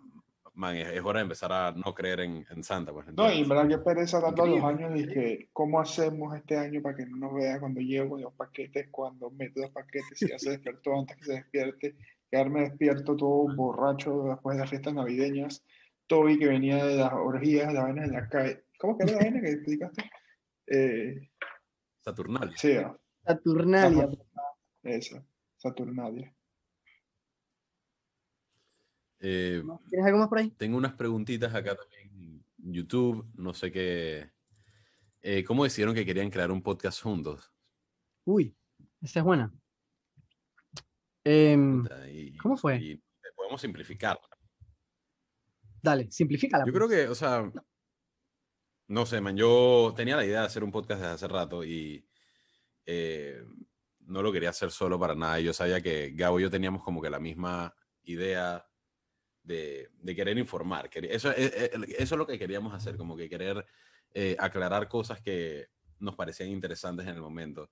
man, 0.61 0.77
es, 0.77 0.87
es 0.87 1.03
hora 1.03 1.19
de 1.19 1.23
empezar 1.23 1.51
a 1.51 1.71
no 1.71 1.93
creer 1.93 2.21
en, 2.21 2.45
en 2.49 2.63
Santa, 2.63 2.93
pues. 2.93 3.07
No, 3.13 3.31
y 3.31 3.41
en 3.41 3.49
verdad 3.49 3.67
que 3.67 3.77
pereza 3.79 4.21
tanto 4.21 4.45
los 4.45 4.63
años, 4.63 4.93
dije, 4.93 5.49
¿cómo 5.51 5.81
hacemos 5.81 6.35
este 6.35 6.55
año 6.57 6.81
para 6.81 6.95
que 6.95 7.05
no 7.07 7.17
nos 7.17 7.33
vea 7.33 7.59
cuando 7.59 7.81
llego 7.81 8.11
con 8.11 8.21
los 8.21 8.33
paquetes, 8.33 8.87
cuando 8.91 9.31
meto 9.31 9.61
los 9.61 9.71
paquetes, 9.71 10.17
si 10.19 10.29
ya 10.29 10.37
se 10.37 10.51
despertó 10.51 10.97
antes 10.97 11.17
que 11.17 11.25
se 11.25 11.33
despierte, 11.33 11.95
quedarme 12.29 12.61
despierto 12.61 13.17
todo 13.17 13.53
borracho 13.55 14.23
después 14.29 14.55
de 14.55 14.61
las 14.61 14.69
fiestas 14.69 14.93
navideñas, 14.93 15.65
Toby 16.07 16.37
que 16.37 16.47
venía 16.47 16.85
de 16.85 16.95
las 16.97 17.13
orgías, 17.13 17.73
las 17.73 17.83
vainas 17.83 18.05
en 18.05 18.13
la 18.13 18.29
calle, 18.29 18.63
¿cómo 18.77 18.97
que 18.97 19.03
era 19.03 19.13
la 19.13 19.19
vaina 19.19 19.41
que 19.41 19.51
explicaste? 19.51 20.03
Eh, 20.67 21.29
Saturnalia. 22.01 22.55
sí, 22.57 22.77
Saturnalia. 23.25 24.03
Ajá. 24.03 24.57
esa, 24.83 25.25
Saturnalia. 25.57 26.33
Eh, 29.21 29.63
¿Tienes 29.89 30.07
algo 30.07 30.19
más 30.19 30.27
por 30.29 30.39
ahí? 30.39 30.49
tengo 30.57 30.77
unas 30.77 30.93
preguntitas 30.93 31.53
acá 31.53 31.75
también 31.75 32.43
en 32.63 32.73
YouTube, 32.73 33.27
no 33.35 33.53
sé 33.53 33.71
qué. 33.71 34.31
Eh, 35.21 35.43
¿Cómo 35.43 35.63
decidieron 35.63 35.93
que 35.93 36.05
querían 36.05 36.31
crear 36.31 36.51
un 36.51 36.63
podcast 36.63 37.01
juntos? 37.01 37.53
Uy, 38.25 38.55
esa 39.01 39.19
es 39.19 39.25
buena. 39.25 39.53
Em, 41.23 41.85
y- 42.11 42.35
¿cómo 42.37 42.57
fue? 42.57 42.77
y 42.77 43.01
podemos 43.35 43.61
simplificar. 43.61 44.19
dale, 45.83 46.09
simplifícala. 46.11 46.65
Yo 46.65 46.71
pues. 46.71 46.85
creo 46.85 46.89
que, 46.89 47.07
o 47.09 47.15
sea, 47.15 47.51
no 48.87 49.05
sé, 49.05 49.21
man, 49.21 49.37
yo 49.37 49.93
tenía 49.95 50.15
la 50.15 50.25
idea 50.25 50.41
de 50.41 50.45
hacer 50.47 50.63
un 50.63 50.71
podcast 50.71 51.01
desde 51.01 51.13
hace 51.13 51.27
rato 51.27 51.63
y 51.63 52.07
eh, 52.85 53.43
no 53.99 54.21
lo 54.21 54.31
quería 54.31 54.49
hacer 54.49 54.71
solo 54.71 54.99
para 54.99 55.15
nada. 55.15 55.39
Yo 55.39 55.53
sabía 55.53 55.81
que 55.81 56.11
Gabo 56.15 56.39
y 56.39 56.43
yo 56.43 56.49
teníamos 56.49 56.83
como 56.83 57.01
que 57.01 57.09
la 57.09 57.19
misma 57.19 57.73
idea 58.03 58.67
de, 59.43 59.89
de 60.01 60.15
querer 60.15 60.37
informar. 60.37 60.89
Eso, 60.93 61.31
es- 61.31 61.53
es- 61.53 61.71
eso 61.97 62.15
es 62.15 62.19
lo 62.19 62.27
que 62.27 62.37
queríamos 62.39 62.73
hacer, 62.73 62.97
como 62.97 63.15
que 63.17 63.29
querer 63.29 63.65
eh, 64.13 64.35
aclarar 64.39 64.87
cosas 64.87 65.21
que 65.21 65.67
nos 65.99 66.15
parecían 66.15 66.49
interesantes 66.49 67.07
en 67.07 67.15
el 67.15 67.21
momento. 67.21 67.71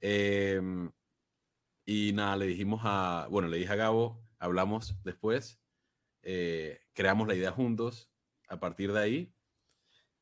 Em, 0.00 0.90
y 1.84 2.12
nada, 2.12 2.36
le 2.36 2.46
dijimos 2.46 2.80
a, 2.84 3.26
bueno, 3.30 3.48
le 3.48 3.56
dije 3.58 3.72
a 3.72 3.76
Gabo, 3.76 4.22
hablamos 4.38 4.96
después, 5.04 5.60
eh, 6.22 6.80
creamos 6.92 7.26
la 7.26 7.34
idea 7.34 7.50
juntos 7.52 8.10
a 8.48 8.60
partir 8.60 8.92
de 8.92 9.00
ahí 9.00 9.32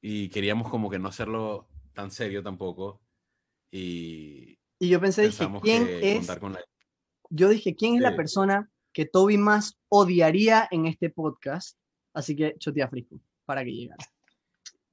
y 0.01 0.29
queríamos 0.31 0.71
como 0.71 0.89
que 0.91 0.99
no 0.99 1.09
hacerlo 1.09 1.69
tan 1.93 2.11
serio 2.11 2.43
tampoco 2.43 3.03
y 3.71 4.59
Y 4.79 4.89
yo 4.89 5.01
pensé, 5.01 5.23
dije, 5.23 5.45
¿quién 5.63 5.83
es? 6.03 6.39
con 6.41 6.53
la... 6.55 6.65
Yo 7.29 7.49
dije, 7.49 7.75
¿quién 7.77 7.95
es 7.97 8.01
la 8.01 8.17
persona 8.17 8.71
que 8.93 9.07
Toby 9.07 9.39
más 9.39 9.79
odiaría 9.89 10.69
en 10.71 10.87
este 10.87 11.11
podcast? 11.11 11.79
Así 12.13 12.35
que 12.37 12.57
chotea 12.59 12.89
frisco 12.89 13.21
para 13.45 13.65
que 13.65 13.73
llegara. 13.73 14.05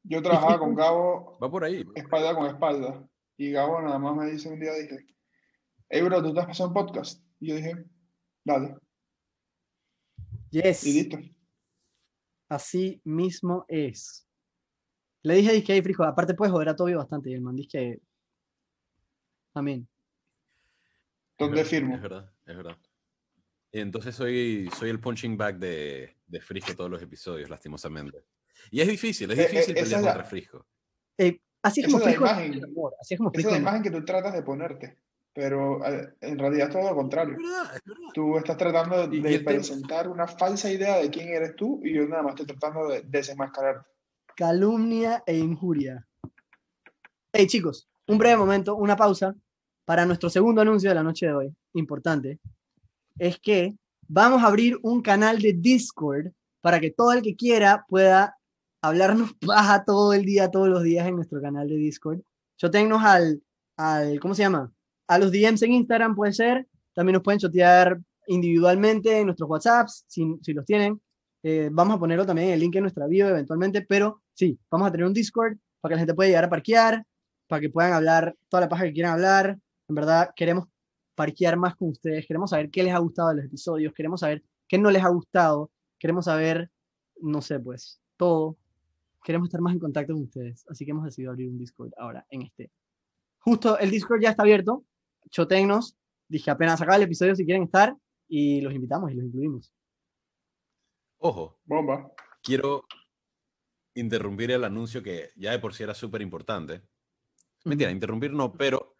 Yo 0.03 0.21
trabajaba 0.21 0.59
con 0.59 0.75
Gabo 0.75 1.37
Va 1.43 1.49
por 1.49 1.63
ahí. 1.63 1.83
espalda 1.95 2.35
con 2.35 2.45
espalda. 2.47 3.07
Y 3.37 3.51
Gabo 3.51 3.81
nada 3.81 3.99
más 3.99 4.15
me 4.15 4.31
dice 4.31 4.49
un 4.49 4.59
día, 4.59 4.73
dije, 4.73 5.05
hey 5.89 6.01
bro, 6.01 6.21
¿tú 6.23 6.33
te 6.33 6.39
has 6.39 6.45
pasado 6.47 6.69
un 6.69 6.73
podcast? 6.75 7.23
Y 7.39 7.49
yo 7.49 7.55
dije, 7.55 7.85
dale. 8.43 8.75
Yes. 10.51 10.85
Y 10.85 10.93
listo. 10.93 11.17
Así 12.49 13.01
mismo 13.03 13.65
es. 13.67 14.27
Le 15.23 15.35
dije 15.35 15.51
disque 15.53 15.73
ahí, 15.73 15.81
frijo. 15.81 16.03
Aparte 16.03 16.33
puedes 16.33 16.53
joder 16.53 16.69
a 16.69 16.75
Toby 16.75 16.93
bastante. 16.93 17.29
Y 17.29 17.33
el 17.33 17.41
man 17.41 17.55
dice 17.55 17.69
que. 17.69 18.01
Amén. 19.53 19.87
¿Dónde 21.37 21.61
Es 21.61 21.67
firmo? 21.67 21.99
verdad, 21.99 22.31
es 22.45 22.55
verdad. 22.55 22.77
Y 23.77 23.79
entonces 23.79 24.15
soy, 24.15 24.67
soy 24.75 24.89
el 24.89 24.99
punching 24.99 25.37
back 25.37 25.57
de, 25.57 26.15
de 26.25 26.41
Frisco 26.41 26.73
todos 26.75 26.89
los 26.89 26.99
episodios, 26.99 27.47
lastimosamente. 27.47 28.23
Y 28.71 28.81
es 28.81 28.87
difícil, 28.87 29.29
es 29.29 29.37
Eh, 29.37 29.41
eh, 29.43 29.47
difícil 29.51 29.77
esa 29.77 29.83
pelear 29.83 29.99
es 29.99 30.05
la- 30.05 30.11
contra 30.13 30.23
Frisco. 30.27 30.65
Eh, 31.19 31.39
así 31.61 31.81
es 31.81 31.87
Esa 31.87 31.93
como 31.99 32.03
frijo. 32.09 32.25
imagen. 32.25 32.53
es 32.55 32.63
amor, 32.63 32.95
Así 32.99 33.13
es 33.13 33.17
como 33.19 33.29
Esa 33.31 33.47
es 33.47 33.51
la 33.53 33.59
imagen 33.59 33.83
que 33.83 33.91
tú 33.91 34.03
tratas 34.03 34.33
de 34.33 34.41
ponerte, 34.41 34.97
pero 35.31 35.85
eh, 35.85 36.11
en 36.21 36.39
realidad 36.39 36.69
es 36.69 36.73
todo 36.73 36.89
lo 36.89 36.95
contrario. 36.95 37.35
Es 37.35 37.37
verdad, 37.43 37.75
es 37.75 37.81
verdad. 37.85 38.01
Tú 38.15 38.37
estás 38.39 38.57
tratando 38.57 39.07
de 39.07 39.39
presentar 39.41 40.07
una 40.09 40.27
falsa 40.27 40.71
idea 40.71 40.97
de 40.97 41.11
quién 41.11 41.29
eres 41.29 41.55
tú 41.55 41.79
y 41.83 41.93
yo 41.93 42.07
nada 42.07 42.23
más 42.23 42.31
estoy 42.31 42.47
tratando 42.47 42.87
de 42.87 43.01
desenmascarar. 43.03 43.85
calumnia 44.35 45.21
e 45.27 45.37
injuria. 45.37 46.03
Hey 47.31 47.45
chicos, 47.45 47.87
un 48.07 48.17
breve 48.17 48.37
momento, 48.37 48.75
una 48.75 48.95
pausa 48.95 49.35
para 49.85 50.03
nuestro 50.07 50.31
segundo 50.31 50.61
anuncio 50.61 50.89
de 50.89 50.95
la 50.95 51.03
noche 51.03 51.27
de 51.27 51.33
hoy, 51.35 51.55
importante, 51.73 52.39
es 53.19 53.39
que 53.39 53.75
vamos 54.07 54.43
a 54.43 54.47
abrir 54.47 54.77
un 54.81 55.01
canal 55.01 55.39
de 55.39 55.53
Discord 55.53 56.31
para 56.61 56.79
que 56.79 56.91
todo 56.91 57.13
el 57.13 57.21
que 57.21 57.35
quiera 57.35 57.85
pueda 57.87 58.37
hablarnos 58.81 59.33
paja 59.45 59.83
todo 59.85 60.13
el 60.13 60.25
día, 60.25 60.51
todos 60.51 60.69
los 60.69 60.83
días 60.83 61.07
en 61.07 61.15
nuestro 61.15 61.41
canal 61.41 61.67
de 61.67 61.75
Discord. 61.75 62.21
Chotennos 62.57 63.03
al, 63.03 63.41
al, 63.77 64.19
¿cómo 64.19 64.33
se 64.33 64.43
llama? 64.43 64.71
A 65.07 65.19
los 65.19 65.31
DMs 65.31 65.61
en 65.61 65.73
Instagram 65.73 66.15
puede 66.15 66.33
ser, 66.33 66.67
también 66.93 67.13
nos 67.13 67.23
pueden 67.23 67.39
chotear 67.39 67.99
individualmente 68.27 69.19
en 69.19 69.27
nuestros 69.27 69.49
WhatsApps, 69.49 70.03
si, 70.07 70.37
si 70.41 70.53
los 70.53 70.65
tienen. 70.65 70.99
Eh, 71.43 71.69
vamos 71.71 71.95
a 71.95 71.99
ponerlo 71.99 72.25
también 72.25 72.49
en 72.49 72.53
el 72.55 72.59
link 72.59 72.75
en 72.75 72.81
nuestra 72.81 73.07
bio 73.07 73.29
eventualmente, 73.29 73.83
pero 73.83 74.21
sí, 74.33 74.59
vamos 74.69 74.87
a 74.87 74.91
tener 74.91 75.05
un 75.05 75.13
Discord 75.13 75.57
para 75.79 75.91
que 75.91 75.95
la 75.95 75.99
gente 75.99 76.13
pueda 76.13 76.27
llegar 76.27 76.45
a 76.45 76.49
parquear, 76.49 77.05
para 77.47 77.61
que 77.61 77.69
puedan 77.69 77.93
hablar 77.93 78.35
toda 78.49 78.61
la 78.61 78.69
paja 78.69 78.83
que 78.83 78.93
quieran 78.93 79.13
hablar. 79.13 79.57
En 79.87 79.95
verdad, 79.95 80.31
queremos 80.35 80.65
parquear 81.17 81.57
más 81.57 81.75
con 81.75 81.89
ustedes, 81.89 82.27
queremos 82.27 82.51
saber 82.51 82.69
qué 82.69 82.83
les 82.83 82.93
ha 82.93 82.99
gustado 82.99 83.29
de 83.29 83.37
los 83.37 83.45
episodios, 83.45 83.91
queremos 83.91 84.19
saber 84.19 84.43
qué 84.67 84.77
no 84.77 84.91
les 84.91 85.03
ha 85.03 85.09
gustado, 85.09 85.71
queremos 85.97 86.25
saber, 86.25 86.69
no 87.19 87.41
sé, 87.41 87.59
pues, 87.59 87.99
todo. 88.17 88.55
Queremos 89.23 89.47
estar 89.47 89.59
más 89.59 89.73
en 89.73 89.79
contacto 89.79 90.13
con 90.13 90.21
ustedes, 90.21 90.63
así 90.69 90.85
que 90.85 90.91
hemos 90.91 91.05
decidido 91.05 91.31
abrir 91.31 91.49
un 91.49 91.57
Discord 91.57 91.91
ahora 91.97 92.23
en 92.29 92.43
este. 92.43 92.71
Justo 93.39 93.79
el 93.79 93.89
Discord 93.89 94.21
ya 94.21 94.29
está 94.29 94.43
abierto, 94.43 94.85
chotennos, 95.31 95.97
dije 96.27 96.51
apenas 96.51 96.79
acaba 96.81 96.97
el 96.97 97.03
episodio 97.03 97.35
si 97.35 97.45
quieren 97.45 97.63
estar 97.63 97.95
y 98.27 98.61
los 98.61 98.73
invitamos 98.73 99.11
y 99.11 99.15
los 99.15 99.25
incluimos. 99.25 99.73
Ojo, 101.17 101.59
Bomba. 101.65 102.11
quiero 102.43 102.85
interrumpir 103.95 104.51
el 104.51 104.63
anuncio 104.63 105.01
que 105.01 105.31
ya 105.35 105.49
de 105.49 105.57
por 105.57 105.73
sí 105.73 105.81
era 105.81 105.95
súper 105.95 106.21
importante. 106.21 106.83
Mentira, 107.65 107.89
interrumpir 107.89 108.31
no, 108.33 108.53
pero 108.53 108.96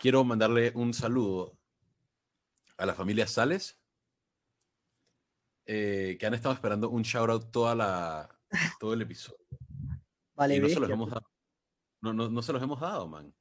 quiero 0.00 0.24
mandarle 0.24 0.72
un 0.74 0.94
saludo 0.94 1.56
a 2.78 2.86
la 2.86 2.94
familia 2.94 3.26
Sales, 3.26 3.78
eh, 5.66 6.16
que 6.18 6.26
han 6.26 6.34
estado 6.34 6.54
esperando 6.54 6.88
un 6.88 7.02
shout 7.02 7.30
out 7.30 7.50
toda 7.52 7.74
la, 7.74 8.28
todo 8.80 8.94
el 8.94 9.02
episodio. 9.02 9.44
Vale, 10.34 10.56
y 10.56 10.60
no 10.60 10.68
se 10.68 10.80
los 10.80 10.90
hemos 10.90 11.10
dado. 11.10 11.30
No, 12.00 12.14
no, 12.14 12.30
no 12.30 12.42
se 12.42 12.52
los 12.52 12.62
hemos 12.62 12.80
dado, 12.80 13.06
man. 13.06 13.32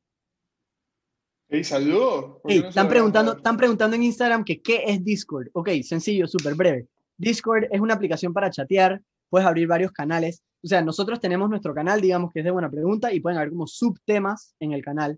Hey, 1.47 1.63
saludos. 1.63 2.41
¿Por 2.41 2.49
qué 2.49 2.53
Ey, 2.53 2.59
no 2.59 2.63
se 2.63 2.69
están 2.69 2.89
preguntando, 2.89 3.37
están 3.37 3.57
preguntando 3.57 3.95
en 3.95 4.03
Instagram 4.03 4.43
que 4.43 4.61
qué 4.61 4.83
es 4.85 5.03
Discord. 5.03 5.47
Ok, 5.53 5.69
sencillo, 5.83 6.27
súper 6.27 6.55
breve. 6.55 6.87
Discord 7.17 7.65
es 7.71 7.79
una 7.79 7.93
aplicación 7.93 8.33
para 8.33 8.51
chatear, 8.51 9.01
puedes 9.29 9.47
abrir 9.47 9.67
varios 9.67 9.91
canales. 9.93 10.43
O 10.61 10.67
sea, 10.67 10.81
nosotros 10.81 11.21
tenemos 11.21 11.49
nuestro 11.49 11.73
canal, 11.73 12.01
digamos 12.01 12.31
que 12.33 12.39
es 12.39 12.45
de 12.45 12.51
buena 12.51 12.69
pregunta, 12.69 13.13
y 13.13 13.21
pueden 13.21 13.37
haber 13.37 13.49
como 13.49 13.65
subtemas 13.65 14.55
en 14.59 14.73
el 14.73 14.83
canal. 14.83 15.17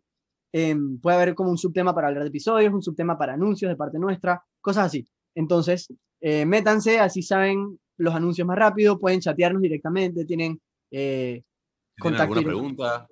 Em, 0.54 1.00
puede 1.00 1.16
haber 1.18 1.36
como 1.36 1.50
un 1.50 1.58
subtema 1.58 1.94
para 1.96 2.08
hablar 2.10 2.24
de 2.24 2.30
episodios, 2.30 2.74
un 2.74 2.82
subtema 2.84 3.18
para 3.18 3.34
anuncios 3.34 3.70
de 3.70 3.76
parte 3.78 3.98
nuestra, 4.00 4.44
cosas 4.60 4.88
así. 4.88 5.08
Entonces, 5.36 5.88
eh, 6.20 6.46
métanse, 6.46 7.00
así 7.00 7.22
saben 7.24 7.80
los 7.98 8.14
anuncios 8.14 8.46
más 8.48 8.58
rápido, 8.58 9.00
pueden 9.00 9.22
chatearnos 9.22 9.62
directamente, 9.62 10.26
tienen... 10.26 10.60
eh, 10.92 11.42
Si 11.42 12.02
tienen 12.02 12.18
Contacto 12.18 12.24
alguna 12.24 12.42
pregunta. 12.48 13.08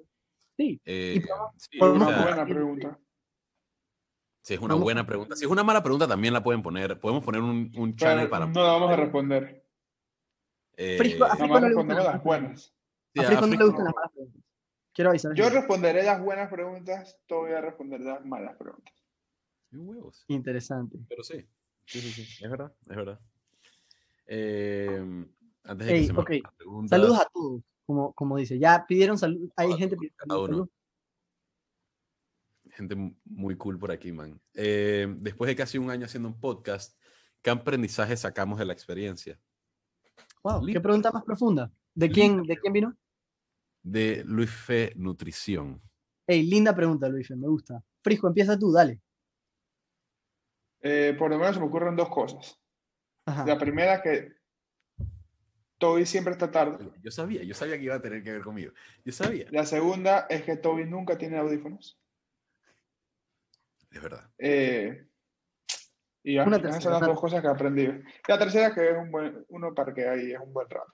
sí, 0.58 0.82
eh, 0.84 1.22
podemos- 1.26 1.52
sí, 1.58 1.78
podemos 1.78 2.08
o 2.08 2.10
sea, 2.10 2.18
Una 2.18 2.26
buena 2.26 2.46
pregunta. 2.46 3.00
si 4.44 4.54
es 4.56 4.60
una 4.60 4.76
buena 4.76 5.06
pregunta. 5.06 5.36
Si 5.36 5.46
es 5.46 5.52
una 5.52 5.64
mala 5.64 5.82
pregunta, 5.84 6.08
también 6.08 6.34
la 6.34 6.44
pueden 6.44 6.62
poner. 6.64 7.00
Podemos 7.00 7.24
poner 7.24 7.42
un, 7.42 7.72
un 7.78 7.96
channel 7.96 8.28
Pero 8.28 8.30
para. 8.30 8.46
no 8.48 8.64
la 8.64 8.72
vamos 8.74 8.92
a 8.92 8.96
responder. 8.98 9.64
eh, 10.76 10.98
Frisco- 10.98 11.26
a 11.26 11.36
Frisco 11.36 11.48
no 11.48 11.60
le 11.60 11.68
respondemos 11.68 12.04
gustan 12.04 12.14
las 12.16 12.24
buenas. 12.24 12.74
sí, 13.14 13.20
a 13.20 13.24
a 13.24 13.26
Frisco 13.28 13.42
no 13.46 13.48
le 13.52 13.58
Frisco- 13.58 13.66
gustan 13.68 13.86
las 13.86 13.96
malas 13.96 14.12
preguntas. 14.12 14.39
Quiero 15.00 15.12
avisar. 15.12 15.34
Yo 15.34 15.50
responderé 15.50 16.04
las 16.04 16.22
buenas 16.22 16.52
preguntas, 16.52 17.18
tú 17.26 17.36
voy 17.36 17.54
a 17.54 17.62
responder 17.62 18.02
las 18.02 18.26
malas 18.26 18.58
preguntas. 18.58 18.94
Huevos. 19.72 20.26
Interesante. 20.28 21.00
Pero 21.08 21.24
sí. 21.24 21.48
Sí, 21.86 22.02
sí, 22.02 22.12
sí. 22.12 22.44
Es 22.44 22.52
verdad, 22.52 22.74
es 22.82 22.98
verdad. 22.98 23.18
Eh, 24.28 25.26
antes 25.64 25.88
de 25.88 25.94
Ey, 25.94 26.02
que 26.02 26.08
se 26.08 26.12
me 26.12 26.24
preguntas, 26.58 26.90
Saludos 27.00 27.18
a 27.18 27.30
todos, 27.34 27.62
como, 27.86 28.12
como 28.12 28.36
dice. 28.36 28.60
Ya 28.60 28.86
pidieron 28.86 29.18
salud. 29.18 29.50
Hay 29.56 29.72
A 29.72 29.78
gente 29.78 29.96
todos, 29.96 30.02
pidiendo 30.02 30.46
salud, 30.48 30.70
gente 32.72 32.96
mu- 32.96 33.16
muy 33.24 33.56
cool 33.56 33.80
por 33.80 33.92
aquí, 33.92 34.12
man. 34.12 34.38
Eh, 34.54 35.08
después 35.22 35.48
de 35.48 35.56
casi 35.56 35.78
un 35.78 35.90
año 35.90 36.08
haciendo 36.08 36.28
un 36.28 36.38
podcast, 36.42 37.00
¿qué 37.42 37.52
aprendizaje 37.52 38.18
sacamos 38.18 38.60
de 38.60 38.66
la 38.66 38.74
experiencia? 38.74 39.40
Wow, 40.44 40.66
qué 40.66 40.82
pregunta 40.82 41.10
más 41.10 41.24
profunda. 41.24 41.72
¿De 41.96 42.12
quién, 42.12 42.44
¿De 42.44 42.58
quién 42.58 42.74
vino? 42.74 42.98
De 43.82 44.24
Luis 44.26 44.52
Fe 44.52 44.94
Nutrición. 44.96 45.82
Ey, 46.28 46.44
linda 46.44 46.76
pregunta, 46.76 47.10
Luis, 47.10 47.30
me 47.32 47.48
gusta. 47.48 47.84
Frisco, 48.04 48.28
empieza 48.28 48.58
tú, 48.58 48.72
dale. 48.72 49.02
Eh, 50.82 51.16
por 51.18 51.30
lo 51.30 51.38
menos 51.38 51.56
se 51.56 51.62
me 51.62 51.68
ocurren 51.68 51.96
dos 51.96 52.10
cosas. 52.10 52.60
Ajá. 53.26 53.46
La 53.46 53.58
primera 53.58 54.02
que 54.02 54.34
Toby 55.78 56.06
siempre 56.06 56.34
está 56.34 56.52
tarde. 56.52 56.92
Yo 57.02 57.10
sabía, 57.10 57.44
yo 57.44 57.54
sabía 57.54 57.78
que 57.78 57.86
iba 57.86 57.96
a 57.96 58.02
tener 58.02 58.24
que 58.24 58.34
ver 58.34 58.42
conmigo. 58.42 58.74
Yo 59.04 59.12
sabía. 59.12 59.48
La 59.52 59.66
segunda 59.66 60.28
es 60.30 60.44
que 60.44 60.58
Toby 60.58 60.86
nunca 60.86 61.18
tiene 61.18 61.38
audífonos. 61.38 62.00
Es 63.90 64.02
verdad. 64.02 64.30
Eh, 64.38 65.08
y 66.24 66.36
ya, 66.36 66.44
Una 66.44 66.58
esas 66.58 66.72
tercera, 66.74 66.82
son 66.82 66.92
las 67.02 67.10
dos 67.10 67.20
cosas 67.20 67.42
que 67.42 67.48
aprendí. 67.48 67.88
La 68.28 68.38
tercera 68.38 68.74
que 68.76 68.92
es 68.92 68.98
un 68.98 69.10
buen, 69.10 69.46
uno 69.50 69.74
para 69.74 69.94
que 69.94 70.08
ahí 70.08 70.32
es 70.34 70.40
un 70.40 70.54
buen 70.54 70.70
rato. 70.70 70.94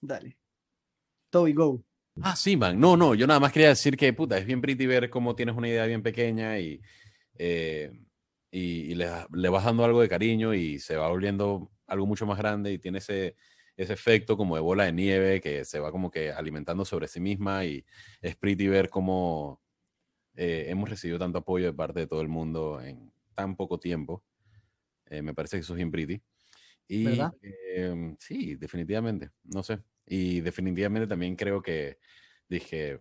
Dale. 0.00 0.38
Toby, 1.34 1.52
go. 1.52 1.82
Ah, 2.20 2.36
sí, 2.36 2.56
man. 2.56 2.78
No, 2.80 2.96
no, 2.96 3.14
yo 3.14 3.26
nada 3.26 3.40
más 3.40 3.52
quería 3.52 3.68
decir 3.68 3.96
que, 3.96 4.12
puta, 4.12 4.38
es 4.38 4.46
bien 4.46 4.60
pretty 4.60 4.86
ver 4.86 5.10
cómo 5.10 5.34
tienes 5.34 5.56
una 5.56 5.68
idea 5.68 5.84
bien 5.86 6.02
pequeña 6.02 6.58
y, 6.58 6.80
eh, 7.38 7.92
y, 8.50 8.92
y 8.92 8.94
le, 8.94 9.08
le 9.32 9.48
vas 9.48 9.64
dando 9.64 9.84
algo 9.84 10.00
de 10.00 10.08
cariño 10.08 10.54
y 10.54 10.78
se 10.78 10.96
va 10.96 11.08
volviendo 11.08 11.70
algo 11.86 12.06
mucho 12.06 12.24
más 12.26 12.38
grande 12.38 12.72
y 12.72 12.78
tiene 12.78 12.98
ese, 12.98 13.36
ese 13.76 13.92
efecto 13.92 14.36
como 14.36 14.54
de 14.54 14.62
bola 14.62 14.84
de 14.84 14.92
nieve 14.92 15.40
que 15.40 15.64
se 15.64 15.80
va 15.80 15.90
como 15.92 16.10
que 16.10 16.32
alimentando 16.32 16.84
sobre 16.84 17.08
sí 17.08 17.20
misma 17.20 17.64
y 17.66 17.84
es 18.22 18.36
pretty 18.36 18.68
ver 18.68 18.88
cómo 18.90 19.60
eh, 20.36 20.66
hemos 20.68 20.90
recibido 20.90 21.18
tanto 21.18 21.38
apoyo 21.38 21.66
de 21.66 21.74
parte 21.74 22.00
de 22.00 22.06
todo 22.08 22.22
el 22.22 22.28
mundo 22.28 22.80
en 22.82 23.12
tan 23.34 23.56
poco 23.56 23.80
tiempo. 23.80 24.24
Eh, 25.06 25.22
me 25.22 25.34
parece 25.34 25.56
que 25.58 25.62
eso 25.62 25.74
es 25.74 25.78
bien 25.78 25.90
pretty. 25.92 26.22
Y 26.88 27.04
¿Verdad? 27.04 27.34
em, 27.76 28.16
sí, 28.20 28.56
definitivamente, 28.56 29.30
no 29.44 29.62
sé. 29.64 29.80
Y 30.06 30.40
definitivamente 30.40 31.06
también 31.06 31.36
creo 31.36 31.62
que 31.62 31.98
dije, 32.48 33.00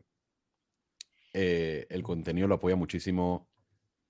eh, 1.33 1.85
el 1.89 2.03
contenido 2.03 2.47
lo 2.47 2.55
apoya 2.55 2.75
muchísimo 2.75 3.49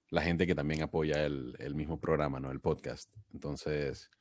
la 0.09 0.21
gente 0.21 0.45
que 0.45 0.53
también 0.53 0.83
apoya 0.83 1.25
el, 1.25 1.55
el 1.57 1.73
mismo 1.73 1.99
programa, 1.99 2.39
¿no? 2.39 2.51
El 2.51 2.59
podcast. 2.59 3.09
Entonces, 3.33 4.11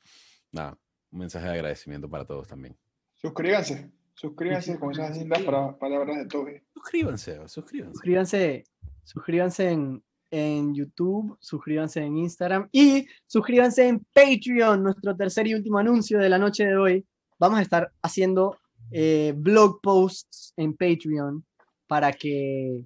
nada, 0.51 0.79
un 1.11 1.19
mensaje 1.19 1.47
de 1.47 1.53
agradecimiento 1.53 2.09
para 2.09 2.25
todos 2.25 2.49
también. 2.49 2.77
Suscríbanse. 3.15 3.91
Suscríbanse 4.15 4.79
con 4.79 4.93
esas 4.93 5.17
lindas 5.19 5.43
para- 5.45 5.77
palabras 5.77 6.17
de 6.17 6.27
Toby. 6.27 6.63
Suscríbanse, 6.73 7.47
suscríbanse. 7.49 7.93
Suscríbanse, 7.95 8.65
suscríbanse 9.05 9.71
en, 9.71 10.03
en 10.31 10.75
YouTube, 10.75 11.37
suscríbanse 11.41 12.01
en 12.01 12.17
Instagram 12.17 12.69
y 12.73 13.07
suscríbanse 13.27 13.87
en 13.89 13.99
Patreon, 14.15 14.83
nuestro 14.83 15.15
tercer 15.15 15.47
y 15.47 15.55
último 15.55 15.77
anuncio 15.79 16.19
de 16.19 16.29
la 16.31 16.39
noche 16.39 16.65
de 16.65 16.77
hoy. 16.77 17.07
Vamos 17.39 17.59
a 17.59 17.63
estar 17.63 17.93
haciendo 18.01 18.59
eh, 18.93 19.33
blog 19.37 19.81
posts 19.83 20.53
en 20.57 20.73
Patreon 20.75 21.45
para 21.87 22.13
que, 22.13 22.85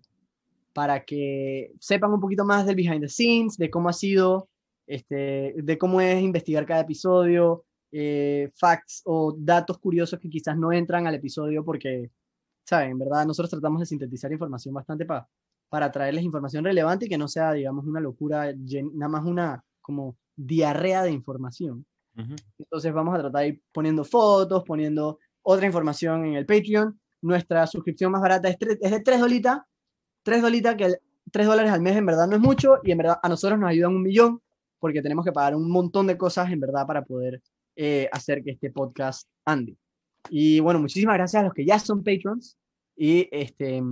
para 0.72 1.04
que 1.04 1.72
sepan 1.80 2.12
un 2.12 2.20
poquito 2.20 2.44
más 2.44 2.66
del 2.66 2.76
behind 2.76 3.00
the 3.00 3.08
scenes, 3.08 3.56
de 3.56 3.70
cómo 3.70 3.88
ha 3.88 3.92
sido, 3.92 4.48
este, 4.86 5.54
de 5.56 5.78
cómo 5.78 6.00
es 6.00 6.22
investigar 6.22 6.66
cada 6.66 6.80
episodio, 6.82 7.64
eh, 7.92 8.50
facts 8.54 9.02
o 9.04 9.34
datos 9.38 9.78
curiosos 9.78 10.18
que 10.18 10.28
quizás 10.28 10.56
no 10.56 10.72
entran 10.72 11.06
al 11.06 11.14
episodio 11.14 11.64
porque 11.64 12.10
¿saben? 12.68 12.90
En 12.90 12.98
verdad, 12.98 13.24
nosotros 13.24 13.50
tratamos 13.50 13.80
de 13.80 13.86
sintetizar 13.86 14.32
información 14.32 14.74
bastante 14.74 15.04
pa- 15.04 15.28
para 15.68 15.90
traerles 15.90 16.24
información 16.24 16.64
relevante 16.64 17.06
y 17.06 17.08
que 17.08 17.16
no 17.18 17.28
sea, 17.28 17.52
digamos, 17.52 17.86
una 17.86 18.00
locura, 18.00 18.52
nada 18.92 19.08
más 19.08 19.24
una 19.24 19.64
como 19.80 20.16
diarrea 20.34 21.04
de 21.04 21.12
información. 21.12 21.86
Entonces 22.58 22.92
vamos 22.92 23.14
a 23.14 23.18
tratar 23.18 23.42
de 23.42 23.48
ir 23.48 23.62
poniendo 23.72 24.04
fotos, 24.04 24.64
poniendo 24.64 25.18
otra 25.48 25.66
información 25.66 26.24
en 26.26 26.34
el 26.34 26.44
Patreon. 26.44 26.98
Nuestra 27.22 27.66
suscripción 27.66 28.10
más 28.10 28.20
barata 28.20 28.48
es, 28.48 28.56
es 28.60 28.90
de 28.90 29.00
3 29.00 29.20
dolitas. 29.20 29.60
3 30.24 30.42
dolitas, 30.42 30.74
que 30.74 30.84
el- 30.86 30.98
3 31.30 31.46
dólares 31.46 31.70
al 31.72 31.80
mes 31.80 31.96
en 31.96 32.06
verdad 32.06 32.26
no 32.26 32.34
es 32.36 32.42
mucho 32.42 32.78
y 32.82 32.90
en 32.90 32.98
verdad 32.98 33.18
a 33.22 33.28
nosotros 33.28 33.58
nos 33.58 33.70
ayudan 33.70 33.94
un 33.94 34.02
millón 34.02 34.40
porque 34.78 35.02
tenemos 35.02 35.24
que 35.24 35.32
pagar 35.32 35.54
un 35.54 35.70
montón 35.70 36.06
de 36.06 36.16
cosas 36.16 36.50
en 36.50 36.60
verdad 36.60 36.86
para 36.86 37.02
poder 37.04 37.40
eh, 37.76 38.08
hacer 38.12 38.42
que 38.42 38.50
este 38.52 38.70
podcast 38.70 39.28
ande. 39.44 39.76
Y 40.30 40.60
bueno, 40.60 40.80
muchísimas 40.80 41.14
gracias 41.16 41.40
a 41.40 41.44
los 41.44 41.54
que 41.54 41.64
ya 41.64 41.78
son 41.78 42.02
patrons 42.02 42.56
y 42.96 43.28
este, 43.30 43.82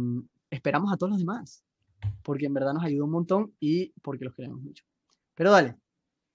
esperamos 0.51 0.93
a 0.93 0.97
todos 0.97 1.11
los 1.11 1.19
demás 1.21 1.63
porque 2.23 2.47
en 2.47 2.55
verdad 2.55 2.75
nos 2.75 2.85
ayuda 2.85 3.05
un 3.05 3.11
montón 3.11 3.55
y 3.61 3.93
porque 4.03 4.25
los 4.25 4.35
queremos 4.35 4.61
mucho. 4.61 4.85
Pero 5.35 5.51
dale, 5.51 5.77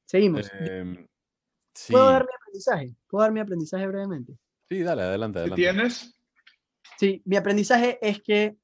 seguimos. 0.05 0.49
Em, 0.59 1.05
sí, 1.73 1.93
¿Puedo 1.93 2.05
dar 2.05 2.23
mi 2.23 2.33
aprendizaje? 2.35 2.95
¿Puedo 3.07 3.21
dar 3.23 3.31
mi 3.31 3.39
aprendizaje 3.39 3.87
brevemente? 3.87 4.37
Sí, 4.69 4.79
dale, 4.83 5.01
adelante, 5.03 5.37
¿Qué 5.37 5.39
adelante. 5.41 5.61
tienes? 5.61 6.15
Sí, 6.97 7.21
mi 7.25 7.35
aprendizaje 7.37 7.97
es 8.01 8.21
que 8.21 8.57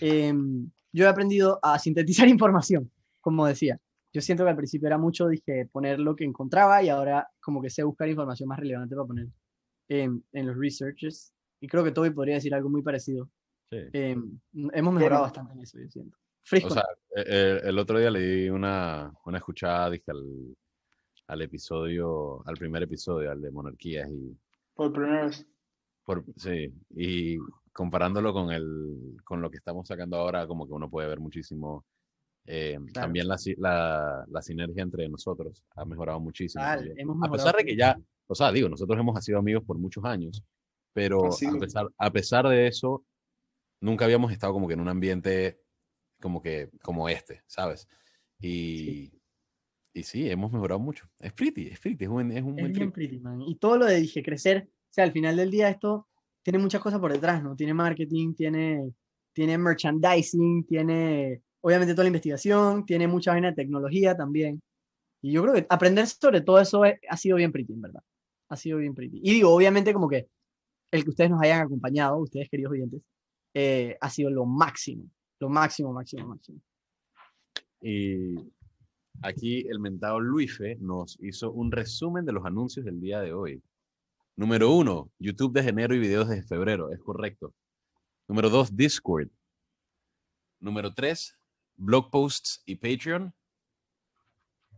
em, 0.00 0.70
yo 0.92 1.04
he 1.04 1.08
aprendido 1.08 1.58
a 1.62 1.78
sintetizar 1.78 2.28
información, 2.28 2.90
como 3.20 3.46
decía. 3.46 3.78
Yo 4.12 4.22
siento 4.22 4.44
que 4.44 4.50
al 4.50 4.56
principio 4.56 4.86
era 4.86 4.96
mucho, 4.98 5.28
dije, 5.28 5.66
poner 5.70 6.00
lo 6.00 6.16
que 6.16 6.24
encontraba 6.24 6.82
y 6.82 6.88
ahora 6.88 7.28
como 7.40 7.60
que 7.60 7.68
sé 7.70 7.82
buscar 7.82 8.08
información 8.08 8.48
más 8.48 8.58
relevante 8.58 8.94
para 8.96 9.06
poner 9.06 9.26
en, 9.88 10.24
en 10.32 10.46
los 10.46 10.56
researches. 10.56 11.34
Y 11.60 11.68
creo 11.68 11.84
que 11.84 11.92
Toby 11.92 12.10
podría 12.10 12.36
decir 12.36 12.54
algo 12.54 12.70
muy 12.70 12.82
parecido. 12.82 13.28
Sí. 13.70 13.78
Em, 13.92 14.38
hemos 14.72 14.94
mejorado 14.94 15.22
bastante 15.22 15.52
en 15.52 15.60
eso, 15.60 15.78
yo 15.78 15.88
siento. 15.90 16.16
Frisco, 16.42 16.68
O 16.68 16.72
sea, 16.72 16.84
e- 17.14 17.20
e- 17.26 17.68
el, 17.68 17.78
otro 17.78 17.98
día 17.98 18.10
le 18.10 18.20
di 18.20 18.48
una, 18.48 19.12
una 19.26 19.38
escuchada, 19.38 19.90
dije, 19.90 20.10
al, 20.10 20.56
al 21.26 21.42
episodio, 21.42 22.42
al 22.46 22.56
primer 22.56 22.84
episodio, 22.84 23.30
al 23.30 23.42
de 23.42 23.50
monarquías, 23.50 24.08
y 24.10 24.34
Por 24.78 24.92
primera 24.92 25.26
vez. 25.26 25.44
por, 26.04 26.24
sí, 26.36 26.72
y 26.90 27.36
comparándolo 27.72 28.32
con 28.32 28.52
el, 28.52 29.16
con 29.24 29.42
lo 29.42 29.50
que 29.50 29.56
estamos 29.58 29.88
sacando 29.88 30.16
ahora, 30.16 30.46
como 30.46 30.66
que 30.66 30.72
uno 30.72 30.88
puede 30.88 31.08
ver 31.08 31.18
muchísimo. 31.20 31.84
eh, 32.46 32.78
Claro. 32.92 33.06
También 33.06 33.26
la, 33.28 33.36
la, 33.56 34.24
la 34.28 34.42
sinergia 34.42 34.82
entre 34.84 35.08
nosotros 35.08 35.64
ha 35.74 35.84
mejorado 35.84 36.20
muchísimo. 36.20 36.62
También. 36.64 36.98
hemos 37.00 37.16
A 37.16 37.20
mejorado 37.20 37.36
pesar 37.36 37.56
de 37.56 37.64
que 37.64 37.76
ya, 37.76 37.98
o 38.28 38.34
sea, 38.34 38.52
digo, 38.52 38.68
nosotros 38.68 38.98
hemos 38.98 39.22
sido 39.24 39.38
amigos 39.38 39.64
por 39.64 39.78
muchos 39.78 40.04
años, 40.04 40.42
pero 40.92 41.26
a 41.26 41.28
es. 41.30 41.44
pesar, 41.58 41.88
a 41.98 42.10
pesar 42.12 42.48
de 42.48 42.68
eso, 42.68 43.04
nunca 43.80 44.04
habíamos 44.04 44.30
estado 44.32 44.52
como 44.52 44.68
que 44.68 44.74
en 44.74 44.80
un 44.80 44.88
ambiente 44.88 45.60
como 46.20 46.40
que, 46.40 46.70
como 46.82 47.08
este, 47.08 47.42
¿sabes? 47.46 47.88
Y, 48.40 49.12
y 49.94 50.02
sí, 50.02 50.28
hemos 50.30 50.52
mejorado 50.52 50.78
mucho. 50.78 51.08
Es 51.18 51.32
pretty, 51.32 51.68
es 51.68 51.80
pretty, 51.80 52.04
es 52.04 52.10
un, 52.10 52.30
es 52.30 52.42
un 52.42 52.50
Es 52.58 52.62
buen 52.62 52.72
bien 52.72 52.92
pretty, 52.92 53.18
man. 53.18 53.40
Y 53.42 53.56
todo 53.56 53.78
lo 53.78 53.86
de 53.86 53.96
dije 54.00 54.22
crecer, 54.22 54.68
o 54.68 54.92
sea, 54.92 55.04
al 55.04 55.12
final 55.12 55.36
del 55.36 55.50
día 55.50 55.68
esto 55.68 56.06
tiene 56.42 56.58
muchas 56.58 56.80
cosas 56.80 57.00
por 57.00 57.12
detrás, 57.12 57.42
¿no? 57.42 57.56
Tiene 57.56 57.74
marketing, 57.74 58.34
tiene, 58.34 58.92
tiene 59.34 59.58
merchandising, 59.58 60.64
tiene 60.64 61.42
obviamente 61.60 61.94
toda 61.94 62.04
la 62.04 62.08
investigación, 62.08 62.86
tiene 62.86 63.08
mucha 63.08 63.32
vaina 63.32 63.48
de 63.48 63.54
tecnología 63.56 64.16
también. 64.16 64.60
Y 65.20 65.32
yo 65.32 65.42
creo 65.42 65.54
que 65.54 65.66
aprender 65.68 66.06
sobre 66.06 66.40
todo 66.42 66.60
eso 66.60 66.84
es- 66.84 66.98
ha 67.08 67.16
sido 67.16 67.36
bien 67.36 67.50
pretty, 67.52 67.72
en 67.72 67.80
verdad. 67.82 68.02
Ha 68.50 68.56
sido 68.56 68.78
bien 68.78 68.94
pretty. 68.94 69.18
Y 69.22 69.32
digo, 69.32 69.50
obviamente 69.54 69.92
como 69.92 70.08
que 70.08 70.28
el 70.92 71.02
que 71.04 71.10
ustedes 71.10 71.30
nos 71.30 71.42
hayan 71.42 71.62
acompañado, 71.62 72.18
ustedes 72.18 72.48
queridos 72.48 72.72
oyentes, 72.72 73.02
eh, 73.54 73.96
ha 74.00 74.08
sido 74.10 74.30
lo 74.30 74.46
máximo, 74.46 75.10
lo 75.40 75.48
máximo, 75.50 75.92
máximo, 75.92 76.28
máximo. 76.28 76.60
Y 77.80 78.36
aquí 79.22 79.66
el 79.68 79.80
mentado 79.80 80.20
Luife 80.20 80.76
nos 80.80 81.18
hizo 81.20 81.50
un 81.52 81.70
resumen 81.72 82.24
de 82.24 82.32
los 82.32 82.44
anuncios 82.44 82.84
del 82.84 83.00
día 83.00 83.20
de 83.20 83.32
hoy. 83.32 83.62
Número 84.36 84.70
uno, 84.72 85.10
YouTube 85.18 85.52
de 85.52 85.68
enero 85.68 85.94
y 85.94 85.98
videos 85.98 86.28
de 86.28 86.42
febrero, 86.42 86.92
es 86.92 87.00
correcto. 87.00 87.54
Número 88.28 88.50
dos, 88.50 88.76
Discord. 88.76 89.28
Número 90.60 90.92
tres, 90.94 91.36
blog 91.76 92.10
posts 92.10 92.62
y 92.66 92.76
Patreon. 92.76 93.32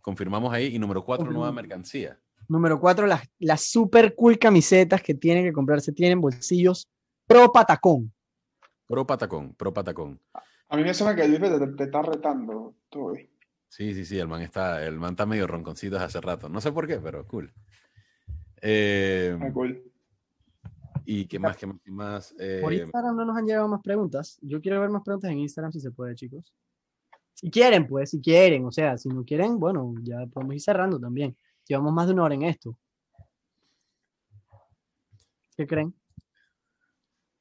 Confirmamos 0.00 0.52
ahí. 0.52 0.74
Y 0.74 0.78
número 0.78 1.04
cuatro, 1.04 1.30
nueva 1.30 1.52
mercancía. 1.52 2.18
Número 2.48 2.80
cuatro, 2.80 3.06
las, 3.06 3.28
las 3.38 3.64
super 3.64 4.14
cool 4.14 4.38
camisetas 4.38 5.02
que 5.02 5.14
tienen 5.14 5.44
que 5.44 5.52
comprarse, 5.52 5.92
tienen 5.92 6.20
bolsillos 6.20 6.88
pro 7.26 7.52
patacón. 7.52 8.12
Pro 8.90 9.06
Patacón, 9.06 9.54
Pro 9.54 9.72
Patacón. 9.72 10.20
A 10.68 10.76
mí 10.76 10.82
me 10.82 10.92
suena 10.92 11.14
que 11.14 11.28
Luis 11.28 11.40
te, 11.40 11.66
te 11.76 11.84
está 11.84 12.02
retando, 12.02 12.74
Toby. 12.88 13.29
Sí, 13.70 13.94
sí, 13.94 14.04
sí, 14.04 14.18
el 14.18 14.26
man 14.26 14.42
está, 14.42 14.84
el 14.84 14.98
man 14.98 15.12
está 15.12 15.26
medio 15.26 15.46
ronconcito 15.46 15.94
desde 15.94 16.06
hace 16.06 16.20
rato. 16.20 16.48
No 16.48 16.60
sé 16.60 16.72
por 16.72 16.88
qué, 16.88 16.98
pero 16.98 17.24
cool. 17.26 17.52
Eh, 18.60 19.38
Ah, 19.40 19.50
cool. 19.52 19.82
¿Y 21.04 21.26
qué 21.26 21.38
más, 21.38 21.56
qué 21.56 21.66
más, 21.66 21.76
qué 21.82 21.90
más? 21.92 22.32
Por 22.60 22.72
Eh, 22.74 22.82
Instagram 22.82 23.16
no 23.16 23.24
nos 23.24 23.36
han 23.36 23.46
llegado 23.46 23.68
más 23.68 23.80
preguntas. 23.80 24.38
Yo 24.42 24.60
quiero 24.60 24.80
ver 24.80 24.90
más 24.90 25.02
preguntas 25.04 25.30
en 25.30 25.38
Instagram 25.38 25.72
si 25.72 25.80
se 25.80 25.92
puede, 25.92 26.14
chicos. 26.16 26.52
Si 27.32 27.48
quieren, 27.50 27.86
pues, 27.86 28.10
si 28.10 28.20
quieren. 28.20 28.64
O 28.66 28.72
sea, 28.72 28.98
si 28.98 29.08
no 29.08 29.24
quieren, 29.24 29.58
bueno, 29.58 29.94
ya 30.02 30.26
podemos 30.26 30.54
ir 30.56 30.60
cerrando 30.60 30.98
también. 30.98 31.36
Llevamos 31.66 31.92
más 31.92 32.06
de 32.08 32.12
una 32.12 32.24
hora 32.24 32.34
en 32.34 32.42
esto. 32.42 32.76
¿Qué 35.56 35.66
creen? 35.66 35.94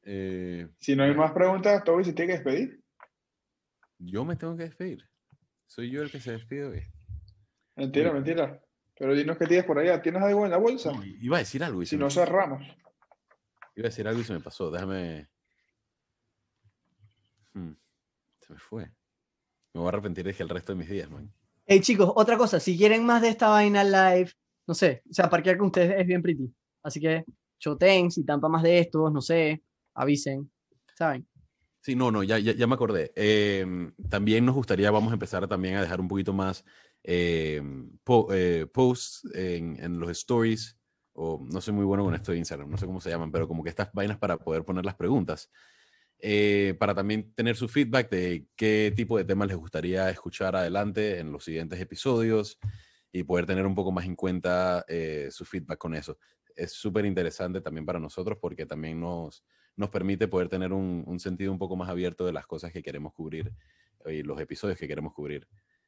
eh, 0.04 0.68
Si 0.80 0.96
no 0.96 1.04
hay 1.04 1.16
más 1.16 1.32
preguntas, 1.32 1.84
Toby 1.84 2.04
se 2.06 2.14
tiene 2.14 2.34
que 2.34 2.38
despedir. 2.38 2.84
yo 3.98 4.24
me 4.24 4.36
tengo 4.36 4.56
que 4.56 4.64
despedir. 4.64 5.09
Soy 5.70 5.92
yo 5.92 6.02
el 6.02 6.10
que 6.12 6.20
se 6.20 6.32
despide 6.32 6.66
hoy. 6.66 6.84
Mentira, 7.76 8.10
Uy. 8.10 8.16
mentira. 8.16 8.60
Pero 8.98 9.16
dinos 9.16 9.38
qué 9.38 9.46
tienes 9.46 9.66
por 9.66 9.78
allá. 9.78 10.02
¿Tienes 10.02 10.22
algo 10.22 10.44
en 10.46 10.52
la 10.52 10.58
bolsa? 10.58 10.92
No, 10.92 11.06
iba 11.06 11.38
a 11.38 11.40
decir 11.40 11.64
algo 11.64 11.82
y 11.82 11.86
se 11.86 11.92
Si 11.92 11.98
no 11.98 12.10
cerramos. 12.10 12.62
Iba 13.76 13.86
a 13.86 13.90
decir 13.90 14.08
algo 14.08 14.20
y 14.20 14.24
se 14.24 14.34
me 14.34 14.40
pasó. 14.42 14.72
Déjame. 14.72 15.30
Hmm, 17.54 17.74
Se 18.40 18.54
me 18.54 18.60
fue. 18.60 18.86
Me 19.74 19.80
voy 19.80 19.86
a 19.86 19.90
arrepentir 19.90 20.26
de 20.26 20.34
que 20.34 20.44
el 20.44 20.50
resto 20.50 20.74
de 20.74 20.80
mis 20.80 20.90
días, 20.90 21.10
man. 21.10 21.32
Hey, 21.68 21.80
chicos, 21.82 22.12
otra 22.16 22.36
cosa. 22.36 22.60
Si 22.60 22.76
quieren 22.76 23.06
más 23.06 23.22
de 23.22 23.30
esta 23.30 23.50
vaina 23.50 23.84
live, 23.84 24.32
no 24.68 24.74
sé. 24.74 25.04
O 25.10 25.14
sea, 25.14 25.30
parquear 25.30 25.58
con 25.58 25.68
ustedes 25.68 25.94
es 26.00 26.08
bien 26.08 26.24
pretty. 26.24 26.52
Así 26.82 27.00
que, 27.00 27.24
choten, 27.60 28.10
si 28.10 28.26
tampa 28.26 28.50
más 28.50 28.64
de 28.64 28.80
estos, 28.80 29.14
no 29.14 29.22
sé, 29.22 29.64
avisen. 29.94 30.52
¿Saben? 30.96 31.26
Sí, 31.82 31.96
no, 31.96 32.12
no, 32.12 32.24
ya, 32.24 32.40
ya, 32.40 32.54
ya 32.54 32.68
me 32.68 32.74
acordé. 32.76 33.12
Em, 33.16 33.94
también 34.10 34.46
nos 34.46 34.56
gustaría, 34.56 34.92
vamos 34.92 35.12
a 35.12 35.14
empezar 35.14 35.48
también 35.48 35.76
a 35.76 35.82
dejar 35.82 36.02
un 36.02 36.08
poquito 36.10 36.34
más 36.34 36.66
em, 37.04 37.98
po- 38.04 38.28
eh, 38.34 38.68
posts 38.72 39.22
en, 39.34 39.82
en 39.82 40.00
los 40.00 40.10
stories, 40.12 40.78
o 41.14 41.46
no 41.50 41.62
soy 41.62 41.74
muy 41.74 41.86
bueno 41.86 42.04
con 42.04 42.14
esto 42.16 42.32
de 42.34 42.38
Instagram, 42.38 42.70
no 42.70 42.78
sé 42.78 42.86
cómo 42.86 43.00
se 43.02 43.10
llaman, 43.10 43.32
pero 43.32 43.48
como 43.48 43.64
que 43.64 43.70
estas 43.70 43.92
vainas 43.94 44.18
para 44.18 44.38
poder 44.38 44.64
poner 44.66 44.86
las 44.86 44.96
preguntas, 44.96 45.50
eh, 46.20 46.76
para 46.80 46.96
también 46.96 47.34
tener 47.36 47.56
su 47.56 47.68
feedback 47.70 48.10
de 48.12 48.48
qué 48.58 48.94
tipo 48.96 49.18
de 49.18 49.26
temas 49.26 49.48
les 49.48 49.58
gustaría 49.58 50.10
escuchar 50.10 50.56
adelante 50.56 51.20
en 51.20 51.32
los 51.32 51.46
siguientes 51.46 51.80
episodios 51.82 52.60
y 53.12 53.24
poder 53.24 53.46
tener 53.46 53.66
un 53.66 53.76
poco 53.76 53.92
más 53.92 54.06
en 54.06 54.16
cuenta 54.16 54.86
eh, 54.88 55.30
su 55.32 55.46
feedback 55.46 55.78
con 55.80 55.96
eso. 55.96 56.18
Es 56.56 56.74
súper 56.74 57.06
interesante 57.06 57.62
también 57.62 57.86
para 57.86 58.00
nosotros 58.00 58.38
porque 58.42 58.66
también 58.66 59.00
nos, 59.00 59.44
nos 59.80 59.90
permite 59.90 60.28
poder 60.28 60.50
tener 60.50 60.74
un, 60.74 61.04
un 61.08 61.20
sentido 61.20 61.52
un 61.52 61.58
poco 61.58 61.76
más 61.76 61.90
abierto 61.90 62.26
de 62.26 62.34
las 62.34 62.46
cosas 62.46 62.72
que 62.74 62.84
queremos 62.84 63.14
cubrir 63.14 63.52
y 64.06 64.24
los 64.24 64.40
episodios 64.40 64.78
que 64.78 64.88
queremos 64.88 65.14
cubrir. 65.14 65.48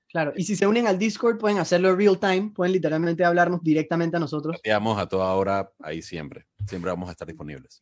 Claro. 0.09 0.33
Y 0.35 0.43
si 0.43 0.55
se 0.55 0.65
unen 0.65 0.87
al 0.87 0.97
Discord, 0.97 1.37
pueden 1.37 1.57
hacerlo 1.57 1.95
real 1.95 2.19
time. 2.19 2.51
Pueden 2.55 2.73
literalmente 2.73 3.23
hablarnos 3.23 3.61
directamente 3.63 4.17
a 4.17 4.19
nosotros. 4.19 4.55
Chateamos 4.57 4.97
a 4.97 5.07
toda 5.07 5.33
hora 5.35 5.71
ahí 5.79 6.01
siempre. 6.01 6.47
Siempre 6.65 6.89
vamos 6.89 7.09
a 7.09 7.11
estar 7.11 7.27
disponibles. 7.27 7.81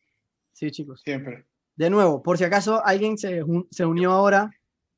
Sí, 0.52 0.70
chicos. 0.70 1.00
Siempre. 1.04 1.46
De 1.76 1.90
nuevo, 1.90 2.22
por 2.22 2.36
si 2.36 2.44
acaso 2.44 2.84
alguien 2.84 3.16
se, 3.16 3.42
se 3.70 3.86
unió 3.86 4.12
ahora, 4.12 4.50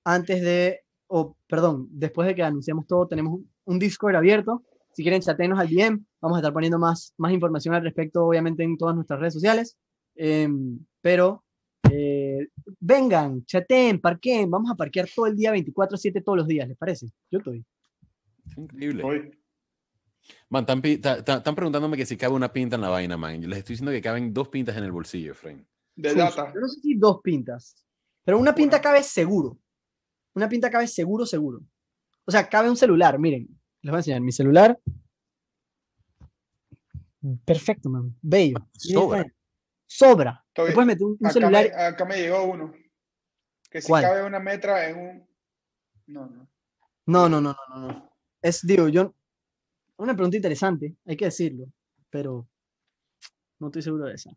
antes 0.05 0.43
de, 0.43 0.81
o 1.07 1.37
perdón, 1.47 1.89
después 1.91 2.27
de 2.27 2.35
que 2.35 2.43
anunciamos 2.43 2.87
todo, 2.87 3.07
tenemos 3.07 3.41
un, 3.65 3.79
Discord 3.79 4.17
abierto. 4.17 4.65
Si 4.93 5.03
quieren, 5.03 5.23
chatenos 5.23 5.59
al 5.59 5.69
DM. 5.69 6.05
Vamos 6.21 6.37
a 6.37 6.41
estar 6.41 6.53
poniendo 6.53 6.79
más, 6.79 7.15
más 7.17 7.33
información 7.33 7.75
al 7.75 7.83
respecto, 7.83 8.27
obviamente, 8.27 8.63
en 8.63 8.77
todas 8.77 8.95
nuestras 8.95 9.21
redes 9.21 9.35
sociales. 9.35 9.77
Em, 10.17 10.79
pero 11.03 11.45
eh, 11.91 12.49
vengan, 12.81 13.45
chateen, 13.45 14.01
parqueen. 14.01 14.51
Vamos 14.51 14.71
a 14.71 14.75
parquear 14.75 15.09
todo 15.15 15.27
el 15.27 15.37
día 15.37 15.53
24-7 15.53 16.25
todos 16.25 16.39
los 16.39 16.47
días, 16.47 16.67
¿les 16.67 16.79
parece? 16.79 17.09
Yo 17.31 17.39
estoy. 17.39 17.65
Es 18.47 18.57
increíble. 18.57 19.03
Hoy. 19.05 19.39
Man, 20.49 20.65
están, 20.85 21.55
preguntándome 21.55 21.97
que 21.97 22.07
si 22.07 22.17
cabe 22.17 22.35
una 22.35 22.53
pinta 22.53 22.77
en 22.77 22.83
la 22.83 22.89
vaina, 22.89 23.17
man. 23.17 23.43
Yo 23.43 23.49
les 23.49 23.59
estoy 23.59 23.75
diciendo 23.75 23.91
que 23.91 24.01
caben 24.01 24.33
dos 24.33 24.49
pintas 24.49 24.77
en 24.77 24.85
el 24.85 24.93
bolsillo, 24.93 25.35
Frank. 25.35 25.67
De 25.97 26.15
data. 26.15 26.53
Yo 26.55 26.61
no 26.61 26.69
sé 26.69 26.81
si 26.81 26.95
dos 26.95 27.21
pintas, 27.23 27.85
pero 28.25 28.39
una 28.39 28.55
pinta 28.55 28.81
cabe 28.81 29.03
seguro. 29.03 29.59
Una 30.35 30.49
pinta 30.49 30.71
cabe 30.71 30.87
seguro, 30.87 31.27
seguro. 31.27 31.61
O 32.25 32.31
sea, 32.31 32.49
cabe 32.49 32.71
un 32.71 32.77
celular, 32.77 33.19
miren. 33.19 33.49
Les 33.83 33.91
voy 33.91 33.97
a 33.97 33.99
enseñar 33.99 34.21
mi 34.21 34.33
celular. 34.33 34.79
Perfecto, 37.45 37.91
man. 37.91 38.17
Bello. 38.23 38.57
Sobra. 38.73 39.27
Sobra. 39.97 40.43
Estoy- 40.49 40.69
Te 40.69 40.73
puedes 40.75 40.87
meter 40.87 41.05
un, 41.05 41.17
un 41.19 41.27
Acá 41.27 41.33
celular. 41.33 41.65
me, 41.69 41.83
acá 41.83 42.05
me 42.05 42.17
llegó 42.17 42.45
uno. 42.45 42.73
Que 43.71 43.81
si 43.81 43.89
¿Cuál? 43.89 44.03
cabe 44.05 44.23
una 44.25 44.39
metra 44.41 44.89
en 44.89 44.99
un. 44.99 45.29
No, 46.07 46.27
no. 46.27 46.49
No, 47.07 47.29
no, 47.29 47.41
no, 47.41 47.55
no, 47.69 47.81
no, 47.81 47.89
no. 47.89 48.13
Es, 48.41 48.67
digo, 48.67 48.89
yo. 48.89 49.15
Una 49.97 50.15
pregunta 50.15 50.37
interesante, 50.37 50.97
hay 51.07 51.17
que 51.17 51.27
decirlo. 51.27 51.67
pero 52.11 52.49
no 53.59 53.69
estoy 53.69 53.83
seguro 53.83 54.05
de 54.07 54.15
esa. 54.15 54.31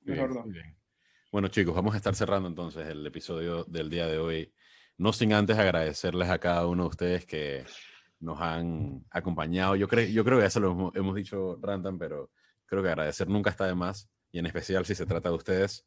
Bien, 0.00 0.32
no. 0.32 0.44
bien. 0.44 0.76
Bueno, 1.32 1.48
chicos, 1.48 1.74
vamos 1.74 1.94
a 1.94 1.96
estar 1.96 2.14
cerrando 2.14 2.48
entonces 2.48 2.86
el 2.86 3.04
episodio 3.06 3.64
del 3.64 3.90
día 3.90 4.06
de 4.06 4.18
hoy. 4.18 4.54
No 4.98 5.12
sin 5.12 5.32
antes 5.32 5.58
agradecerles 5.58 6.28
a 6.30 6.38
cada 6.38 6.66
uno 6.66 6.84
de 6.84 6.88
ustedes 6.90 7.26
que 7.26 7.64
nos 8.20 8.40
han 8.40 9.04
acompañado. 9.10 9.74
Yo, 9.76 9.88
creo 9.88 10.06
yo 10.08 10.24
creo 10.24 10.38
que 10.38 10.44
ya 10.44 10.50
se 10.50 10.60
lo 10.60 10.70
hemos, 10.72 10.94
hemos 10.96 11.14
dicho, 11.16 11.58
Rantan, 11.60 11.98
pero 11.98 12.30
creo 12.66 12.82
que 12.82 12.88
agradecer 12.90 13.28
nunca 13.28 13.50
está 13.50 13.66
de 13.66 13.74
más, 13.74 14.08
y 14.32 14.38
en 14.38 14.46
especial 14.46 14.84
si 14.84 14.94
se 14.94 15.06
trata 15.06 15.28
de 15.28 15.36
ustedes. 15.36 15.86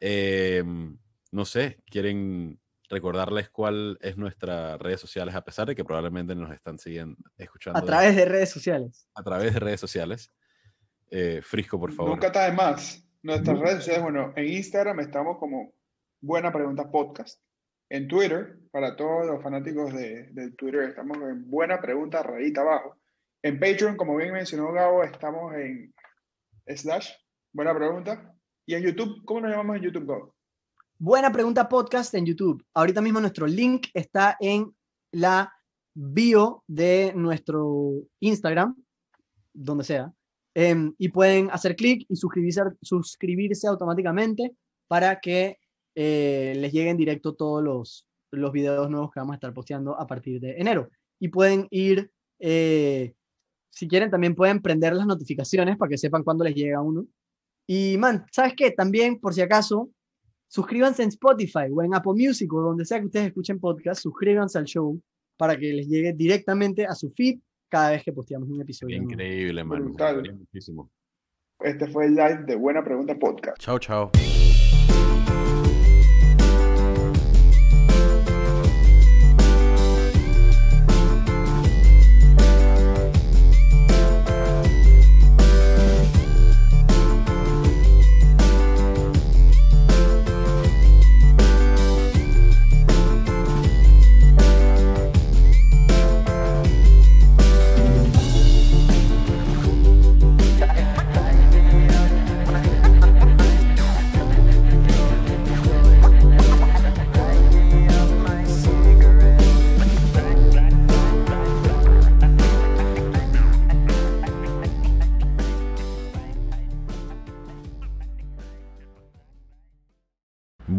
Eh, 0.00 0.62
no 1.30 1.44
sé, 1.44 1.78
¿quieren 1.86 2.60
recordarles 2.90 3.50
cuál 3.50 3.98
es 4.00 4.16
nuestras 4.16 4.78
redes 4.78 5.00
sociales, 5.00 5.34
a 5.34 5.44
pesar 5.44 5.68
de 5.68 5.74
que 5.74 5.84
probablemente 5.84 6.34
nos 6.34 6.52
están 6.52 6.78
siguiendo, 6.78 7.16
escuchando 7.36 7.78
A 7.78 7.82
través 7.82 8.16
de 8.16 8.24
redes 8.24 8.50
sociales. 8.50 9.06
a 9.14 9.22
través 9.22 9.54
de 9.54 9.60
redes 9.60 9.80
sociales? 9.80 10.32
Eh, 11.10 11.40
Frisco, 11.42 11.78
por 11.78 11.92
favor. 11.92 12.12
Nunca 12.12 12.28
está 12.28 12.44
de 12.44 12.52
más. 12.52 13.04
Nuestras 13.22 13.56
Nunca 13.56 13.68
redes 13.68 13.78
sociales, 13.80 14.02
bueno, 14.02 14.32
en 14.36 14.46
Instagram 14.46 15.00
estamos 15.00 15.38
como 15.38 15.72
Buena 16.20 16.52
Pregunta 16.52 16.90
Podcast. 16.90 17.40
En 17.90 18.06
Twitter, 18.06 18.58
para 18.70 18.96
todos 18.96 19.26
los 19.26 19.42
fanáticos 19.42 19.92
de, 19.94 20.52
Twitter, 20.56 20.82
estamos 20.82 21.16
en 21.18 21.50
Buena 21.50 21.80
Pregunta, 21.80 22.22
rayita 22.22 22.60
abajo. 22.60 22.96
En 23.42 23.58
Patreon, 23.58 23.96
como 23.96 24.16
bien 24.16 24.32
mencionó 24.32 24.72
Gabo, 24.72 25.04
estamos 25.04 25.54
en 25.54 25.94
slash 26.66 27.10
Buena 27.52 27.74
Pregunta. 27.74 28.34
Y 28.66 28.74
en 28.74 28.82
YouTube, 28.82 29.24
¿cómo 29.24 29.40
nos 29.40 29.50
llamamos 29.50 29.76
en 29.76 29.82
YouTube, 29.82 30.06
Gabo? 30.06 30.34
Buena 30.98 31.32
pregunta 31.32 31.68
podcast 31.68 32.12
en 32.14 32.26
YouTube. 32.26 32.62
Ahorita 32.74 33.00
mismo 33.00 33.20
nuestro 33.20 33.46
link 33.46 33.86
está 33.94 34.36
en 34.40 34.74
la 35.12 35.52
bio 35.94 36.62
de 36.66 37.12
nuestro 37.16 38.02
Instagram, 38.20 38.76
donde 39.54 39.84
sea. 39.84 40.12
Em, 40.54 40.94
y 40.98 41.08
pueden 41.08 41.50
hacer 41.50 41.76
clic 41.76 42.04
y 42.08 42.16
suscribirse, 42.16 42.62
suscribirse 42.82 43.66
automáticamente 43.66 44.54
para 44.86 45.18
que 45.18 45.58
eh, 45.94 46.54
les 46.56 46.72
lleguen 46.72 46.96
directo 46.96 47.34
todos 47.34 47.62
los, 47.62 48.06
los 48.30 48.52
videos 48.52 48.90
nuevos 48.90 49.10
que 49.10 49.20
vamos 49.20 49.32
a 49.32 49.36
estar 49.36 49.54
posteando 49.54 49.98
a 49.98 50.06
partir 50.06 50.40
de 50.40 50.56
enero. 50.58 50.90
Y 51.18 51.28
pueden 51.28 51.66
ir, 51.70 52.10
eh, 52.38 53.14
si 53.70 53.88
quieren, 53.88 54.10
también 54.10 54.34
pueden 54.34 54.60
prender 54.60 54.94
las 54.94 55.06
notificaciones 55.06 55.78
para 55.78 55.88
que 55.88 55.98
sepan 55.98 56.22
cuándo 56.22 56.44
les 56.44 56.54
llega 56.54 56.82
uno. 56.82 57.06
Y, 57.70 57.98
man, 57.98 58.24
¿sabes 58.32 58.54
qué? 58.56 58.70
También, 58.70 59.20
por 59.20 59.34
si 59.34 59.42
acaso, 59.42 59.90
suscríbanse 60.48 61.02
en 61.02 61.10
Spotify 61.10 61.68
o 61.70 61.82
en 61.82 61.94
Apple 61.94 62.14
Music 62.16 62.50
o 62.54 62.62
donde 62.62 62.86
sea 62.86 62.98
que 62.98 63.06
ustedes 63.06 63.26
escuchen 63.26 63.60
podcast, 63.60 64.00
suscríbanse 64.00 64.58
al 64.58 64.64
show 64.64 64.98
para 65.36 65.56
que 65.56 65.72
les 65.72 65.86
llegue 65.86 66.14
directamente 66.14 66.86
a 66.86 66.94
su 66.94 67.10
feed 67.10 67.38
cada 67.68 67.90
vez 67.90 68.02
que 68.02 68.12
posteamos 68.12 68.48
un 68.48 68.62
episodio. 68.62 68.96
Increíble, 68.96 69.62
man. 69.62 69.94
muchísimo. 70.38 70.90
Este 71.60 71.86
fue 71.88 72.06
el 72.06 72.14
live 72.14 72.44
de 72.46 72.56
Buena 72.56 72.82
Pregunta 72.82 73.14
Podcast. 73.18 73.58
Chao, 73.58 73.78
chao. 73.78 74.47